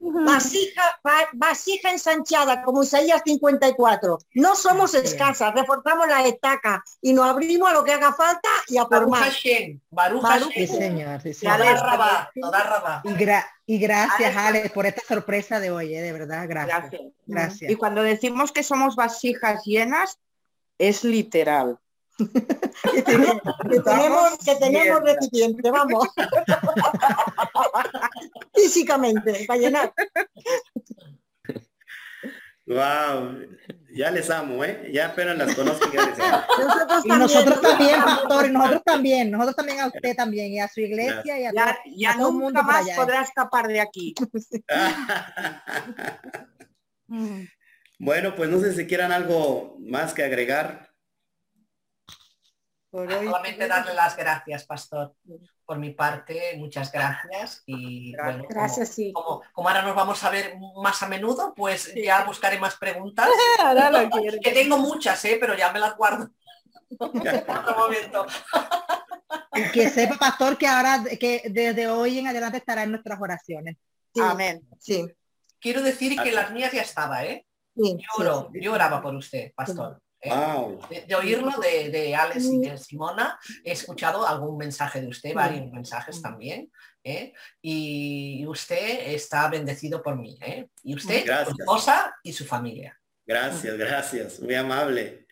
Vasija, 0.00 1.00
vasija 1.34 1.90
ensanchada, 1.90 2.62
como 2.62 2.82
Isaías 2.82 3.22
54. 3.24 4.18
No 4.34 4.56
somos 4.56 4.94
escasas, 4.94 5.54
reforzamos 5.54 6.08
la 6.08 6.26
estaca 6.26 6.82
y 7.00 7.12
nos 7.12 7.26
abrimos 7.26 7.70
a 7.70 7.74
lo 7.74 7.84
que 7.84 7.92
haga 7.92 8.12
falta 8.12 8.48
y 8.66 8.78
a 8.78 8.86
por 8.86 9.08
más. 9.08 9.34
señor. 10.66 11.20
Y, 13.66 13.78
gracias, 13.78 14.36
Alex, 14.36 14.72
por 14.72 14.86
esta 14.86 15.02
sorpresa 15.06 15.60
de 15.60 15.70
hoy, 15.70 15.94
¿eh? 15.94 16.00
de 16.00 16.12
verdad, 16.12 16.46
gracias. 16.48 17.02
gracias. 17.26 17.70
Y 17.70 17.76
cuando 17.76 18.02
decimos 18.02 18.50
que 18.50 18.62
somos 18.62 18.96
vasijas 18.96 19.62
llenas, 19.64 20.18
es 20.78 21.04
literal. 21.04 21.78
que 22.92 23.02
tenemos, 23.02 24.38
que 24.44 24.54
tenemos, 24.56 25.02
recipiente, 25.02 25.70
vamos. 25.70 26.08
Físicamente, 28.54 29.44
para 29.46 29.60
llenar. 29.60 29.92
Wow, 32.66 33.38
ya 33.94 34.10
les 34.10 34.28
amo, 34.30 34.64
¿eh? 34.64 34.90
Ya 34.92 35.06
apenas 35.06 35.38
las 35.38 35.54
conozco. 35.54 35.90
Ya 35.92 36.06
les 36.06 36.20
amo. 36.20 36.42
Nosotros 36.58 37.04
y 37.04 37.08
nosotros 37.08 37.60
también, 37.62 38.02
pastor, 38.02 38.46
y 38.46 38.50
nosotros 38.50 38.82
también, 38.84 39.30
nosotros 39.30 39.56
también 39.56 39.80
a 39.80 39.86
usted 39.86 40.16
también, 40.16 40.52
y 40.52 40.60
a 40.60 40.68
su 40.68 40.80
iglesia 40.80 41.38
y 41.38 41.46
a, 41.46 41.52
ya, 41.52 41.78
ya 41.96 42.16
todo 42.16 42.28
el 42.28 42.34
mundo 42.34 42.62
más 42.62 42.86
podrá 42.96 43.22
escapar 43.22 43.68
de 43.68 43.80
aquí. 43.80 44.14
bueno, 47.98 48.34
pues 48.34 48.50
no 48.50 48.60
sé 48.60 48.74
si 48.74 48.86
quieran 48.86 49.12
algo 49.12 49.76
más 49.80 50.12
que 50.12 50.24
agregar. 50.24 50.87
Solamente 52.90 53.68
darle 53.68 53.94
las 53.94 54.16
gracias, 54.16 54.64
Pastor. 54.64 55.14
Por 55.64 55.78
mi 55.78 55.90
parte, 55.90 56.56
muchas 56.56 56.90
gracias. 56.90 57.62
Y 57.66 58.16
bueno, 58.16 58.44
gracias, 58.48 58.96
como, 59.12 59.42
como, 59.52 59.68
ahora 59.68 59.82
nos 59.82 59.94
vamos 59.94 60.24
a 60.24 60.30
ver 60.30 60.56
más 60.82 61.02
a 61.02 61.08
menudo, 61.08 61.52
pues 61.54 61.92
ya 61.94 62.24
buscaré 62.24 62.58
más 62.58 62.76
preguntas. 62.76 63.28
que 64.42 64.52
tengo 64.52 64.78
muchas, 64.78 65.22
¿eh? 65.26 65.36
pero 65.38 65.54
ya 65.54 65.70
me 65.70 65.80
las 65.80 65.96
guardo. 65.96 66.30
y 69.54 69.70
que 69.72 69.90
sepa, 69.90 70.16
Pastor, 70.16 70.56
que 70.56 70.66
ahora, 70.66 71.04
que 71.20 71.42
desde 71.50 71.88
hoy 71.88 72.18
en 72.18 72.28
adelante 72.28 72.56
estará 72.56 72.84
en 72.84 72.92
nuestras 72.92 73.20
oraciones. 73.20 73.76
Amén. 74.18 74.66
Sí. 74.78 75.06
Quiero 75.60 75.82
decir 75.82 76.18
que 76.22 76.32
las 76.32 76.50
mías 76.52 76.72
ya 76.72 76.80
estaba, 76.80 77.22
¿eh? 77.24 77.44
Lloro, 77.74 78.50
yo 78.54 78.72
oraba 78.72 79.02
por 79.02 79.14
usted, 79.14 79.52
Pastor. 79.54 80.00
Eh, 80.20 81.04
de, 81.06 81.14
oírlo 81.14 81.52
de, 81.60 81.90
de, 81.90 82.14
Alex 82.14 82.44
y 82.46 82.58
de 82.58 82.76
Simona, 82.76 83.38
he 83.62 83.72
escuchado 83.72 84.26
algún 84.26 84.56
mensaje 84.56 85.00
de 85.00 85.06
usted, 85.06 85.32
varios 85.32 85.70
mensajes 85.70 86.20
también, 86.20 86.72
¿eh? 87.04 87.32
y 87.62 88.44
usted 88.46 89.12
está 89.12 89.48
bendecido 89.48 90.02
por 90.02 90.16
mí, 90.16 90.36
¿eh? 90.40 90.68
y 90.82 90.96
usted, 90.96 91.24
su 91.44 91.50
esposa 91.50 92.16
y 92.24 92.32
su 92.32 92.44
familia. 92.44 92.98
Gracias, 93.24 93.76
gracias, 93.76 94.40
muy 94.40 94.54
amable. 94.54 95.26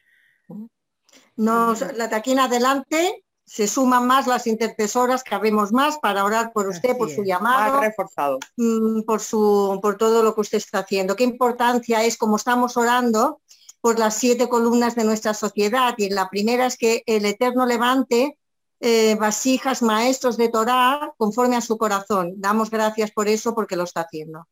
Nos, 1.34 1.80
la 1.96 2.08
taquina 2.08 2.44
adelante, 2.44 3.24
se 3.44 3.66
suman 3.68 4.06
más 4.06 4.26
las 4.26 4.46
intercesoras, 4.46 5.22
que 5.22 5.34
abrimos 5.34 5.72
más 5.72 5.98
para 5.98 6.24
orar 6.24 6.52
por 6.52 6.68
usted, 6.68 6.96
por 6.96 7.10
su 7.10 7.24
llamado, 7.24 7.80
reforzado. 7.80 8.38
Mm, 8.56 9.02
por, 9.02 9.20
su, 9.20 9.78
por 9.80 9.96
todo 9.96 10.22
lo 10.22 10.34
que 10.34 10.40
usted 10.40 10.58
está 10.58 10.80
haciendo. 10.80 11.14
Qué 11.14 11.24
importancia 11.24 12.04
es, 12.04 12.16
como 12.16 12.36
estamos 12.36 12.76
orando, 12.76 13.40
por 13.86 14.00
las 14.00 14.16
siete 14.16 14.48
columnas 14.48 14.96
de 14.96 15.04
nuestra 15.04 15.32
sociedad. 15.32 15.94
Y 15.96 16.10
la 16.10 16.28
primera 16.28 16.66
es 16.66 16.76
que 16.76 17.04
el 17.06 17.24
Eterno 17.24 17.66
levante 17.66 18.36
eh, 18.80 19.14
vasijas, 19.14 19.80
maestros 19.80 20.36
de 20.36 20.48
Torah, 20.48 21.14
conforme 21.16 21.54
a 21.54 21.60
su 21.60 21.78
corazón. 21.78 22.32
Damos 22.36 22.68
gracias 22.68 23.12
por 23.12 23.28
eso 23.28 23.54
porque 23.54 23.76
lo 23.76 23.84
está 23.84 24.00
haciendo. 24.00 24.48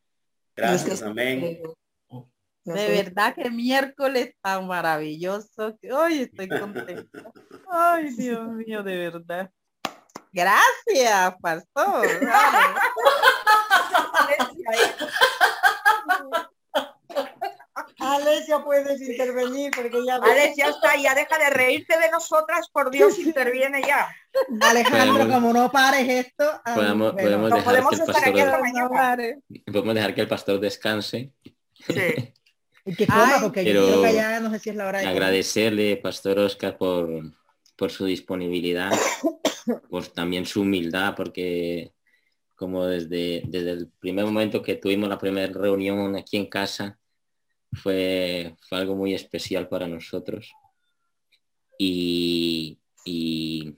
Gracias, 0.55 1.03
amén. 1.03 1.59
de 2.63 2.89
verdad 2.89 3.35
que 3.35 3.51
miércoles 3.51 4.37
tan 4.41 4.69
maravilloso 4.69 5.77
que 5.83 5.93
hoy 5.93 6.19
estoy 6.21 6.49
contenta. 6.49 7.33
Ay, 7.69 8.15
Dios 8.15 8.49
mío, 8.53 8.85
de 8.85 9.11
verdad. 9.11 9.51
Gracias, 10.33 11.35
pastor. 11.43 12.07
Alesia, 18.05 18.63
puedes 18.63 19.01
intervenir 19.01 19.71
porque 19.75 20.05
ya... 20.07 20.17
Alesia 20.17 20.69
está, 20.69 20.97
ya 20.97 21.15
deja 21.15 21.39
de 21.39 21.51
reírte 21.51 21.99
de 21.99 22.11
nosotras, 22.11 22.69
por 22.71 22.91
Dios, 22.91 23.19
interviene 23.19 23.83
ya. 23.83 24.09
Alejandro, 24.61 25.29
como 25.29 25.53
no 25.53 25.71
pares 25.71 26.27
esto... 26.27 26.45
Podemos, 26.75 27.13
podemos 27.13 27.51
dejar 27.51 28.33
que 28.33 28.41
el 28.41 28.51
pastor... 28.51 29.73
podemos 29.73 29.95
dejar 29.95 30.15
que 30.15 30.21
el 30.21 30.29
pastor 30.29 30.61
descanse. 30.61 31.33
Sí. 31.89 32.33
Y 32.87 32.95
que 32.95 33.07
coma, 33.07 33.39
porque 33.43 33.65
yo 33.65 33.87
creo 33.87 34.03
que 34.03 34.15
ya 34.15 34.41
no 34.41 34.51
sé 34.51 34.59
si 34.59 34.71
es 34.71 34.77
la 34.77 34.87
hora 34.87 35.01
de 35.01 35.07
Agradecerle, 35.07 35.97
Pastor 35.97 36.39
Oscar, 36.39 36.77
por, 36.77 37.09
por 37.77 37.91
su 37.91 38.05
disponibilidad, 38.05 38.93
por 39.89 40.07
también 40.09 40.45
su 40.45 40.61
humildad, 40.61 41.15
porque 41.17 41.93
como 42.55 42.85
desde, 42.85 43.43
desde 43.47 43.71
el 43.71 43.89
primer 43.99 44.27
momento 44.27 44.63
que 44.63 44.75
tuvimos 44.75 45.09
la 45.09 45.19
primera 45.19 45.53
reunión 45.53 46.15
aquí 46.15 46.37
en 46.37 46.47
casa, 46.47 46.99
fue, 47.75 48.55
fue 48.69 48.79
algo 48.79 48.95
muy 48.97 49.15
especial 49.15 49.69
para 49.69 49.87
nosotros. 49.87 50.53
Y, 51.79 52.79
y, 53.05 53.77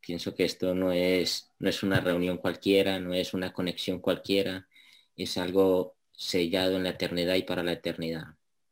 pienso 0.00 0.34
que 0.34 0.44
esto 0.44 0.74
no 0.74 0.92
es, 0.92 1.50
no 1.58 1.68
es 1.68 1.82
una 1.82 2.00
reunión 2.00 2.38
cualquiera, 2.38 2.98
no 2.98 3.14
es 3.14 3.34
una 3.34 3.52
conexión 3.52 4.00
cualquiera, 4.00 4.66
es 5.16 5.36
algo 5.38 5.94
sellado 6.12 6.76
en 6.76 6.84
la 6.84 6.90
eternidad 6.90 7.34
y 7.34 7.42
para 7.42 7.62
la 7.62 7.72
eternidad. 7.72 8.24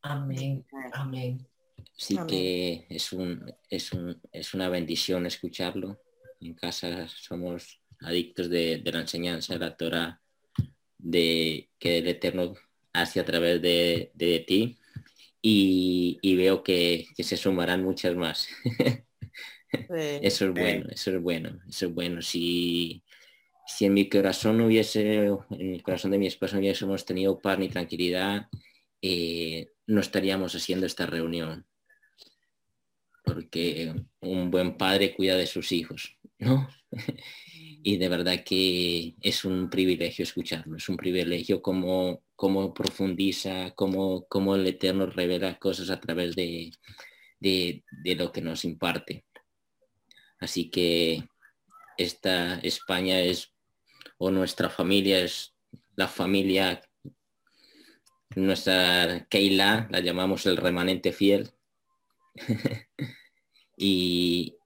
Amén, 0.02 0.64
amén. 0.92 1.46
Así 1.96 2.16
que 2.28 2.86
es, 2.88 3.12
un, 3.12 3.52
es, 3.68 3.92
un, 3.92 4.20
es 4.32 4.54
una 4.54 4.68
bendición 4.68 5.26
escucharlo. 5.26 6.00
En 6.40 6.54
casa 6.54 7.08
somos 7.08 7.80
adictos 8.00 8.48
de, 8.48 8.82
la 8.84 9.00
enseñanza 9.00 9.54
de 9.54 9.58
la 9.58 9.76
Torah, 9.76 10.20
de 10.98 11.70
que 11.78 11.98
el 11.98 12.08
Eterno 12.08 12.54
hace 13.00 13.20
a 13.20 13.24
través 13.24 13.60
de, 13.62 14.44
ti 14.46 14.78
y, 15.42 16.36
veo 16.36 16.62
que, 16.62 17.06
se 17.18 17.36
sumarán 17.36 17.82
muchas 17.82 18.14
más. 18.16 18.48
Eso 19.90 20.46
es 20.46 20.52
bueno, 20.54 20.86
eso 20.90 21.10
es 21.10 21.20
bueno, 21.20 21.60
eso 21.68 21.86
es 21.88 21.94
bueno. 21.94 22.22
Si, 22.22 23.04
si 23.66 23.84
en 23.84 23.92
mi 23.92 24.08
corazón 24.08 24.62
hubiese, 24.62 25.26
en 25.26 25.74
el 25.74 25.82
corazón 25.82 26.10
de 26.10 26.18
mi 26.18 26.26
esposa 26.26 26.56
no 26.56 26.60
hubiésemos 26.60 27.04
tenido 27.04 27.38
paz 27.38 27.58
ni 27.58 27.68
tranquilidad, 27.68 28.48
eh, 29.02 29.68
no 29.86 30.00
estaríamos 30.00 30.54
haciendo 30.54 30.86
esta 30.86 31.04
reunión. 31.04 31.66
Porque 33.24 33.94
un 34.20 34.50
buen 34.50 34.78
padre 34.78 35.14
cuida 35.14 35.36
de 35.36 35.46
sus 35.46 35.70
hijos, 35.72 36.16
¿no? 36.38 36.66
y 37.82 37.96
de 37.96 38.08
verdad 38.08 38.42
que 38.44 39.14
es 39.20 39.44
un 39.44 39.70
privilegio 39.70 40.22
escucharlo, 40.22 40.76
es 40.76 40.88
un 40.88 40.96
privilegio 40.96 41.62
como, 41.62 42.22
como 42.36 42.74
profundiza, 42.74 43.72
como, 43.72 44.26
como 44.26 44.56
el 44.56 44.66
Eterno 44.66 45.06
revela 45.06 45.58
cosas 45.58 45.90
a 45.90 46.00
través 46.00 46.34
de, 46.36 46.72
de, 47.40 47.84
de 47.90 48.14
lo 48.14 48.32
que 48.32 48.40
nos 48.40 48.64
imparte. 48.64 49.24
Así 50.40 50.70
que 50.70 51.24
esta 51.96 52.58
España 52.60 53.20
es 53.20 53.52
o 54.18 54.30
nuestra 54.30 54.68
familia 54.68 55.20
es 55.20 55.54
la 55.96 56.08
familia, 56.08 56.80
nuestra 58.36 59.26
Keila, 59.28 59.88
la 59.90 60.00
llamamos 60.00 60.46
el 60.46 60.56
remanente 60.56 61.12
fiel. 61.12 61.50
y, 63.76 64.57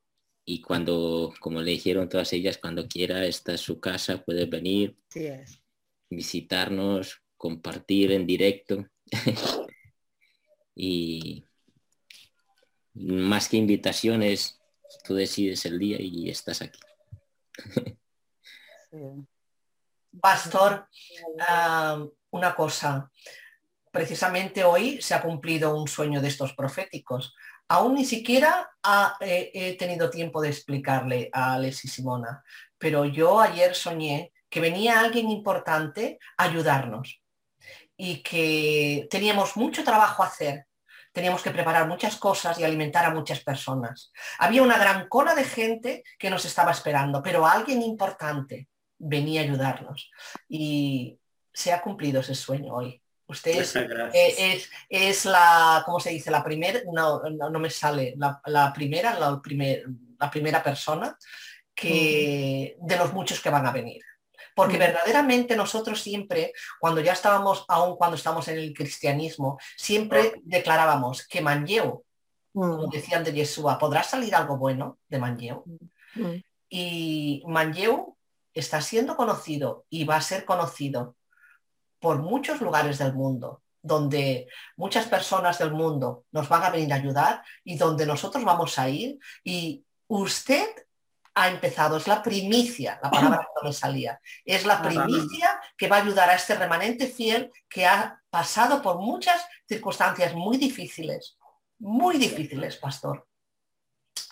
cuando, 0.62 1.32
como 1.40 1.60
le 1.60 1.72
dijeron 1.72 2.08
todas 2.08 2.32
ellas, 2.32 2.58
cuando 2.58 2.88
quiera, 2.88 3.24
esta 3.24 3.54
es 3.54 3.60
su 3.60 3.78
casa, 3.80 4.22
puede 4.24 4.46
venir, 4.46 4.96
visitarnos, 6.10 7.22
compartir 7.36 8.12
en 8.12 8.26
directo. 8.26 8.86
y 10.74 11.44
más 12.94 13.48
que 13.48 13.56
invitaciones, 13.56 14.60
tú 15.04 15.14
decides 15.14 15.64
el 15.66 15.78
día 15.78 15.96
y 16.00 16.28
estás 16.28 16.62
aquí. 16.62 16.80
Pastor, 20.20 20.88
una 22.30 22.54
cosa. 22.54 23.10
Precisamente 23.90 24.64
hoy 24.64 25.00
se 25.00 25.14
ha 25.14 25.22
cumplido 25.22 25.74
un 25.76 25.88
sueño 25.88 26.20
de 26.20 26.28
estos 26.28 26.54
proféticos. 26.54 27.34
Aún 27.72 27.94
ni 27.94 28.04
siquiera 28.04 28.70
he 29.20 29.76
tenido 29.78 30.10
tiempo 30.10 30.42
de 30.42 30.50
explicarle 30.50 31.30
a 31.32 31.54
Alex 31.54 31.86
y 31.86 31.88
Simona, 31.88 32.44
pero 32.76 33.06
yo 33.06 33.40
ayer 33.40 33.74
soñé 33.74 34.30
que 34.50 34.60
venía 34.60 35.00
alguien 35.00 35.30
importante 35.30 36.18
a 36.36 36.44
ayudarnos 36.44 37.22
y 37.96 38.22
que 38.22 39.08
teníamos 39.10 39.56
mucho 39.56 39.84
trabajo 39.84 40.22
a 40.22 40.26
hacer. 40.26 40.66
Teníamos 41.12 41.42
que 41.42 41.50
preparar 41.50 41.88
muchas 41.88 42.16
cosas 42.16 42.58
y 42.58 42.64
alimentar 42.64 43.06
a 43.06 43.14
muchas 43.14 43.40
personas. 43.40 44.12
Había 44.38 44.62
una 44.62 44.76
gran 44.76 45.08
cola 45.08 45.34
de 45.34 45.44
gente 45.44 46.04
que 46.18 46.28
nos 46.28 46.44
estaba 46.44 46.72
esperando, 46.72 47.22
pero 47.22 47.46
alguien 47.46 47.80
importante 47.80 48.68
venía 48.98 49.40
a 49.40 49.44
ayudarnos. 49.44 50.10
Y 50.46 51.18
se 51.54 51.72
ha 51.72 51.80
cumplido 51.80 52.20
ese 52.20 52.34
sueño 52.34 52.74
hoy. 52.74 53.01
Usted 53.32 53.58
es, 53.60 53.76
eh, 53.76 54.62
es, 54.88 55.24
la, 55.24 55.82
¿cómo 55.84 55.98
se 55.98 56.10
dice? 56.10 56.30
La 56.30 56.44
primera, 56.44 56.80
no, 56.92 57.22
no, 57.22 57.58
me 57.58 57.70
sale, 57.70 58.14
la, 58.16 58.72
primera, 58.72 59.18
la, 59.18 59.40
primer, 59.40 59.84
la 60.18 60.30
primera 60.30 60.62
persona 60.62 61.16
que, 61.74 62.76
de 62.78 62.96
los 62.96 63.12
muchos 63.12 63.40
que 63.40 63.50
van 63.50 63.66
a 63.66 63.72
venir. 63.72 64.02
Porque 64.54 64.76
verdaderamente 64.76 65.56
nosotros 65.56 66.02
siempre, 66.02 66.52
cuando 66.78 67.00
ya 67.00 67.14
estábamos, 67.14 67.64
aún 67.68 67.96
cuando 67.96 68.16
estamos 68.16 68.46
en 68.48 68.58
el 68.58 68.74
cristianismo, 68.74 69.58
siempre 69.78 70.34
declarábamos 70.42 71.26
que 71.26 71.40
Manlleu, 71.40 72.04
como 72.52 72.86
decían 72.88 73.24
de 73.24 73.32
Yeshua, 73.32 73.78
podrá 73.78 74.02
salir 74.02 74.34
algo 74.34 74.58
bueno 74.58 74.98
de 75.08 75.18
Manlleu. 75.18 75.64
Y 76.68 77.42
Manlleu 77.46 78.14
está 78.52 78.82
siendo 78.82 79.16
conocido 79.16 79.86
y 79.88 80.04
va 80.04 80.16
a 80.16 80.20
ser 80.20 80.44
conocido 80.44 81.16
por 82.02 82.18
muchos 82.18 82.60
lugares 82.60 82.98
del 82.98 83.14
mundo, 83.14 83.62
donde 83.80 84.48
muchas 84.76 85.06
personas 85.06 85.60
del 85.60 85.72
mundo 85.72 86.24
nos 86.32 86.48
van 86.48 86.64
a 86.64 86.70
venir 86.70 86.92
a 86.92 86.96
ayudar 86.96 87.44
y 87.62 87.76
donde 87.76 88.04
nosotros 88.04 88.44
vamos 88.44 88.76
a 88.78 88.88
ir. 88.88 89.20
Y 89.44 89.84
usted 90.08 90.68
ha 91.34 91.48
empezado, 91.48 91.96
es 91.96 92.08
la 92.08 92.20
primicia, 92.20 92.98
la 93.02 93.10
palabra 93.10 93.38
que 93.38 93.62
no 93.62 93.68
me 93.68 93.72
salía, 93.72 94.20
es 94.44 94.66
la 94.66 94.82
primicia 94.82 95.60
que 95.76 95.88
va 95.88 95.98
a 95.98 96.02
ayudar 96.02 96.28
a 96.28 96.34
este 96.34 96.56
remanente 96.56 97.06
fiel 97.06 97.50
que 97.68 97.86
ha 97.86 98.20
pasado 98.28 98.82
por 98.82 98.98
muchas 98.98 99.40
circunstancias 99.68 100.34
muy 100.34 100.58
difíciles, 100.58 101.38
muy 101.78 102.18
difíciles, 102.18 102.76
pastor, 102.76 103.28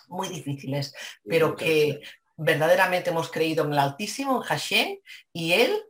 muy 0.09 0.27
difíciles, 0.27 0.93
pero 1.23 1.55
que 1.55 2.01
verdaderamente 2.35 3.11
hemos 3.11 3.31
creído 3.31 3.63
en 3.63 3.71
el 3.71 3.79
Altísimo, 3.79 4.37
en 4.37 4.43
Hashem, 4.43 4.97
y 5.31 5.53
Él 5.53 5.81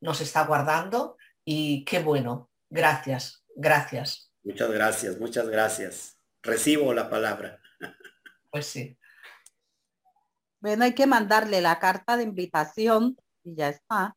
nos 0.00 0.20
está 0.20 0.44
guardando 0.44 1.16
y 1.50 1.82
qué 1.86 2.00
bueno. 2.00 2.50
Gracias, 2.68 3.42
gracias. 3.56 4.30
Muchas 4.44 4.70
gracias, 4.70 5.18
muchas 5.18 5.48
gracias. 5.48 6.18
Recibo 6.42 6.92
la 6.92 7.08
palabra. 7.08 7.58
Pues 8.50 8.66
sí. 8.66 8.98
Bueno, 10.60 10.84
hay 10.84 10.94
que 10.94 11.06
mandarle 11.06 11.62
la 11.62 11.78
carta 11.78 12.18
de 12.18 12.24
invitación 12.24 13.16
y 13.44 13.54
ya 13.54 13.70
está. 13.70 14.14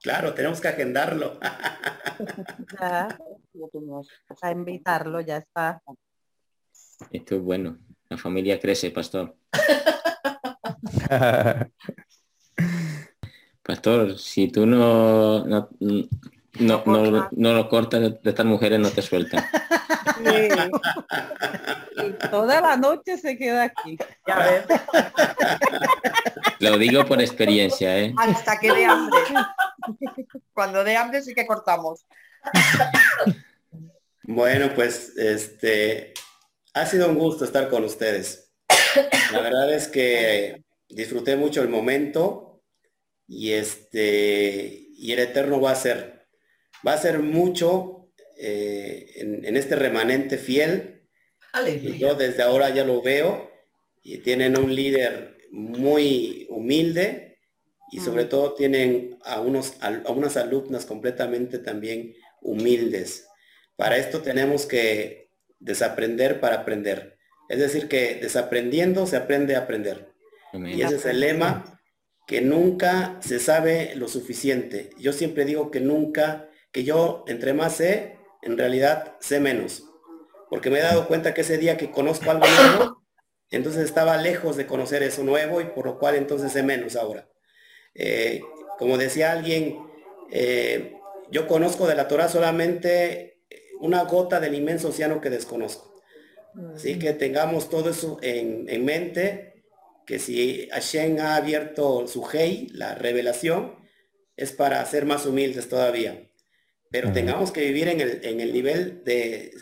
Claro, 0.00 0.34
tenemos 0.34 0.60
que 0.60 0.68
agendarlo. 0.68 1.40
a 4.42 4.52
invitarlo, 4.52 5.20
ya 5.20 5.38
está. 5.38 5.82
Esto 7.10 7.34
es 7.34 7.42
bueno. 7.42 7.76
La 8.08 8.16
familia 8.16 8.60
crece, 8.60 8.92
pastor. 8.92 9.36
Pastor, 13.70 14.18
si 14.18 14.48
tú 14.48 14.66
no, 14.66 15.46
no, 15.46 15.68
no, 16.58 17.28
no, 17.30 17.54
lo 17.54 17.68
cortas 17.68 18.00
de 18.00 18.18
estas 18.24 18.44
mujeres, 18.44 18.80
no 18.80 18.90
te 18.90 19.00
sueltan. 19.00 19.44
toda 22.32 22.60
la 22.60 22.76
noche 22.76 23.16
se 23.16 23.38
queda 23.38 23.62
aquí. 23.62 23.96
Ya 24.26 24.38
ves. 24.38 24.64
Lo 26.58 26.78
digo 26.78 27.06
por 27.06 27.20
experiencia, 27.20 27.96
¿eh? 27.96 28.12
Hasta 28.18 28.58
que 28.58 28.72
dé 28.72 28.86
hambre. 28.86 29.20
Cuando 30.52 30.82
dé 30.82 30.96
hambre 30.96 31.22
sí 31.22 31.32
que 31.32 31.46
cortamos. 31.46 32.04
Bueno, 34.24 34.74
pues 34.74 35.16
este 35.16 36.12
ha 36.74 36.86
sido 36.86 37.08
un 37.08 37.18
gusto 37.18 37.44
estar 37.44 37.68
con 37.68 37.84
ustedes. 37.84 38.52
La 39.30 39.40
verdad 39.40 39.72
es 39.72 39.86
que 39.86 40.64
disfruté 40.88 41.36
mucho 41.36 41.62
el 41.62 41.68
momento 41.68 42.49
y 43.30 43.52
este 43.52 44.88
y 44.96 45.12
el 45.12 45.20
eterno 45.20 45.60
va 45.60 45.70
a 45.70 45.74
hacer 45.74 46.26
va 46.86 46.94
a 46.94 46.98
ser 46.98 47.20
mucho 47.20 48.10
eh, 48.36 49.12
en, 49.16 49.56
este 49.56 49.76
remanente 49.76 50.36
fiel. 50.36 51.08
Y 51.66 51.98
yo 51.98 52.14
desde 52.14 52.42
ahora 52.42 52.70
ya 52.70 52.84
lo 52.84 53.02
veo 53.02 53.50
y 54.02 54.18
tienen 54.18 54.58
un 54.58 54.74
líder 54.74 55.36
muy 55.50 56.46
humilde 56.48 57.38
y 57.92 58.00
sobre 58.00 58.24
todo 58.24 58.54
tienen 58.54 59.18
a, 59.24 59.40
unos, 59.40 59.74
a 59.80 60.10
unas 60.10 60.36
alumnas 60.36 60.86
completamente 60.86 61.58
también 61.58 62.14
humildes. 62.40 63.26
Para 63.76 63.96
esto 63.96 64.22
tenemos 64.22 64.66
que 64.66 65.30
desaprender 65.58 66.40
para 66.40 66.56
aprender. 66.56 67.18
Es 67.48 67.58
decir, 67.58 67.88
que 67.88 68.14
desaprendiendo 68.14 69.06
se 69.06 69.16
aprende 69.16 69.56
a 69.56 69.60
aprender. 69.60 70.12
Y 70.52 70.82
ese 70.82 70.96
es 70.96 71.06
el 71.06 71.20
lema, 71.20 71.79
que 72.30 72.42
nunca 72.42 73.18
se 73.18 73.40
sabe 73.40 73.96
lo 73.96 74.06
suficiente. 74.06 74.90
Yo 74.96 75.12
siempre 75.12 75.44
digo 75.44 75.72
que 75.72 75.80
nunca, 75.80 76.48
que 76.70 76.84
yo 76.84 77.24
entre 77.26 77.54
más 77.54 77.74
sé, 77.74 78.18
en 78.42 78.56
realidad 78.56 79.16
sé 79.18 79.40
menos. 79.40 79.82
Porque 80.48 80.70
me 80.70 80.78
he 80.78 80.82
dado 80.82 81.08
cuenta 81.08 81.34
que 81.34 81.40
ese 81.40 81.58
día 81.58 81.76
que 81.76 81.90
conozco 81.90 82.30
algo 82.30 82.46
nuevo, 82.46 83.02
entonces 83.50 83.82
estaba 83.82 84.16
lejos 84.16 84.56
de 84.56 84.66
conocer 84.66 85.02
eso 85.02 85.24
nuevo 85.24 85.60
y 85.60 85.64
por 85.64 85.86
lo 85.86 85.98
cual 85.98 86.14
entonces 86.14 86.52
sé 86.52 86.62
menos 86.62 86.94
ahora. 86.94 87.28
Eh, 87.96 88.42
como 88.78 88.96
decía 88.96 89.32
alguien, 89.32 89.80
eh, 90.30 90.94
yo 91.32 91.48
conozco 91.48 91.88
de 91.88 91.96
la 91.96 92.06
Torah 92.06 92.28
solamente 92.28 93.40
una 93.80 94.04
gota 94.04 94.38
del 94.38 94.54
inmenso 94.54 94.90
océano 94.90 95.20
que 95.20 95.30
desconozco. 95.30 96.00
Así 96.76 96.96
que 96.96 97.12
tengamos 97.12 97.70
todo 97.70 97.90
eso 97.90 98.18
en, 98.22 98.84
mente, 98.84 99.49
que 100.06 100.18
si 100.18 100.68
Hashem 100.70 101.18
ha 101.20 101.36
abierto 101.36 102.06
su 102.06 102.26
Hei, 102.32 102.68
la 102.72 102.94
revelación, 102.94 103.76
es 104.36 104.52
para 104.52 104.84
ser 104.86 105.04
más 105.06 105.26
humildes 105.26 105.68
todavía. 105.68 106.30
Pero 106.90 107.12
tengamos 107.12 107.52
que 107.52 107.66
vivir 107.66 107.88
en 107.88 108.00
el, 108.40 108.52
nivel 108.52 109.04
de, 109.04 109.52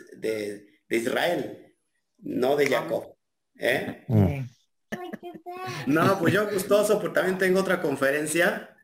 Israel, 0.89 1.75
no 2.17 2.55
de 2.55 2.67
Jacob. 2.67 3.15
¿eh? 3.59 4.03
No, 5.85 6.17
pues 6.19 6.33
yo 6.33 6.49
gustoso, 6.49 6.99
porque 6.99 7.15
también 7.15 7.37
tengo 7.37 7.59
otra 7.59 7.81
conferencia. 7.81 8.75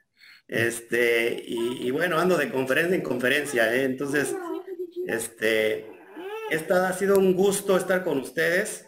Este, 0.47 1.43
y, 1.47 1.89
bueno, 1.89 2.19
ando 2.19 2.37
de 2.37 2.51
conferencia 2.51 2.95
en 2.95 3.01
conferencia, 3.01 3.73
¿eh? 3.73 3.85
entonces 3.85 4.35
este, 5.07 5.87
esta 6.51 6.87
ha 6.87 6.93
sido 6.93 7.17
un 7.17 7.33
gusto 7.33 7.77
estar 7.77 8.03
con 8.03 8.19
ustedes. 8.19 8.84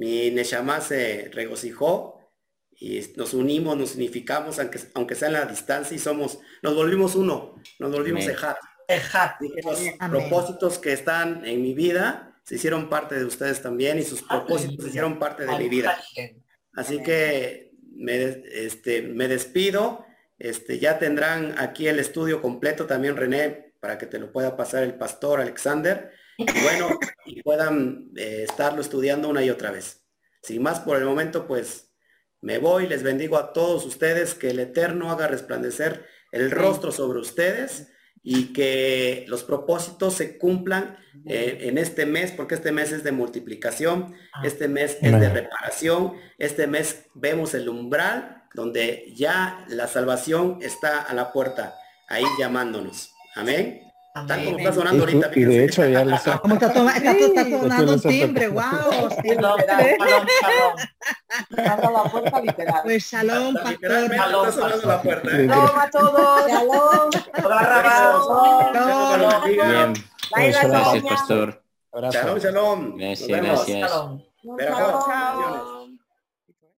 Mi 0.00 0.30
Neshama 0.30 0.80
se 0.80 1.30
regocijó 1.30 2.32
y 2.70 3.02
nos 3.16 3.34
unimos, 3.34 3.76
nos 3.76 3.96
unificamos, 3.96 4.58
aunque, 4.58 4.80
aunque 4.94 5.14
sea 5.14 5.28
en 5.28 5.34
la 5.34 5.44
distancia 5.44 5.94
y 5.94 5.98
somos, 5.98 6.38
nos 6.62 6.74
volvimos 6.74 7.16
uno, 7.16 7.56
nos 7.78 7.92
volvimos 7.92 8.26
Ejat. 8.26 8.56
Los 9.62 9.78
propósitos 10.08 10.78
que 10.78 10.94
están 10.94 11.44
en 11.44 11.60
mi 11.60 11.74
vida 11.74 12.40
se 12.44 12.54
hicieron 12.54 12.88
parte 12.88 13.16
de 13.16 13.26
ustedes 13.26 13.60
también 13.60 13.98
y 13.98 14.02
sus 14.02 14.22
propósitos 14.22 14.82
se 14.84 14.88
hicieron 14.88 15.18
parte 15.18 15.44
de 15.44 15.58
mi 15.58 15.68
vida. 15.68 16.02
Así 16.72 17.02
que 17.02 17.72
me, 17.94 18.42
este, 18.52 19.02
me 19.02 19.28
despido. 19.28 20.06
Este, 20.38 20.78
ya 20.78 20.98
tendrán 20.98 21.56
aquí 21.58 21.88
el 21.88 21.98
estudio 21.98 22.40
completo 22.40 22.86
también 22.86 23.18
René 23.18 23.74
para 23.80 23.98
que 23.98 24.06
te 24.06 24.18
lo 24.18 24.32
pueda 24.32 24.56
pasar 24.56 24.82
el 24.82 24.94
pastor 24.94 25.42
Alexander 25.42 26.10
y 26.40 26.62
bueno, 26.62 26.98
y 27.26 27.42
puedan 27.42 28.10
eh, 28.16 28.46
estarlo 28.48 28.80
estudiando 28.80 29.28
una 29.28 29.44
y 29.44 29.50
otra 29.50 29.70
vez. 29.70 30.04
Sin 30.42 30.62
más 30.62 30.80
por 30.80 30.96
el 30.96 31.04
momento, 31.04 31.46
pues 31.46 31.92
me 32.40 32.58
voy, 32.58 32.86
les 32.86 33.02
bendigo 33.02 33.36
a 33.36 33.52
todos 33.52 33.84
ustedes, 33.84 34.34
que 34.34 34.50
el 34.50 34.60
Eterno 34.60 35.10
haga 35.10 35.26
resplandecer 35.26 36.06
el 36.32 36.50
rostro 36.50 36.92
sobre 36.92 37.18
ustedes 37.18 37.88
y 38.22 38.52
que 38.52 39.24
los 39.28 39.44
propósitos 39.44 40.14
se 40.14 40.38
cumplan 40.38 40.98
eh, 41.26 41.58
en 41.62 41.78
este 41.78 42.06
mes, 42.06 42.32
porque 42.32 42.54
este 42.54 42.72
mes 42.72 42.92
es 42.92 43.04
de 43.04 43.12
multiplicación, 43.12 44.14
ah. 44.32 44.42
este 44.44 44.68
mes 44.68 44.98
es 45.02 45.20
de 45.20 45.28
reparación, 45.28 46.14
este 46.38 46.66
mes 46.66 47.06
vemos 47.14 47.54
el 47.54 47.68
umbral 47.68 48.44
donde 48.54 49.12
ya 49.14 49.64
la 49.68 49.86
salvación 49.86 50.58
está 50.60 51.02
a 51.02 51.14
la 51.14 51.32
puerta, 51.32 51.74
ahí 52.08 52.24
llamándonos. 52.38 53.14
Amén. 53.36 53.89
Tal 54.12 54.44
como 54.44 54.58
está 54.58 54.72
sonando 54.72 55.04
ahorita. 55.04 55.30
Y 55.36 55.44
de 55.44 55.64
hecho 55.64 55.86
ya 55.86 56.04
lo 56.04 56.16
está. 56.16 56.38
Como 56.38 56.54
está, 56.54 56.72
toma, 56.72 56.96
está, 56.96 57.12
está 57.12 57.44
sonando 57.44 57.92
un 57.92 58.00
timbre, 58.00 58.48
wow. 58.48 58.62
Shalom, 59.22 59.60
shalom, 59.60 60.26
shalom. 61.50 61.92
la 61.94 62.04
puerta 62.10 62.40
literal. 62.40 62.80
Pues 62.82 63.04
shalom, 63.04 63.54
pastor. 63.54 64.12
Está 64.12 64.52
sonando 64.52 64.86
la 64.86 65.02
puerta. 65.02 65.28
¿eh? 65.30 65.46
Shalom 65.46 65.78
a 65.78 65.90
todos. 65.90 66.48
Shalom. 66.48 67.10
Shalom. 69.12 69.44
Bien. 69.44 69.92
Pues 70.30 70.60
gracias, 70.60 71.04
pastor. 71.04 71.62
Shalom, 72.10 72.38
shalom. 72.40 72.96
Gracias, 72.96 73.28
gracias. 73.28 73.90
Shalom. 73.90 74.20
Chao. 74.58 75.79